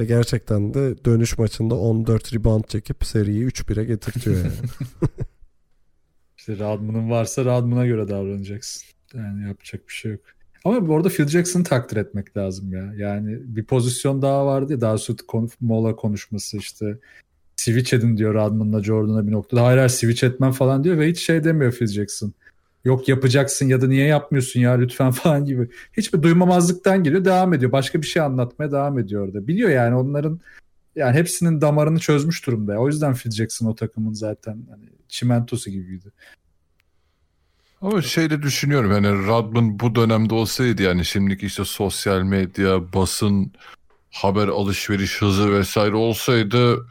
Ve 0.00 0.04
gerçekten 0.04 0.74
de 0.74 1.04
dönüş 1.04 1.38
maçında 1.38 1.74
14 1.74 2.34
rebound 2.34 2.64
çekip 2.64 3.04
seriyi 3.04 3.46
3-1'e 3.46 3.84
getirtiyor 3.84 4.36
yani. 4.36 4.52
İşte 6.38 6.58
Radman'ın 6.58 7.10
varsa 7.10 7.44
Radman'a 7.44 7.86
göre 7.86 8.08
davranacaksın. 8.08 8.82
Yani 9.14 9.48
yapacak 9.48 9.88
bir 9.88 9.92
şey 9.92 10.12
yok. 10.12 10.20
Ama 10.64 10.88
bu 10.88 11.08
Phil 11.08 11.26
Jackson'ı 11.26 11.64
takdir 11.64 11.96
etmek 11.96 12.36
lazım 12.36 12.72
ya. 12.72 12.92
Yani 12.96 13.38
bir 13.40 13.64
pozisyon 13.64 14.22
daha 14.22 14.46
vardı 14.46 14.72
ya 14.72 14.80
daha 14.80 14.98
sonra 14.98 15.18
kon- 15.28 15.50
mola 15.60 15.96
konuşması 15.96 16.56
işte 16.56 16.98
switch 17.56 17.94
edin 17.94 18.16
diyor 18.16 18.34
Radman'la 18.34 18.82
Jordan'a 18.82 19.26
bir 19.26 19.32
noktada. 19.32 19.64
Hayır 19.64 19.78
hayır 19.78 19.90
switch 19.90 20.24
etmem 20.24 20.52
falan 20.52 20.84
diyor 20.84 20.98
ve 20.98 21.10
hiç 21.10 21.18
şey 21.18 21.44
demiyor 21.44 21.72
Phil 21.72 21.86
Jackson. 21.86 22.32
Yok 22.84 23.08
yapacaksın 23.08 23.68
ya 23.68 23.80
da 23.80 23.86
niye 23.86 24.06
yapmıyorsun 24.06 24.60
ya 24.60 24.72
lütfen 24.72 25.10
falan 25.10 25.44
gibi. 25.44 25.68
Hiçbir 25.92 26.22
duymamazlıktan 26.22 27.04
geliyor 27.04 27.24
devam 27.24 27.54
ediyor. 27.54 27.72
Başka 27.72 28.02
bir 28.02 28.06
şey 28.06 28.22
anlatmaya 28.22 28.72
devam 28.72 28.98
ediyor 28.98 29.26
orada. 29.26 29.46
Biliyor 29.46 29.70
yani 29.70 29.94
onların 29.94 30.40
yani 30.96 31.14
hepsinin 31.16 31.60
damarını 31.60 31.98
çözmüş 31.98 32.46
durumda. 32.46 32.78
O 32.78 32.86
yüzden 32.86 33.14
Phil 33.14 33.30
Jackson 33.30 33.66
o 33.66 33.74
takımın 33.74 34.12
zaten 34.12 34.58
hani 34.70 34.84
çimentosu 35.08 35.70
gibiydi. 35.70 36.12
Ama 37.82 38.02
şey 38.02 38.30
de 38.30 38.42
düşünüyorum 38.42 38.90
yani 38.92 39.26
Rodman 39.26 39.80
bu 39.80 39.94
dönemde 39.94 40.34
olsaydı 40.34 40.82
yani 40.82 41.04
şimdiki 41.04 41.46
işte 41.46 41.64
sosyal 41.64 42.22
medya, 42.22 42.92
basın, 42.92 43.52
haber 44.10 44.48
alışveriş 44.48 45.22
hızı 45.22 45.52
vesaire 45.52 45.96
olsaydı 45.96 46.86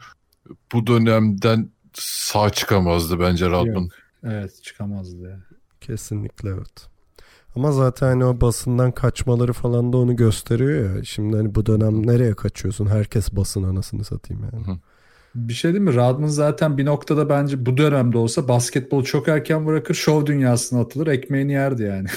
bu 0.72 0.86
dönemden 0.86 1.70
sağ 1.94 2.50
çıkamazdı 2.50 3.20
bence 3.20 3.48
Rodman. 3.48 3.88
Evet 4.24 4.62
çıkamazdı. 4.62 5.46
Kesinlikle 5.80 6.48
evet. 6.48 6.88
Ama 7.56 7.72
zaten 7.72 8.06
hani 8.06 8.24
o 8.24 8.40
basından 8.40 8.92
kaçmaları 8.92 9.52
falan 9.52 9.92
da 9.92 9.96
onu 9.96 10.16
gösteriyor 10.16 10.96
ya. 10.96 11.04
Şimdi 11.04 11.36
hani 11.36 11.54
bu 11.54 11.66
dönem 11.66 12.06
nereye 12.06 12.34
kaçıyorsun? 12.34 12.86
Herkes 12.86 13.32
basın 13.32 13.62
anasını 13.62 14.04
satayım 14.04 14.48
yani. 14.52 14.66
Hı. 14.66 14.78
Bir 15.34 15.52
şey 15.52 15.72
değil 15.72 15.84
mi? 15.84 15.94
Rodman 15.94 16.26
zaten 16.28 16.78
bir 16.78 16.86
noktada 16.86 17.28
bence 17.28 17.66
bu 17.66 17.76
dönemde 17.76 18.18
olsa 18.18 18.48
basketbolu 18.48 19.04
çok 19.04 19.28
erken 19.28 19.66
bırakır, 19.66 19.94
şov 19.94 20.26
dünyasına 20.26 20.80
atılır, 20.80 21.06
ekmeğini 21.06 21.52
yerdi 21.52 21.82
yani. 21.82 22.08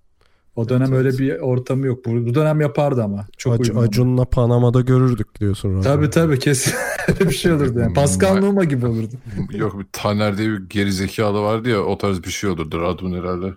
o 0.56 0.68
dönem 0.68 0.88
Evet, 0.88 0.98
öyle 0.98 1.08
evet. 1.08 1.18
bir 1.18 1.38
ortamı 1.38 1.86
yok. 1.86 2.04
Bu, 2.06 2.10
bu 2.26 2.34
dönem 2.34 2.60
yapardı 2.60 3.02
ama. 3.02 3.26
Çok 3.38 3.54
Ac-. 3.54 3.88
Acun'la 3.88 4.24
Panama'da 4.24 4.80
görürdük 4.80 5.40
diyorsun. 5.40 5.68
Rodman. 5.68 5.82
Tabii 5.82 6.10
tabii 6.10 6.38
kesin 6.38 6.74
öyle 7.08 7.30
bir 7.30 7.34
şey 7.34 7.52
olurdu 7.52 7.78
yani. 7.78 7.94
Pascal 7.94 8.36
Numa 8.36 8.64
gibi 8.64 8.86
olurdu. 8.86 9.14
Yok 9.52 9.78
bir 9.78 9.86
Taner 9.92 10.38
diye 10.38 10.48
bir 10.48 10.68
gerizekalı 10.68 11.40
vardı 11.40 11.68
ya 11.68 11.80
o 11.80 11.98
tarz 11.98 12.22
bir 12.22 12.30
şey 12.30 12.50
olurdu 12.50 12.80
Rodman 12.80 13.18
herhalde. 13.18 13.54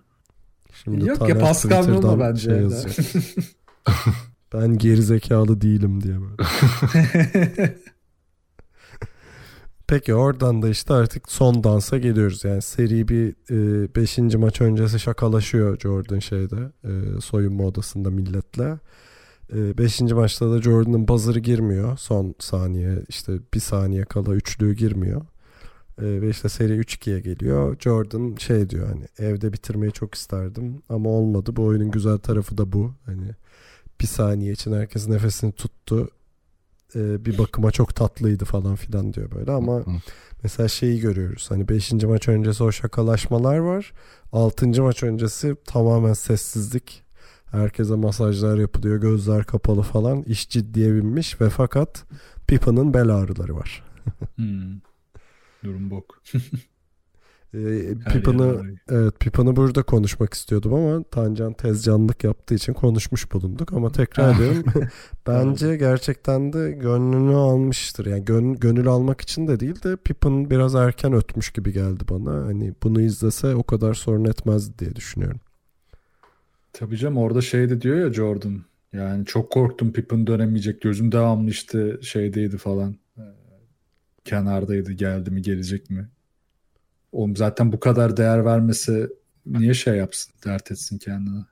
Şimdi 0.83 1.09
Yok 1.09 1.21
ya 1.21 1.27
Taner 1.27 1.39
Pascal 1.39 1.87
Numa 1.87 2.19
bence. 2.19 2.41
şey 2.41 2.61
ben 4.53 4.77
gerizekalı 4.77 5.61
değilim 5.61 6.03
diye 6.03 6.15
böyle. 6.21 6.43
Peki 9.93 10.15
oradan 10.15 10.61
da 10.61 10.69
işte 10.69 10.93
artık 10.93 11.31
son 11.31 11.63
dansa 11.63 11.97
geliyoruz. 11.97 12.43
Yani 12.43 12.61
seri 12.61 13.07
bir 13.07 13.35
5. 13.95 14.35
maç 14.35 14.61
öncesi 14.61 14.99
şakalaşıyor 14.99 15.79
Jordan 15.79 16.19
şeyde 16.19 16.71
e, 16.83 17.21
soyunma 17.21 17.63
odasında 17.63 18.09
milletle. 18.09 18.79
5. 19.51 20.01
maçta 20.01 20.51
da 20.51 20.61
Jordan'ın 20.61 21.07
buzzer'ı 21.07 21.39
girmiyor. 21.39 21.97
Son 21.97 22.35
saniye 22.39 23.03
işte 23.09 23.39
bir 23.53 23.59
saniye 23.59 24.05
kala 24.05 24.35
üçlüğü 24.35 24.73
girmiyor. 24.73 25.21
E, 26.01 26.21
ve 26.21 26.29
işte 26.29 26.49
seri 26.49 26.79
3-2'ye 26.79 27.19
geliyor. 27.19 27.77
Jordan 27.79 28.35
şey 28.35 28.69
diyor 28.69 28.87
hani 28.87 29.05
evde 29.17 29.53
bitirmeyi 29.53 29.91
çok 29.91 30.15
isterdim 30.15 30.81
ama 30.89 31.09
olmadı. 31.09 31.55
Bu 31.55 31.63
oyunun 31.63 31.91
güzel 31.91 32.17
tarafı 32.17 32.57
da 32.57 32.73
bu. 32.73 32.93
Hani 33.05 33.31
bir 34.01 34.07
saniye 34.07 34.53
için 34.53 34.73
herkes 34.73 35.07
nefesini 35.07 35.51
tuttu. 35.51 36.09
E, 36.95 37.25
bir 37.25 37.37
bakıma 37.37 37.71
çok 37.71 37.95
tatlıydı 37.95 38.45
falan 38.45 38.75
filan 38.75 39.13
diyor 39.13 39.31
böyle 39.31 39.51
ama 39.51 39.77
Hı. 39.77 39.91
mesela 40.43 40.67
şeyi 40.67 40.99
görüyoruz. 40.99 41.51
Hani 41.51 41.69
5. 41.69 41.91
maç 41.91 42.27
öncesi 42.27 42.63
o 42.63 42.71
şakalaşmalar 42.71 43.57
var. 43.57 43.91
6. 44.31 44.83
maç 44.83 45.03
öncesi 45.03 45.55
tamamen 45.65 46.13
sessizlik. 46.13 47.03
Herkese 47.51 47.95
masajlar 47.95 48.57
yapılıyor, 48.57 48.97
gözler 48.97 49.43
kapalı 49.43 49.81
falan. 49.81 50.21
İş 50.21 50.49
ciddiye 50.49 50.93
binmiş 50.93 51.41
ve 51.41 51.49
fakat 51.49 52.05
Pipa'nın 52.47 52.93
bel 52.93 53.09
ağrıları 53.09 53.55
var. 53.55 53.83
Hmm. 54.35 54.79
Durum 55.63 55.91
bok. 55.91 56.21
Ee, 57.53 57.59
yer 57.59 57.95
ağrıyor. 58.59 58.77
evet 58.89 59.19
Pipa'nı 59.19 59.55
burada 59.55 59.83
konuşmak 59.83 60.33
istiyordum 60.33 60.73
ama 60.73 61.03
Tancan 61.03 61.53
tezcanlık 61.53 62.23
yaptığı 62.23 62.55
için 62.55 62.73
konuşmuş 62.73 63.31
bulunduk 63.31 63.73
ama 63.73 63.91
tekrar 63.91 64.35
ediyorum 64.35 64.63
bence 65.27 65.77
gerçekten 65.77 66.53
de 66.53 66.71
gönlünü 66.71 67.35
almıştır. 67.35 68.05
Yani 68.05 68.25
gön- 68.25 68.59
gönül 68.59 68.87
almak 68.87 69.21
için 69.21 69.47
de 69.47 69.59
değil 69.59 69.83
de 69.83 69.95
Pippen 69.95 70.49
biraz 70.49 70.75
erken 70.75 71.13
ötmüş 71.13 71.49
gibi 71.49 71.73
geldi 71.73 72.03
bana. 72.09 72.45
Hani 72.45 72.73
bunu 72.83 73.01
izlese 73.01 73.55
o 73.55 73.63
kadar 73.63 73.93
sorun 73.93 74.25
etmez 74.25 74.79
diye 74.79 74.95
düşünüyorum. 74.95 75.39
Tabii 76.73 76.97
canım 76.97 77.17
orada 77.17 77.41
şey 77.41 77.69
de 77.69 77.81
diyor 77.81 77.97
ya 77.97 78.13
Jordan. 78.13 78.61
Yani 78.93 79.25
çok 79.25 79.51
korktum 79.51 79.93
Pippen 79.93 80.27
dönemeyecek. 80.27 80.81
Gözüm 80.81 81.11
devamlı 81.11 81.49
işte 81.49 81.97
şeydeydi 82.01 82.57
falan. 82.57 82.95
Ee, 83.17 83.21
kenardaydı 84.25 84.91
geldi 84.91 85.31
mi 85.31 85.41
gelecek 85.41 85.89
mi? 85.89 86.09
Oğlum 87.13 87.35
zaten 87.35 87.71
bu 87.71 87.79
kadar 87.79 88.17
değer 88.17 88.45
vermesi 88.45 89.09
niye 89.45 89.73
şey 89.73 89.95
yapsın 89.95 90.33
dert 90.45 90.71
etsin 90.71 90.97
kendine. 90.97 91.45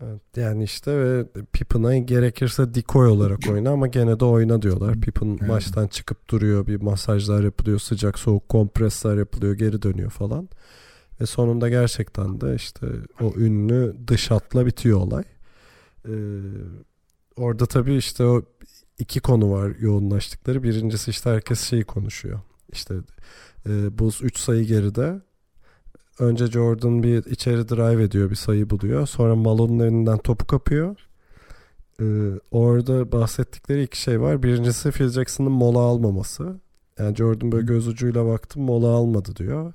Evet, 0.00 0.20
yani 0.36 0.64
işte 0.64 0.98
ve 0.98 1.24
Pippen'a 1.52 1.96
gerekirse 1.96 2.74
decoy 2.74 3.08
olarak 3.08 3.38
oyna 3.50 3.70
ama 3.70 3.86
gene 3.86 4.20
de 4.20 4.24
oyna 4.24 4.62
diyorlar. 4.62 5.00
Pippen 5.00 5.38
Evet. 5.40 5.48
maçtan 5.48 5.86
çıkıp 5.86 6.30
duruyor, 6.30 6.66
bir 6.66 6.80
masajlar 6.80 7.44
yapılıyor, 7.44 7.78
sıcak 7.78 8.18
soğuk 8.18 8.48
kompresler 8.48 9.16
yapılıyor, 9.16 9.54
geri 9.54 9.82
dönüyor 9.82 10.10
falan. 10.10 10.48
Ve 11.20 11.26
sonunda 11.26 11.68
gerçekten 11.68 12.40
de 12.40 12.54
işte 12.54 12.86
o 13.20 13.32
ünlü 13.36 13.96
dış 14.06 14.30
hatla 14.30 14.66
bitiyor 14.66 14.98
olay. 14.98 15.24
Ee, 16.08 16.12
orada 17.36 17.66
tabii 17.66 17.94
işte 17.96 18.24
o 18.24 18.42
iki 18.98 19.20
konu 19.20 19.50
var 19.50 19.76
yoğunlaştıkları. 19.80 20.62
Birincisi 20.62 21.10
işte 21.10 21.30
herkes 21.30 21.60
şeyi 21.60 21.84
konuşuyor. 21.84 22.40
İşte 22.72 22.94
e, 23.66 23.98
Bulls 23.98 24.22
3 24.22 24.38
sayı 24.38 24.64
geride. 24.64 25.20
Önce 26.18 26.46
Jordan 26.46 27.02
bir 27.02 27.24
içeri 27.24 27.68
drive 27.68 28.02
ediyor, 28.02 28.30
bir 28.30 28.36
sayı 28.36 28.70
buluyor. 28.70 29.06
Sonra 29.06 29.36
Malone'un 29.36 29.86
elinden 29.86 30.18
topu 30.18 30.46
kapıyor. 30.46 30.96
Ee, 32.00 32.04
orada 32.50 33.12
bahsettikleri 33.12 33.82
iki 33.82 34.00
şey 34.00 34.20
var. 34.20 34.42
Birincisi 34.42 34.90
Phil 34.90 35.08
Jackson'ın 35.08 35.52
mola 35.52 35.78
almaması. 35.78 36.60
Yani 36.98 37.16
Jordan 37.16 37.52
böyle 37.52 37.66
göz 37.66 37.88
ucuyla 37.88 38.26
baktım 38.26 38.62
mola 38.62 38.88
almadı 38.88 39.36
diyor. 39.36 39.72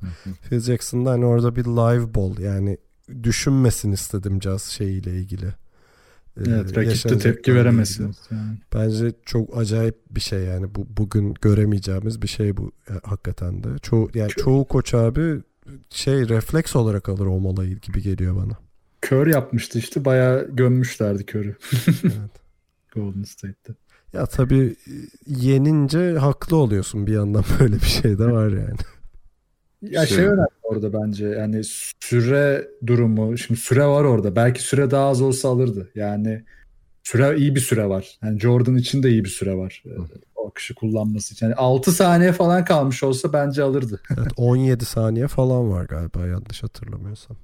Phil 0.50 0.60
Jackson 0.60 1.06
da 1.06 1.12
hani 1.12 1.26
orada 1.26 1.56
bir 1.56 1.66
live 1.66 2.16
ball 2.16 2.38
yani 2.38 2.78
düşünmesin 3.24 3.92
istedim 3.92 4.39
caz 4.39 4.64
şeyiyle 4.64 5.12
ilgili. 5.18 5.54
Ee, 6.38 6.41
Evet 6.47 6.65
rakip 6.65 6.75
de 6.75 6.89
yaşanacaklarla 6.89 7.84
tepki. 7.84 8.03
Yani. 8.32 8.57
Bence 8.73 9.11
çok 9.25 9.57
acayip 9.57 9.95
bir 10.11 10.21
şey 10.21 10.39
yani 10.43 10.75
bu 10.75 10.88
bugün 10.97 11.34
göremeyeceğimiz 11.41 12.21
bir 12.21 12.27
şey 12.27 12.57
bu 12.57 12.71
e, 12.89 12.93
hakikaten 13.03 13.63
de. 13.63 13.69
Çoğu 13.82 14.09
yani 14.13 14.29
çoğu 14.29 14.67
koç 14.67 14.93
abi 14.93 15.41
şey 15.89 16.29
refleks 16.29 16.75
olarak 16.75 17.09
alır 17.09 17.25
o 17.25 17.39
molayı 17.39 17.79
gibi 17.79 18.01
geliyor 18.01 18.36
bana. 18.36 18.57
kör 19.01 19.27
yapmıştı 19.27 19.79
işte 19.79 20.05
bayağı 20.05 20.49
gömmüşlerdi 20.51 21.25
körü. 21.25 21.55
Evet. 22.03 22.32
Golden 22.95 23.23
State'te. 23.23 23.73
Ya 24.13 24.25
tabii 24.25 24.75
yenince 25.27 26.17
haklı 26.17 26.57
oluyorsun 26.57 27.07
bir 27.07 27.13
yandan 27.13 27.43
böyle 27.59 27.75
bir 27.75 27.86
şey 27.86 28.19
de 28.19 28.25
var 28.25 28.47
yani. 28.47 28.77
Ya 29.82 30.05
şey, 30.05 30.25
önemli 30.25 30.47
orada 30.63 30.93
bence 30.93 31.27
yani 31.27 31.61
süre 31.99 32.67
durumu 32.88 33.38
şimdi 33.38 33.59
süre 33.59 33.86
var 33.86 34.03
orada 34.03 34.36
belki 34.36 34.63
süre 34.63 34.91
daha 34.91 35.07
az 35.07 35.21
olsa 35.21 35.49
alırdı 35.49 35.91
yani 35.95 36.43
süre 37.03 37.38
iyi 37.38 37.55
bir 37.55 37.59
süre 37.59 37.89
var 37.89 38.19
yani 38.23 38.39
Jordan 38.39 38.75
için 38.75 39.03
de 39.03 39.09
iyi 39.09 39.23
bir 39.23 39.29
süre 39.29 39.57
var 39.57 39.84
Ee, 39.86 39.89
o 40.36 40.47
akışı 40.47 40.75
kullanması 40.75 41.34
için 41.34 41.45
yani 41.45 41.55
6 41.55 41.91
saniye 41.91 42.32
falan 42.32 42.65
kalmış 42.65 43.03
olsa 43.03 43.34
bence 43.34 43.63
alırdı. 43.63 44.01
Evet 44.17 44.32
17 44.38 44.86
saniye 44.86 45.27
falan 45.27 45.71
var 45.71 45.86
galiba 45.86 46.27
yanlış 46.27 46.63
hatırlamıyorsam. 46.63 47.38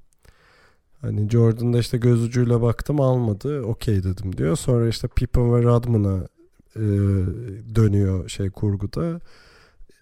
Hani 1.01 1.29
Jordan'da 1.29 1.79
işte 1.79 1.97
göz 1.97 2.23
ucuyla 2.23 2.61
baktım 2.61 3.01
almadı 3.01 3.61
okey 3.61 4.03
dedim 4.03 4.38
diyor. 4.38 4.55
Sonra 4.55 4.88
işte 4.88 5.07
Pippen 5.07 5.53
ve 5.53 5.63
Rodman'a 5.63 6.27
e, 6.75 6.85
dönüyor 7.75 8.29
şey 8.29 8.49
kurguda. 8.49 9.19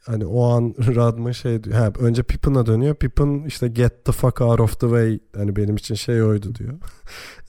Hani 0.05 0.25
o 0.25 0.43
an 0.43 0.75
Rodman 0.95 1.31
şey 1.31 1.63
diyor. 1.63 1.75
Ha, 1.75 1.91
önce 1.99 2.23
Pippen'a 2.23 2.65
dönüyor. 2.65 2.95
Pippen 2.95 3.43
işte 3.47 3.67
get 3.67 4.05
the 4.05 4.11
fuck 4.11 4.41
out 4.41 4.59
of 4.59 4.79
the 4.79 4.87
way. 4.87 5.19
Hani 5.35 5.55
benim 5.55 5.75
için 5.75 5.95
şey 5.95 6.23
oydu 6.23 6.55
diyor. 6.55 6.73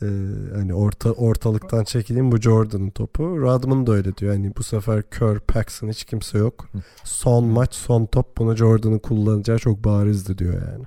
E, 0.02 0.06
hani 0.54 0.74
orta 0.74 1.12
ortalıktan 1.12 1.84
çekileyim 1.84 2.32
bu 2.32 2.36
Jordan'ın 2.36 2.90
topu. 2.90 3.40
Rodman 3.40 3.86
da 3.86 3.92
öyle 3.92 4.16
diyor. 4.16 4.32
Hani 4.32 4.56
bu 4.56 4.62
sefer 4.62 5.10
Kerr, 5.10 5.38
Paxson 5.38 5.88
hiç 5.88 6.04
kimse 6.04 6.38
yok. 6.38 6.68
Son 7.04 7.44
maç, 7.44 7.74
son 7.74 8.06
top 8.06 8.38
bunu 8.38 8.56
Jordan'ın 8.56 8.98
kullanacağı 8.98 9.58
çok 9.58 9.84
barizdi 9.84 10.38
diyor 10.38 10.54
yani. 10.54 10.84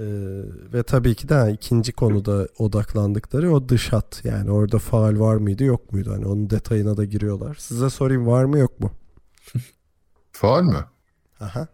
Ee, 0.00 0.04
ve 0.72 0.82
tabii 0.82 1.14
ki 1.14 1.28
de 1.28 1.34
ha, 1.34 1.50
ikinci 1.50 1.92
konuda 1.92 2.48
odaklandıkları 2.58 3.52
o 3.52 3.68
dış 3.68 3.92
hat. 3.92 4.20
Yani 4.24 4.50
orada 4.50 4.78
faal 4.78 5.20
var 5.20 5.36
mıydı 5.36 5.64
yok 5.64 5.92
muydu? 5.92 6.12
Hani 6.12 6.26
onun 6.26 6.50
detayına 6.50 6.96
da 6.96 7.04
giriyorlar. 7.04 7.54
Size 7.54 7.90
sorayım 7.90 8.26
var 8.26 8.44
mı 8.44 8.58
yok 8.58 8.80
mu? 8.80 8.92
Faal 10.32 10.62
mi? 10.62 10.84
Aha. 11.40 11.68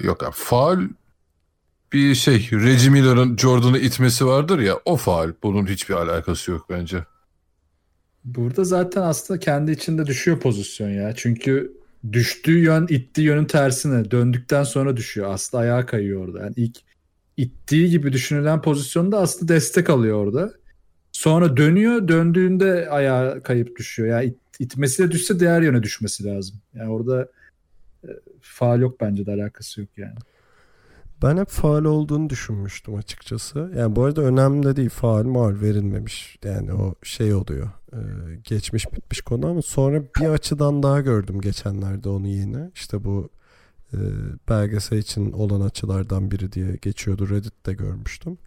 Yok 0.00 0.22
abi 0.22 0.34
faal 0.34 0.80
bir 1.92 2.14
şey 2.14 2.48
Reggie 2.52 2.90
Miller'ın 2.90 3.36
Jordan'ı 3.36 3.78
itmesi 3.78 4.26
vardır 4.26 4.58
ya 4.58 4.78
o 4.84 4.96
faal. 4.96 5.32
Bunun 5.42 5.66
hiçbir 5.66 5.94
alakası 5.94 6.50
yok 6.50 6.66
bence. 6.70 7.04
Burada 8.24 8.64
zaten 8.64 9.02
aslında 9.02 9.40
kendi 9.40 9.72
içinde 9.72 10.06
düşüyor 10.06 10.40
pozisyon 10.40 10.88
ya 10.88 11.14
çünkü 11.16 11.72
düştüğü 12.12 12.58
yön 12.58 12.86
ittiği 12.90 13.26
yönün 13.26 13.44
tersine 13.44 14.10
döndükten 14.10 14.64
sonra 14.64 14.96
düşüyor 14.96 15.30
aslında 15.30 15.62
ayağa 15.62 15.86
kayıyor 15.86 16.28
orada 16.28 16.40
yani 16.40 16.54
ilk 16.56 16.78
ittiği 17.36 17.90
gibi 17.90 18.12
düşünülen 18.12 18.62
pozisyonda 18.62 19.18
aslında 19.18 19.54
destek 19.54 19.90
alıyor 19.90 20.16
orada. 20.16 20.52
Sonra 21.12 21.56
dönüyor, 21.56 22.08
döndüğünde 22.08 22.88
ayağa 22.90 23.42
kayıp 23.42 23.76
düşüyor. 23.78 24.08
Yani 24.08 24.26
it, 24.26 24.36
itmesi 24.58 25.02
de 25.02 25.10
düşse 25.10 25.40
diğer 25.40 25.62
yöne 25.62 25.82
düşmesi 25.82 26.24
lazım. 26.24 26.56
Yani 26.74 26.90
orada 26.90 27.28
e, 28.04 28.08
faal 28.40 28.80
yok 28.80 29.00
bence 29.00 29.26
de 29.26 29.32
alakası 29.32 29.80
yok 29.80 29.90
yani. 29.96 30.14
Ben 31.22 31.36
hep 31.36 31.48
faal 31.48 31.84
olduğunu 31.84 32.30
düşünmüştüm 32.30 32.94
açıkçası. 32.94 33.72
Yani 33.76 33.96
bu 33.96 34.04
arada 34.04 34.22
önemli 34.22 34.66
de 34.66 34.76
değil 34.76 34.88
faal 34.88 35.24
mal 35.24 35.60
verilmemiş. 35.60 36.38
Yani 36.44 36.72
o 36.72 36.94
şey 37.02 37.34
oluyor. 37.34 37.70
Ee, 37.92 37.98
geçmiş 38.44 38.92
bitmiş 38.92 39.20
konu 39.20 39.46
ama 39.46 39.62
sonra 39.62 40.02
bir 40.20 40.28
açıdan 40.28 40.82
daha 40.82 41.00
gördüm 41.00 41.40
geçenlerde 41.40 42.08
onu 42.08 42.26
yine. 42.26 42.70
İşte 42.74 43.04
bu 43.04 43.28
e, 43.92 44.00
belgesel 44.48 44.98
için 44.98 45.32
olan 45.32 45.60
açılardan 45.60 46.30
biri 46.30 46.52
diye 46.52 46.76
geçiyordu. 46.82 47.30
Reddit'te 47.30 47.72
görmüştüm. 47.72 48.38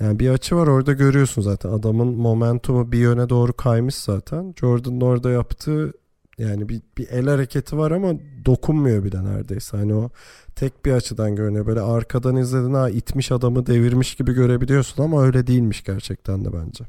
Yani 0.00 0.18
bir 0.18 0.30
açı 0.30 0.56
var 0.56 0.66
orada 0.66 0.92
görüyorsun 0.92 1.42
zaten 1.42 1.70
adamın 1.70 2.08
momentumu 2.08 2.92
bir 2.92 2.98
yöne 2.98 3.28
doğru 3.28 3.52
kaymış 3.52 3.94
zaten. 3.94 4.54
Jordan'ın 4.60 5.00
orada 5.00 5.30
yaptığı 5.30 5.92
yani 6.38 6.68
bir, 6.68 6.82
bir 6.98 7.08
el 7.08 7.26
hareketi 7.26 7.78
var 7.78 7.90
ama 7.90 8.12
dokunmuyor 8.44 9.04
bile 9.04 9.24
neredeyse. 9.24 9.76
Hani 9.76 9.94
o 9.94 10.10
tek 10.54 10.84
bir 10.84 10.92
açıdan 10.92 11.36
görünüyor. 11.36 11.66
Böyle 11.66 11.80
arkadan 11.80 12.36
izledin 12.36 12.74
ha 12.74 12.90
itmiş 12.90 13.32
adamı 13.32 13.66
devirmiş 13.66 14.14
gibi 14.14 14.32
görebiliyorsun 14.32 15.02
ama 15.02 15.22
öyle 15.22 15.46
değilmiş 15.46 15.84
gerçekten 15.84 16.44
de 16.44 16.52
bence. 16.52 16.84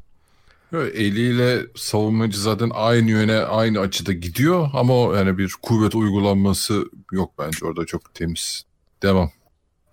Eliyle 0.72 1.66
savunmacı 1.74 2.40
zaten 2.40 2.70
aynı 2.74 3.10
yöne 3.10 3.38
aynı 3.38 3.80
açıda 3.80 4.12
gidiyor 4.12 4.68
ama 4.74 4.94
o 4.94 5.14
yani 5.14 5.38
bir 5.38 5.54
kuvvet 5.62 5.94
uygulanması 5.94 6.84
yok 7.12 7.30
bence 7.38 7.66
orada 7.66 7.86
çok 7.86 8.14
temiz. 8.14 8.64
Devam. 9.02 9.30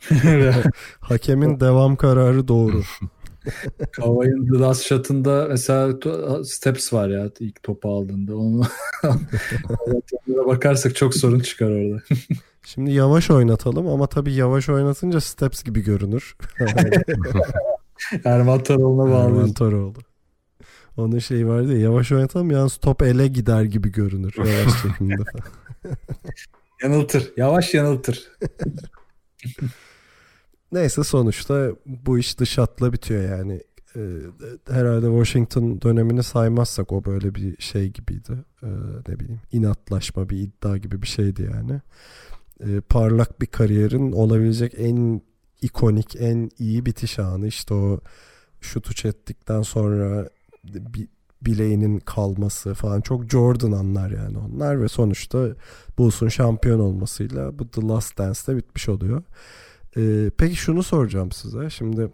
Hakemin 0.99 1.59
devam 1.59 1.95
kararı 1.95 2.47
doğru. 2.47 2.82
Kavay'ın 3.91 4.53
The 4.53 4.59
Last 4.59 4.84
Shot'ında 4.84 5.47
mesela 5.49 5.93
steps 6.43 6.93
var 6.93 7.09
ya 7.09 7.30
ilk 7.39 7.63
topu 7.63 7.89
aldığında. 7.89 8.36
Onu 8.36 8.63
bakarsak 10.47 10.95
çok 10.95 11.15
sorun 11.15 11.39
çıkar 11.39 11.69
orada. 11.69 12.01
Şimdi 12.63 12.91
yavaş 12.91 13.32
oynatalım 13.32 13.88
ama 13.88 14.07
tabii 14.07 14.34
yavaş 14.34 14.69
oynatınca 14.69 15.21
steps 15.21 15.63
gibi 15.63 15.84
görünür. 15.84 16.36
Erman 18.23 18.63
Toroğlu'na 18.63 19.17
Erman 19.17 19.36
bağlı. 19.36 19.53
Toroğlu. 19.53 19.99
Onun 20.97 21.19
şeyi 21.19 21.47
vardı 21.47 21.73
ya 21.73 21.79
yavaş 21.79 22.11
oynatalım 22.11 22.51
yalnız 22.51 22.77
top 22.77 23.01
ele 23.01 23.27
gider 23.27 23.63
gibi 23.63 23.91
görünür 23.91 24.33
yavaş 24.37 24.81
çekimde 24.81 25.15
falan. 25.15 25.45
Yanıltır. 26.83 27.33
Yavaş 27.37 27.73
yanıltır. 27.73 28.31
Neyse 30.71 31.03
sonuçta 31.03 31.71
bu 31.85 32.19
iş 32.19 32.39
dış 32.39 32.57
hatla 32.57 32.93
bitiyor 32.93 33.37
yani. 33.37 33.61
Ee, 33.95 34.19
herhalde 34.69 35.05
Washington 35.05 35.81
dönemini 35.81 36.23
saymazsak 36.23 36.91
o 36.91 37.05
böyle 37.05 37.35
bir 37.35 37.61
şey 37.61 37.89
gibiydi. 37.89 38.31
Ee, 38.63 38.67
ne 39.07 39.19
bileyim 39.19 39.41
inatlaşma 39.51 40.29
bir 40.29 40.37
iddia 40.37 40.77
gibi 40.77 41.01
bir 41.01 41.07
şeydi 41.07 41.49
yani. 41.53 41.81
Ee, 42.59 42.81
parlak 42.81 43.41
bir 43.41 43.47
kariyerin 43.47 44.11
olabilecek 44.11 44.73
en 44.77 45.21
ikonik 45.61 46.15
en 46.19 46.49
iyi 46.59 46.85
bitiş 46.85 47.19
anı 47.19 47.47
işte 47.47 47.73
o 47.73 47.99
şutu 48.61 48.93
çektikten 48.93 49.61
sonra 49.61 50.29
bi- 50.74 51.09
bileğinin 51.41 51.99
kalması 51.99 52.74
falan 52.74 53.01
çok 53.01 53.30
Jordan 53.32 53.72
anlar 53.72 54.11
yani 54.11 54.38
onlar 54.38 54.82
ve 54.82 54.88
sonuçta 54.88 55.47
Bulls'un 55.97 56.28
şampiyon 56.28 56.80
olmasıyla 56.80 57.59
bu 57.59 57.68
The 57.68 57.82
Last 57.82 58.18
Dance'de 58.18 58.57
bitmiş 58.57 58.89
oluyor. 58.89 59.24
Ee, 59.97 60.32
peki 60.38 60.55
şunu 60.55 60.84
soracağım 60.84 61.32
size. 61.32 61.70
Şimdi 61.70 62.09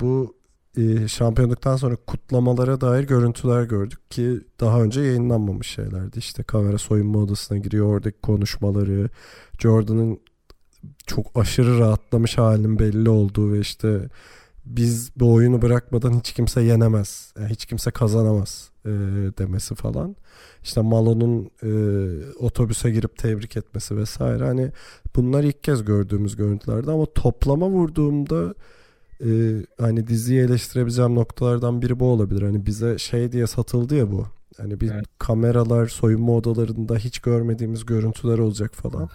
bu 0.00 0.36
e, 0.76 1.08
şampiyonluktan 1.08 1.76
sonra 1.76 1.96
kutlamalara 1.96 2.80
dair 2.80 3.04
görüntüler 3.04 3.62
gördük 3.62 4.10
ki 4.10 4.40
daha 4.60 4.82
önce 4.82 5.00
yayınlanmamış 5.00 5.66
şeylerdi. 5.66 6.18
İşte 6.18 6.42
kamera 6.42 6.78
soyunma 6.78 7.18
odasına 7.18 7.58
giriyor 7.58 7.86
oradaki 7.86 8.20
konuşmaları, 8.20 9.10
Jordan'ın 9.58 10.20
çok 11.06 11.26
aşırı 11.34 11.78
rahatlamış 11.78 12.38
halinin 12.38 12.78
belli 12.78 13.10
olduğu 13.10 13.52
ve 13.52 13.60
işte 13.60 14.08
biz 14.64 15.10
bu 15.16 15.32
oyunu 15.32 15.62
bırakmadan 15.62 16.18
hiç 16.18 16.32
kimse 16.32 16.62
yenemez, 16.62 17.32
yani 17.38 17.48
hiç 17.50 17.66
kimse 17.66 17.90
kazanamaz 17.90 18.70
e, 18.84 18.90
demesi 19.38 19.74
falan. 19.74 20.16
İşte 20.62 20.80
Malo'nun 20.80 21.50
e, 21.62 21.70
otobüse 22.36 22.90
girip 22.90 23.16
tebrik 23.16 23.56
etmesi 23.56 23.96
vesaire. 23.96 24.44
Hani 24.44 24.72
bunlar 25.16 25.44
ilk 25.44 25.64
kez 25.64 25.84
gördüğümüz 25.84 26.36
görüntülerdi 26.36 26.90
ama 26.90 27.06
toplama 27.06 27.68
vurduğumda 27.68 28.54
e, 29.24 29.30
hani 29.78 30.06
diziyi 30.06 30.40
eleştirebileceğim 30.40 31.14
noktalardan 31.14 31.82
biri 31.82 32.00
bu 32.00 32.04
olabilir. 32.04 32.42
Hani 32.42 32.66
bize 32.66 32.98
şey 32.98 33.32
diye 33.32 33.46
satıldı 33.46 33.94
ya 33.94 34.12
bu. 34.12 34.26
Hani 34.56 34.80
bir 34.80 34.90
Evet. 34.90 35.04
kameralar 35.18 35.86
soyunma 35.86 36.32
odalarında 36.32 36.96
hiç 36.96 37.18
görmediğimiz 37.18 37.86
görüntüler 37.86 38.38
olacak 38.38 38.74
falan. 38.74 39.08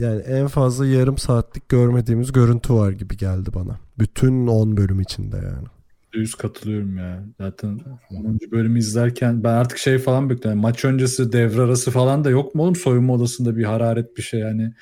Yani 0.00 0.20
en 0.20 0.46
fazla 0.46 0.86
yarım 0.86 1.18
saatlik 1.18 1.68
görmediğimiz 1.68 2.32
görüntü 2.32 2.74
var 2.74 2.90
gibi 2.92 3.16
geldi 3.16 3.50
bana. 3.54 3.78
Bütün 3.98 4.46
10 4.46 4.76
bölüm 4.76 5.00
içinde 5.00 5.36
yani. 5.36 5.66
Yüz 6.14 6.34
katılıyorum 6.34 6.98
ya. 6.98 7.24
Zaten 7.40 7.80
10. 8.10 8.38
bölümü 8.52 8.78
izlerken 8.78 9.44
ben 9.44 9.52
artık 9.52 9.78
şey 9.78 9.98
falan 9.98 10.30
bekliyorum. 10.30 10.60
Maç 10.60 10.84
öncesi 10.84 11.32
devre 11.32 11.62
arası 11.62 11.90
falan 11.90 12.24
da 12.24 12.30
yok 12.30 12.54
mu 12.54 12.62
oğlum 12.62 12.76
soyunma 12.76 13.12
odasında 13.12 13.56
bir 13.56 13.64
hararet 13.64 14.16
bir 14.16 14.22
şey 14.22 14.40
yani. 14.40 14.72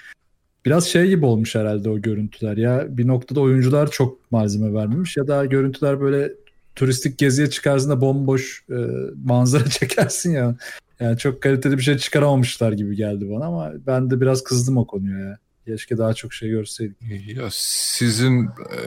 Biraz 0.67 0.87
şey 0.87 1.09
gibi 1.09 1.27
olmuş 1.27 1.55
herhalde 1.55 1.91
o 1.91 1.99
görüntüler 1.99 2.57
ya. 2.57 2.87
Bir 2.89 3.07
noktada 3.07 3.41
oyuncular 3.41 3.91
çok 3.91 4.31
malzeme 4.31 4.75
vermemiş 4.75 5.17
ya 5.17 5.29
da 5.29 5.45
görüntüler 5.45 6.01
böyle 6.01 6.33
turistik 6.77 7.19
geziye 7.19 7.51
çıkarsın 7.51 7.91
da 7.91 8.01
bomboş 8.01 8.65
e, 8.71 8.77
manzara 9.25 9.65
çekersin 9.71 10.33
ya. 10.33 10.55
Yani 11.01 11.19
çok 11.19 11.43
kaliteli 11.43 11.79
bir 11.79 11.83
şey 11.83 11.99
çıkaramamışlar 11.99 12.73
gibi 12.73 12.97
geldi 12.97 13.31
bana 13.31 13.45
ama 13.45 13.73
ben 13.87 14.11
de 14.11 14.21
biraz 14.21 14.45
kızdım 14.45 14.77
o 14.77 14.87
konuya 14.87 15.19
ya. 15.19 15.39
Keşke 15.67 15.99
daha 15.99 16.15
çok 16.15 16.33
şey 16.33 16.51
görseydik. 16.51 16.97
Ya 17.37 17.49
sizin 17.53 18.45
e, 18.45 18.81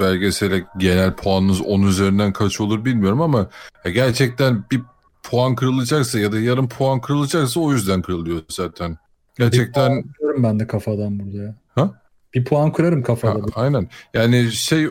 belgesele 0.00 0.64
genel 0.78 1.14
puanınız 1.16 1.60
10 1.60 1.82
üzerinden 1.82 2.32
kaç 2.32 2.60
olur 2.60 2.84
bilmiyorum 2.84 3.20
ama 3.20 3.50
gerçekten 3.94 4.64
bir 4.70 4.80
puan 5.22 5.54
kırılacaksa 5.54 6.18
ya 6.18 6.32
da 6.32 6.40
yarım 6.40 6.68
puan 6.68 7.00
kırılacaksa 7.00 7.60
o 7.60 7.72
yüzden 7.72 8.02
kırılıyor 8.02 8.42
zaten. 8.48 8.96
Gerçekten 9.38 10.04
Diyorum 10.20 10.42
ben 10.42 10.60
de 10.60 10.66
kafadan 10.66 11.18
burada 11.18 11.42
ya. 11.42 11.54
Ha? 11.74 12.02
bir 12.34 12.44
puan 12.44 12.72
kurarım 12.72 13.00
Ha, 13.00 13.06
kafada. 13.06 13.44
aynen. 13.54 13.88
Yani 14.14 14.52
şey 14.52 14.86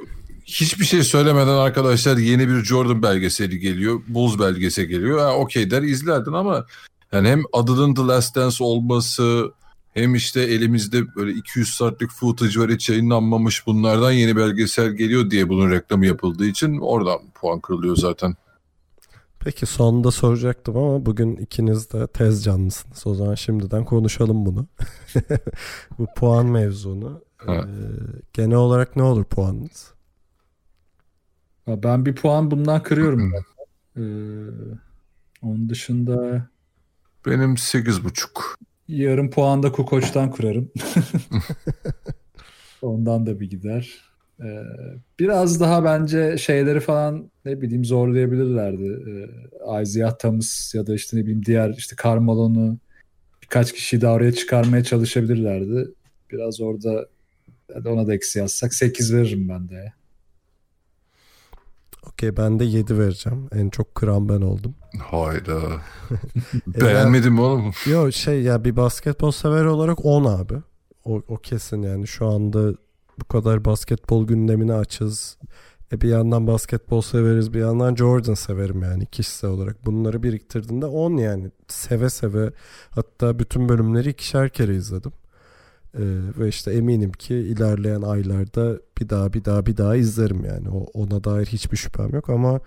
hiçbir 0.45 0.85
şey 0.85 1.03
söylemeden 1.03 1.47
arkadaşlar 1.47 2.17
yeni 2.17 2.47
bir 2.47 2.63
Jordan 2.63 3.03
belgeseli 3.03 3.59
geliyor. 3.59 4.01
Bulls 4.07 4.39
belgeseli 4.39 4.87
geliyor. 4.87 5.19
Ha, 5.19 5.35
okey 5.35 5.71
der 5.71 5.81
izlerdin 5.81 6.33
ama 6.33 6.65
yani 7.11 7.29
hem 7.29 7.43
adının 7.53 7.93
The 7.93 8.01
Last 8.01 8.35
Dance 8.35 8.63
olması 8.63 9.51
hem 9.93 10.15
işte 10.15 10.41
elimizde 10.41 11.15
böyle 11.15 11.31
200 11.31 11.73
saatlik 11.73 12.11
footage 12.11 12.59
var 12.59 12.71
hiç 12.71 12.89
yayınlanmamış 12.89 13.67
bunlardan 13.67 14.11
yeni 14.11 14.35
belgesel 14.35 14.91
geliyor 14.91 15.29
diye 15.29 15.49
bunun 15.49 15.71
reklamı 15.71 16.05
yapıldığı 16.05 16.45
için 16.45 16.77
oradan 16.77 17.19
puan 17.33 17.59
kırılıyor 17.59 17.95
zaten. 17.95 18.35
Peki 19.39 19.65
sonda 19.65 20.11
soracaktım 20.11 20.77
ama 20.77 21.05
bugün 21.05 21.35
ikiniz 21.35 21.91
de 21.93 22.07
tez 22.07 22.43
canlısınız. 22.43 23.07
O 23.07 23.13
zaman 23.15 23.35
şimdiden 23.35 23.85
konuşalım 23.85 24.45
bunu. 24.45 24.67
Bu 25.99 26.07
puan 26.17 26.45
mevzunu. 26.45 27.21
Ee, 27.47 27.53
genel 28.33 28.57
olarak 28.57 28.95
ne 28.95 29.03
olur 29.03 29.23
puanınız? 29.23 29.93
Ben 31.67 32.05
bir 32.05 32.15
puan 32.15 32.51
bundan 32.51 32.83
kırıyorum. 32.83 33.33
ben. 33.33 33.43
Ee, 34.01 34.05
onun 35.41 35.69
dışında 35.69 36.47
Benim 37.25 37.53
8.5. 37.53 38.27
yarım 38.87 39.29
puan 39.29 39.63
da 39.63 39.71
Kukoç'tan 39.71 40.31
kurarım. 40.31 40.71
Ondan 42.81 43.25
da 43.25 43.39
bir 43.39 43.49
gider. 43.49 44.11
Ee, 44.43 44.63
biraz 45.19 45.59
daha 45.59 45.83
bence 45.83 46.37
şeyleri 46.37 46.79
falan 46.79 47.31
ne 47.45 47.61
bileyim 47.61 47.85
zorlayabilirlerdi. 47.85 48.99
Ee, 49.09 49.81
Isaiah 49.81 50.11
Thomas 50.11 50.75
ya 50.75 50.87
da 50.87 50.95
işte 50.95 51.17
ne 51.17 51.21
bileyim 51.21 51.45
diğer 51.45 51.69
işte 51.69 51.95
Carmelo'nu 52.03 52.77
birkaç 53.41 53.73
kişiyi 53.73 54.01
daha 54.01 54.13
oraya 54.13 54.31
çıkarmaya 54.31 54.83
çalışabilirlerdi. 54.83 55.91
Biraz 56.31 56.61
orada 56.61 57.07
ona 57.85 58.07
da 58.07 58.13
eksi 58.13 58.39
yazsak 58.39 58.73
8 58.73 59.13
veririm 59.13 59.49
ben 59.49 59.69
de. 59.69 59.93
Okey 62.07 62.37
ben 62.37 62.59
de 62.59 62.65
7 62.65 62.99
vereceğim. 62.99 63.47
En 63.51 63.69
çok 63.69 63.95
kıran 63.95 64.29
ben 64.29 64.41
oldum. 64.41 64.75
Hayda. 64.99 65.59
E, 66.75 66.81
Beğenmedin 66.81 67.33
mi 67.33 67.41
oğlum? 67.41 67.71
Yo 67.85 68.11
şey 68.11 68.41
ya 68.41 68.63
bir 68.63 68.75
basketbol 68.75 69.31
sever 69.31 69.65
olarak 69.65 70.05
10 70.05 70.25
abi. 70.25 70.53
O, 71.05 71.21
o 71.27 71.37
kesin 71.37 71.81
yani 71.81 72.07
şu 72.07 72.27
anda 72.27 72.73
bu 73.19 73.25
kadar 73.25 73.65
basketbol 73.65 74.27
gündemini 74.27 74.73
açız. 74.73 75.37
E 75.93 76.01
bir 76.01 76.09
yandan 76.09 76.47
basketbol 76.47 77.01
severiz 77.01 77.53
bir 77.53 77.59
yandan 77.59 77.95
Jordan 77.95 78.33
severim 78.33 78.83
yani 78.83 79.05
kişisel 79.05 79.49
olarak. 79.49 79.85
Bunları 79.85 80.23
biriktirdiğinde 80.23 80.85
10 80.85 81.17
yani 81.17 81.51
seve 81.67 82.09
seve 82.09 82.51
hatta 82.89 83.39
bütün 83.39 83.69
bölümleri 83.69 84.09
ikişer 84.09 84.49
kere 84.49 84.75
izledim. 84.75 85.11
Ee, 85.97 86.01
ve 86.39 86.47
işte 86.47 86.71
eminim 86.71 87.11
ki 87.11 87.35
ilerleyen 87.35 88.01
aylarda 88.01 88.79
bir 89.01 89.09
daha 89.09 89.33
bir 89.33 89.45
daha 89.45 89.65
bir 89.65 89.77
daha 89.77 89.95
izlerim 89.95 90.45
yani. 90.45 90.69
O, 90.69 90.85
ona 90.93 91.23
dair 91.23 91.45
hiçbir 91.45 91.77
şüphem 91.77 92.09
yok 92.13 92.29
ama 92.29 92.59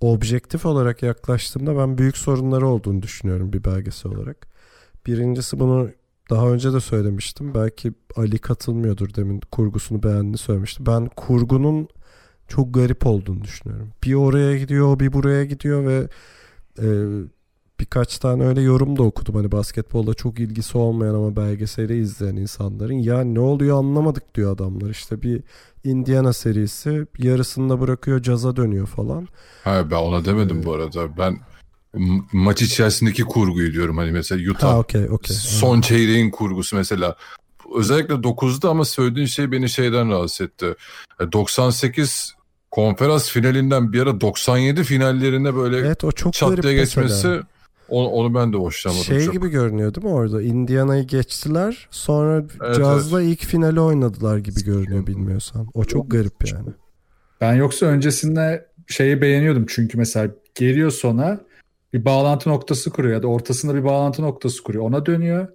objektif 0.00 0.66
olarak 0.66 1.02
yaklaştığımda 1.02 1.76
ben 1.76 1.98
büyük 1.98 2.16
sorunları 2.16 2.68
olduğunu 2.68 3.02
düşünüyorum 3.02 3.52
bir 3.52 3.64
belgesel 3.64 4.12
olarak. 4.12 4.46
Birincisi 5.06 5.60
bunu 5.60 5.90
daha 6.30 6.48
önce 6.48 6.72
de 6.72 6.80
söylemiştim. 6.80 7.54
Belki 7.54 7.92
Ali 8.16 8.38
katılmıyordur 8.38 9.14
demin 9.14 9.40
kurgusunu 9.50 10.02
beğendiğini 10.02 10.38
söylemişti. 10.38 10.86
Ben 10.86 11.10
kurgunun 11.16 11.88
çok 12.48 12.74
garip 12.74 13.06
olduğunu 13.06 13.44
düşünüyorum. 13.44 13.90
Bir 14.04 14.14
oraya 14.14 14.58
gidiyor, 14.58 15.00
bir 15.00 15.12
buraya 15.12 15.44
gidiyor 15.44 15.86
ve 15.86 16.08
e, 16.78 16.86
birkaç 17.80 18.18
tane 18.18 18.44
öyle 18.44 18.60
yorum 18.60 18.98
da 18.98 19.02
okudum. 19.02 19.34
Hani 19.34 19.52
basketbolda 19.52 20.14
çok 20.14 20.38
ilgisi 20.40 20.78
olmayan 20.78 21.14
ama 21.14 21.36
belgeseli 21.36 22.00
izleyen 22.00 22.36
insanların 22.36 22.94
ya 22.94 23.24
ne 23.24 23.40
oluyor 23.40 23.78
anlamadık 23.78 24.34
diyor 24.34 24.54
adamlar. 24.54 24.90
İşte 24.90 25.22
bir 25.22 25.42
Indiana 25.84 26.32
serisi 26.32 27.06
yarısında 27.18 27.80
bırakıyor 27.80 28.22
caza 28.22 28.56
dönüyor 28.56 28.86
falan. 28.86 29.28
Ha, 29.64 29.90
ben 29.90 29.96
ona 29.96 30.24
demedim 30.24 30.62
bu 30.64 30.72
arada. 30.72 31.16
Ben 31.18 31.38
maç 32.32 32.62
içerisindeki 32.62 33.22
kurguyu 33.22 33.72
diyorum. 33.72 33.96
Hani 33.98 34.12
mesela 34.12 34.50
Utah 34.50 34.68
Ha 34.68 34.78
okey 34.78 35.10
okey. 35.10 35.36
son 35.36 35.80
çeyreğin 35.80 36.30
kurgusu 36.30 36.76
mesela. 36.76 37.16
Özellikle 37.76 38.14
9'da 38.14 38.70
ama 38.70 38.84
söylediğin 38.84 39.26
şey 39.26 39.52
beni 39.52 39.68
şeyden 39.68 40.10
rahatsız 40.10 40.40
etti. 40.46 40.74
E, 41.20 41.32
98 41.32 42.34
konferans 42.70 43.30
finalinden 43.30 43.92
bir 43.92 44.02
ara 44.02 44.20
97 44.20 44.84
finallerine 44.84 45.54
böyle 45.54 45.78
Evet 45.78 46.04
o 46.04 46.12
çok 46.12 46.32
çat 46.32 46.62
diye 46.62 46.80
mesela. 46.96 47.42
Onu, 47.88 48.08
onu 48.08 48.34
ben 48.34 48.52
de 48.52 48.56
hoşlanmadım 48.56 49.04
Şey 49.04 49.24
çok. 49.24 49.34
gibi 49.34 49.48
görünüyor 49.48 49.94
değil 49.94 50.06
mi 50.06 50.12
orada? 50.12 50.42
Indiana'yı 50.42 51.04
geçtiler. 51.04 51.88
Sonra 51.90 52.44
Evet, 52.64 52.76
Jazz'la 52.76 53.22
ilk 53.22 53.44
finali 53.44 53.80
oynadılar 53.80 54.38
gibi 54.38 54.64
görünüyor 54.64 55.06
bilmiyorsan. 55.06 55.66
O 55.74 55.84
çok 55.84 56.10
garip 56.10 56.52
yani. 56.52 56.68
Ben 57.40 57.54
yoksa 57.54 57.86
öncesinde 57.86 58.66
şeyi 58.86 59.20
beğeniyordum 59.20 59.66
çünkü 59.68 59.98
mesela 59.98 60.30
geliyor 60.54 60.90
sona 60.90 61.40
bir 61.92 62.04
bağlantı 62.04 62.50
noktası 62.50 62.90
kuruyor 62.90 63.14
ya 63.14 63.22
da 63.22 63.26
ortasında 63.26 63.74
bir 63.74 63.84
bağlantı 63.84 64.22
noktası 64.22 64.62
kuruyor. 64.62 64.84
Ona 64.84 65.06
dönüyor. 65.06 65.48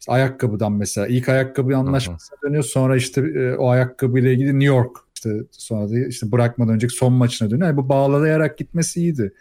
İşte 0.00 0.12
ayakkabıdan 0.12 0.72
mesela 0.72 1.06
ilk 1.06 1.28
ayakkabı 1.28 1.76
anlaşmasına 1.76 2.38
dönüyor. 2.44 2.64
Sonra 2.64 2.96
işte 2.96 3.20
e, 3.20 3.54
o 3.54 3.68
ayakkabıyla 3.68 4.30
ilgili 4.30 4.48
New 4.48 4.64
York 4.64 4.96
işte 5.14 5.30
sonra 5.50 5.90
da 5.90 6.06
işte 6.06 6.32
bırakmadan 6.32 6.74
önceki 6.74 6.94
son 6.94 7.12
maçına 7.12 7.50
dönüyor. 7.50 7.66
Yani 7.66 7.76
bu 7.76 7.88
bağlayarak 7.88 8.58
gitmesi 8.58 9.00
iyiydi. 9.00 9.32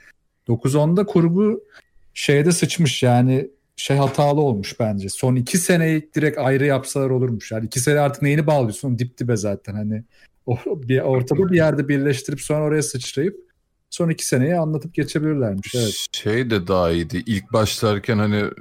9-10'da 0.48 1.06
kurgu 1.06 1.64
şeyde 2.14 2.52
sıçmış 2.52 3.04
yani 3.04 3.50
şey 3.76 3.98
hatalı 3.98 4.42
olmuş 4.42 4.80
bence. 4.80 5.10
Son 5.10 5.36
iki 5.36 5.58
seneyi 5.58 6.10
direkt 6.16 6.38
ayrı 6.38 6.66
yapsalar 6.66 7.10
olurmuş. 7.10 7.52
Yani 7.52 7.66
iki 7.66 7.80
sene 7.80 8.00
artık 8.00 8.22
neyini 8.22 8.48
bağlıyorsun? 8.48 9.00
Dip 9.00 9.18
dibe 9.18 9.38
zaten 9.38 9.74
hani. 9.74 10.04
Bir, 10.68 11.00
ortada 11.00 11.52
bir 11.52 11.56
yerde 11.56 11.88
birleştirip 11.88 12.42
sonra 12.42 12.64
oraya 12.64 12.84
sıçrayıp 12.84 13.38
son 13.90 14.10
iki 14.10 14.26
seneyi 14.26 14.56
anlatıp 14.56 14.94
geçebilirlermiş. 14.94 15.76
Evet. 15.76 16.06
Şey 16.12 16.50
de 16.50 16.68
daha 16.68 16.92
iyiydi. 16.92 17.24
İlk 17.26 17.54
başlarken 17.54 18.18
hani 18.18 18.38
e, 18.38 18.52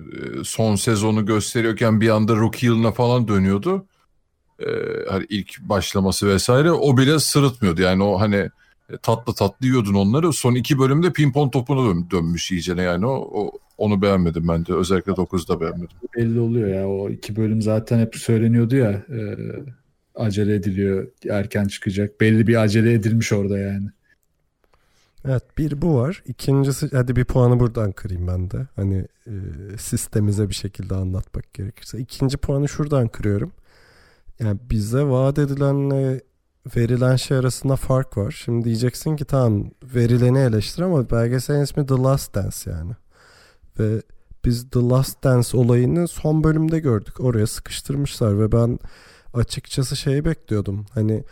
son 0.45 0.77
sezonu 0.77 1.27
gösteriyorken 1.27 2.01
bir 2.01 2.09
anda 2.09 2.37
rookie 2.37 2.67
yılına 2.67 2.93
falan 2.93 3.29
dönüyordu. 3.29 3.87
Ee, 4.61 4.67
hani 5.11 5.27
ilk 5.29 5.61
başlaması 5.61 6.29
vesaire 6.29 6.73
o 6.73 6.97
bile 6.97 7.19
sırıtmıyordu. 7.19 7.83
Yani 7.83 8.03
o 8.03 8.21
hani 8.21 8.51
tatlı 9.03 9.35
tatlı 9.35 9.67
yiyordun 9.67 9.95
onları. 9.95 10.33
Son 10.33 10.55
iki 10.55 10.79
bölümde 10.79 11.13
pimpon 11.13 11.49
topuna 11.49 11.89
dön- 11.89 12.11
dönmüş 12.11 12.51
iyicene 12.53 12.83
yani 12.83 13.07
o, 13.07 13.31
o 13.33 13.53
onu 13.79 14.03
beğenmedim 14.03 14.49
ben 14.49 14.67
de. 14.67 14.75
Özellikle 14.75 15.13
9'da 15.13 15.61
beğenmedim. 15.61 15.97
Belli 16.17 16.41
oluyor 16.41 16.69
ya 16.69 16.89
o 16.89 17.11
iki 17.11 17.37
bölüm 17.37 17.63
zaten 17.63 17.99
hep 17.99 18.17
söyleniyordu 18.17 18.77
ya 18.77 18.91
e, 18.91 19.19
acele 20.15 20.55
ediliyor 20.55 21.09
erken 21.31 21.65
çıkacak. 21.65 22.21
Belli 22.21 22.47
bir 22.47 22.63
acele 22.63 22.93
edilmiş 22.93 23.33
orada 23.33 23.59
yani. 23.59 23.89
Evet 25.25 25.43
bir 25.59 25.83
bu 25.83 25.95
var. 25.95 26.23
İkincisi 26.27 26.89
hadi 26.93 27.17
bir 27.17 27.25
puanı 27.25 27.61
buradan 27.61 27.93
kırayım 27.93 28.27
ben 28.27 28.51
de. 28.51 28.67
Hani 28.77 29.07
e, 29.27 29.33
sistemize 29.79 30.49
bir 30.49 30.55
şekilde 30.55 30.95
anlatmak 30.95 31.55
gerekirse. 31.55 31.99
İkinci 31.99 32.37
puanı 32.37 32.69
şuradan 32.69 33.09
kırıyorum. 33.09 33.53
Yani 34.41 34.59
bize 34.71 35.03
vaat 35.03 35.39
edilenle 35.39 36.21
verilen 36.77 37.17
şey 37.17 37.37
arasında 37.37 37.77
fark 37.77 38.17
var. 38.17 38.31
Şimdi 38.45 38.65
diyeceksin 38.65 39.17
ki 39.17 39.25
tamam 39.25 39.71
verileni 39.83 40.39
eleştir 40.39 40.83
ama 40.83 41.11
belgeselin 41.11 41.63
ismi 41.63 41.87
The 41.87 41.95
Last 41.95 42.35
Dance 42.35 42.71
yani. 42.71 42.93
Ve 43.79 44.03
biz 44.45 44.71
The 44.71 44.81
Last 44.81 45.25
Dance 45.25 45.57
olayını 45.57 46.09
son 46.09 46.45
bölümde 46.45 46.79
gördük. 46.79 47.21
Oraya 47.21 47.47
sıkıştırmışlar 47.47 48.41
ve 48.41 48.53
ben 48.53 48.79
açıkçası 49.35 49.97
şeyi 49.97 50.25
bekliyordum. 50.25 50.87
Hani 50.95 51.25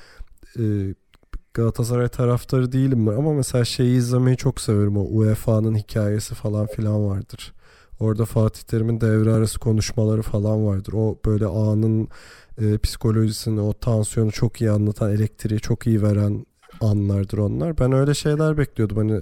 e, 0.58 0.94
Galatasaray 1.54 2.08
taraftarı 2.08 2.72
değilim 2.72 3.08
ama 3.08 3.32
mesela 3.32 3.64
şeyi 3.64 3.96
izlemeyi 3.98 4.36
çok 4.36 4.60
severim. 4.60 4.96
O 4.96 5.00
UEFA'nın 5.00 5.74
hikayesi 5.76 6.34
falan 6.34 6.66
filan 6.66 7.06
vardır. 7.06 7.52
Orada 8.00 8.24
Fatih 8.24 8.62
Terim'in 8.62 9.00
devre 9.00 9.32
arası 9.32 9.58
konuşmaları 9.58 10.22
falan 10.22 10.66
vardır. 10.66 10.92
O 10.92 11.18
böyle 11.24 11.46
anın 11.46 12.08
e, 12.60 12.78
psikolojisini, 12.78 13.60
o 13.60 13.72
tansiyonu 13.72 14.32
çok 14.32 14.60
iyi 14.60 14.70
anlatan, 14.70 15.10
elektriği 15.10 15.60
çok 15.60 15.86
iyi 15.86 16.02
veren 16.02 16.46
anlardır 16.80 17.38
onlar. 17.38 17.78
Ben 17.78 17.92
öyle 17.92 18.14
şeyler 18.14 18.58
bekliyordum. 18.58 18.96
Hani 18.96 19.20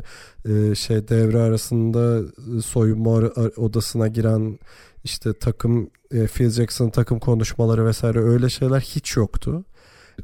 e, 0.48 0.74
şey 0.74 1.08
devre 1.08 1.38
arasında 1.38 2.20
e, 2.58 2.60
soyunma 2.60 3.10
odasına 3.56 4.08
giren 4.08 4.58
işte 5.04 5.32
takım 5.32 5.90
e, 6.10 6.26
Phil 6.26 6.50
Jackson 6.50 6.90
takım 6.90 7.18
konuşmaları 7.18 7.86
vesaire 7.86 8.20
öyle 8.20 8.48
şeyler 8.48 8.80
hiç 8.80 9.16
yoktu. 9.16 9.64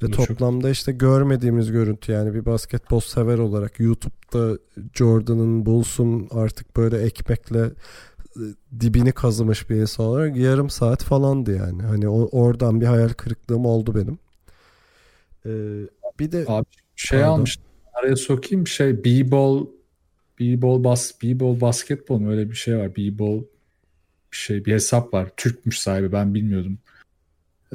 Ve 0.02 0.10
toplamda 0.10 0.70
işte 0.70 0.92
görmediğimiz 0.92 1.72
görüntü 1.72 2.12
yani 2.12 2.34
bir 2.34 2.46
basketbol 2.46 3.00
sever 3.00 3.38
olarak 3.38 3.80
YouTube'da 3.80 4.58
Jordan'ın 4.94 5.66
Bulls'un 5.66 6.28
artık 6.30 6.76
böyle 6.76 6.98
ekmekle 6.98 7.70
dibini 8.80 9.12
kazımış 9.12 9.70
bir 9.70 9.76
insan 9.76 10.06
olarak 10.06 10.36
yarım 10.36 10.70
saat 10.70 11.04
falandı 11.04 11.56
yani. 11.56 11.82
Hani 11.82 12.08
o, 12.08 12.28
oradan 12.32 12.80
bir 12.80 12.86
hayal 12.86 13.08
kırıklığım 13.08 13.66
oldu 13.66 13.94
benim. 13.94 14.18
Ee, 15.46 15.88
bir 16.20 16.32
de 16.32 16.44
Abi 16.48 16.66
şey 16.96 17.20
Pardon. 17.20 17.32
almış 17.32 17.58
araya 17.94 18.16
sokayım 18.16 18.66
şey 18.66 19.04
b-ball 19.04 19.66
b-ball 20.40 20.84
bas 20.84 21.12
b-ball 21.22 21.60
basketbol 21.60 22.18
mu 22.18 22.30
öyle 22.30 22.50
bir 22.50 22.56
şey 22.56 22.76
var 22.78 22.96
b-ball 22.96 23.42
bir 24.32 24.36
şey 24.36 24.64
bir 24.64 24.72
hesap 24.72 25.14
var 25.14 25.30
Türkmüş 25.36 25.80
sahibi 25.80 26.12
ben 26.12 26.34
bilmiyordum 26.34 26.78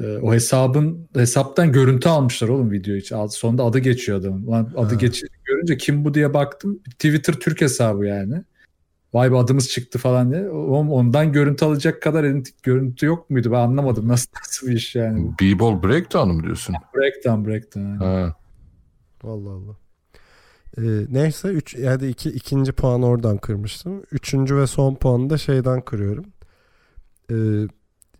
Ee, 0.02 0.16
o 0.22 0.32
hesabın 0.34 1.08
hesaptan 1.14 1.72
görüntü 1.72 2.08
almışlar 2.08 2.48
oğlum 2.48 2.70
video 2.70 2.94
için. 2.94 3.26
Sonunda 3.26 3.64
adı 3.64 3.78
geçiyor 3.78 4.18
adamın. 4.18 4.46
Lan 4.46 4.72
adı 4.76 4.94
geçiyor 4.94 5.32
görünce 5.44 5.76
kim 5.76 6.04
bu 6.04 6.14
diye 6.14 6.34
baktım. 6.34 6.78
Twitter 6.90 7.32
Türk 7.32 7.60
hesabı 7.60 8.06
yani. 8.06 8.42
Vay 9.16 9.32
be 9.32 9.36
adımız 9.36 9.68
çıktı 9.68 9.98
falan 9.98 10.30
diye. 10.32 10.48
Ondan 10.50 11.32
görüntü 11.32 11.64
alacak 11.64 12.02
kadar 12.02 12.24
elintik 12.24 12.62
görüntü 12.62 13.06
yok 13.06 13.30
muydu? 13.30 13.52
Ben 13.52 13.58
anlamadım 13.58 14.08
nasıl 14.08 14.30
nasıl 14.42 14.66
bir 14.66 14.72
iş 14.72 14.94
yani. 14.94 15.30
B-Ball 15.40 15.82
Breakdown 15.82 16.28
mu 16.28 16.42
diyorsun? 16.42 16.74
Breakdown 16.96 17.48
breakdown. 17.48 18.04
Ha. 18.04 18.36
Allah 19.22 19.50
Allah. 19.50 19.76
Ee, 20.78 20.82
neyse 21.10 21.48
üç, 21.48 21.74
yani 21.74 22.06
iki, 22.06 22.30
ikinci 22.30 22.72
puan 22.72 23.02
oradan 23.02 23.38
kırmıştım. 23.38 24.02
Üçüncü 24.12 24.56
ve 24.56 24.66
son 24.66 24.94
puanı 24.94 25.30
da 25.30 25.38
şeyden 25.38 25.80
kırıyorum. 25.80 26.26
Ee, 27.30 27.34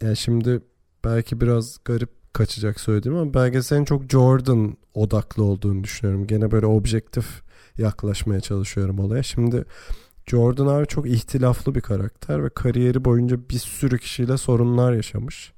yani 0.02 0.16
şimdi 0.16 0.60
belki 1.04 1.40
biraz 1.40 1.76
garip 1.84 2.10
kaçacak 2.32 2.80
söylediğim 2.80 3.18
ama 3.18 3.34
belgeselin 3.34 3.84
çok 3.84 4.10
Jordan 4.10 4.76
odaklı 4.94 5.44
olduğunu 5.44 5.84
düşünüyorum. 5.84 6.26
Gene 6.26 6.50
böyle 6.50 6.66
objektif 6.66 7.26
yaklaşmaya 7.78 8.40
çalışıyorum 8.40 8.98
olaya. 8.98 9.22
Şimdi 9.22 9.64
Jordan 10.26 10.66
abi 10.66 10.86
çok 10.86 11.06
ihtilaflı 11.06 11.74
bir 11.74 11.80
karakter 11.80 12.44
ve 12.44 12.48
kariyeri 12.48 13.04
boyunca 13.04 13.38
bir 13.50 13.58
sürü 13.58 13.98
kişiyle 13.98 14.36
sorunlar 14.36 14.92
yaşamış. 14.92 15.52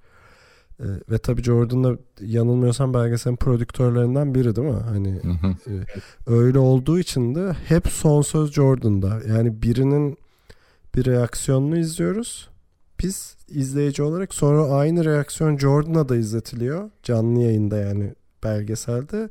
Ee, 0.80 0.84
ve 1.10 1.18
tabii 1.18 1.42
Jordan 1.42 1.84
da 1.84 1.98
yanılmıyorsam 2.20 2.94
belgeselin 2.94 3.36
prodüktörlerinden 3.36 4.34
biri 4.34 4.56
değil 4.56 4.68
mi? 4.68 4.80
Hani 4.88 5.20
hı. 5.40 5.54
öyle 6.26 6.58
olduğu 6.58 6.98
için 6.98 7.34
de 7.34 7.52
hep 7.52 7.86
son 7.88 8.22
söz 8.22 8.52
Jordan'da. 8.52 9.20
Yani 9.28 9.62
birinin 9.62 10.18
bir 10.94 11.04
reaksiyonunu 11.04 11.78
izliyoruz. 11.78 12.48
Biz 13.02 13.36
izleyici 13.48 14.02
olarak 14.02 14.34
sonra 14.34 14.62
aynı 14.64 15.04
reaksiyon 15.04 15.58
Jordan'a 15.58 16.08
da 16.08 16.16
izletiliyor. 16.16 16.90
Canlı 17.02 17.40
yayında 17.40 17.76
yani 17.76 18.14
belgeselde. 18.44 19.28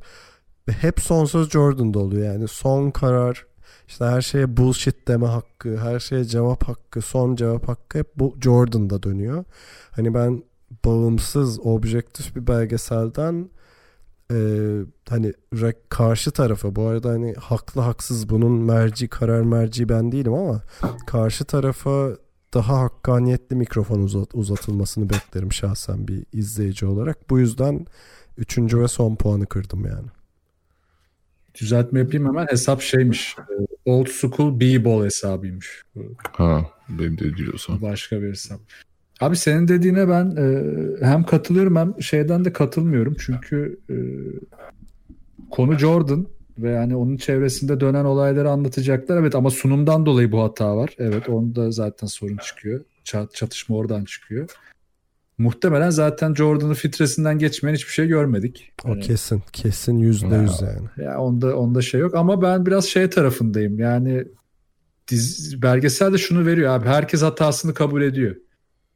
Ve 0.68 0.72
hep 0.72 1.00
son 1.00 1.24
söz 1.24 1.50
Jordan'da 1.50 1.98
oluyor. 1.98 2.32
Yani 2.32 2.48
son 2.48 2.90
karar 2.90 3.46
işte 3.88 4.04
her 4.04 4.20
şeye 4.20 4.56
bullshit 4.56 5.08
deme 5.08 5.26
hakkı, 5.26 5.76
her 5.76 5.98
şeye 6.00 6.24
cevap 6.24 6.68
hakkı, 6.68 7.02
son 7.02 7.36
cevap 7.36 7.68
hakkı 7.68 7.98
hep 7.98 8.06
bu 8.16 8.36
Jordan'da 8.40 9.02
dönüyor. 9.02 9.44
Hani 9.90 10.14
ben 10.14 10.42
bağımsız, 10.84 11.60
objektif 11.66 12.36
bir 12.36 12.46
belgeselden 12.46 13.50
e, 14.32 14.38
hani 15.08 15.32
karşı 15.88 16.30
tarafa 16.30 16.76
bu 16.76 16.82
arada 16.82 17.08
hani 17.10 17.34
haklı 17.34 17.80
haksız 17.80 18.28
bunun 18.28 18.52
merci 18.52 19.08
karar 19.08 19.42
merci 19.42 19.88
ben 19.88 20.12
değilim 20.12 20.34
ama 20.34 20.62
karşı 21.06 21.44
tarafa 21.44 22.10
daha 22.54 22.80
hakkaniyetli 22.80 23.56
mikrofon 23.56 23.98
uzat- 24.02 24.34
uzatılmasını 24.34 25.10
beklerim 25.10 25.52
şahsen 25.52 26.08
bir 26.08 26.24
izleyici 26.32 26.86
olarak. 26.86 27.30
Bu 27.30 27.38
yüzden 27.38 27.86
üçüncü 28.38 28.80
ve 28.80 28.88
son 28.88 29.16
puanı 29.16 29.46
kırdım 29.46 29.84
yani. 29.84 30.08
Düzeltme 31.60 31.98
yapayım 31.98 32.26
hemen. 32.26 32.46
Hesap 32.46 32.80
şeymiş. 32.80 33.36
e, 33.38 33.90
Old 33.90 34.06
School 34.06 34.60
B-Ball 34.60 35.04
hesabıymış. 35.04 35.82
Ha. 36.32 36.66
Benim 36.88 37.18
de 37.18 37.36
diyorsan. 37.36 37.82
Başka 37.82 38.22
bir 38.22 38.28
hesap. 38.28 38.60
Abi 39.20 39.36
senin 39.36 39.68
dediğine 39.68 40.08
ben 40.08 40.36
e, 40.36 41.06
hem 41.06 41.22
katılıyorum 41.24 41.76
hem 41.76 42.02
şeyden 42.02 42.44
de 42.44 42.52
katılmıyorum. 42.52 43.16
Çünkü 43.20 43.78
e, 43.90 43.96
konu 45.50 45.78
Jordan 45.78 46.26
ve 46.58 46.70
yani 46.70 46.96
onun 46.96 47.16
çevresinde 47.16 47.80
dönen 47.80 48.04
olayları 48.04 48.50
anlatacaklar. 48.50 49.16
Evet 49.16 49.34
ama 49.34 49.50
sunumdan 49.50 50.06
dolayı 50.06 50.32
bu 50.32 50.42
hata 50.42 50.76
var. 50.76 50.90
Evet 50.98 51.28
onda 51.28 51.70
zaten 51.70 52.06
sorun 52.06 52.36
çıkıyor. 52.36 52.80
Çat- 53.04 53.34
çatışma 53.34 53.76
oradan 53.76 54.04
çıkıyor. 54.04 54.48
Muhtemelen 55.38 55.90
zaten 55.90 56.34
Jordan'ın 56.34 56.74
fitresinden 56.74 57.38
geçmeyen 57.38 57.74
hiçbir 57.74 57.92
şey 57.92 58.06
görmedik. 58.06 58.72
O 58.84 58.88
Yani- 58.88 59.00
kesin. 59.00 59.42
Kesin 59.52 59.98
yüzde 59.98 60.36
yüz 60.36 60.62
yani. 60.62 61.06
ya 61.06 61.18
onda 61.20 61.56
onda 61.56 61.82
şey 61.82 62.00
yok 62.00 62.14
ama 62.14 62.42
ben 62.42 62.66
biraz 62.66 62.84
şey 62.84 63.10
tarafındayım. 63.10 63.78
Yani 63.78 64.24
diz, 65.08 65.62
belgesel 65.62 66.12
de 66.12 66.18
şunu 66.18 66.46
veriyor 66.46 66.70
abi. 66.74 66.88
Herkes 66.88 67.22
hatasını 67.22 67.74
kabul 67.74 68.02
ediyor. 68.02 68.36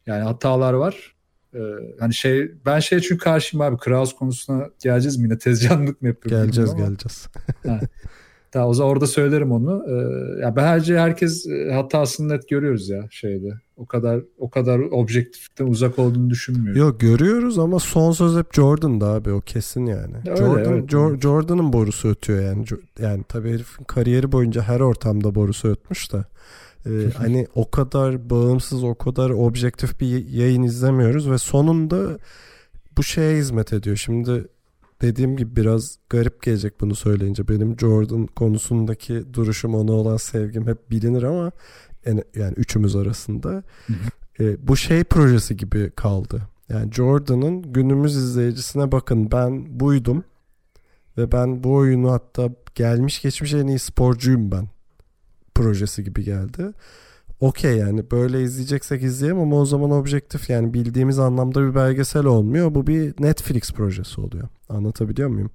Yani 0.07 0.23
hatalar 0.23 0.73
var. 0.73 1.15
Ee, 1.55 1.59
hani 2.01 2.15
şey 2.15 2.53
ben 2.67 2.79
şey 2.81 3.01
çünkü 3.01 3.25
karşıyım 3.25 3.61
abi. 3.63 3.77
Kraus 3.77 4.13
konusuna 4.13 4.69
geleceğiz 4.83 5.17
mi 5.17 5.25
yine 5.25 5.39
tezcanlık 5.39 6.03
mı 6.03 6.09
yapıyorum? 6.09 6.43
Geleceğiz 6.45 6.75
geleceğiz. 6.75 7.29
Daha 8.55 8.69
o 8.69 8.75
zaman 8.75 8.93
orada 8.93 9.07
söylerim 9.07 9.53
onu. 9.53 9.85
Ee, 9.89 10.41
ya 10.43 10.57
bence 10.57 10.99
herkes 10.99 11.47
e, 11.47 11.73
hatasını 11.73 12.29
net 12.29 12.49
görüyoruz 12.49 12.89
ya 12.89 13.07
şeyde. 13.11 13.53
O 13.83 13.87
kadar 13.87 14.21
o 14.39 14.51
kadar 14.51 14.79
objektiften 14.79 15.67
uzak 15.67 15.99
olduğunu 15.99 16.31
düşünmüyorum. 16.31 16.81
Yok 16.81 17.01
görüyoruz 17.01 17.59
ama 17.59 17.79
son 17.79 18.13
söz 18.13 18.37
hep 18.37 18.55
Jordan'da 18.55 19.07
abi 19.07 19.33
o 19.33 19.41
kesin 19.41 19.87
yani. 19.87 20.17
Öyle, 20.27 20.37
Jordan 20.37 20.73
evet. 20.73 20.91
Jo- 20.93 21.21
Jordan'ın 21.21 21.73
borusu 21.73 22.09
ötüyor 22.09 22.43
yani. 22.43 22.65
Yani 22.99 23.25
tabii 23.29 23.51
herifin 23.53 23.85
kariyeri 23.85 24.33
boyunca 24.33 24.63
her 24.63 24.81
ortamda 24.81 25.35
borusu 25.35 25.69
ötmüş 25.69 26.13
de. 26.13 26.25
Ee, 26.87 26.91
hani 27.17 27.47
o 27.55 27.71
kadar 27.71 28.31
bağımsız, 28.31 28.85
o 28.85 28.95
kadar 28.95 29.31
objektif 29.31 30.01
bir 30.01 30.29
yayın 30.29 30.63
izlemiyoruz 30.63 31.31
ve 31.31 31.39
sonunda 31.39 32.19
bu 32.97 33.03
şeye 33.03 33.39
hizmet 33.39 33.73
ediyor. 33.73 33.97
Şimdi 33.97 34.49
dediğim 35.03 35.37
gibi 35.37 35.57
biraz 35.57 35.99
garip 36.11 36.43
gelecek 36.43 36.81
bunu 36.81 36.95
söyleyince. 36.95 37.49
Benim 37.49 37.79
Jordan 37.79 38.27
konusundaki 38.27 39.35
duruşum 39.35 39.75
ona 39.75 39.93
olan 39.93 40.17
sevgim 40.17 40.67
hep 40.67 40.91
bilinir 40.91 41.23
ama 41.23 41.53
yani, 42.07 42.55
üçümüz 42.57 42.97
arasında 42.97 43.63
e, 44.41 44.69
bu 44.69 44.77
şey 44.77 45.05
projesi 45.05 45.57
gibi 45.57 45.91
kaldı. 45.91 46.43
Yani 46.69 46.93
Jordan'ın 46.93 47.63
günümüz 47.63 48.17
izleyicisine 48.17 48.93
bakın 48.93 49.33
ben 49.33 49.81
buydum 49.81 50.25
ve 51.19 51.33
ben 51.33 51.65
bu 51.65 51.75
oyunu 51.75 52.13
hatta 52.13 52.51
gelmiş 52.75 53.23
geçmiş 53.23 53.55
en 53.55 53.67
iyi 53.67 53.79
sporcuyum 53.79 54.53
ben 54.53 54.69
projesi 55.55 56.05
gibi 56.05 56.25
geldi. 56.25 56.73
Okey 57.41 57.77
yani 57.77 58.11
böyle 58.11 58.43
izleyeceksek 58.43 59.03
izleyelim 59.03 59.39
ama 59.39 59.57
o 59.57 59.65
zaman 59.65 59.91
objektif 59.91 60.51
yani 60.51 60.75
bildiğimiz 60.75 61.19
anlamda 61.19 61.69
bir 61.69 61.75
belgesel 61.75 62.25
olmuyor. 62.25 62.75
Bu 62.75 62.87
bir 62.87 63.15
Netflix 63.21 63.73
projesi 63.73 64.21
oluyor. 64.21 64.49
Anlatabiliyor 64.69 65.29
muyum? 65.29 65.51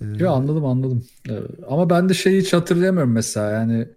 Ee, 0.00 0.04
Yo, 0.18 0.30
anladım 0.30 0.64
anladım. 0.64 1.04
Ee, 1.28 1.40
ama 1.68 1.90
ben 1.90 2.08
de 2.08 2.14
şeyi 2.14 2.40
hiç 2.40 2.52
hatırlayamıyorum 2.52 3.12
mesela 3.12 3.50
yani 3.50 3.88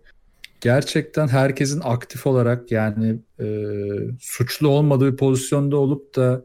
gerçekten 0.62 1.28
herkesin 1.28 1.82
aktif 1.84 2.28
olarak 2.28 2.72
yani 2.72 3.20
e, 3.40 3.66
suçlu 4.20 4.68
olmadığı 4.68 5.12
bir 5.12 5.18
pozisyonda 5.18 5.78
olup 5.78 6.16
da 6.16 6.42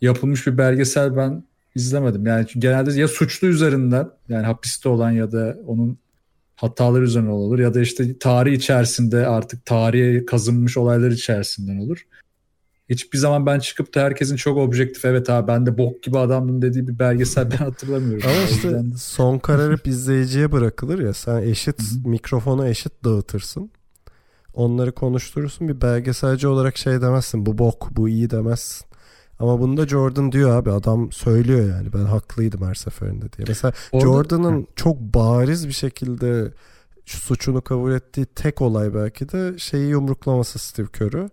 yapılmış 0.00 0.46
bir 0.46 0.58
belgesel 0.58 1.16
ben 1.16 1.44
izlemedim. 1.74 2.26
Yani 2.26 2.46
genelde 2.58 3.00
ya 3.00 3.08
suçlu 3.08 3.48
üzerinden 3.48 4.08
yani 4.28 4.46
hapiste 4.46 4.88
olan 4.88 5.10
ya 5.10 5.32
da 5.32 5.58
onun 5.66 5.98
hataları 6.56 7.02
üzerinden 7.02 7.30
olur 7.30 7.58
ya 7.58 7.74
da 7.74 7.80
işte 7.80 8.18
tarih 8.18 8.52
içerisinde 8.52 9.26
artık 9.26 9.66
tarihe 9.66 10.26
kazınmış 10.26 10.76
olaylar 10.76 11.10
içerisinden 11.10 11.76
olur. 11.76 12.06
Hiçbir 12.92 13.18
zaman 13.18 13.46
ben 13.46 13.58
çıkıp 13.58 13.94
da 13.94 14.00
herkesin 14.00 14.36
çok 14.36 14.58
objektif 14.58 15.04
evet 15.04 15.30
abi 15.30 15.48
ben 15.48 15.66
de 15.66 15.78
bok 15.78 16.02
gibi 16.02 16.18
adamdım 16.18 16.62
dediği 16.62 16.88
bir 16.88 16.98
belgesel 16.98 17.50
ben 17.50 17.56
hatırlamıyorum. 17.56 18.28
Ama 18.30 18.42
işte 18.50 18.68
yüzden- 18.68 18.92
son 18.96 19.38
karar 19.38 19.72
hep 19.72 19.86
izleyiciye 19.86 20.52
bırakılır 20.52 20.98
ya. 20.98 21.14
Sen 21.14 21.42
eşit 21.42 21.80
Hı 21.80 21.84
hı. 22.04 22.08
mikrofonu 22.08 22.68
eşit 22.68 22.92
dağıtırsın. 23.04 23.70
Onları 24.54 24.92
konuşturursun. 24.92 25.68
Bir 25.68 25.80
belgeselci 25.80 26.48
olarak 26.48 26.76
şey 26.76 27.00
demezsin. 27.02 27.46
Bu 27.46 27.58
bok, 27.58 27.88
bu 27.96 28.08
iyi 28.08 28.30
demezsin. 28.30 28.86
Ama 29.38 29.60
bunu 29.60 29.76
da 29.76 29.86
Jordan 29.88 30.32
diyor 30.32 30.50
abi. 30.56 30.70
Adam 30.70 31.12
söylüyor 31.12 31.68
yani. 31.70 31.92
Ben 31.92 32.04
haklıydım 32.04 32.62
her 32.66 32.74
seferinde 32.74 33.32
diye. 33.32 33.44
Mesela 33.48 33.72
Orada- 33.92 34.04
Jordan'ın 34.06 34.66
çok 34.76 34.96
bariz 35.00 35.68
bir 35.68 35.72
şekilde 35.72 36.52
suçunu 37.06 37.60
kabul 37.62 37.92
ettiği 37.92 38.26
tek 38.26 38.62
olay 38.62 38.94
belki 38.94 39.28
de 39.32 39.58
şeyi 39.58 39.88
yumruklaması 39.88 40.58
Steve 40.58 40.86
Kerr'ü. 40.92 41.30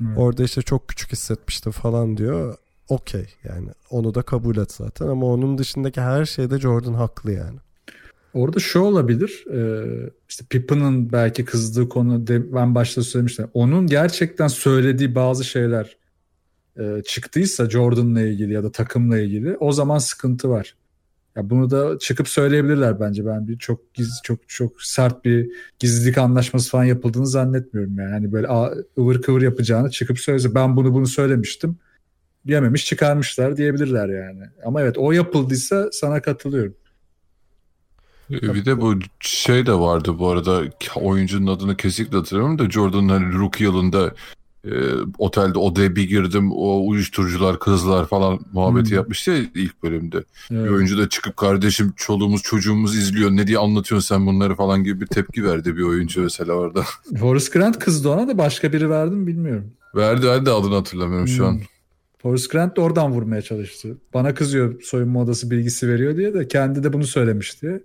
Evet. 0.00 0.18
Orada 0.18 0.44
işte 0.44 0.62
çok 0.62 0.88
küçük 0.88 1.12
hissetmiştim 1.12 1.72
falan 1.72 2.16
diyor. 2.16 2.56
Okey 2.88 3.26
yani 3.44 3.68
onu 3.90 4.14
da 4.14 4.22
kabul 4.22 4.56
et 4.56 4.72
zaten 4.72 5.08
ama 5.08 5.26
onun 5.26 5.58
dışındaki 5.58 6.00
her 6.00 6.24
şeyde 6.24 6.58
Jordan 6.58 6.94
haklı 6.94 7.32
yani. 7.32 7.58
Orada 8.34 8.58
şu 8.58 8.80
olabilir. 8.80 9.44
e, 9.52 9.84
işte 10.28 10.44
Pippen'ın 10.50 11.12
belki 11.12 11.44
kızdığı 11.44 11.88
konu 11.88 12.26
ben 12.28 12.74
başta 12.74 13.02
söylemiştim. 13.02 13.48
Onun 13.54 13.86
gerçekten 13.86 14.48
söylediği 14.48 15.14
bazı 15.14 15.44
şeyler 15.44 15.96
e, 16.78 17.02
çıktıysa 17.06 17.70
Jordan'la 17.70 18.20
ilgili 18.20 18.52
ya 18.52 18.64
da 18.64 18.72
takımla 18.72 19.18
ilgili 19.18 19.56
o 19.56 19.72
zaman 19.72 19.98
sıkıntı 19.98 20.50
var. 20.50 20.74
Ya 21.36 21.50
bunu 21.50 21.70
da 21.70 21.98
çıkıp 21.98 22.28
söyleyebilirler 22.28 23.00
bence. 23.00 23.26
Ben 23.26 23.48
bir 23.48 23.58
çok 23.58 23.94
gizli 23.94 24.22
çok 24.22 24.48
çok 24.48 24.82
sert 24.82 25.24
bir 25.24 25.50
gizlilik 25.78 26.18
anlaşması 26.18 26.70
falan 26.70 26.84
yapıldığını 26.84 27.26
zannetmiyorum 27.26 27.98
yani. 27.98 28.10
Hani 28.10 28.32
böyle 28.32 28.46
ıvır 28.98 29.22
kıvır 29.22 29.42
yapacağını 29.42 29.90
çıkıp 29.90 30.18
söylese 30.18 30.54
ben 30.54 30.76
bunu 30.76 30.94
bunu 30.94 31.06
söylemiştim. 31.06 31.78
Yememiş 32.44 32.86
çıkarmışlar 32.86 33.56
diyebilirler 33.56 34.08
yani. 34.08 34.42
Ama 34.64 34.82
evet 34.82 34.98
o 34.98 35.12
yapıldıysa 35.12 35.88
sana 35.92 36.22
katılıyorum. 36.22 36.74
E, 38.30 38.54
Bir 38.54 38.64
de 38.64 38.80
bu 38.80 38.94
şey 39.20 39.66
de 39.66 39.72
vardı 39.72 40.18
bu 40.18 40.28
arada 40.28 40.62
oyuncunun 40.96 41.56
adını 41.56 41.76
kesinlikle 41.76 42.16
hatırlamıyorum 42.16 42.58
da 42.58 42.70
Jordan'ın 42.70 43.08
hani 43.08 43.34
rookie 43.34 43.66
yılında 43.66 44.14
e, 44.66 44.72
otelde 45.18 45.58
odaya 45.58 45.96
bir 45.96 46.02
girdim 46.08 46.52
o 46.52 46.86
uyuşturucular 46.88 47.58
kızlar 47.58 48.08
falan 48.08 48.38
muhabbeti 48.52 48.90
Hmm. 48.90 48.96
yapmıştı 48.96 49.30
ya 49.30 49.36
ilk 49.54 49.82
bölümde. 49.82 50.24
Bir 50.50 50.56
Evet. 50.56 50.70
oyuncu 50.70 50.98
da 50.98 51.08
çıkıp 51.08 51.36
kardeşim 51.36 51.92
çoluğumuz 51.96 52.42
çocuğumuz 52.42 52.96
izliyor 52.96 53.30
ne 53.30 53.46
diye 53.46 53.58
anlatıyorsun 53.58 54.08
sen 54.14 54.26
bunları 54.26 54.54
falan 54.54 54.84
gibi 54.84 55.00
bir 55.00 55.06
tepki 55.06 55.44
verdi 55.44 55.76
bir 55.76 55.82
oyuncu 55.82 56.22
mesela 56.22 56.52
orada. 56.52 56.84
Horace 57.20 57.46
Grant 57.52 57.78
kızdı 57.78 58.08
ona 58.08 58.28
da 58.28 58.38
başka 58.38 58.72
biri 58.72 58.90
verdi 58.90 59.14
mi 59.14 59.26
bilmiyorum. 59.26 59.72
verdi 59.96 60.26
verdi 60.26 60.50
adını 60.50 60.74
hatırlamıyorum 60.74 61.28
şu 61.28 61.46
an. 61.46 61.52
Hmm. 61.52 61.60
Forrest 62.22 62.50
Grant 62.50 62.76
de 62.76 62.80
oradan 62.80 63.12
vurmaya 63.12 63.42
çalıştı. 63.42 63.96
Bana 64.14 64.34
kızıyor 64.34 64.82
soyunma 64.82 65.20
odası 65.22 65.50
bilgisi 65.50 65.88
veriyor 65.88 66.16
diye 66.16 66.34
de 66.34 66.48
kendi 66.48 66.84
de 66.84 66.92
bunu 66.92 67.04
söylemişti. 67.04 67.82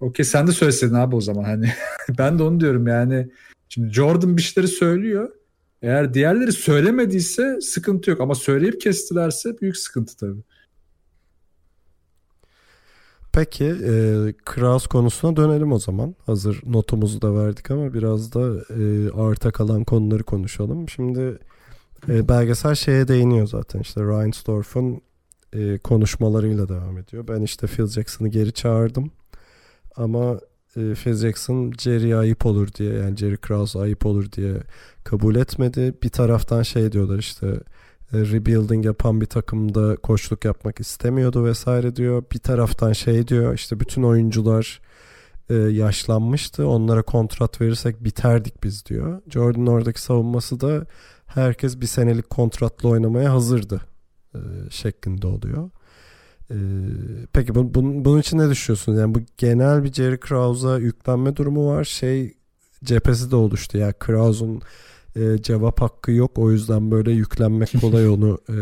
Okey 0.00 0.24
sen 0.24 0.46
de 0.46 0.52
söyleseydin 0.52 0.94
abi 0.94 1.16
o 1.16 1.20
zaman 1.20 1.44
hani. 1.44 1.70
ben 2.18 2.38
de 2.38 2.42
onu 2.42 2.60
diyorum 2.60 2.86
yani. 2.86 3.28
Şimdi 3.68 3.92
Jordan 3.92 4.36
bir 4.36 4.42
şeyleri 4.42 4.68
söylüyor. 4.72 5.30
Eğer 5.82 6.14
diğerleri 6.14 6.52
söylemediyse 6.52 7.60
sıkıntı 7.60 8.10
yok 8.10 8.20
ama 8.20 8.34
söyleyip 8.34 8.80
kestilerse 8.80 9.60
büyük 9.60 9.76
sıkıntı 9.76 10.16
tabii. 10.16 10.42
Peki 13.32 13.64
e, 13.64 13.92
Kraus 14.44 14.86
konusuna 14.86 15.36
dönelim 15.36 15.72
o 15.72 15.78
zaman. 15.78 16.14
Hazır 16.26 16.62
notumuzu 16.66 17.22
da 17.22 17.34
verdik 17.34 17.70
ama 17.70 17.94
biraz 17.94 18.34
da 18.34 18.74
e, 18.74 19.10
arta 19.10 19.50
kalan 19.50 19.84
konuları 19.84 20.22
konuşalım. 20.22 20.88
Şimdi 20.88 21.38
e, 22.08 22.28
belgesel 22.28 22.74
şeye 22.74 23.08
değiniyor 23.08 23.46
zaten 23.46 23.80
işte 23.80 24.00
Reinsdorf'un 24.00 25.00
e, 25.52 25.78
konuşmalarıyla 25.78 26.68
devam 26.68 26.98
ediyor. 26.98 27.28
Ben 27.28 27.42
işte 27.42 27.66
Phil 27.66 27.86
Jackson'ı 27.86 28.28
geri 28.28 28.52
çağırdım 28.52 29.10
ama 29.96 30.40
e, 30.76 30.94
Phil 30.94 31.14
Jackson 31.14 31.72
Jerry'e 31.78 32.16
ayıp 32.16 32.46
olur 32.46 32.68
diye 32.72 32.94
yani 32.94 33.16
Jerry 33.16 33.36
Krause 33.36 33.78
ayıp 33.78 34.06
olur 34.06 34.32
diye 34.32 34.54
kabul 35.04 35.36
etmedi. 35.36 35.94
Bir 36.02 36.08
taraftan 36.08 36.62
şey 36.62 36.92
diyorlar 36.92 37.18
işte 37.18 37.46
e, 38.12 38.18
rebuilding 38.18 38.84
yapan 38.84 39.20
bir 39.20 39.26
takımda 39.26 39.96
koçluk 39.96 40.44
yapmak 40.44 40.80
istemiyordu 40.80 41.44
vesaire 41.44 41.96
diyor. 41.96 42.22
Bir 42.32 42.38
taraftan 42.38 42.92
şey 42.92 43.28
diyor 43.28 43.54
işte 43.54 43.80
bütün 43.80 44.02
oyuncular 44.02 44.80
e, 45.50 45.54
yaşlanmıştı. 45.54 46.66
Onlara 46.68 47.02
kontrat 47.02 47.60
verirsek 47.60 48.04
biterdik 48.04 48.64
biz 48.64 48.86
diyor. 48.86 49.22
Jordan 49.30 49.66
oradaki 49.66 50.02
savunması 50.02 50.60
da 50.60 50.86
herkes 51.26 51.80
bir 51.80 51.86
senelik 51.86 52.30
kontratla 52.30 52.88
oynamaya 52.88 53.32
hazırdı 53.32 53.80
e, 54.34 54.40
şeklinde 54.70 55.26
oluyor. 55.26 55.70
E, 56.50 56.56
peki 57.32 57.54
bu, 57.54 57.74
bunun, 57.74 58.04
bunun 58.04 58.20
için 58.20 58.38
ne 58.38 58.50
düşünüyorsunuz? 58.50 58.98
Yani 58.98 59.14
bu 59.14 59.18
genel 59.36 59.84
bir 59.84 59.92
Jerry 59.92 60.20
Krause'a 60.20 60.78
yüklenme 60.78 61.36
durumu 61.36 61.66
var. 61.66 61.84
Şey 61.84 62.34
cephesi 62.84 63.30
de 63.30 63.36
oluştu. 63.36 63.78
Ya 63.78 63.92
Krause'un 63.92 64.62
e, 65.16 65.42
cevap 65.42 65.80
hakkı 65.80 66.12
yok. 66.12 66.38
O 66.38 66.52
yüzden 66.52 66.90
böyle 66.90 67.12
yüklenmek 67.12 67.72
kolay 67.80 68.08
onu 68.08 68.38
e, 68.48 68.56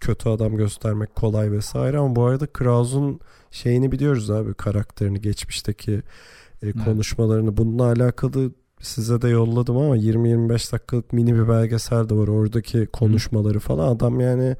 kötü 0.00 0.28
adam 0.28 0.56
göstermek 0.56 1.14
kolay 1.14 1.52
vesaire 1.52 1.98
ama 1.98 2.16
bu 2.16 2.24
arada 2.24 2.46
Krause'un 2.46 3.20
şeyini 3.50 3.92
biliyoruz 3.92 4.30
abi 4.30 4.54
karakterini 4.54 5.20
geçmişteki 5.20 6.02
e, 6.62 6.72
konuşmalarını 6.72 7.56
bununla 7.56 7.84
alakalı 7.84 8.52
size 8.80 9.22
de 9.22 9.28
yolladım 9.28 9.76
ama 9.76 9.96
20-25 9.96 10.72
dakikalık 10.72 11.12
mini 11.12 11.34
bir 11.34 11.48
belgesel 11.48 12.08
de 12.08 12.14
var 12.14 12.28
oradaki 12.28 12.86
konuşmaları 12.86 13.58
falan 13.58 13.96
adam 13.96 14.20
yani 14.20 14.56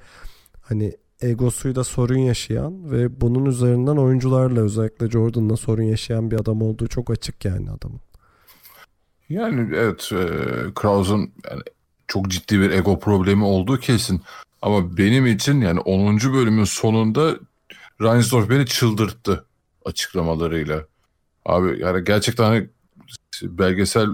hani 0.61 0.93
egosuyla 1.23 1.85
sorun 1.85 2.19
yaşayan 2.19 2.91
ve 2.91 3.21
bunun 3.21 3.45
üzerinden 3.45 3.97
oyuncularla 3.97 4.61
özellikle 4.61 5.11
Jordan'la 5.11 5.57
sorun 5.57 5.83
yaşayan 5.83 6.31
bir 6.31 6.37
adam 6.37 6.63
olduğu 6.63 6.89
çok 6.89 7.11
açık 7.11 7.45
yani 7.45 7.71
adamın. 7.71 8.01
Yani 9.29 9.77
evet 9.77 10.11
e, 10.13 10.27
Krause'un 10.75 11.33
yani 11.51 11.63
çok 12.09 12.29
ciddi 12.29 12.61
bir 12.61 12.71
ego 12.71 12.99
problemi 12.99 13.45
olduğu 13.45 13.79
kesin. 13.81 14.23
Ama 14.63 14.97
benim 14.97 15.27
için 15.27 15.61
yani 15.61 15.81
10. 15.81 16.17
bölümün 16.17 16.65
sonunda 16.65 17.37
Reinsdorf 18.01 18.51
beni 18.51 18.67
çıldırttı 18.67 19.45
açıklamalarıyla. 19.85 20.87
Abi 21.47 21.81
yani 21.81 22.05
gerçekten 22.05 22.45
hani 22.45 22.69
belgesel 23.43 24.09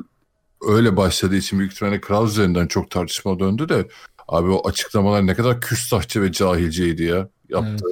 öyle 0.68 0.96
başladığı 0.96 1.36
için 1.36 1.59
büyük 1.59 1.72
ihtimalle 1.72 2.00
Krause 2.00 2.32
üzerinden 2.32 2.66
çok 2.66 2.90
tartışma 2.90 3.38
döndü 3.38 3.68
de 3.68 3.88
abi 4.28 4.50
o 4.50 4.68
açıklamalar 4.68 5.26
ne 5.26 5.34
kadar 5.34 5.60
küstahçı 5.60 6.22
ve 6.22 6.32
cahilceydi 6.32 7.02
ya 7.02 7.28
yaptı. 7.48 7.84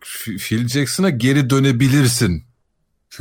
F- 0.00 0.36
Phil 0.36 0.68
Jackson'a 0.68 1.10
geri 1.10 1.50
dönebilirsin 1.50 2.44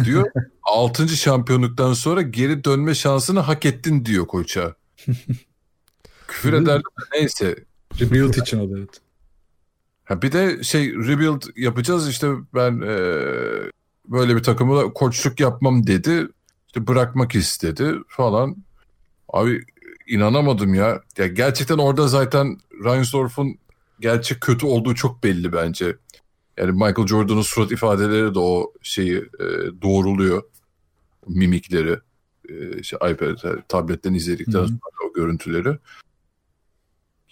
diyor. 0.04 0.32
6. 0.64 1.10
şampiyonluktan 1.10 1.94
sonra 1.94 2.22
geri 2.22 2.64
dönme 2.64 2.96
şansını 2.96 3.40
hak 3.40 3.66
ettin 3.66 4.06
diyor 4.06 4.28
koça. 4.28 4.76
Küfür 6.28 6.54
eder 6.54 6.82
neyse. 7.14 7.56
Rebuild 8.00 8.34
için 8.34 8.60
o 8.60 8.72
da 8.72 8.78
evet. 8.78 9.02
Ha 10.06 10.22
bir 10.22 10.32
de 10.32 10.64
şey 10.64 10.94
rebuild 10.94 11.42
yapacağız 11.56 12.10
işte 12.10 12.32
ben 12.54 12.82
e, 12.82 12.96
böyle 14.06 14.36
bir 14.36 14.44
takımı 14.44 14.94
koçluk 14.94 15.40
yapmam 15.40 15.88
dedi. 15.88 16.28
İşte 16.68 16.88
bırakmak 16.88 17.36
istedi 17.36 17.94
falan. 18.08 18.56
Abi 19.30 19.64
inanamadım 20.10 20.74
ya. 20.74 21.02
Ya 21.18 21.28
gerçekten 21.28 21.78
orada 21.78 22.08
zaten 22.08 22.58
Reinsdorf'un 22.84 23.58
gerçek 24.00 24.42
kötü 24.42 24.66
olduğu 24.66 24.96
çok 24.96 25.24
belli 25.24 25.54
bence. 25.54 25.96
Yani 26.58 26.72
Michael 26.72 27.08
Jordan'ın 27.08 27.42
surat 27.42 27.72
ifadeleri 27.72 28.36
de 28.36 28.40
o 28.40 28.74
şeyi 28.82 29.18
e, 29.18 29.46
doğruluyor. 29.82 30.44
Mimikleri. 31.28 32.00
E, 32.50 32.84
şey, 32.84 33.00
iPad, 33.12 33.38
tabletten 33.68 34.14
izledikten 34.14 34.60
Hı 34.60 34.64
hı. 34.64 34.68
sonra 34.68 35.10
o 35.10 35.14
görüntüleri. 35.14 35.78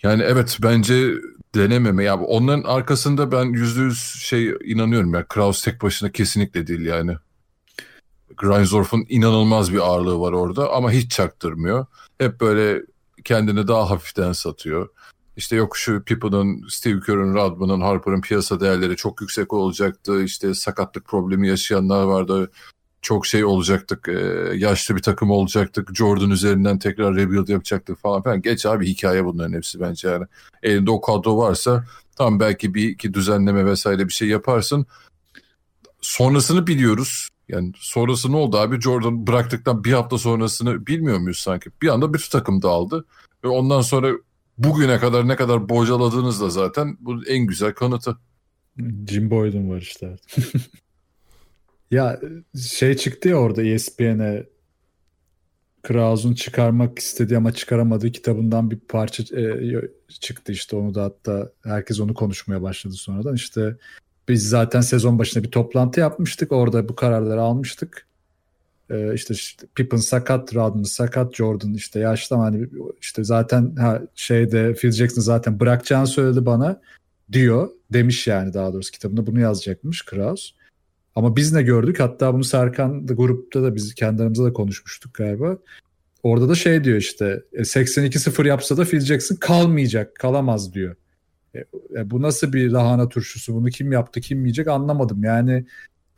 Yani 0.04 0.24
evet 0.24 0.58
bence 0.64 1.14
denememe. 1.56 2.04
Ya 2.04 2.20
onların 2.20 2.64
arkasında 2.64 3.32
ben 3.32 3.46
yüzde 3.46 3.82
yüz 3.82 4.00
şey 4.00 4.54
inanıyorum 4.66 5.14
ya. 5.14 5.28
Kraus 5.28 5.64
tek 5.64 5.82
başına 5.82 6.12
kesinlikle 6.12 6.68
değil 6.68 6.86
yani. 6.86 7.16
Reinsdorf'un 8.44 9.06
inanılmaz 9.10 9.74
bir 9.74 9.80
ağırlığı 9.80 10.20
var 10.20 10.32
orada 10.32 10.74
ama 10.74 10.92
hiç 10.92 11.12
çaktırmıyor. 11.12 11.86
Hep 12.18 12.42
böyle 12.42 12.84
kendini 13.24 13.68
daha 13.68 13.90
hafiften 13.90 14.32
satıyor. 14.32 14.90
İşte 15.38 15.56
yok 15.56 15.78
şu 15.78 16.04
Pippen'ın, 16.04 16.68
Steve 16.70 17.00
Kerr'ın, 17.00 17.34
Rodman'ın, 17.34 17.82
Harper'ın 17.82 18.22
piyasa 18.22 18.60
değerleri 18.60 18.96
çok 18.96 19.22
yüksek 19.22 19.54
olacaktı. 19.54 20.24
İşte 20.24 20.54
sakatlık 20.54 21.06
problemi 21.06 21.48
yaşayanlar 21.48 22.04
vardı. 22.04 22.52
Çok 23.02 23.26
şey 23.26 23.46
olacaktık, 23.46 24.08
e, 24.10 24.52
yaşlı 24.56 24.96
bir 24.96 25.02
takım 25.02 25.32
olacaktık. 25.32 25.96
Jordan 25.96 26.30
üzerinden 26.30 26.80
tekrar 26.80 27.16
rebuild 27.16 27.48
yapacaktık 27.48 28.00
falan 28.00 28.24
filan. 28.24 28.42
Geç 28.42 28.66
abi 28.66 28.88
hikaye 28.88 29.26
bunların 29.26 29.54
hepsi 29.54 29.80
bence 29.80 30.10
yani. 30.10 30.26
Elinde 30.64 30.92
o 30.92 31.02
kadro 31.02 31.38
varsa 31.38 31.86
tam 32.16 32.40
belki 32.40 32.74
bir 32.74 32.90
iki 32.90 33.14
düzenleme 33.14 33.66
vesaire 33.66 34.08
bir 34.08 34.14
şey 34.14 34.28
yaparsın. 34.28 34.86
Sonrasını 36.02 36.68
biliyoruz. 36.68 37.30
Yani 37.50 37.72
sonrası 37.76 38.32
ne 38.32 38.36
oldu 38.36 38.58
abi? 38.58 38.82
Jordan 38.82 39.28
bıraktıktan 39.28 39.84
bir 39.84 39.94
hafta 39.94 40.18
sonrasını 40.18 40.88
bilmiyor 40.88 41.18
muyuz 41.18 41.38
sanki? 41.38 41.70
Bir 41.82 41.88
anda 41.88 42.14
bütün 42.14 42.30
takım 42.30 42.62
dağıldı. 42.62 43.06
Ve 43.44 43.48
ondan 43.48 43.82
sonra 43.82 44.12
bugüne 44.58 45.00
kadar 45.00 45.28
ne 45.28 45.36
kadar 45.36 45.70
bocaladığınız 45.70 46.42
da 46.42 46.50
zaten 46.50 46.98
bu 47.00 47.26
en 47.28 47.46
güzel 47.46 47.74
kanıtı. 47.74 48.18
Jim 49.08 49.32
Boyd'un 49.32 49.70
var 49.70 49.82
işte. 49.82 50.16
ya 51.92 52.20
şey 52.68 52.98
çıktı 52.98 53.30
ya 53.30 53.36
orada 53.36 53.64
ESPN'e 53.64 54.46
Krause'un 55.84 56.34
çıkarmak 56.34 57.00
istediği 57.00 57.38
ama 57.38 57.52
çıkaramadığı 57.52 58.12
kitabından 58.12 58.72
bir 58.72 58.80
parça 58.80 59.24
e, 59.38 59.82
çıktı 60.20 60.52
işte 60.52 60.76
onu 60.76 60.96
da 60.96 61.04
hatta 61.04 61.52
herkes 61.64 62.00
onu 62.00 62.14
konuşmaya 62.14 62.62
başladı 62.62 62.94
sonradan 62.94 63.36
işte 63.36 63.78
biz 64.28 64.50
zaten 64.50 64.82
sezon 64.82 65.20
başında 65.20 65.44
bir 65.44 65.52
toplantı 65.52 66.00
yapmıştık 66.00 66.52
orada 66.52 66.90
bu 66.90 66.96
kararları 66.96 67.42
almıştık 67.42 68.08
e, 68.90 69.14
işte, 69.14 69.34
işte 69.34 69.68
Pippen 69.76 69.98
sakat 69.98 70.56
Rodman 70.56 70.84
sakat 70.84 71.36
Jordan 71.36 71.74
işte 71.74 72.00
yaşlı 72.00 72.36
ama 72.36 72.46
hani 72.46 72.68
işte 73.02 73.24
zaten 73.24 73.76
ha, 73.76 74.02
şeyde 74.16 74.74
Phil 74.74 74.92
Jackson 74.92 75.22
zaten 75.22 75.60
bırakacağını 75.60 76.08
söyledi 76.08 76.46
bana 76.46 76.82
diyor 77.32 77.70
demiş 77.94 78.28
yani 78.28 78.54
daha 78.54 78.74
doğrusu 78.74 78.92
kitabında 78.92 79.28
bunu 79.28 79.40
yazacakmış 79.40 80.06
Kraus. 80.06 80.52
Ama 81.16 81.36
biz 81.36 81.54
ne 81.54 81.64
gördük? 81.64 82.00
Hatta 82.00 82.34
bunu 82.34 82.44
Serkan 82.44 83.08
grupta 83.08 83.64
da 83.64 83.76
biz 83.76 83.96
kendi 83.96 84.22
aramızda 84.22 84.46
da 84.46 84.54
konuşmuştuk 84.54 85.14
galiba. 85.14 85.58
Orada 86.24 86.50
da 86.50 86.56
şey 86.56 86.84
diyor 86.84 86.98
işte 86.98 87.44
e, 87.54 87.62
82-0 87.62 88.48
yapsa 88.48 88.78
da 88.78 88.86
Phil 88.86 89.00
Jackson 89.00 89.36
kalmayacak, 89.36 90.16
kalamaz 90.16 90.74
diyor. 90.74 90.96
E, 91.56 91.60
e, 91.96 92.12
bu 92.12 92.22
nasıl 92.22 92.54
bir 92.54 92.70
lahana 92.70 93.10
turşusu? 93.10 93.54
Bunu 93.54 93.70
kim 93.70 93.92
yaptı, 93.92 94.22
kim 94.22 94.40
yiyecek 94.40 94.68
anlamadım. 94.68 95.24
Yani 95.24 95.66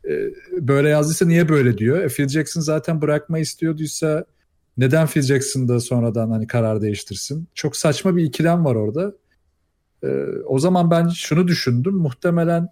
e, 0.08 0.30
böyle 0.52 0.88
yazdıysa 0.88 1.26
niye 1.26 1.48
böyle 1.48 1.78
diyor? 1.78 2.00
E, 2.00 2.08
Phil 2.08 2.28
Jackson 2.28 2.60
zaten 2.60 3.00
bırakma 3.00 3.38
istiyorduysa 3.38 4.24
neden 4.76 5.06
Phil 5.06 5.22
Jackson 5.22 5.68
da 5.68 5.80
sonradan 5.80 6.30
hani 6.30 6.46
karar 6.46 6.82
değiştirsin? 6.82 7.48
Çok 7.54 7.76
saçma 7.76 8.16
bir 8.16 8.24
ikilem 8.24 8.64
var 8.64 8.74
orada. 8.74 9.14
E, 10.02 10.08
o 10.46 10.58
zaman 10.58 10.90
ben 10.90 11.08
şunu 11.08 11.48
düşündüm. 11.48 11.94
Muhtemelen 11.94 12.68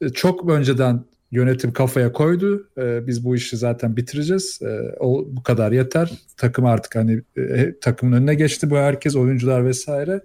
e, 0.00 0.08
çok 0.08 0.50
önceden 0.50 1.04
Yönetim 1.34 1.72
kafaya 1.72 2.12
koydu. 2.12 2.68
E, 2.78 3.06
biz 3.06 3.24
bu 3.24 3.36
işi 3.36 3.56
zaten 3.56 3.96
bitireceğiz. 3.96 4.62
E, 4.62 4.96
o 5.00 5.26
bu 5.28 5.42
kadar 5.42 5.72
yeter. 5.72 6.12
Takım 6.36 6.64
artık 6.64 6.96
hani 6.96 7.22
e, 7.36 7.78
takımın 7.80 8.16
önüne 8.16 8.34
geçti 8.34 8.70
bu 8.70 8.76
herkes 8.76 9.16
oyuncular 9.16 9.64
vesaire. 9.64 10.20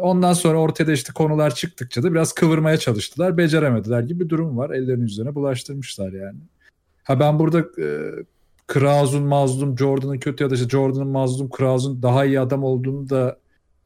Ondan 0.00 0.32
sonra 0.32 0.58
ortaya 0.58 0.86
da 0.86 0.92
işte 0.92 1.12
konular 1.12 1.54
çıktıkça 1.54 2.02
da 2.02 2.12
biraz 2.12 2.32
kıvırmaya 2.32 2.76
çalıştılar. 2.76 3.36
Beceremediler 3.36 4.00
gibi 4.02 4.24
bir 4.24 4.28
durum 4.28 4.58
var. 4.58 4.70
Ellerinin 4.70 5.06
üzerine 5.06 5.34
bulaştırmışlar 5.34 6.12
yani. 6.12 6.38
Ha 7.04 7.20
ben 7.20 7.38
burada 7.38 7.58
e, 7.58 8.10
Kraus'un 8.66 9.22
mazlum, 9.22 9.78
Jordan'ın 9.78 10.18
kötü 10.18 10.44
ya 10.44 10.50
da 10.50 10.54
işte 10.54 10.68
Jordan'ın 10.68 11.08
mazlum, 11.08 11.50
Kraus'un 11.50 12.02
daha 12.02 12.24
iyi 12.24 12.40
adam 12.40 12.64
olduğunu 12.64 13.10
da 13.10 13.38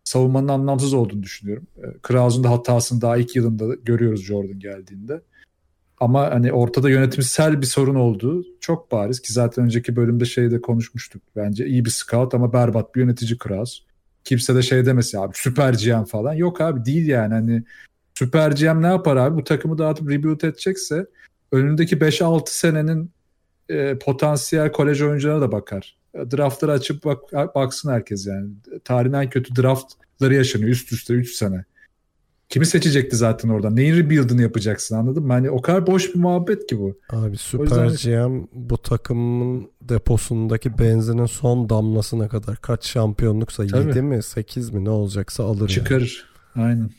savunmanın 0.04 0.48
anlamsız 0.48 0.94
olduğunu 0.94 1.22
düşünüyorum. 1.22 1.66
E, 1.76 1.86
Kraus'un 2.02 2.44
da 2.44 2.50
hatasını 2.50 3.00
daha 3.00 3.16
ilk 3.16 3.36
yılında 3.36 3.74
görüyoruz 3.74 4.24
Jordan 4.24 4.58
geldiğinde. 4.58 5.20
Ama 6.00 6.30
hani 6.30 6.52
ortada 6.52 6.90
yönetimsel 6.90 7.60
bir 7.60 7.66
sorun 7.66 7.94
olduğu 7.94 8.44
çok 8.60 8.92
bariz 8.92 9.20
ki 9.20 9.32
zaten 9.32 9.64
önceki 9.64 9.96
bölümde 9.96 10.24
şeyde 10.24 10.60
konuşmuştuk. 10.60 11.22
Bence 11.36 11.66
iyi 11.66 11.84
bir 11.84 11.90
scout 11.90 12.34
ama 12.34 12.52
berbat 12.52 12.94
bir 12.94 13.00
yönetici 13.00 13.38
Kraus. 13.38 13.80
Kimse 14.24 14.54
de 14.54 14.62
şey 14.62 14.86
demesin 14.86 15.18
abi 15.18 15.32
süper 15.34 15.74
GM 15.74 16.04
falan. 16.04 16.34
Yok 16.34 16.60
abi 16.60 16.84
değil 16.84 17.08
yani 17.08 17.34
hani 17.34 17.62
süper 18.14 18.50
GM 18.52 18.82
ne 18.82 18.86
yapar 18.86 19.16
abi? 19.16 19.36
Bu 19.36 19.44
takımı 19.44 19.78
dağıtıp 19.78 20.10
rebuild 20.10 20.40
edecekse 20.40 21.06
önündeki 21.52 21.96
5-6 21.96 22.42
senenin 22.46 23.10
e, 23.68 23.98
potansiyel 23.98 24.72
kolej 24.72 25.02
oyuncularına 25.02 25.40
da 25.40 25.52
bakar. 25.52 25.96
Draftları 26.14 26.72
açıp 26.72 27.04
bak, 27.04 27.32
baksın 27.32 27.90
herkes 27.92 28.26
yani. 28.26 28.50
Tarihin 28.84 29.12
en 29.12 29.30
kötü 29.30 29.56
draftları 29.56 30.34
yaşanıyor 30.34 30.70
üst 30.70 30.92
üste 30.92 31.14
3 31.14 31.34
sene. 31.34 31.64
Kimi 32.48 32.66
seçecekti 32.66 33.16
zaten 33.16 33.48
oradan? 33.48 33.76
Neyin 33.76 33.96
rebuild'ını 33.96 34.42
yapacaksın 34.42 34.94
anladın 34.96 35.22
mı? 35.22 35.32
Hani 35.32 35.50
o 35.50 35.62
kadar 35.62 35.86
boş 35.86 36.14
bir 36.14 36.18
muhabbet 36.20 36.66
ki 36.66 36.78
bu. 36.78 36.98
Abi 37.10 37.36
Süper 37.36 37.84
yüzden... 37.84 38.28
GM 38.28 38.46
bu 38.52 38.78
takımın 38.78 39.70
deposundaki 39.82 40.78
benzinin 40.78 41.26
son 41.26 41.68
damlasına 41.68 42.28
kadar 42.28 42.56
kaç 42.56 42.86
şampiyonluksa 42.86 43.66
Tabii. 43.66 43.88
7 43.88 44.02
mi 44.02 44.22
8 44.22 44.70
mi 44.70 44.84
ne 44.84 44.90
olacaksa 44.90 45.44
alır. 45.44 45.68
Çıkarır. 45.68 46.26
Yani. 46.56 46.66
Aynen. 46.66 46.90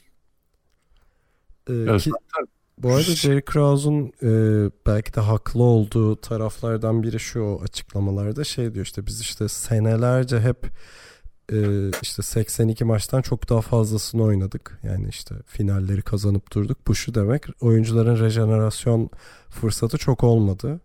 Ee, 1.94 1.98
ki, 1.98 2.12
bu 2.78 2.90
arada 2.90 3.02
Jerry 3.02 3.42
Krause'un 3.42 4.14
e, 4.24 4.32
belki 4.88 5.14
de 5.14 5.22
haklı 5.22 5.64
olduğu 5.64 6.16
taraflardan 6.16 7.04
biri 7.04 7.20
şu 7.20 7.60
açıklamalarda 7.64 8.44
şey 8.44 8.74
diyor 8.74 8.86
işte 8.86 9.06
biz 9.06 9.22
işte 9.22 9.48
senelerce 9.48 10.40
hep 10.40 10.68
e, 11.52 11.92
işte 12.02 12.22
82 12.22 12.86
maçtan 12.86 13.22
çok 13.22 13.50
daha 13.50 13.62
fazlasını 13.62 14.24
oynadık. 14.24 14.80
Yani 14.84 15.08
işte 15.10 15.36
finalleri 15.46 16.02
kazanıp 16.02 16.54
durduk. 16.54 16.88
Bu 16.88 16.96
şu 16.96 17.16
demek 17.16 17.44
oyuncuların 17.62 18.20
rejenerasyon 18.20 19.10
fırsatı 19.50 19.98
çok 19.98 20.24
olmadı. 20.24 20.80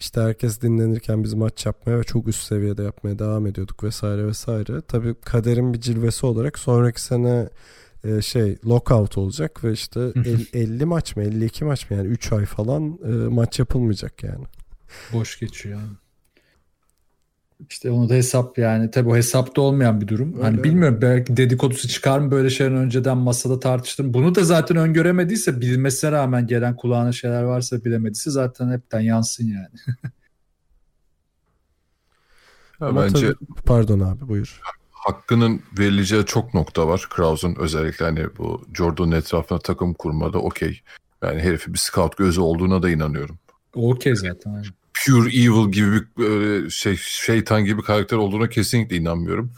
İşte 0.00 0.20
herkes 0.20 0.60
dinlenirken 0.60 1.24
biz 1.24 1.34
maç 1.34 1.66
yapmaya 1.66 1.98
ve 1.98 2.04
çok 2.04 2.28
üst 2.28 2.42
seviyede 2.42 2.82
yapmaya 2.82 3.18
devam 3.18 3.46
ediyorduk 3.46 3.84
vesaire 3.84 4.26
vesaire. 4.26 4.80
Tabii 4.80 5.14
kaderin 5.24 5.74
bir 5.74 5.80
cilvesi 5.80 6.26
olarak 6.26 6.58
sonraki 6.58 7.02
sene 7.02 7.48
e, 8.04 8.22
şey 8.22 8.58
lockout 8.66 9.18
olacak 9.18 9.64
ve 9.64 9.72
işte 9.72 10.00
50 10.54 10.84
maç 10.84 11.16
mı 11.16 11.22
52 11.22 11.64
maç 11.64 11.90
mı 11.90 11.96
yani 11.96 12.08
3 12.08 12.32
ay 12.32 12.46
falan 12.46 12.98
e, 13.04 13.08
maç 13.08 13.58
yapılmayacak 13.58 14.22
yani. 14.22 14.44
Boş 15.12 15.38
geçiyor 15.38 15.80
yani. 15.80 15.92
İşte 17.70 17.90
onu 17.90 18.08
da 18.08 18.14
hesap 18.14 18.58
yani 18.58 18.90
tabi 18.90 19.08
o 19.08 19.16
hesapta 19.16 19.60
olmayan 19.60 20.00
bir 20.00 20.08
durum. 20.08 20.34
Öyle 20.34 20.42
hani 20.42 20.64
bilmiyorum 20.64 20.98
belki 21.02 21.36
dedikodusu 21.36 21.88
çıkar 21.88 22.18
mı 22.18 22.30
böyle 22.30 22.50
şeylerin 22.50 22.76
önceden 22.76 23.16
masada 23.16 23.60
tartıştım. 23.60 24.14
Bunu 24.14 24.34
da 24.34 24.44
zaten 24.44 24.76
öngöremediyse 24.76 25.60
bilmesine 25.60 26.12
rağmen 26.12 26.46
gelen 26.46 26.76
kulağına 26.76 27.12
şeyler 27.12 27.42
varsa 27.42 27.84
bilemediyse 27.84 28.30
zaten 28.30 28.70
hepten 28.72 29.00
yansın 29.00 29.44
yani. 29.44 30.00
Ama 32.80 33.02
bence 33.02 33.26
tabii, 33.26 33.62
pardon 33.66 34.00
abi 34.00 34.28
buyur. 34.28 34.60
Hakkının 34.90 35.62
verileceği 35.78 36.24
çok 36.24 36.54
nokta 36.54 36.88
var. 36.88 37.06
Kraus'un 37.10 37.54
özellikle 37.58 38.04
hani 38.04 38.26
bu 38.38 38.64
Jordan'ın 38.74 39.12
etrafına 39.12 39.58
takım 39.58 39.94
kurmada 39.94 40.38
okey. 40.38 40.80
Yani 41.22 41.40
herifi 41.40 41.72
bir 41.72 41.78
scout 41.78 42.16
gözü 42.16 42.40
olduğuna 42.40 42.82
da 42.82 42.90
inanıyorum. 42.90 43.38
Okey 43.74 44.16
zaten. 44.16 44.50
Yani 44.50 44.66
pure 45.06 45.28
evil 45.28 45.72
gibi 45.72 46.02
bir 46.18 46.70
şey 46.70 46.96
şeytan 46.96 47.64
gibi 47.64 47.82
karakter 47.82 48.16
olduğuna 48.16 48.48
kesinlikle 48.48 48.96
inanmıyorum. 48.96 49.52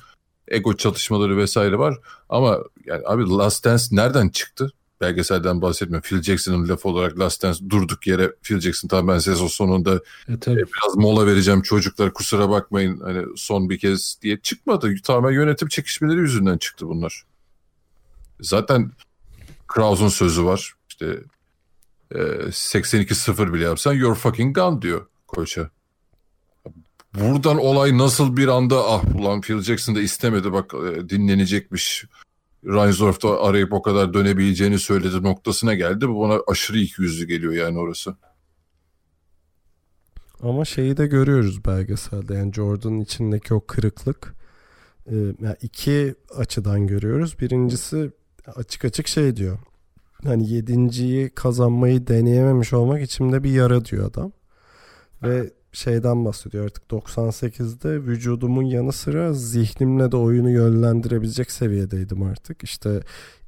Ego 0.49 0.77
çatışmaları 0.77 1.37
vesaire 1.37 1.79
var 1.79 1.99
ama 2.29 2.59
yani 2.85 3.03
abi 3.07 3.29
Last 3.29 3.65
Dance 3.65 3.85
nereden 3.91 4.29
çıktı? 4.29 4.73
Belgeselden 5.01 5.63
bahsetmiyorum. 5.63 6.09
Phil 6.09 6.23
Jackson'ın 6.23 6.69
lafı 6.69 6.89
olarak 6.89 7.19
Last 7.19 7.43
Dance 7.43 7.71
durduk 7.71 8.07
yere 8.07 8.33
Phil 8.43 8.61
Jackson 8.61 8.89
tamam 8.89 9.15
ben 9.15 9.19
sezon 9.19 9.47
sonunda 9.47 10.01
e, 10.29 10.39
tabii. 10.41 10.57
biraz 10.57 10.97
mola 10.97 11.27
vereceğim 11.27 11.63
çocuklar 11.63 12.13
kusura 12.13 12.51
bakmayın 12.51 13.01
hani 13.01 13.27
son 13.37 13.71
bir 13.71 13.79
kez 13.79 14.19
diye 14.23 14.41
çıkmadı. 14.41 14.95
Tamamen 15.05 15.35
yönetim 15.35 15.69
çekişmeleri 15.69 16.19
yüzünden 16.19 16.59
çıktı 16.59 16.89
bunlar. 16.89 17.23
Zaten 18.41 18.93
Kraus'un 19.69 20.09
sözü 20.09 20.45
var. 20.45 20.73
İşte 20.89 21.07
e, 22.15 22.19
82-0 22.19 23.53
bile 23.53 23.65
yapsan 23.65 23.93
you're 23.93 24.15
fucking 24.15 24.57
gone 24.57 24.83
diyor 24.83 25.07
koça. 25.33 25.71
Buradan 27.15 27.59
olay 27.59 27.99
nasıl 27.99 28.37
bir 28.37 28.49
anda 28.49 28.89
ah 28.89 29.15
ulan 29.15 29.41
Phil 29.41 29.61
Jackson 29.61 29.95
da 29.95 30.01
istemedi 30.01 30.53
bak 30.53 30.75
e, 30.75 31.09
dinlenecekmiş. 31.09 32.05
Reinsdorf 32.65 33.23
da 33.23 33.41
arayıp 33.41 33.73
o 33.73 33.83
kadar 33.83 34.15
dönebileceğini 34.15 34.79
söyledi 34.79 35.23
noktasına 35.23 35.75
geldi. 35.75 36.09
Bu 36.09 36.21
bana 36.21 36.41
aşırı 36.47 36.79
iki 36.79 37.03
yüzlü 37.03 37.27
geliyor 37.27 37.53
yani 37.53 37.79
orası. 37.79 38.17
Ama 40.43 40.65
şeyi 40.65 40.97
de 40.97 41.07
görüyoruz 41.07 41.65
belgeselde. 41.65 42.35
Yani 42.35 42.53
Jordan'ın 42.53 43.01
içindeki 43.01 43.55
o 43.55 43.67
kırıklık 43.67 44.35
e, 45.07 45.15
yani 45.17 45.57
iki 45.63 46.15
açıdan 46.37 46.87
görüyoruz. 46.87 47.41
Birincisi 47.41 48.11
açık 48.57 48.85
açık 48.85 49.09
şey 49.09 49.37
diyor. 49.37 49.59
Hani 50.25 50.51
yedinciyi 50.51 51.31
kazanmayı 51.31 52.07
deneyememiş 52.07 52.73
olmak 52.73 53.03
içimde 53.03 53.45
bir 53.45 53.51
yara 53.51 53.85
diyor 53.85 54.11
adam. 54.11 54.33
Ve 55.23 55.51
şeyden 55.73 56.25
bahsediyor 56.25 56.65
artık 56.65 56.85
98'de 56.91 58.03
vücudumun 58.03 58.63
yanı 58.63 58.93
sıra 58.93 59.33
zihnimle 59.33 60.13
de 60.13 60.17
oyunu 60.17 60.51
yönlendirebilecek 60.51 61.51
seviyedeydim 61.51 62.23
artık. 62.23 62.65
İşte 62.65 63.01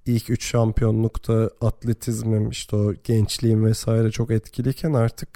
ilk 0.07 0.31
3 0.31 0.45
şampiyonlukta 0.45 1.51
atletizmim 1.61 2.51
işte 2.51 2.77
o 2.77 2.95
gençliğim 3.05 3.65
vesaire 3.65 4.11
çok 4.11 4.31
etkiliyken 4.31 4.93
artık 4.93 5.29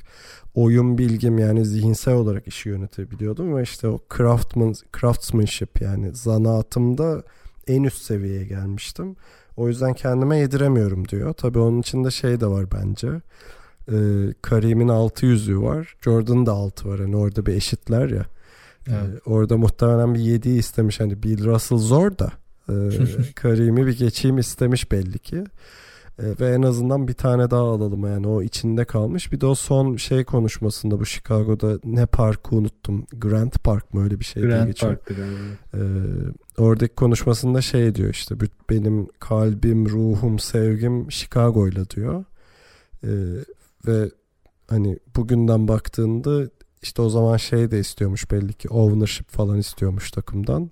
oyun 0.54 0.98
bilgim 0.98 1.38
yani 1.38 1.64
zihinsel 1.64 2.14
olarak 2.14 2.48
işi 2.48 2.68
yönetebiliyordum 2.68 3.56
ve 3.56 3.62
işte 3.62 3.88
o 3.88 3.98
craftman, 4.16 4.74
craftsmanship 5.00 5.80
yani 5.80 6.14
zanaatımda 6.14 7.22
en 7.66 7.82
üst 7.82 8.02
seviyeye 8.02 8.44
gelmiştim. 8.44 9.16
O 9.56 9.68
yüzden 9.68 9.94
kendime 9.94 10.38
yediremiyorum 10.38 11.08
diyor. 11.08 11.32
Tabii 11.32 11.58
onun 11.58 11.80
içinde 11.80 12.10
şey 12.10 12.40
de 12.40 12.46
var 12.46 12.66
bence 12.72 13.08
e, 13.92 13.96
Karim'in 14.42 14.88
altı 14.88 15.26
yüzüğü 15.26 15.60
var. 15.60 15.94
Jordan'ın 16.00 16.46
da 16.46 16.52
altı 16.52 16.88
var. 16.88 17.00
Hani 17.00 17.16
orada 17.16 17.46
bir 17.46 17.54
eşitler 17.54 18.08
ya. 18.08 18.26
E, 18.86 18.90
evet. 18.90 19.14
E, 19.26 19.30
orada 19.30 19.56
muhtemelen 19.56 20.14
bir 20.14 20.20
yediği 20.20 20.58
istemiş. 20.58 21.00
Hani 21.00 21.22
Bill 21.22 21.44
Russell 21.44 21.78
zor 21.78 22.18
da 22.18 22.32
e, 22.68 22.74
Karim'i 23.34 23.86
bir 23.86 23.98
geçeyim 23.98 24.38
istemiş 24.38 24.92
belli 24.92 25.18
ki. 25.18 25.44
E, 26.18 26.24
ve 26.40 26.54
en 26.54 26.62
azından 26.62 27.08
bir 27.08 27.12
tane 27.12 27.50
daha 27.50 27.62
alalım 27.62 28.06
yani 28.06 28.28
o 28.28 28.42
içinde 28.42 28.84
kalmış. 28.84 29.32
Bir 29.32 29.40
de 29.40 29.46
o 29.46 29.54
son 29.54 29.96
şey 29.96 30.24
konuşmasında 30.24 31.00
bu 31.00 31.06
Chicago'da 31.06 31.78
ne 31.84 32.06
parkı 32.06 32.56
unuttum. 32.56 33.06
Grant 33.12 33.64
Park 33.64 33.94
mı 33.94 34.04
öyle 34.04 34.20
bir 34.20 34.24
şey 34.24 34.42
Grant 34.42 34.66
geçiyor. 34.66 34.96
Park'tı 34.96 35.14
Ee, 35.74 35.80
oradaki 36.58 36.94
konuşmasında 36.94 37.60
şey 37.60 37.94
diyor 37.94 38.10
işte 38.10 38.34
benim 38.70 39.06
kalbim, 39.20 39.88
ruhum, 39.88 40.38
sevgim 40.38 41.12
Chicago'yla 41.12 41.90
diyor. 41.90 42.24
Ee, 43.04 43.08
ve 43.86 44.10
hani 44.66 44.98
bugünden 45.16 45.68
baktığında 45.68 46.50
işte 46.82 47.02
o 47.02 47.08
zaman 47.08 47.36
şey 47.36 47.70
de 47.70 47.80
istiyormuş 47.80 48.30
belli 48.30 48.52
ki 48.52 48.68
ownership 48.68 49.30
falan 49.30 49.58
istiyormuş 49.58 50.10
takımdan. 50.10 50.70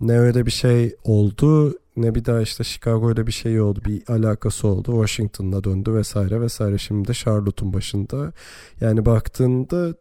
Ne 0.00 0.18
öyle 0.18 0.46
bir 0.46 0.50
şey 0.50 0.96
oldu 1.04 1.74
ne 1.96 2.14
bir 2.14 2.24
daha 2.24 2.40
işte 2.40 2.64
Chicago 2.64 3.12
ile 3.12 3.26
bir 3.26 3.32
şey 3.32 3.60
oldu 3.60 3.80
bir 3.84 4.02
alakası 4.08 4.68
oldu. 4.68 4.92
Washington'la 4.92 5.64
döndü 5.64 5.94
vesaire 5.94 6.40
vesaire. 6.40 6.78
Şimdi 6.78 7.08
de 7.08 7.14
Charlotte'un 7.14 7.72
başında. 7.72 8.32
Yani 8.80 9.06
baktığında 9.06 9.94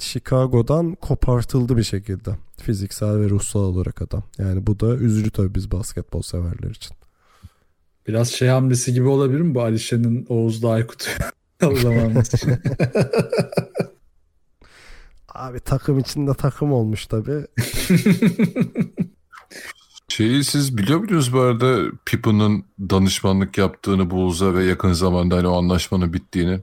Chicago'dan 0.00 0.94
kopartıldı 0.94 1.76
bir 1.76 1.82
şekilde 1.82 2.30
fiziksel 2.56 3.20
ve 3.20 3.30
ruhsal 3.30 3.60
olarak 3.60 4.02
adam. 4.02 4.22
Yani 4.38 4.66
bu 4.66 4.80
da 4.80 4.94
üzücü 4.94 5.30
tabii 5.30 5.54
biz 5.54 5.72
basketbol 5.72 6.22
severler 6.22 6.70
için. 6.70 6.96
Biraz 8.08 8.28
şey 8.28 8.48
hamlesi 8.48 8.92
gibi 8.92 9.08
olabilir 9.08 9.40
mi? 9.40 9.54
Bu 9.54 9.62
Alişe'nin 9.62 10.26
Oğuz'da 10.28 10.70
Aykut 10.70 11.18
o 11.62 11.76
zaman. 11.76 12.12
Abi 15.28 15.60
takım 15.60 15.98
içinde 15.98 16.34
takım 16.34 16.72
olmuş 16.72 17.06
tabi. 17.06 17.32
Şeyi 20.08 20.44
siz 20.44 20.78
biliyor 20.78 20.98
muydunuz 20.98 21.32
bu 21.32 21.40
arada 21.40 21.78
Pippin'ın 22.06 22.64
danışmanlık 22.80 23.58
yaptığını 23.58 24.10
Bulls'a 24.10 24.54
ve 24.54 24.64
yakın 24.64 24.92
zamanda 24.92 25.36
hani 25.36 25.46
o 25.48 25.58
anlaşmanın 25.58 26.12
bittiğini? 26.12 26.60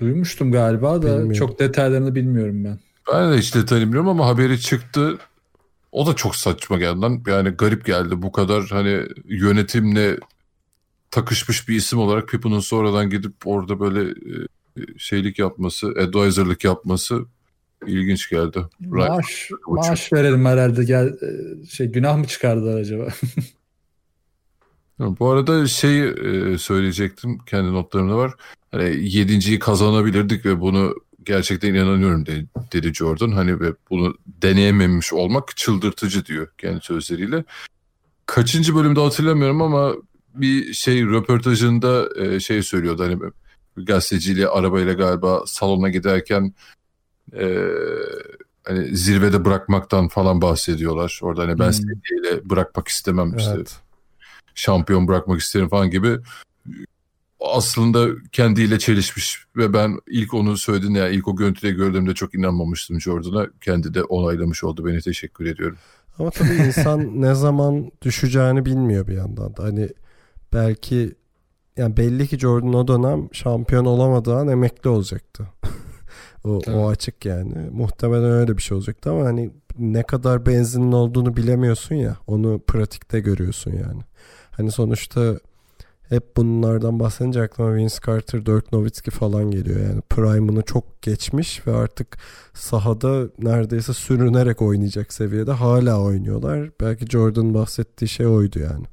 Duymuştum 0.00 0.52
galiba 0.52 1.02
da 1.02 1.06
Bilmiyorum. 1.06 1.32
çok 1.32 1.58
detaylarını 1.58 2.14
bilmiyorum 2.14 2.64
ben. 2.64 2.78
Ben 3.12 3.32
de 3.32 3.38
hiç 3.38 3.54
detayını 3.54 3.84
bilmiyorum 3.86 4.08
ama 4.08 4.26
haberi 4.26 4.60
çıktı. 4.60 5.18
O 5.92 6.06
da 6.06 6.16
çok 6.16 6.36
saçma 6.36 6.78
geldi 6.78 7.00
lan. 7.00 7.22
Yani 7.26 7.48
garip 7.50 7.84
geldi. 7.84 8.22
Bu 8.22 8.32
kadar 8.32 8.64
hani 8.70 9.02
yönetimle 9.24 10.16
takışmış 11.10 11.68
bir 11.68 11.74
isim 11.76 11.98
olarak 11.98 12.28
Pippen'ın 12.28 12.60
sonradan 12.60 13.10
gidip 13.10 13.34
orada 13.44 13.80
böyle 13.80 14.10
e, 14.10 14.46
şeylik 14.98 15.38
yapması, 15.38 15.86
advisor'lık 15.86 16.64
yapması 16.64 17.24
ilginç 17.86 18.30
geldi. 18.30 18.64
Maaş, 18.80 19.50
maaş 19.66 20.12
verelim 20.12 20.44
herhalde. 20.44 20.84
Gel, 20.84 21.06
e, 21.06 21.66
şey 21.66 21.86
günah 21.86 22.16
mı 22.16 22.26
çıkardılar 22.26 22.80
acaba? 22.80 23.08
Bu 24.98 25.30
arada 25.30 25.66
şey 25.66 26.08
e, 26.08 26.58
söyleyecektim. 26.58 27.38
Kendi 27.38 27.72
notlarımda 27.72 28.16
var. 28.16 28.32
Hani 28.70 29.08
yedinciyi 29.08 29.58
kazanabilirdik 29.58 30.46
ve 30.46 30.60
bunu 30.60 30.94
gerçekten 31.24 31.74
inanıyorum 31.74 32.26
de- 32.26 32.46
dedi 32.72 32.94
Jordan. 32.94 33.30
Hani 33.30 33.60
ve 33.60 33.72
bunu 33.90 34.14
deneyememiş 34.26 35.12
olmak 35.12 35.56
çıldırtıcı 35.56 36.24
diyor 36.24 36.48
kendi 36.58 36.80
sözleriyle. 36.80 37.44
Kaçıncı 38.26 38.74
bölümde 38.74 39.00
hatırlamıyorum 39.00 39.62
ama 39.62 39.94
bir 40.40 40.72
şey 40.72 41.04
röportajında 41.06 42.08
e, 42.16 42.40
şey 42.40 42.62
söylüyordu. 42.62 43.02
Hani 43.04 43.18
gazeteciyle 43.76 44.48
arabayla 44.48 44.92
galiba 44.92 45.42
salona 45.46 45.88
giderken 45.88 46.54
e, 47.36 47.64
hani 48.64 48.96
zirvede 48.96 49.44
bırakmaktan 49.44 50.08
falan 50.08 50.42
bahsediyorlar. 50.42 51.20
Orada 51.22 51.42
hani 51.42 51.58
ben 51.58 51.66
Hmm. 51.66 51.72
sevgiyle 51.72 52.50
bırakmak 52.50 52.88
istemem 52.88 53.36
işte 53.36 53.52
Evet. 53.56 53.76
şampiyon 54.54 55.08
bırakmak 55.08 55.40
isterim 55.40 55.68
falan 55.68 55.90
gibi 55.90 56.18
aslında 57.40 58.08
kendiyle 58.32 58.78
çelişmiş 58.78 59.44
ve 59.56 59.72
ben 59.72 59.98
ilk 60.06 60.34
onu 60.34 60.56
söylediğinde 60.56 60.98
yani 60.98 61.14
ilk 61.16 61.28
o 61.28 61.36
görüntüde 61.36 61.70
gördüğümde 61.70 62.14
çok 62.14 62.34
inanmamıştım 62.34 63.00
Jordan'a. 63.00 63.46
Kendi 63.60 63.94
de 63.94 64.02
onaylamış 64.02 64.64
oldu. 64.64 64.86
Beni 64.86 65.00
teşekkür 65.00 65.46
ediyorum. 65.46 65.78
Ama 66.18 66.30
tabii 66.30 66.54
insan 66.54 67.20
ne 67.22 67.34
zaman 67.34 67.90
düşeceğini 68.02 68.64
bilmiyor 68.64 69.06
bir 69.06 69.14
yandan 69.14 69.56
da. 69.56 69.62
Hani 69.62 69.88
belki 70.52 71.14
yani 71.76 71.96
belli 71.96 72.28
ki 72.28 72.38
Jordan 72.38 72.74
o 72.74 72.88
dönem 72.88 73.28
şampiyon 73.32 73.84
olamadığı 73.84 74.36
an 74.36 74.48
emekli 74.48 74.90
olacaktı. 74.90 75.46
o, 76.44 76.58
Tabii. 76.58 76.76
o 76.76 76.88
açık 76.88 77.24
yani. 77.24 77.54
Muhtemelen 77.72 78.30
öyle 78.30 78.56
bir 78.56 78.62
şey 78.62 78.76
olacaktı 78.76 79.10
ama 79.10 79.24
hani 79.24 79.50
ne 79.78 80.02
kadar 80.02 80.46
benzinin 80.46 80.92
olduğunu 80.92 81.36
bilemiyorsun 81.36 81.94
ya. 81.94 82.16
Onu 82.26 82.60
pratikte 82.66 83.20
görüyorsun 83.20 83.72
yani. 83.72 84.02
Hani 84.50 84.72
sonuçta 84.72 85.38
hep 86.08 86.36
bunlardan 86.36 87.00
bahsedince 87.00 87.42
aklıma 87.42 87.74
Vince 87.74 87.96
Carter, 88.06 88.46
Dirk 88.46 88.72
Nowitzki 88.72 89.10
falan 89.10 89.50
geliyor. 89.50 89.80
Yani 89.80 90.00
prime'ını 90.10 90.62
çok 90.62 91.02
geçmiş 91.02 91.66
ve 91.66 91.76
artık 91.76 92.18
sahada 92.54 93.28
neredeyse 93.38 93.92
sürünerek 93.92 94.62
oynayacak 94.62 95.12
seviyede 95.12 95.52
hala 95.52 96.00
oynuyorlar. 96.02 96.70
Belki 96.80 97.06
Jordan 97.06 97.54
bahsettiği 97.54 98.08
şey 98.08 98.26
oydu 98.26 98.58
yani. 98.58 98.84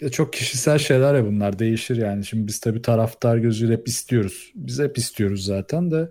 Ya 0.00 0.08
çok 0.10 0.32
kişisel 0.32 0.78
şeyler 0.78 1.14
ya 1.14 1.26
bunlar 1.26 1.58
değişir 1.58 1.96
yani. 1.96 2.24
Şimdi 2.24 2.46
biz 2.46 2.60
tabii 2.60 2.82
taraftar 2.82 3.36
gözüyle 3.36 3.72
hep 3.72 3.88
istiyoruz. 3.88 4.52
Biz 4.54 4.78
hep 4.78 4.98
istiyoruz 4.98 5.44
zaten 5.44 5.90
de. 5.90 6.08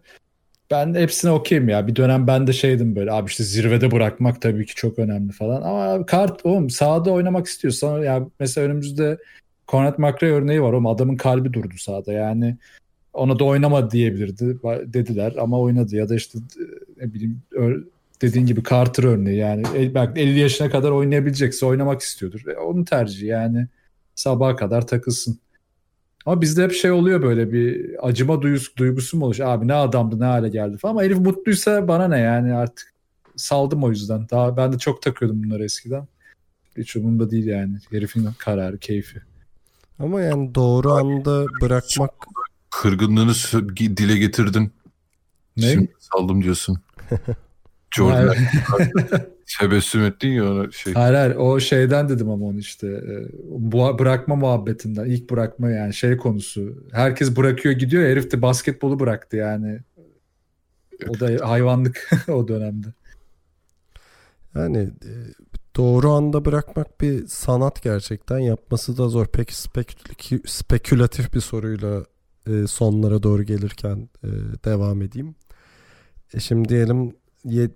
Ben 0.72 0.94
hepsine 0.94 1.32
okeyim 1.32 1.70
ya. 1.70 1.88
Bir 1.88 1.96
dönem 1.96 2.28
ben 2.28 2.48
de 2.48 2.54
şeydim 2.54 2.96
böyle 2.96 3.12
abi 3.12 3.30
işte 3.30 3.44
zirvede 3.44 3.92
bırakmak 3.92 4.42
tabii 4.42 4.66
ki 4.66 4.76
çok 4.76 5.00
önemli 5.00 5.32
falan. 5.32 5.62
Ama 5.62 5.84
abi 5.84 6.06
kart 6.06 6.46
oğlum 6.46 6.70
sahada 6.70 7.12
oynamak 7.12 7.48
istiyorsan 7.48 8.04
ya 8.04 8.28
mesela 8.40 8.66
önümüzde 8.68 9.18
Cornet 9.68 10.00
McRae 10.00 10.32
örneği 10.32 10.62
var. 10.62 10.74
Oğlum 10.74 10.88
adamın 10.88 11.16
kalbi 11.16 11.54
durdu 11.54 11.74
sahada. 11.78 12.14
Yani 12.14 12.58
ona 13.14 13.40
da 13.40 13.44
oynama 13.44 13.92
diyebilirdi 13.92 14.58
dediler 14.94 15.34
ama 15.40 15.60
oynadı 15.60 15.96
ya 15.96 16.10
da 16.10 16.16
işte 16.16 16.40
ne 16.98 17.14
bileyim 17.14 17.42
dediğin 18.22 18.46
gibi 18.46 18.64
Carter 18.70 19.04
örneği 19.04 19.38
yani 19.38 19.64
el- 19.76 19.94
belki 19.94 20.22
50 20.22 20.40
yaşına 20.40 20.70
kadar 20.70 20.92
oynayabilecekse 20.92 21.66
oynamak 21.66 22.02
istiyordur. 22.02 22.48
E, 22.48 22.58
onun 22.58 22.84
tercihi 22.84 23.26
yani 23.26 23.68
sabaha 24.16 24.56
kadar 24.56 24.88
takılsın. 24.88 25.40
Ama 26.26 26.42
bizde 26.42 26.64
hep 26.64 26.74
şey 26.74 26.92
oluyor 26.92 27.22
böyle 27.22 27.52
bir 27.54 27.96
acıma 28.08 28.42
duygusu, 28.42 28.78
duygusu 28.78 29.18
mu 29.18 29.26
oluşuyor? 29.26 29.50
Abi 29.50 29.68
ne 29.68 29.74
adamdı 29.74 30.20
ne 30.20 30.26
hale 30.26 30.50
geldi 30.50 30.78
falan. 30.78 30.92
Ama 30.92 31.04
herif 31.04 31.18
mutluysa 31.18 31.88
bana 31.88 32.08
ne 32.08 32.20
yani 32.20 32.54
artık 32.54 32.94
saldım 33.36 33.84
o 33.84 33.90
yüzden. 33.90 34.30
Daha 34.30 34.58
ben 34.58 34.74
de 34.74 34.78
çok 34.78 35.02
takıyordum 35.02 35.44
bunları 35.44 35.64
eskiden. 35.64 36.08
Hiç 36.78 36.96
umurumda 36.96 37.32
değil 37.32 37.46
yani. 37.46 37.78
Herifin 37.92 38.30
kararı, 38.38 38.78
keyfi. 38.78 39.22
Ama 40.00 40.22
yani 40.22 40.56
doğru 40.56 40.92
anda 40.92 41.46
bırakmak 41.62 42.12
Kırgınlığını 42.70 43.34
dile 43.78 44.18
getirdin. 44.18 44.72
Ne? 45.58 45.72
Şimdi 45.72 45.94
saldım 46.00 46.44
diyorsun. 46.44 46.78
Jordan 47.96 48.36
tebessüm 49.60 50.04
ettin 50.06 50.30
ya 50.30 50.52
ona 50.52 50.72
şey. 50.72 50.94
Hayır 50.94 51.14
hayır 51.16 51.36
o 51.36 51.60
şeyden 51.60 52.10
dedim 52.10 52.30
ama 52.30 52.46
onu 52.46 52.60
işte 52.60 52.88
e, 52.88 53.28
bu 53.50 54.00
bırakma 54.00 54.36
muhabbetinden 54.36 55.06
ilk 55.06 55.30
bırakma 55.30 55.70
yani 55.70 55.94
şey 55.94 56.18
konusu 56.18 56.84
herkes 56.92 57.36
bırakıyor 57.38 57.76
gidiyor 57.76 58.04
ya, 58.04 58.10
herif 58.10 58.32
de 58.32 58.42
basketbolu 58.42 59.00
bıraktı 59.00 59.38
yani 59.38 59.80
o 61.10 61.20
da 61.20 61.50
hayvanlık 61.50 62.10
o 62.28 62.48
dönemde. 62.48 62.88
yani 64.56 64.78
e, 64.78 65.12
doğru 65.76 66.12
anda 66.12 66.46
bırakmak 66.46 67.02
bir 67.02 67.28
sanat 67.28 67.84
gerçekten 67.84 68.40
yapması 68.40 68.98
da 68.98 69.08
zor. 69.10 69.28
Peki 69.34 69.54
spekül- 69.54 70.48
spekülatif 70.48 71.34
bir 71.34 71.40
soruyla 71.40 72.06
e, 72.48 72.68
sonlara 72.68 73.24
doğru 73.24 73.44
gelirken 73.44 74.10
devam 74.66 75.02
edeyim. 75.02 75.36
E 76.34 76.40
şimdi 76.40 76.70
diyelim 76.70 77.04
ye- 77.06 77.14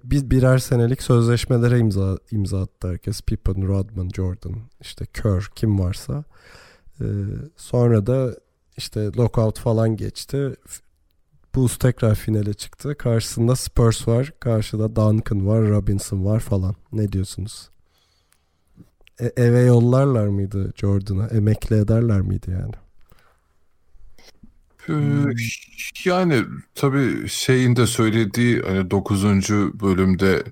biz 0.03 0.31
birer 0.31 0.57
senelik 0.57 1.01
sözleşmelere 1.03 1.79
imza 1.79 2.17
imza 2.31 2.61
attı 2.61 2.87
herkes. 2.87 3.21
Pippen, 3.21 3.67
Rodman, 3.67 4.09
Jordan, 4.09 4.55
işte 4.81 5.05
Kerr 5.05 5.49
kim 5.55 5.79
varsa. 5.79 6.23
E, 7.01 7.05
sonra 7.55 8.07
da 8.07 8.35
işte 8.77 9.05
lockout 9.17 9.59
falan 9.59 9.95
geçti. 9.95 10.55
Bulls 11.55 11.77
tekrar 11.77 12.15
finale 12.15 12.53
çıktı. 12.53 12.95
Karşısında 12.97 13.55
Spurs 13.55 14.07
var. 14.07 14.33
Karşıda 14.39 14.95
Duncan 14.95 15.47
var, 15.47 15.69
Robinson 15.69 16.25
var 16.25 16.39
falan. 16.39 16.75
Ne 16.91 17.11
diyorsunuz? 17.11 17.69
E- 19.19 19.33
eve 19.37 19.61
yollarlar 19.61 20.27
mıydı 20.27 20.73
Jordan'a? 20.75 21.27
Emekli 21.27 21.75
ederler 21.75 22.21
miydi 22.21 22.51
yani? 22.51 22.73
Ee, 24.89 24.93
Yani 26.05 26.43
tabii 26.75 27.29
şeyin 27.29 27.75
de 27.75 27.87
söylediği 27.87 28.61
hani 28.61 28.91
9. 28.91 29.23
bölümde 29.79 30.43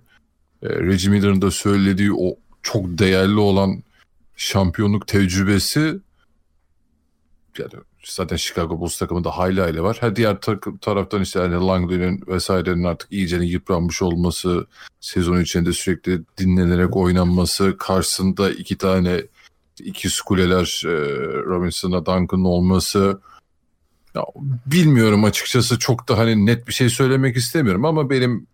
e, 0.63 0.69
Reggie 0.69 1.11
Miller'ın 1.11 1.41
da 1.41 1.51
söylediği 1.51 2.13
o 2.13 2.35
çok 2.63 2.97
değerli 2.97 3.39
olan 3.39 3.83
şampiyonluk 4.35 5.07
tecrübesi 5.07 5.99
yani 7.57 7.71
zaten 8.05 8.35
Chicago 8.35 8.79
Bulls 8.79 8.97
takımında 8.99 9.37
hayli 9.37 9.61
hayli 9.61 9.83
var. 9.83 9.97
Ha 10.01 10.15
diğer 10.15 10.41
takım, 10.41 10.77
taraftan 10.77 11.21
işte 11.21 11.39
hani 11.39 11.53
Langley'nin 11.67 12.23
vesairenin 12.27 12.83
artık 12.83 13.11
iyice 13.11 13.37
yıpranmış 13.37 14.01
olması, 14.01 14.67
sezon 14.99 15.41
içinde 15.41 15.73
sürekli 15.73 16.21
dinlenerek 16.37 16.97
oynanması, 16.97 17.77
karşısında 17.77 18.51
iki 18.51 18.77
tane 18.77 19.21
iki 19.79 20.23
kuleler 20.25 20.83
e, 20.85 20.91
Robinson'a 21.45 22.05
Duncan 22.05 22.43
olması 22.43 23.19
ya, 24.17 24.25
bilmiyorum 24.65 25.23
açıkçası 25.23 25.79
çok 25.79 26.09
da 26.09 26.17
hani 26.17 26.45
net 26.45 26.67
bir 26.67 26.73
şey 26.73 26.89
söylemek 26.89 27.37
istemiyorum 27.37 27.85
ama 27.85 28.09
benim 28.09 28.47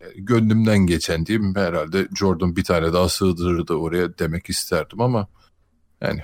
e, 0.00 0.06
gönlümden 0.16 0.78
geçen 0.78 1.26
diyeyim 1.26 1.56
herhalde 1.56 2.08
Jordan 2.18 2.56
bir 2.56 2.64
tane 2.64 2.92
daha 2.92 3.08
sığdırırdı 3.08 3.74
oraya 3.74 4.18
demek 4.18 4.50
isterdim 4.50 5.00
ama 5.00 5.28
yani 6.00 6.20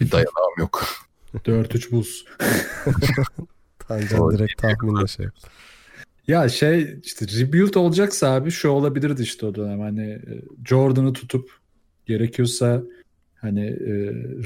bir 0.00 0.10
dayanağım 0.10 0.54
yok. 0.58 0.84
4-3 1.34 1.90
Bulls. 1.90 2.08
Tancan 3.78 4.30
direkt 4.30 4.62
tahminle 4.62 5.06
şey. 5.06 5.26
Ya 6.28 6.48
şey 6.48 7.00
işte 7.04 7.26
rebuild 7.26 7.74
olacaksa 7.74 8.30
abi 8.32 8.50
şu 8.50 8.68
olabilirdi 8.68 9.22
işte 9.22 9.46
o 9.46 9.54
dönem 9.54 9.80
hani 9.80 10.10
e, 10.10 10.42
Jordan'ı 10.66 11.12
tutup 11.12 11.50
gerekiyorsa 12.06 12.82
hani 13.40 13.66
e, 13.66 13.92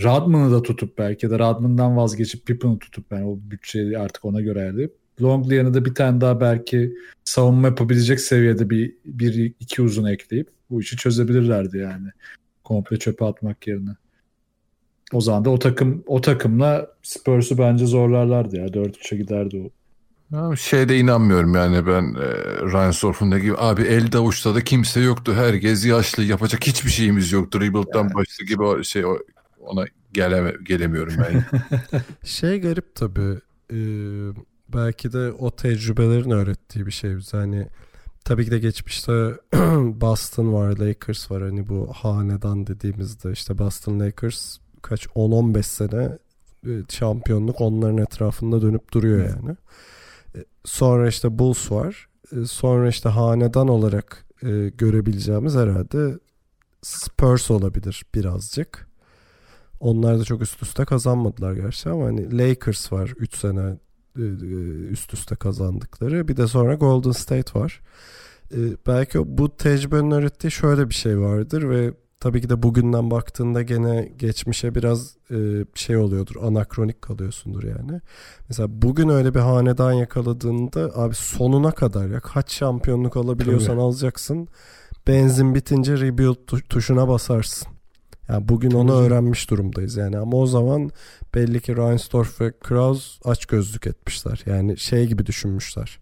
Rodman'ı 0.05 0.53
da 0.53 0.63
tutup 0.63 0.99
belki 0.99 1.31
de 1.31 1.39
Rodman'dan 1.39 1.97
vazgeçip 1.97 2.47
Pippen'ı 2.47 2.79
tutup 2.79 3.13
yani 3.13 3.25
o 3.25 3.39
bütçeyi 3.51 3.99
artık 3.99 4.25
ona 4.25 4.41
göre 4.41 4.61
ayarlayıp 4.61 5.05
Longley 5.23 5.59
yanına 5.59 5.75
da 5.75 5.85
bir 5.85 5.95
tane 5.95 6.21
daha 6.21 6.41
belki 6.41 6.95
savunma 7.25 7.69
yapabilecek 7.69 8.21
seviyede 8.21 8.71
bir, 8.71 8.95
bir 9.05 9.55
iki 9.61 9.83
uzun 9.83 10.05
ekleyip 10.05 10.51
bu 10.71 10.81
işi 10.81 10.97
çözebilirlerdi 10.97 11.79
yani. 11.79 12.09
Komple 12.65 12.99
çöpe 12.99 13.25
atmak 13.25 13.67
yerine. 13.67 13.91
O 15.13 15.21
zaman 15.21 15.45
da 15.45 15.51
o 15.51 15.59
takım 15.59 16.05
o 16.07 16.21
takımla 16.21 16.91
Spurs'u 17.03 17.59
bence 17.59 17.87
zorlarlardı 17.87 18.57
ya. 18.57 18.67
4-3'e 18.67 19.19
giderdi 19.19 19.57
o. 19.57 19.84
Şeyde 20.57 20.99
inanmıyorum 20.99 21.55
yani 21.55 21.87
ben 21.87 22.15
e, 22.15 22.27
Ryan 22.73 22.91
Sorf'un 22.91 23.33
dediği 23.33 23.43
gibi 23.43 23.57
abi 23.59 23.83
elde 23.83 24.19
avuçta 24.19 24.55
da 24.55 24.65
kimse 24.65 25.01
yoktu. 25.01 25.35
Herkes 25.35 25.87
yaşlı 25.87 26.23
yapacak 26.23 26.67
hiçbir 26.67 26.91
şeyimiz 26.91 27.33
yoktu. 27.33 27.61
Rebuild'dan 27.61 28.15
başlı 28.15 28.45
gibi 28.45 28.63
o 28.63 28.83
şey 28.83 29.05
ona 29.61 29.85
geleme, 30.13 30.55
gelemiyorum 30.63 31.15
ben. 31.19 31.45
Şey 32.25 32.61
garip 32.61 32.95
tabii. 32.95 33.39
e, 33.73 33.79
belki 34.69 35.13
de 35.13 35.33
o 35.33 35.51
tecrübelerin 35.51 36.31
öğrettiği 36.31 36.87
bir 36.87 36.91
şey 36.93 37.17
bize. 37.17 37.37
Hani 37.37 37.69
tabii 38.25 38.45
ki 38.45 38.51
de 38.51 38.59
geçmişte 38.59 39.13
Boston 40.01 40.53
var, 40.53 40.77
Lakers 40.77 41.31
var. 41.31 41.43
Hani 41.43 41.69
bu 41.69 41.93
hanedan 41.93 42.67
dediğimizde 42.67 43.33
işte 43.33 43.59
Boston 43.59 44.01
Lakers 44.01 44.59
kaç 44.83 45.07
10-15 45.07 45.63
sene 45.63 46.19
e, 46.67 46.73
şampiyonluk 46.89 47.61
onların 47.61 47.99
etrafında 47.99 48.63
dönüp 48.63 48.93
duruyor 48.93 49.19
yani. 49.19 49.57
E, 50.37 50.45
sonra 50.65 51.09
işte 51.09 51.39
Bulls 51.39 51.71
var. 51.71 52.09
E, 52.33 52.45
sonra 52.45 52.89
işte 52.89 53.09
hanedan 53.09 53.69
olarak 53.69 54.27
e, 54.43 54.69
görebileceğimiz 54.69 55.55
herhalde 55.55 56.19
Spurs 56.83 57.51
olabilir 57.51 58.05
birazcık. 58.15 58.89
Onlar 59.81 60.19
da 60.19 60.25
çok 60.25 60.43
üst 60.43 60.63
üste 60.63 60.85
kazanmadılar 60.85 61.53
gerçi 61.53 61.91
ama 61.91 62.05
hani 62.05 62.39
Lakers 62.39 62.93
var 62.93 63.13
3 63.19 63.37
sene 63.37 63.79
üst 64.91 65.15
üste 65.15 65.37
kazandıkları. 65.37 66.29
Bir 66.29 66.37
de 66.37 66.47
sonra 66.47 66.75
Golden 66.75 67.11
State 67.11 67.61
var. 67.61 67.81
Belki 68.87 69.39
bu 69.39 69.57
tecrübenin 69.57 70.11
öğrettiği 70.11 70.51
şöyle 70.51 70.89
bir 70.89 70.95
şey 70.95 71.21
vardır 71.21 71.69
ve 71.71 71.93
tabii 72.21 72.41
ki 72.41 72.49
de 72.49 72.63
bugünden 72.63 73.11
baktığında 73.11 73.63
gene 73.63 74.13
geçmişe 74.19 74.75
biraz 74.75 75.17
şey 75.75 75.97
oluyordur. 75.97 76.37
Anakronik 76.43 77.03
kalıyorsundur 77.03 77.63
yani. 77.63 78.01
Mesela 78.49 78.69
bugün 78.71 79.09
öyle 79.09 79.35
bir 79.35 79.41
hanedan 79.41 79.93
yakaladığında 79.93 80.91
abi 80.95 81.15
sonuna 81.15 81.71
kadar 81.71 82.09
ya 82.09 82.21
kaç 82.21 82.53
şampiyonluk 82.53 83.17
alabiliyorsan 83.17 83.75
tabii. 83.75 83.81
alacaksın. 83.81 84.49
Benzin 85.07 85.55
bitince 85.55 85.97
rebuild 85.97 86.69
tuşuna 86.69 87.09
basarsın. 87.09 87.69
Yani 88.29 88.49
bugün 88.49 88.71
onu 88.71 88.93
öğrenmiş 88.93 89.51
durumdayız 89.51 89.97
yani 89.97 90.19
ama 90.19 90.37
o 90.37 90.47
zaman 90.47 90.91
belli 91.35 91.61
ki 91.61 91.77
Reinsdorf 91.77 92.41
ve 92.41 92.53
Kraus 92.61 93.19
aç 93.25 93.47
gözlük 93.47 93.87
etmişler. 93.87 94.43
Yani 94.47 94.79
şey 94.79 95.07
gibi 95.07 95.27
düşünmüşler. 95.27 95.99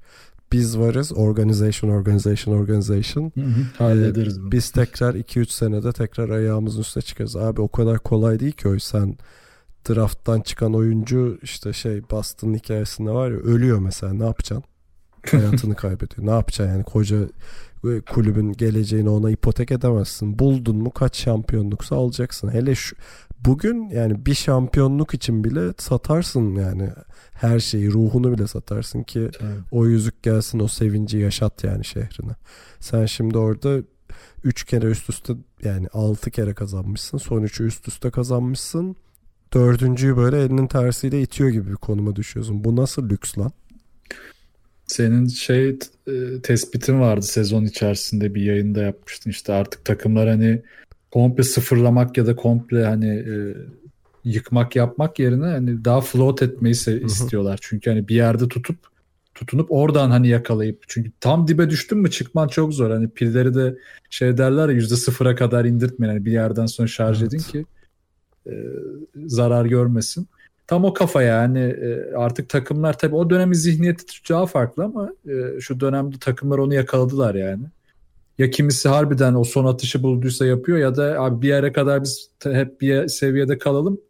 Biz 0.52 0.78
varız 0.78 1.12
organization 1.12 1.90
organization 1.90 2.54
organization. 2.54 3.32
Hı 3.34 3.40
hı, 3.40 3.62
hallederiz 3.78 4.40
bunu. 4.40 4.52
Biz 4.52 4.70
tekrar 4.70 5.14
2-3 5.14 5.52
senede 5.52 5.92
tekrar 5.92 6.28
ayağımızın 6.28 6.80
üstüne 6.80 7.02
çıkarız. 7.02 7.36
Abi 7.36 7.60
o 7.60 7.68
kadar 7.68 7.98
kolay 7.98 8.40
değil 8.40 8.52
ki 8.52 8.68
o 8.68 8.78
sen 8.78 9.16
drafttan 9.88 10.40
çıkan 10.40 10.74
oyuncu 10.74 11.38
işte 11.42 11.72
şey 11.72 12.02
Boston 12.10 12.54
hikayesinde 12.54 13.10
var 13.10 13.30
ya 13.30 13.36
ölüyor 13.36 13.78
mesela 13.78 14.12
ne 14.12 14.24
yapacaksın? 14.24 14.64
Hayatını 15.30 15.74
kaybediyor. 15.76 16.26
Ne 16.26 16.30
yapacaksın 16.30 16.74
yani 16.74 16.84
koca 16.84 17.28
kulübün 18.10 18.52
geleceğini 18.52 19.08
ona 19.08 19.30
ipotek 19.30 19.70
edemezsin. 19.70 20.38
Buldun 20.38 20.76
mu 20.76 20.90
kaç 20.90 21.16
şampiyonluksa 21.16 21.96
alacaksın. 21.96 22.48
Hele 22.48 22.74
şu 22.74 22.96
bugün 23.44 23.88
yani 23.88 24.26
bir 24.26 24.34
şampiyonluk 24.34 25.14
için 25.14 25.44
bile 25.44 25.72
satarsın 25.78 26.54
yani 26.54 26.90
her 27.32 27.60
şeyi 27.60 27.92
ruhunu 27.92 28.32
bile 28.32 28.46
satarsın 28.46 29.02
ki 29.02 29.30
Tabii. 29.38 29.50
o 29.70 29.86
yüzük 29.86 30.22
gelsin 30.22 30.60
o 30.60 30.68
sevinci 30.68 31.18
yaşat 31.18 31.64
yani 31.64 31.84
şehrine. 31.84 32.32
Sen 32.80 33.06
şimdi 33.06 33.38
orada 33.38 33.82
3 34.44 34.64
kere 34.64 34.86
üst 34.86 35.10
üste 35.10 35.32
yani 35.64 35.86
6 35.92 36.30
kere 36.30 36.54
kazanmışsın. 36.54 37.18
Son 37.18 37.42
3'ü 37.42 37.66
üst 37.66 37.88
üste 37.88 38.10
kazanmışsın. 38.10 38.96
Dördüncüyü 39.54 40.16
böyle 40.16 40.42
elinin 40.42 40.66
tersiyle 40.66 41.22
itiyor 41.22 41.50
gibi 41.50 41.70
bir 41.70 41.76
konuma 41.76 42.16
düşüyorsun. 42.16 42.64
Bu 42.64 42.76
nasıl 42.76 43.08
lüks 43.08 43.38
lan? 43.38 43.52
Senin 44.86 45.26
şey 45.26 45.78
e, 46.06 46.42
tespitin 46.42 47.00
vardı 47.00 47.22
sezon 47.22 47.64
içerisinde 47.64 48.34
bir 48.34 48.42
yayında 48.42 48.82
yapmıştın 48.82 49.30
işte 49.30 49.52
artık 49.52 49.84
takımlar 49.84 50.28
hani 50.28 50.62
komple 51.12 51.42
sıfırlamak 51.42 52.16
ya 52.16 52.26
da 52.26 52.36
komple 52.36 52.84
hani 52.84 53.08
e, 53.08 53.34
yıkmak 54.24 54.76
yapmak 54.76 55.18
yerine 55.18 55.44
hani 55.44 55.84
daha 55.84 56.00
float 56.00 56.42
etmeyi 56.42 56.74
se- 56.74 57.04
istiyorlar. 57.04 57.58
Çünkü 57.62 57.90
hani 57.90 58.08
bir 58.08 58.14
yerde 58.14 58.48
tutup 58.48 58.76
tutunup 59.34 59.66
oradan 59.72 60.10
hani 60.10 60.28
yakalayıp 60.28 60.84
çünkü 60.88 61.10
tam 61.20 61.48
dibe 61.48 61.70
düştün 61.70 61.98
mü 61.98 62.10
çıkman 62.10 62.48
çok 62.48 62.74
zor. 62.74 62.90
Hani 62.90 63.08
pilleri 63.08 63.54
de 63.54 63.78
şey 64.10 64.38
derler 64.38 64.68
ya 64.68 64.74
yüzde 64.74 64.96
sıfıra 64.96 65.34
kadar 65.34 65.64
indirtmeyin. 65.64 66.14
Hani 66.14 66.24
bir 66.24 66.32
yerden 66.32 66.66
sonra 66.66 66.88
şarj 66.88 67.22
evet. 67.22 67.34
edin 67.34 67.42
ki 67.42 67.66
e, 68.46 68.52
zarar 69.26 69.64
görmesin 69.64 70.28
tam 70.66 70.84
o 70.84 70.94
kafa 70.94 71.22
yani 71.22 71.58
e, 71.58 72.14
artık 72.16 72.48
takımlar 72.48 72.98
tabii 72.98 73.14
o 73.14 73.30
dönemin 73.30 73.54
zihniyeti 73.54 74.04
daha 74.30 74.46
farklı 74.46 74.84
ama 74.84 75.12
e, 75.28 75.60
şu 75.60 75.80
dönemde 75.80 76.18
takımlar 76.18 76.58
onu 76.58 76.74
yakaladılar 76.74 77.34
yani. 77.34 77.64
Ya 78.42 78.50
kimisi 78.50 78.88
harbiden 78.88 79.34
o 79.34 79.44
son 79.44 79.64
atışı 79.64 80.02
bulduysa 80.02 80.46
yapıyor 80.46 80.78
ya 80.78 80.96
da 80.96 81.20
abi 81.20 81.42
bir 81.42 81.48
yere 81.48 81.72
kadar 81.72 82.02
biz 82.02 82.30
hep 82.44 82.80
bir 82.80 83.08
seviyede 83.08 83.58
kalalım. 83.58 84.00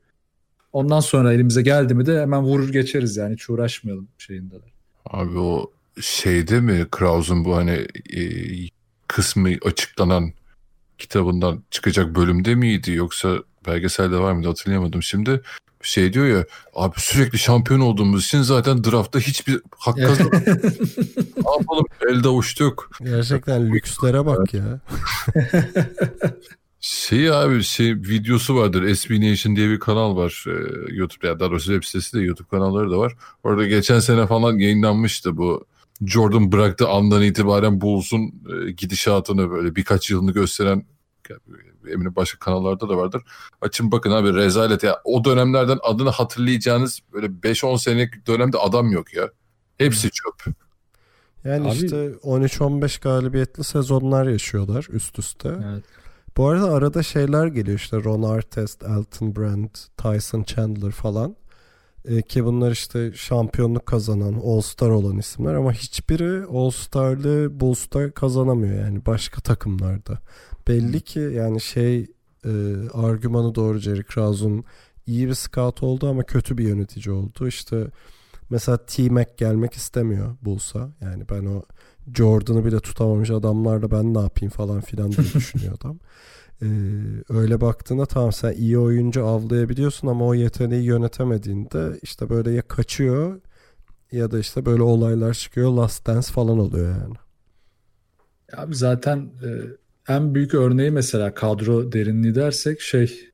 Ondan 0.72 1.00
sonra 1.00 1.32
elimize 1.32 1.62
geldi 1.62 1.94
mi 1.94 2.06
de 2.06 2.20
hemen 2.20 2.42
vurur 2.42 2.72
geçeriz 2.72 3.16
yani 3.16 3.32
hiç 3.32 3.50
uğraşmayalım 3.50 4.08
şeyindeler. 4.18 4.72
Abi 5.06 5.38
o 5.38 5.70
şeyde 6.00 6.60
mi 6.60 6.86
Kraus'un 6.90 7.44
bu 7.44 7.56
hani 7.56 7.86
e, 8.16 8.22
kısmı 9.08 9.48
açıklanan 9.64 10.32
kitabından 10.98 11.62
çıkacak 11.70 12.14
bölümde 12.14 12.54
miydi 12.54 12.92
yoksa 12.92 13.38
belgeselde 13.66 14.18
var 14.18 14.32
mıydı 14.32 14.48
hatırlayamadım 14.48 15.02
şimdi 15.02 15.42
şey 15.82 16.12
diyor 16.12 16.26
ya 16.26 16.44
abi 16.74 16.94
sürekli 17.00 17.38
şampiyon 17.38 17.80
olduğumuz 17.80 18.24
için 18.24 18.42
zaten 18.42 18.84
draftta 18.84 19.18
hiçbir 19.18 19.60
hak 19.78 19.96
kazanmadık. 19.96 20.46
ne 21.16 21.50
yapalım 21.58 21.84
elde 22.10 22.28
uçtuk. 22.28 22.90
Gerçekten 23.04 23.72
lükslere 23.72 24.26
bak 24.26 24.54
ya. 24.54 24.80
şey 26.80 27.30
abi 27.30 27.62
şey 27.62 27.94
videosu 27.94 28.56
vardır 28.56 28.94
SB 28.94 29.10
Nation 29.10 29.56
diye 29.56 29.68
bir 29.68 29.80
kanal 29.80 30.16
var 30.16 30.44
ee, 30.48 30.94
YouTube 30.94 31.28
ya 31.28 31.40
daha 31.40 31.50
doğrusu 31.50 31.72
web 31.72 31.84
sitesi 31.84 32.16
de 32.16 32.20
YouTube 32.20 32.48
kanalları 32.48 32.90
da 32.90 32.98
var. 32.98 33.16
Orada 33.42 33.66
geçen 33.66 33.98
sene 33.98 34.26
falan 34.26 34.58
yayınlanmıştı 34.58 35.36
bu 35.36 35.66
Jordan 36.06 36.52
bıraktığı 36.52 36.88
andan 36.88 37.22
itibaren 37.22 37.80
Bulls'un 37.80 38.20
e, 38.22 38.70
gidişatını 38.70 39.50
böyle 39.50 39.76
birkaç 39.76 40.10
yılını 40.10 40.32
gösteren 40.32 40.84
eminim 41.92 42.16
başka 42.16 42.38
kanallarda 42.38 42.88
da 42.88 42.96
vardır. 42.96 43.22
Açın 43.60 43.92
bakın 43.92 44.10
abi 44.10 44.34
rezalet 44.34 44.82
ya. 44.82 45.00
O 45.04 45.24
dönemlerden 45.24 45.78
adını 45.82 46.10
hatırlayacağınız 46.10 47.00
böyle 47.12 47.26
5-10 47.26 47.78
senelik 47.78 48.26
dönemde 48.26 48.58
adam 48.58 48.92
yok 48.92 49.14
ya. 49.14 49.30
Hepsi 49.78 50.10
çöp. 50.10 50.56
Yani 51.44 51.68
abi, 51.68 51.74
işte 51.74 51.96
13-15 51.96 53.02
galibiyetli 53.02 53.64
sezonlar 53.64 54.28
yaşıyorlar 54.28 54.86
üst 54.90 55.18
üste. 55.18 55.48
Evet. 55.48 55.84
Bu 56.36 56.48
arada 56.48 56.72
arada 56.72 57.02
şeyler 57.02 57.46
geliyor 57.46 57.78
işte 57.78 58.04
Ron 58.04 58.22
Artest, 58.22 58.82
Elton 58.82 59.36
Brand, 59.36 59.70
Tyson 59.96 60.42
Chandler 60.42 60.90
falan. 60.90 61.36
E, 62.04 62.22
ki 62.22 62.44
bunlar 62.44 62.70
işte 62.70 63.12
şampiyonluk 63.14 63.86
kazanan, 63.86 64.34
All-Star 64.44 64.90
olan 64.90 65.18
isimler 65.18 65.54
ama 65.54 65.72
hiçbiri 65.72 66.44
All-Star'lı 66.46 67.60
Bulls'ta 67.60 68.10
kazanamıyor 68.10 68.84
yani 68.84 69.06
başka 69.06 69.40
takımlarda 69.40 70.18
belli 70.68 71.00
ki 71.00 71.20
yani 71.20 71.60
şey 71.60 72.06
e, 72.44 72.50
argümanı 72.92 73.54
doğru 73.54 73.78
Jerry 73.78 74.02
Krause'un 74.02 74.64
iyi 75.06 75.28
bir 75.28 75.34
scout 75.34 75.82
oldu 75.82 76.08
ama 76.08 76.22
kötü 76.22 76.58
bir 76.58 76.68
yönetici 76.68 77.14
oldu. 77.14 77.48
İşte 77.48 77.86
mesela 78.50 78.78
T-Mac 78.86 79.30
gelmek 79.36 79.74
istemiyor 79.74 80.36
Bulls'a. 80.42 80.90
Yani 81.00 81.24
ben 81.30 81.44
o 81.46 81.62
Jordan'ı 82.14 82.64
bile 82.64 82.80
tutamamış 82.80 83.30
adamlarla 83.30 83.90
ben 83.90 84.14
ne 84.14 84.20
yapayım 84.20 84.50
falan 84.50 84.80
filan 84.80 85.12
diye 85.12 85.26
düşünüyor 85.34 85.74
adam. 85.80 85.98
Ee, 86.62 86.66
öyle 87.28 87.60
baktığında 87.60 88.06
tamam 88.06 88.32
sen 88.32 88.52
iyi 88.52 88.78
oyuncu 88.78 89.26
avlayabiliyorsun 89.26 90.08
ama 90.08 90.26
o 90.26 90.34
yeteneği 90.34 90.84
yönetemediğinde 90.84 91.98
işte 92.02 92.30
böyle 92.30 92.50
ya 92.50 92.62
kaçıyor 92.62 93.40
ya 94.12 94.30
da 94.30 94.38
işte 94.38 94.66
böyle 94.66 94.82
olaylar 94.82 95.34
çıkıyor 95.34 95.72
Last 95.72 96.06
Dance 96.06 96.32
falan 96.32 96.58
oluyor 96.58 96.96
yani. 97.00 97.14
Abi 98.56 98.74
zaten 98.74 99.18
e, 99.18 99.48
en 100.08 100.34
büyük 100.34 100.54
örneği 100.54 100.90
mesela 100.90 101.34
kadro 101.34 101.92
derinliği 101.92 102.34
dersek 102.34 102.80
şey 102.80 103.32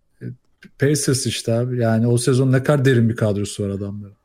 Pacers 0.79 1.27
işte 1.27 1.53
abi. 1.53 1.79
Yani 1.79 2.07
o 2.07 2.19
sezon 2.19 2.53
ne 2.53 2.63
kadar 2.63 2.85
derin 2.85 3.09
bir 3.09 3.17
kadrosu 3.17 3.65
var 3.65 3.69
adamların. 3.69 4.17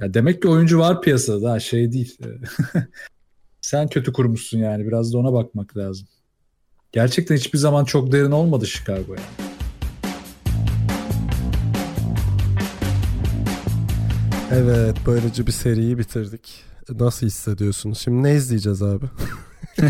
Ya 0.00 0.14
demek 0.14 0.42
ki 0.42 0.48
oyuncu 0.48 0.78
var 0.78 1.02
piyasada 1.02 1.42
daha 1.42 1.60
şey 1.60 1.92
değil. 1.92 2.18
Sen 3.60 3.88
kötü 3.88 4.12
kurmuşsun 4.12 4.58
yani. 4.58 4.86
Biraz 4.86 5.12
da 5.12 5.18
ona 5.18 5.32
bakmak 5.32 5.76
lazım. 5.76 6.08
Gerçekten 6.92 7.36
hiçbir 7.36 7.58
zaman 7.58 7.84
çok 7.84 8.12
derin 8.12 8.30
olmadı 8.30 8.66
Chicago 8.66 9.14
yani. 9.14 9.48
Evet 14.52 14.96
böylece 15.06 15.46
bir 15.46 15.52
seriyi 15.52 15.98
bitirdik. 15.98 16.64
Nasıl 16.90 17.26
hissediyorsunuz? 17.26 17.98
Şimdi 17.98 18.22
ne 18.22 18.34
izleyeceğiz 18.34 18.82
abi? 18.82 19.06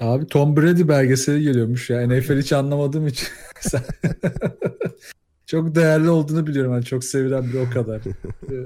Abi 0.00 0.26
Tom 0.26 0.56
Brady 0.56 0.88
belgeseli 0.88 1.42
geliyormuş 1.42 1.90
ya. 1.90 2.08
NFL 2.08 2.38
hiç 2.38 2.52
anlamadığım 2.52 3.06
için. 3.06 3.28
çok 5.46 5.74
değerli 5.74 6.10
olduğunu 6.10 6.46
biliyorum. 6.46 6.72
Yani 6.72 6.84
çok 6.84 7.04
sevilen 7.04 7.52
bir 7.52 7.58
o 7.58 7.70
kadar. 7.70 8.02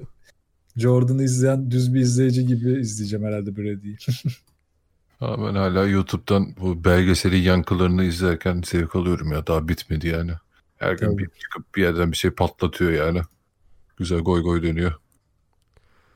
Jordan'ı 0.76 1.22
izleyen 1.22 1.70
düz 1.70 1.94
bir 1.94 2.00
izleyici 2.00 2.46
gibi 2.46 2.80
izleyeceğim 2.80 3.26
herhalde 3.26 3.56
Brady'yi. 3.56 3.96
ben 5.20 5.54
hala 5.54 5.86
YouTube'dan 5.86 6.56
bu 6.60 6.84
belgeseli 6.84 7.36
yankılarını 7.36 8.04
izlerken 8.04 8.62
zevk 8.66 8.96
alıyorum 8.96 9.32
ya. 9.32 9.46
Daha 9.46 9.68
bitmedi 9.68 10.08
yani. 10.08 10.32
Her 10.76 10.92
gün 10.92 11.18
bir 11.18 11.28
çıkıp 11.28 11.74
bir 11.74 11.82
yerden 11.82 12.12
bir 12.12 12.16
şey 12.16 12.30
patlatıyor 12.30 12.90
yani. 12.92 13.22
güzel 13.96 14.18
goy 14.18 14.42
goy 14.42 14.62
dönüyor. 14.62 14.92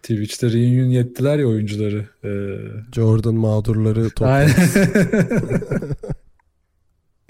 Twitch'te 0.02 0.52
reunion 0.52 0.88
yettiler 0.88 1.38
ya 1.38 1.46
oyuncuları. 1.46 2.08
Ee, 2.24 2.58
Jordan 2.94 3.34
mağdurları 3.34 4.10
toplamış. 4.14 4.52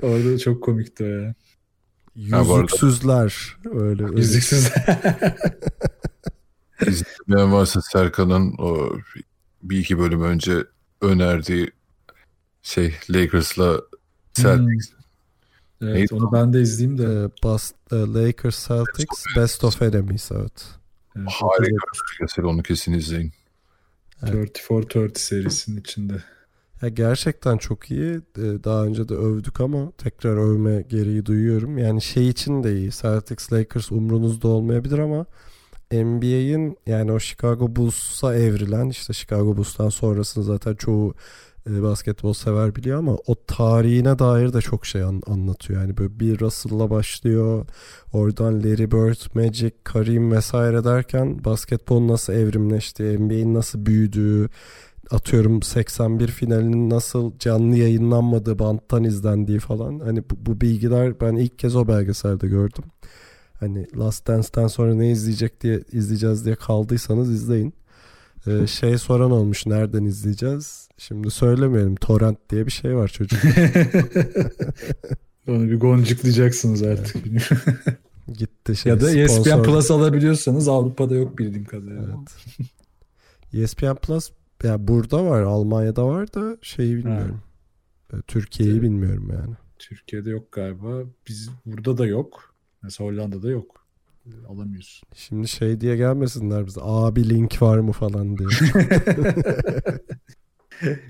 Orada 0.03 0.39
çok 0.39 0.62
komikti 0.62 1.05
o 1.05 1.07
ya. 1.07 1.35
Yüzüksüzler. 2.16 3.57
Öyle, 3.65 4.05
öyle. 4.05 4.20
Yüzüksüz. 4.20 4.69
İzlemeyen 6.86 7.53
varsa 7.53 7.81
Serkan'ın 7.82 8.55
o 8.59 8.93
bir 9.62 9.78
iki 9.78 9.99
bölüm 9.99 10.23
önce 10.23 10.65
önerdiği 11.01 11.70
şey 12.62 12.95
Lakers'la 13.11 13.81
Celtics. 14.32 14.89
evet 15.82 15.95
Neydi 15.95 16.15
onu 16.15 16.32
ben 16.32 16.53
de 16.53 16.61
izleyeyim 16.61 16.99
de. 16.99 17.05
Ee, 17.05 17.31
Bas, 17.45 17.73
Lakers 17.93 18.69
Celtics 18.69 19.24
Best 19.36 19.65
of 19.65 19.82
Enemies 19.82 20.32
evet. 20.32 20.77
Evet, 21.19 21.28
Harika 21.31 21.86
bir 21.97 22.20
mesele 22.20 22.47
onu 22.47 22.62
kesin 22.62 22.93
izleyin. 22.93 23.32
34-30 24.23 25.19
serisinin 25.19 25.81
içinde. 25.81 26.23
Ya 26.82 26.89
gerçekten 26.89 27.57
çok 27.59 27.90
iyi. 27.90 28.15
Ee, 28.15 28.65
Daha 28.65 28.85
önce 28.85 29.09
de 29.09 29.15
övdük 29.15 29.61
ama 29.61 29.93
tekrar 29.99 30.36
övme 30.36 30.82
gereği 30.82 31.27
duyuyorum. 31.27 31.78
Yani 31.78 32.03
şey 32.03 32.28
için 32.28 32.62
de 32.62 32.77
iyi. 32.77 32.90
Celtics 32.90 33.53
Lakers 33.53 33.93
umrunuzda 33.93 34.49
olmayabilir 34.49 34.99
ama 34.99 35.27
NBA'in 35.93 36.78
yani 36.86 37.12
o 37.12 37.19
Chicago 37.20 37.77
Bulls'a 37.77 38.35
evrilen 38.35 38.89
işte 38.89 39.12
Chicago 39.12 39.57
Bulls'tan 39.57 39.89
sonrasını 39.89 40.45
zaten 40.45 40.74
çoğu 40.74 41.15
e, 41.70 41.82
basketbol 41.82 42.32
sever 42.32 42.77
biliyor 42.77 42.99
ama 42.99 43.16
o 43.27 43.35
tarihine 43.47 44.19
dair 44.19 44.53
de 44.53 44.61
çok 44.61 44.86
şey 44.86 45.03
an- 45.03 45.23
anlatıyor. 45.27 45.81
Yani 45.81 45.97
böyle 45.97 46.20
bir 46.20 46.40
Russell'la 46.40 46.90
başlıyor. 46.90 47.66
Oradan 48.12 48.59
Larry 48.59 48.90
Bird, 48.90 49.35
Magic, 49.35 49.73
Kareem 49.85 50.32
vesaire 50.32 50.85
derken 50.85 51.45
basketbol 51.45 52.09
nasıl 52.09 52.32
evrimleşti, 52.32 53.19
NBA'in 53.19 53.55
nasıl 53.55 53.86
büyüdüğü, 53.86 54.49
atıyorum 55.11 55.62
81 55.62 56.28
finalinin 56.28 56.90
nasıl 56.90 57.39
canlı 57.39 57.77
yayınlanmadığı 57.77 58.59
banttan 58.59 59.05
izlendiği 59.05 59.59
falan. 59.59 59.99
Hani 59.99 60.23
bu, 60.31 60.47
bu 60.47 60.61
bilgiler 60.61 61.20
ben 61.20 61.36
ilk 61.36 61.59
kez 61.59 61.77
o 61.77 61.89
belgeselde 61.89 62.49
gördüm. 62.49 62.85
Hani 63.61 63.86
Last 63.99 64.27
Dance'ten 64.27 64.66
sonra 64.66 64.95
ne 64.95 65.11
izleyecek 65.11 65.61
diye 65.61 65.81
izleyeceğiz 65.93 66.45
diye 66.45 66.55
kaldıysanız 66.55 67.31
izleyin. 67.31 67.74
Ee, 68.49 68.66
şey 68.66 68.99
soran 68.99 69.31
olmuş 69.31 69.66
nereden 69.66 70.05
izleyeceğiz? 70.05 70.89
Şimdi 70.99 71.31
söylemeyelim. 71.31 71.97
Torrent 71.97 72.51
diye 72.51 72.66
bir 72.66 72.70
şey 72.70 72.97
var 72.97 73.09
çocuk. 73.09 73.41
Onu 75.49 75.62
bir 75.70 75.81
goncıklayacaksınız 75.81 76.83
artık. 76.83 77.25
Gitti 78.39 78.77
şey. 78.77 78.91
ya 78.93 79.01
da 79.01 79.11
E 79.11 79.20
ESPN 79.20 79.43
sponsor- 79.51 79.65
Plus 79.65 79.91
alabiliyorsanız 79.91 80.69
Avrupa'da 80.69 81.15
yok 81.15 81.39
bildiğim 81.39 81.65
kadarıyla. 81.65 82.03
Evet. 82.03 83.65
ESPN 83.65 83.95
Plus 83.95 84.31
ya 84.62 84.89
burada 84.89 85.25
var, 85.25 85.43
Almanya'da 85.43 86.07
var 86.07 86.35
da 86.35 86.57
şeyi 86.62 86.97
bilmiyorum. 86.97 87.41
Ee, 88.12 88.16
Türkiye'yi 88.27 88.73
Evet. 88.75 88.83
bilmiyorum 88.83 89.31
yani. 89.33 89.55
Türkiye'de 89.79 90.31
yok 90.31 90.53
galiba. 90.53 91.03
Biz 91.29 91.51
burada 91.66 91.99
da 91.99 92.07
yok. 92.07 92.55
Mesela 92.83 93.11
Hollanda'da 93.11 93.51
yok. 93.51 93.87
Alamıyorsun. 94.48 95.09
Şimdi 95.14 95.48
şey 95.48 95.80
diye 95.80 95.96
gelmesinler 95.96 96.66
bize. 96.66 96.80
Abi 96.82 97.28
link 97.28 97.62
var 97.62 97.78
mı 97.78 97.92
falan 97.92 98.38
diye. 98.38 98.48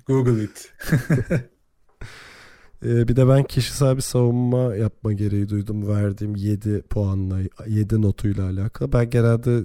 Google 0.06 0.44
it. 0.44 0.72
Ee, 2.84 3.08
bir 3.08 3.16
de 3.16 3.28
ben 3.28 3.44
kişisel 3.44 3.96
bir 3.96 4.00
savunma 4.00 4.76
yapma 4.76 5.12
gereği 5.12 5.48
duydum 5.48 5.88
verdiğim 5.88 6.36
7 6.36 6.82
puanla 6.82 7.38
7 7.66 8.02
notuyla 8.02 8.44
alakalı. 8.44 8.92
Ben 8.92 9.10
genelde 9.10 9.62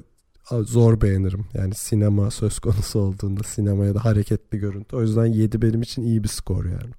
zor 0.52 1.02
beğenirim. 1.02 1.46
Yani 1.54 1.76
sinema 1.76 2.32
söz 2.32 2.60
konusu 2.60 3.00
olduğunda 3.00 3.44
sinemaya 3.44 3.96
da 3.96 4.06
hareketli 4.06 4.58
görüntü. 4.58 4.96
O 4.96 5.02
yüzden 5.02 5.26
7 5.26 5.62
benim 5.62 5.82
için 5.82 6.04
iyi 6.04 6.24
bir 6.24 6.28
skor 6.28 6.66
yani. 6.66 6.92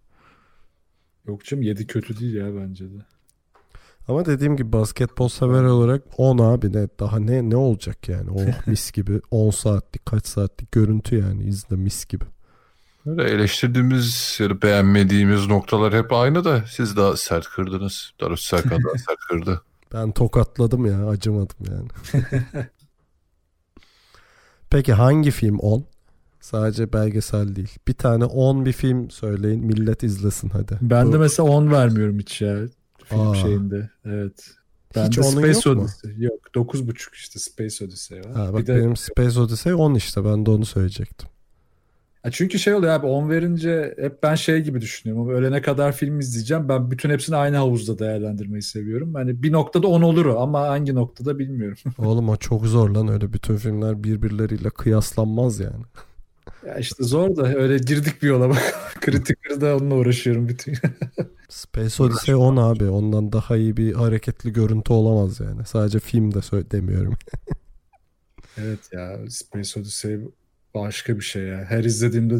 Yok 1.26 1.44
canım 1.44 1.62
7 1.62 1.86
kötü 1.86 2.20
değil 2.20 2.35
ya 2.35 2.56
bence 2.56 2.85
de. 2.85 2.98
Ama 4.09 4.26
dediğim 4.26 4.56
gibi 4.56 4.72
basketbol 4.72 5.28
sever 5.28 5.62
olarak 5.62 6.02
10 6.16 6.39
abi 6.39 6.72
ne 6.72 6.89
daha 7.01 7.18
ne 7.18 7.51
ne 7.51 7.56
olacak 7.56 8.09
yani? 8.09 8.31
Oh 8.31 8.66
mis 8.66 8.93
gibi 8.93 9.20
10 9.31 9.51
saatlik 9.51 10.06
kaç 10.06 10.26
saatlik 10.26 10.72
görüntü 10.72 11.18
yani 11.18 11.44
izle 11.44 11.76
mis 11.76 12.05
gibi. 12.06 12.24
Böyle 13.06 13.31
eleştirdiğimiz 13.31 14.36
ya 14.40 14.51
da 14.51 14.62
beğenmediğimiz 14.62 15.47
noktalar 15.47 15.94
hep 15.94 16.12
aynı 16.12 16.44
da 16.44 16.64
siz 16.70 16.97
daha 16.97 17.16
sert 17.16 17.48
kırdınız. 17.48 18.12
Serkan 18.36 18.85
daha 18.85 18.98
sert 18.98 19.18
kırdı. 19.28 19.62
Ben 19.93 20.12
tokatladım 20.12 20.86
ya 20.86 21.09
acımadım 21.09 21.56
yani. 21.70 21.89
Peki 24.70 24.93
hangi 24.93 25.31
film 25.31 25.59
10? 25.59 25.85
Sadece 26.40 26.93
belgesel 26.93 27.56
değil. 27.56 27.78
Bir 27.89 27.93
tane 27.94 28.24
10 28.24 28.66
bir 28.66 28.72
film 28.72 29.10
söyleyin 29.10 29.66
millet 29.66 30.02
izlesin 30.02 30.48
hadi. 30.48 30.78
Ben 30.82 31.09
de 31.12 31.16
Bu- 31.16 31.18
mesela 31.18 31.48
10 31.48 31.72
vermiyorum 31.72 32.18
hiç 32.18 32.40
ya. 32.40 32.56
Film 33.05 33.31
Aa. 33.31 33.35
şeyinde. 33.35 33.90
Evet. 34.05 34.51
Ben 34.97 35.06
Hiç 35.06 35.16
de 35.16 35.20
onun 35.20 35.31
Space 35.31 35.68
yok 35.68 35.76
mu? 35.76 35.82
Odyssey. 35.82 36.12
Yok 36.18 36.40
9.5 36.55 37.14
işte 37.14 37.39
Space 37.39 37.85
Odyssey 37.85 38.20
var. 38.20 38.32
Ha, 38.32 38.52
bak 38.52 38.60
bir 38.60 38.66
de, 38.66 38.76
benim 38.76 38.97
Space 38.97 39.40
Odyssey 39.40 39.74
10 39.74 39.94
işte 39.94 40.24
ben 40.24 40.47
de 40.47 40.51
onu 40.51 40.64
söyleyecektim. 40.64 41.28
Ha, 42.22 42.31
çünkü 42.31 42.59
şey 42.59 42.74
oluyor 42.74 42.93
abi 42.93 43.06
10 43.06 43.31
verince 43.31 43.94
hep 44.01 44.22
ben 44.22 44.35
şey 44.35 44.60
gibi 44.60 44.81
düşünüyorum. 44.81 45.28
Ölene 45.28 45.62
kadar 45.62 45.93
film 45.93 46.20
izleyeceğim. 46.20 46.68
Ben 46.68 46.90
bütün 46.90 47.10
hepsini 47.10 47.36
aynı 47.36 47.56
havuzda 47.56 47.98
değerlendirmeyi 47.98 48.62
seviyorum. 48.62 49.14
Hani 49.14 49.43
bir 49.43 49.52
noktada 49.52 49.86
10 49.86 50.02
olur 50.02 50.26
o 50.26 50.40
ama 50.40 50.60
hangi 50.68 50.94
noktada 50.94 51.39
bilmiyorum. 51.39 51.78
Oğlum 51.98 52.28
o 52.28 52.36
çok 52.36 52.66
zor 52.66 52.90
lan 52.90 53.09
öyle 53.09 53.32
bütün 53.32 53.56
filmler 53.56 54.05
birbirleriyle 54.05 54.70
kıyaslanmaz 54.70 55.60
yani. 55.60 55.85
Ya 56.66 56.79
işte 56.79 57.05
zor 57.05 57.37
da 57.37 57.55
öyle 57.55 57.79
girdik 57.79 58.23
bir 58.23 58.29
yola 58.29 58.49
bak. 58.49 58.95
Critical'da 59.05 59.77
onunla 59.77 59.95
uğraşıyorum 59.95 60.49
bütün. 60.49 60.75
Space 61.49 62.03
Odyssey 62.03 62.35
10 62.35 62.57
abi 62.57 62.85
ondan 62.85 63.33
daha 63.33 63.57
iyi 63.57 63.77
bir 63.77 63.93
hareketli 63.93 64.53
görüntü 64.53 64.93
olamaz 64.93 65.41
yani. 65.41 65.66
Sadece 65.66 65.99
film 65.99 66.35
de 66.35 66.39
sö- 66.39 66.71
demiyorum. 66.71 67.15
evet 68.59 68.79
ya 68.93 69.19
Space 69.29 69.81
Odyssey 69.81 70.19
başka 70.75 71.16
bir 71.16 71.25
şey 71.25 71.43
ya. 71.43 71.65
Her 71.69 71.85
izlediğimde 71.85 72.35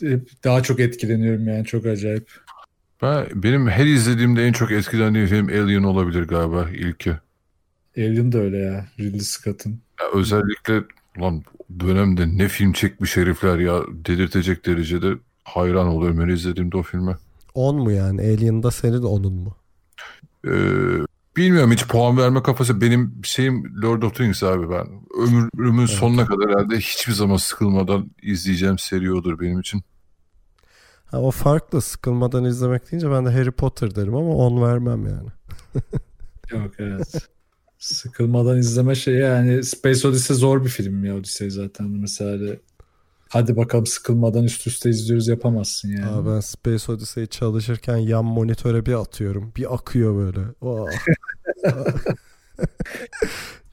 hep 0.00 0.30
daha 0.44 0.62
çok 0.62 0.80
etkileniyorum 0.80 1.48
yani 1.48 1.64
çok 1.64 1.86
acayip. 1.86 2.30
Ben, 3.02 3.26
benim 3.34 3.68
her 3.68 3.86
izlediğimde 3.86 4.46
en 4.46 4.52
çok 4.52 4.70
etkilendiğim 4.72 5.26
film 5.26 5.48
Alien 5.48 5.82
olabilir 5.82 6.22
galiba 6.22 6.70
ilki. 6.70 7.12
Alien 7.96 8.32
de 8.32 8.38
öyle 8.38 8.58
ya. 8.58 8.86
Ridley 8.98 9.20
Scott'ın. 9.20 9.80
Ya 10.00 10.06
özellikle 10.20 10.82
lan 11.20 11.44
dönemde 11.80 12.38
ne 12.38 12.48
film 12.48 12.72
çekmiş 12.72 13.16
herifler 13.16 13.58
ya 13.58 13.82
delirtecek 13.88 14.66
derecede 14.66 15.14
hayran 15.44 15.86
oluyorum 15.86 16.20
her 16.20 16.28
izlediğimde 16.28 16.76
o 16.76 16.82
filme. 16.82 17.16
10 17.54 17.76
mu 17.76 17.92
yani? 17.92 18.20
Alien'da 18.20 18.70
senin 18.70 19.02
10'un 19.02 19.32
mu? 19.32 19.56
Ee, 20.46 20.50
bilmiyorum 21.36 21.72
hiç 21.72 21.86
puan 21.86 22.18
verme 22.18 22.42
kafası 22.42 22.80
benim 22.80 23.20
şeyim 23.22 23.82
Lord 23.82 24.02
of 24.02 24.14
the 24.14 24.24
Rings 24.24 24.42
abi 24.42 24.70
ben 24.70 24.86
ömrümün 25.18 25.86
sonuna 25.86 26.26
kadar 26.26 26.50
herhalde 26.50 26.76
hiçbir 26.76 27.12
zaman 27.12 27.36
sıkılmadan 27.36 28.10
izleyeceğim 28.22 28.78
seri 28.78 29.12
odur 29.12 29.40
benim 29.40 29.60
için. 29.60 29.82
Ha, 31.06 31.20
o 31.20 31.30
farklı 31.30 31.80
sıkılmadan 31.80 32.44
izlemek 32.44 32.90
deyince 32.90 33.10
ben 33.10 33.26
de 33.26 33.30
Harry 33.30 33.50
Potter 33.50 33.94
derim 33.94 34.14
ama 34.14 34.30
10 34.30 34.62
vermem 34.62 35.06
yani. 35.06 35.28
Yok 36.50 36.70
evet. 36.78 37.28
Sıkılmadan 37.80 38.58
izleme 38.58 38.94
şey 38.94 39.14
yani 39.14 39.64
Space 39.64 40.08
Odyssey 40.08 40.36
zor 40.36 40.64
bir 40.64 40.68
film 40.68 41.04
ya 41.04 41.16
Odyssey 41.16 41.50
zaten 41.50 41.86
mesela 41.86 42.30
hani 42.30 42.58
hadi 43.28 43.56
bakalım 43.56 43.86
sıkılmadan 43.86 44.44
üst 44.44 44.66
üste 44.66 44.90
izliyoruz 44.90 45.28
yapamazsın 45.28 45.88
yani. 45.88 46.06
Aa, 46.06 46.26
ben 46.26 46.40
Space 46.40 46.92
Odyssey 46.92 47.26
çalışırken 47.26 47.96
yan 47.96 48.24
monitöre 48.24 48.86
bir 48.86 49.00
atıyorum. 49.00 49.52
Bir 49.56 49.74
akıyor 49.74 50.16
böyle. 50.16 50.40
Oh. 50.60 50.88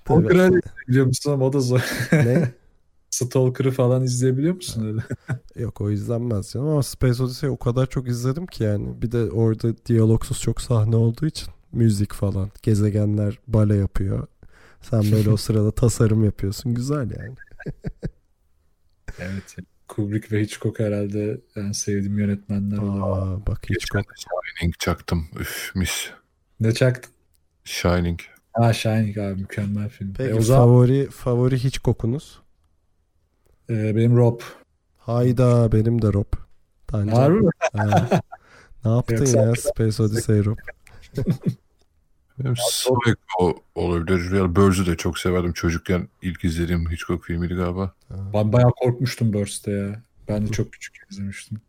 Stalker'ı 0.05 0.47
izleyebiliyor 0.47 1.05
musun 1.05 1.31
ama 1.31 1.45
o 1.45 1.53
da 1.53 1.59
zor. 1.59 1.81
ne? 2.11 2.51
Stalker'ı 3.09 3.71
falan 3.71 4.03
izleyebiliyor 4.03 4.55
musun 4.55 4.85
öyle? 4.85 5.01
Yok 5.55 5.81
o 5.81 5.91
izlenmez 5.91 6.51
canım 6.51 6.67
ama 6.67 6.83
Space 6.83 7.23
Odyssey 7.23 7.49
o 7.49 7.57
kadar 7.57 7.85
çok 7.85 8.07
izledim 8.07 8.47
ki 8.47 8.63
yani. 8.63 9.01
Bir 9.01 9.11
de 9.11 9.31
orada 9.31 9.85
diyalogsuz 9.85 10.41
çok 10.41 10.61
sahne 10.61 10.95
olduğu 10.95 11.25
için 11.25 11.47
müzik 11.77 12.13
falan. 12.13 12.51
Gezegenler 12.63 13.39
bale 13.47 13.75
yapıyor. 13.75 14.27
Sen 14.81 15.11
böyle 15.11 15.29
o 15.29 15.37
sırada 15.45 15.71
tasarım 15.71 16.23
yapıyorsun. 16.25 16.73
Güzel 16.73 17.11
yani. 17.19 17.35
Evet. 19.19 19.55
Kubrick 19.87 20.31
ve 20.35 20.41
Hitchcock 20.41 20.79
herhalde 20.79 21.41
en 21.55 21.71
sevdiğim 21.71 22.19
yönetmenler. 22.19 22.77
Aa, 22.77 23.47
bak 23.47 23.69
de 23.69 23.73
Shining 24.59 24.73
çaktım. 24.79 25.27
Üf 25.39 25.71
mis. 25.75 26.09
Ne 26.59 26.73
çaktın? 26.73 27.11
Shining. 27.63 28.19
Ha 28.53 28.73
Shining 28.73 29.17
abi 29.17 29.41
mükemmel 29.41 29.89
film. 29.89 30.13
Peki 30.17 30.29
E, 30.31 30.33
o 30.33 30.41
zaman 30.41 30.63
favori 30.67 31.09
favori 31.09 31.57
hiç 31.63 31.79
kokunuz? 31.79 32.39
e, 33.69 33.95
benim 33.95 34.17
Rob. 34.17 34.41
Hayda 34.97 35.71
benim 35.71 36.01
de 36.01 36.13
Rob. 36.13 36.33
Tancan. 36.87 37.15
Harbi 37.15 37.39
mi? 37.39 37.49
Ha. 37.73 38.09
Ne 38.85 38.91
yaptın 38.91 39.15
Yoksa- 39.15 39.37
ya 39.47 39.55
Space 39.55 40.03
Odyssey 40.03 40.45
Rob? 40.45 40.57
Psycho 42.43 43.55
olabilir. 43.75 44.31
Ya 44.31 44.55
Birds'ü 44.55 44.85
de 44.85 44.97
çok 44.97 45.19
severdim. 45.19 45.53
Çocukken 45.53 46.07
ilk 46.21 46.43
izlediğim 46.43 46.91
Hitchcock 46.91 47.23
filmiydi 47.23 47.53
galiba. 47.53 47.93
Ben 48.33 48.53
bayağı 48.53 48.71
korkmuştum 48.71 49.33
Burst'te 49.33 49.71
ya. 49.71 50.01
Ben 50.27 50.47
de 50.47 50.51
çok 50.51 50.73
küçük 50.73 50.95
izlemiştim. 51.11 51.61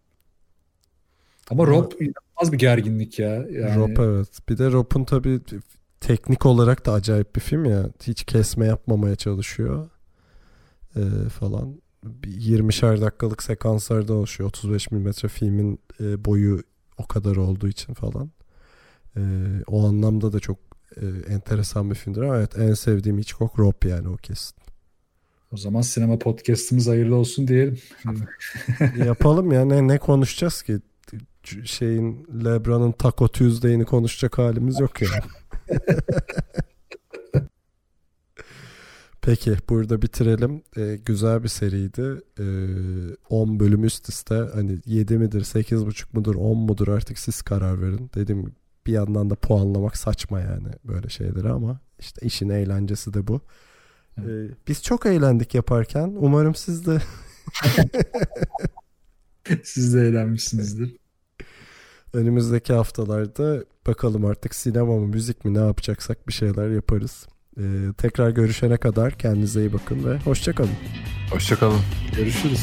Ama 1.50 1.66
Rob 1.66 1.92
inanılmaz 1.92 2.52
bir 2.52 2.58
gerginlik 2.58 3.18
ya. 3.18 3.34
Yani... 3.34 3.76
Rob 3.76 3.96
evet. 3.98 4.48
Bir 4.48 4.58
de 4.58 4.72
Rob'un 4.72 5.04
tabii 5.04 5.40
teknik 6.00 6.46
olarak 6.46 6.86
da 6.86 6.92
acayip 6.92 7.36
bir 7.36 7.40
film 7.40 7.64
ya. 7.64 7.90
Hiç 8.02 8.24
kesme 8.24 8.66
yapmamaya 8.66 9.16
çalışıyor. 9.16 9.90
Ee, 10.96 11.28
falan. 11.28 11.80
20'şer 12.24 13.00
dakikalık 13.00 13.42
sekanslarda 13.42 14.14
oluşuyor. 14.14 14.48
35 14.48 14.90
mm 14.90 15.10
filmin 15.10 15.80
e, 16.00 16.24
boyu 16.24 16.62
o 16.98 17.06
kadar 17.06 17.36
olduğu 17.36 17.68
için 17.68 17.94
falan. 17.94 18.30
E, 19.18 19.20
o 19.66 19.88
anlamda 19.88 20.32
da 20.32 20.40
çok 20.40 20.58
e, 20.96 21.06
enteresan 21.32 21.90
bir 21.90 21.94
filmdir 21.94 22.20
ama 22.20 22.36
evet 22.36 22.58
en 22.58 22.74
sevdiğim 22.74 23.18
Hitchcock 23.18 23.58
Rob 23.58 23.84
yani 23.88 24.08
o 24.08 24.16
kesin. 24.16 24.56
O 25.52 25.56
zaman 25.56 25.80
sinema 25.80 26.18
podcast'imiz 26.18 26.88
hayırlı 26.88 27.16
olsun 27.16 27.48
diyelim. 27.48 27.78
Yapalım 29.06 29.52
ya 29.52 29.64
ne, 29.64 29.88
ne 29.88 29.98
konuşacağız 29.98 30.62
ki? 30.62 30.78
Şeyin 31.64 32.26
Lebra'nın 32.44 32.92
Taco 32.92 33.28
Tuesday'ini 33.28 33.84
konuşacak 33.84 34.38
halimiz 34.38 34.80
yok 34.80 35.02
yani. 35.02 35.22
Peki 39.22 39.56
burada 39.68 40.02
bitirelim. 40.02 40.62
Ee, 40.76 40.98
güzel 41.04 41.42
bir 41.42 41.48
seriydi. 41.48 42.20
Ee, 42.38 43.16
10 43.30 43.60
bölüm 43.60 43.84
üst 43.84 44.08
üste. 44.08 44.34
Hani 44.54 44.78
7 44.86 45.18
midir, 45.18 45.40
8,5 45.40 46.04
mudur, 46.12 46.34
10 46.34 46.58
mudur 46.58 46.88
artık 46.88 47.18
siz 47.18 47.42
karar 47.42 47.82
verin. 47.82 48.10
Dedim 48.14 48.52
bir 48.88 48.92
yandan 48.92 49.30
da 49.30 49.34
puanlamak 49.34 49.96
saçma 49.96 50.40
yani 50.40 50.68
böyle 50.84 51.08
şeyleri 51.08 51.48
ama 51.48 51.80
işte 51.98 52.26
işin 52.26 52.48
eğlencesi 52.48 53.14
de 53.14 53.26
bu. 53.26 53.40
Ee, 54.18 54.22
biz 54.68 54.82
çok 54.82 55.06
eğlendik 55.06 55.54
yaparken. 55.54 56.14
Umarım 56.16 56.54
siz 56.54 56.86
de 56.86 56.98
siz 59.62 59.94
de 59.94 60.00
eğlenmişsinizdir. 60.00 60.96
Önümüzdeki 62.12 62.72
haftalarda 62.72 63.64
bakalım 63.86 64.24
artık 64.24 64.54
sinema 64.54 64.96
mı 64.96 65.06
müzik 65.06 65.44
mi 65.44 65.54
ne 65.54 65.58
yapacaksak 65.58 66.28
bir 66.28 66.32
şeyler 66.32 66.68
yaparız. 66.70 67.26
Ee, 67.58 67.62
tekrar 67.98 68.30
görüşene 68.30 68.76
kadar 68.76 69.18
kendinize 69.18 69.60
iyi 69.60 69.72
bakın 69.72 70.04
ve 70.04 70.18
hoşçakalın. 70.18 70.76
Hoşçakalın. 71.30 71.80
Görüşürüz. 72.16 72.60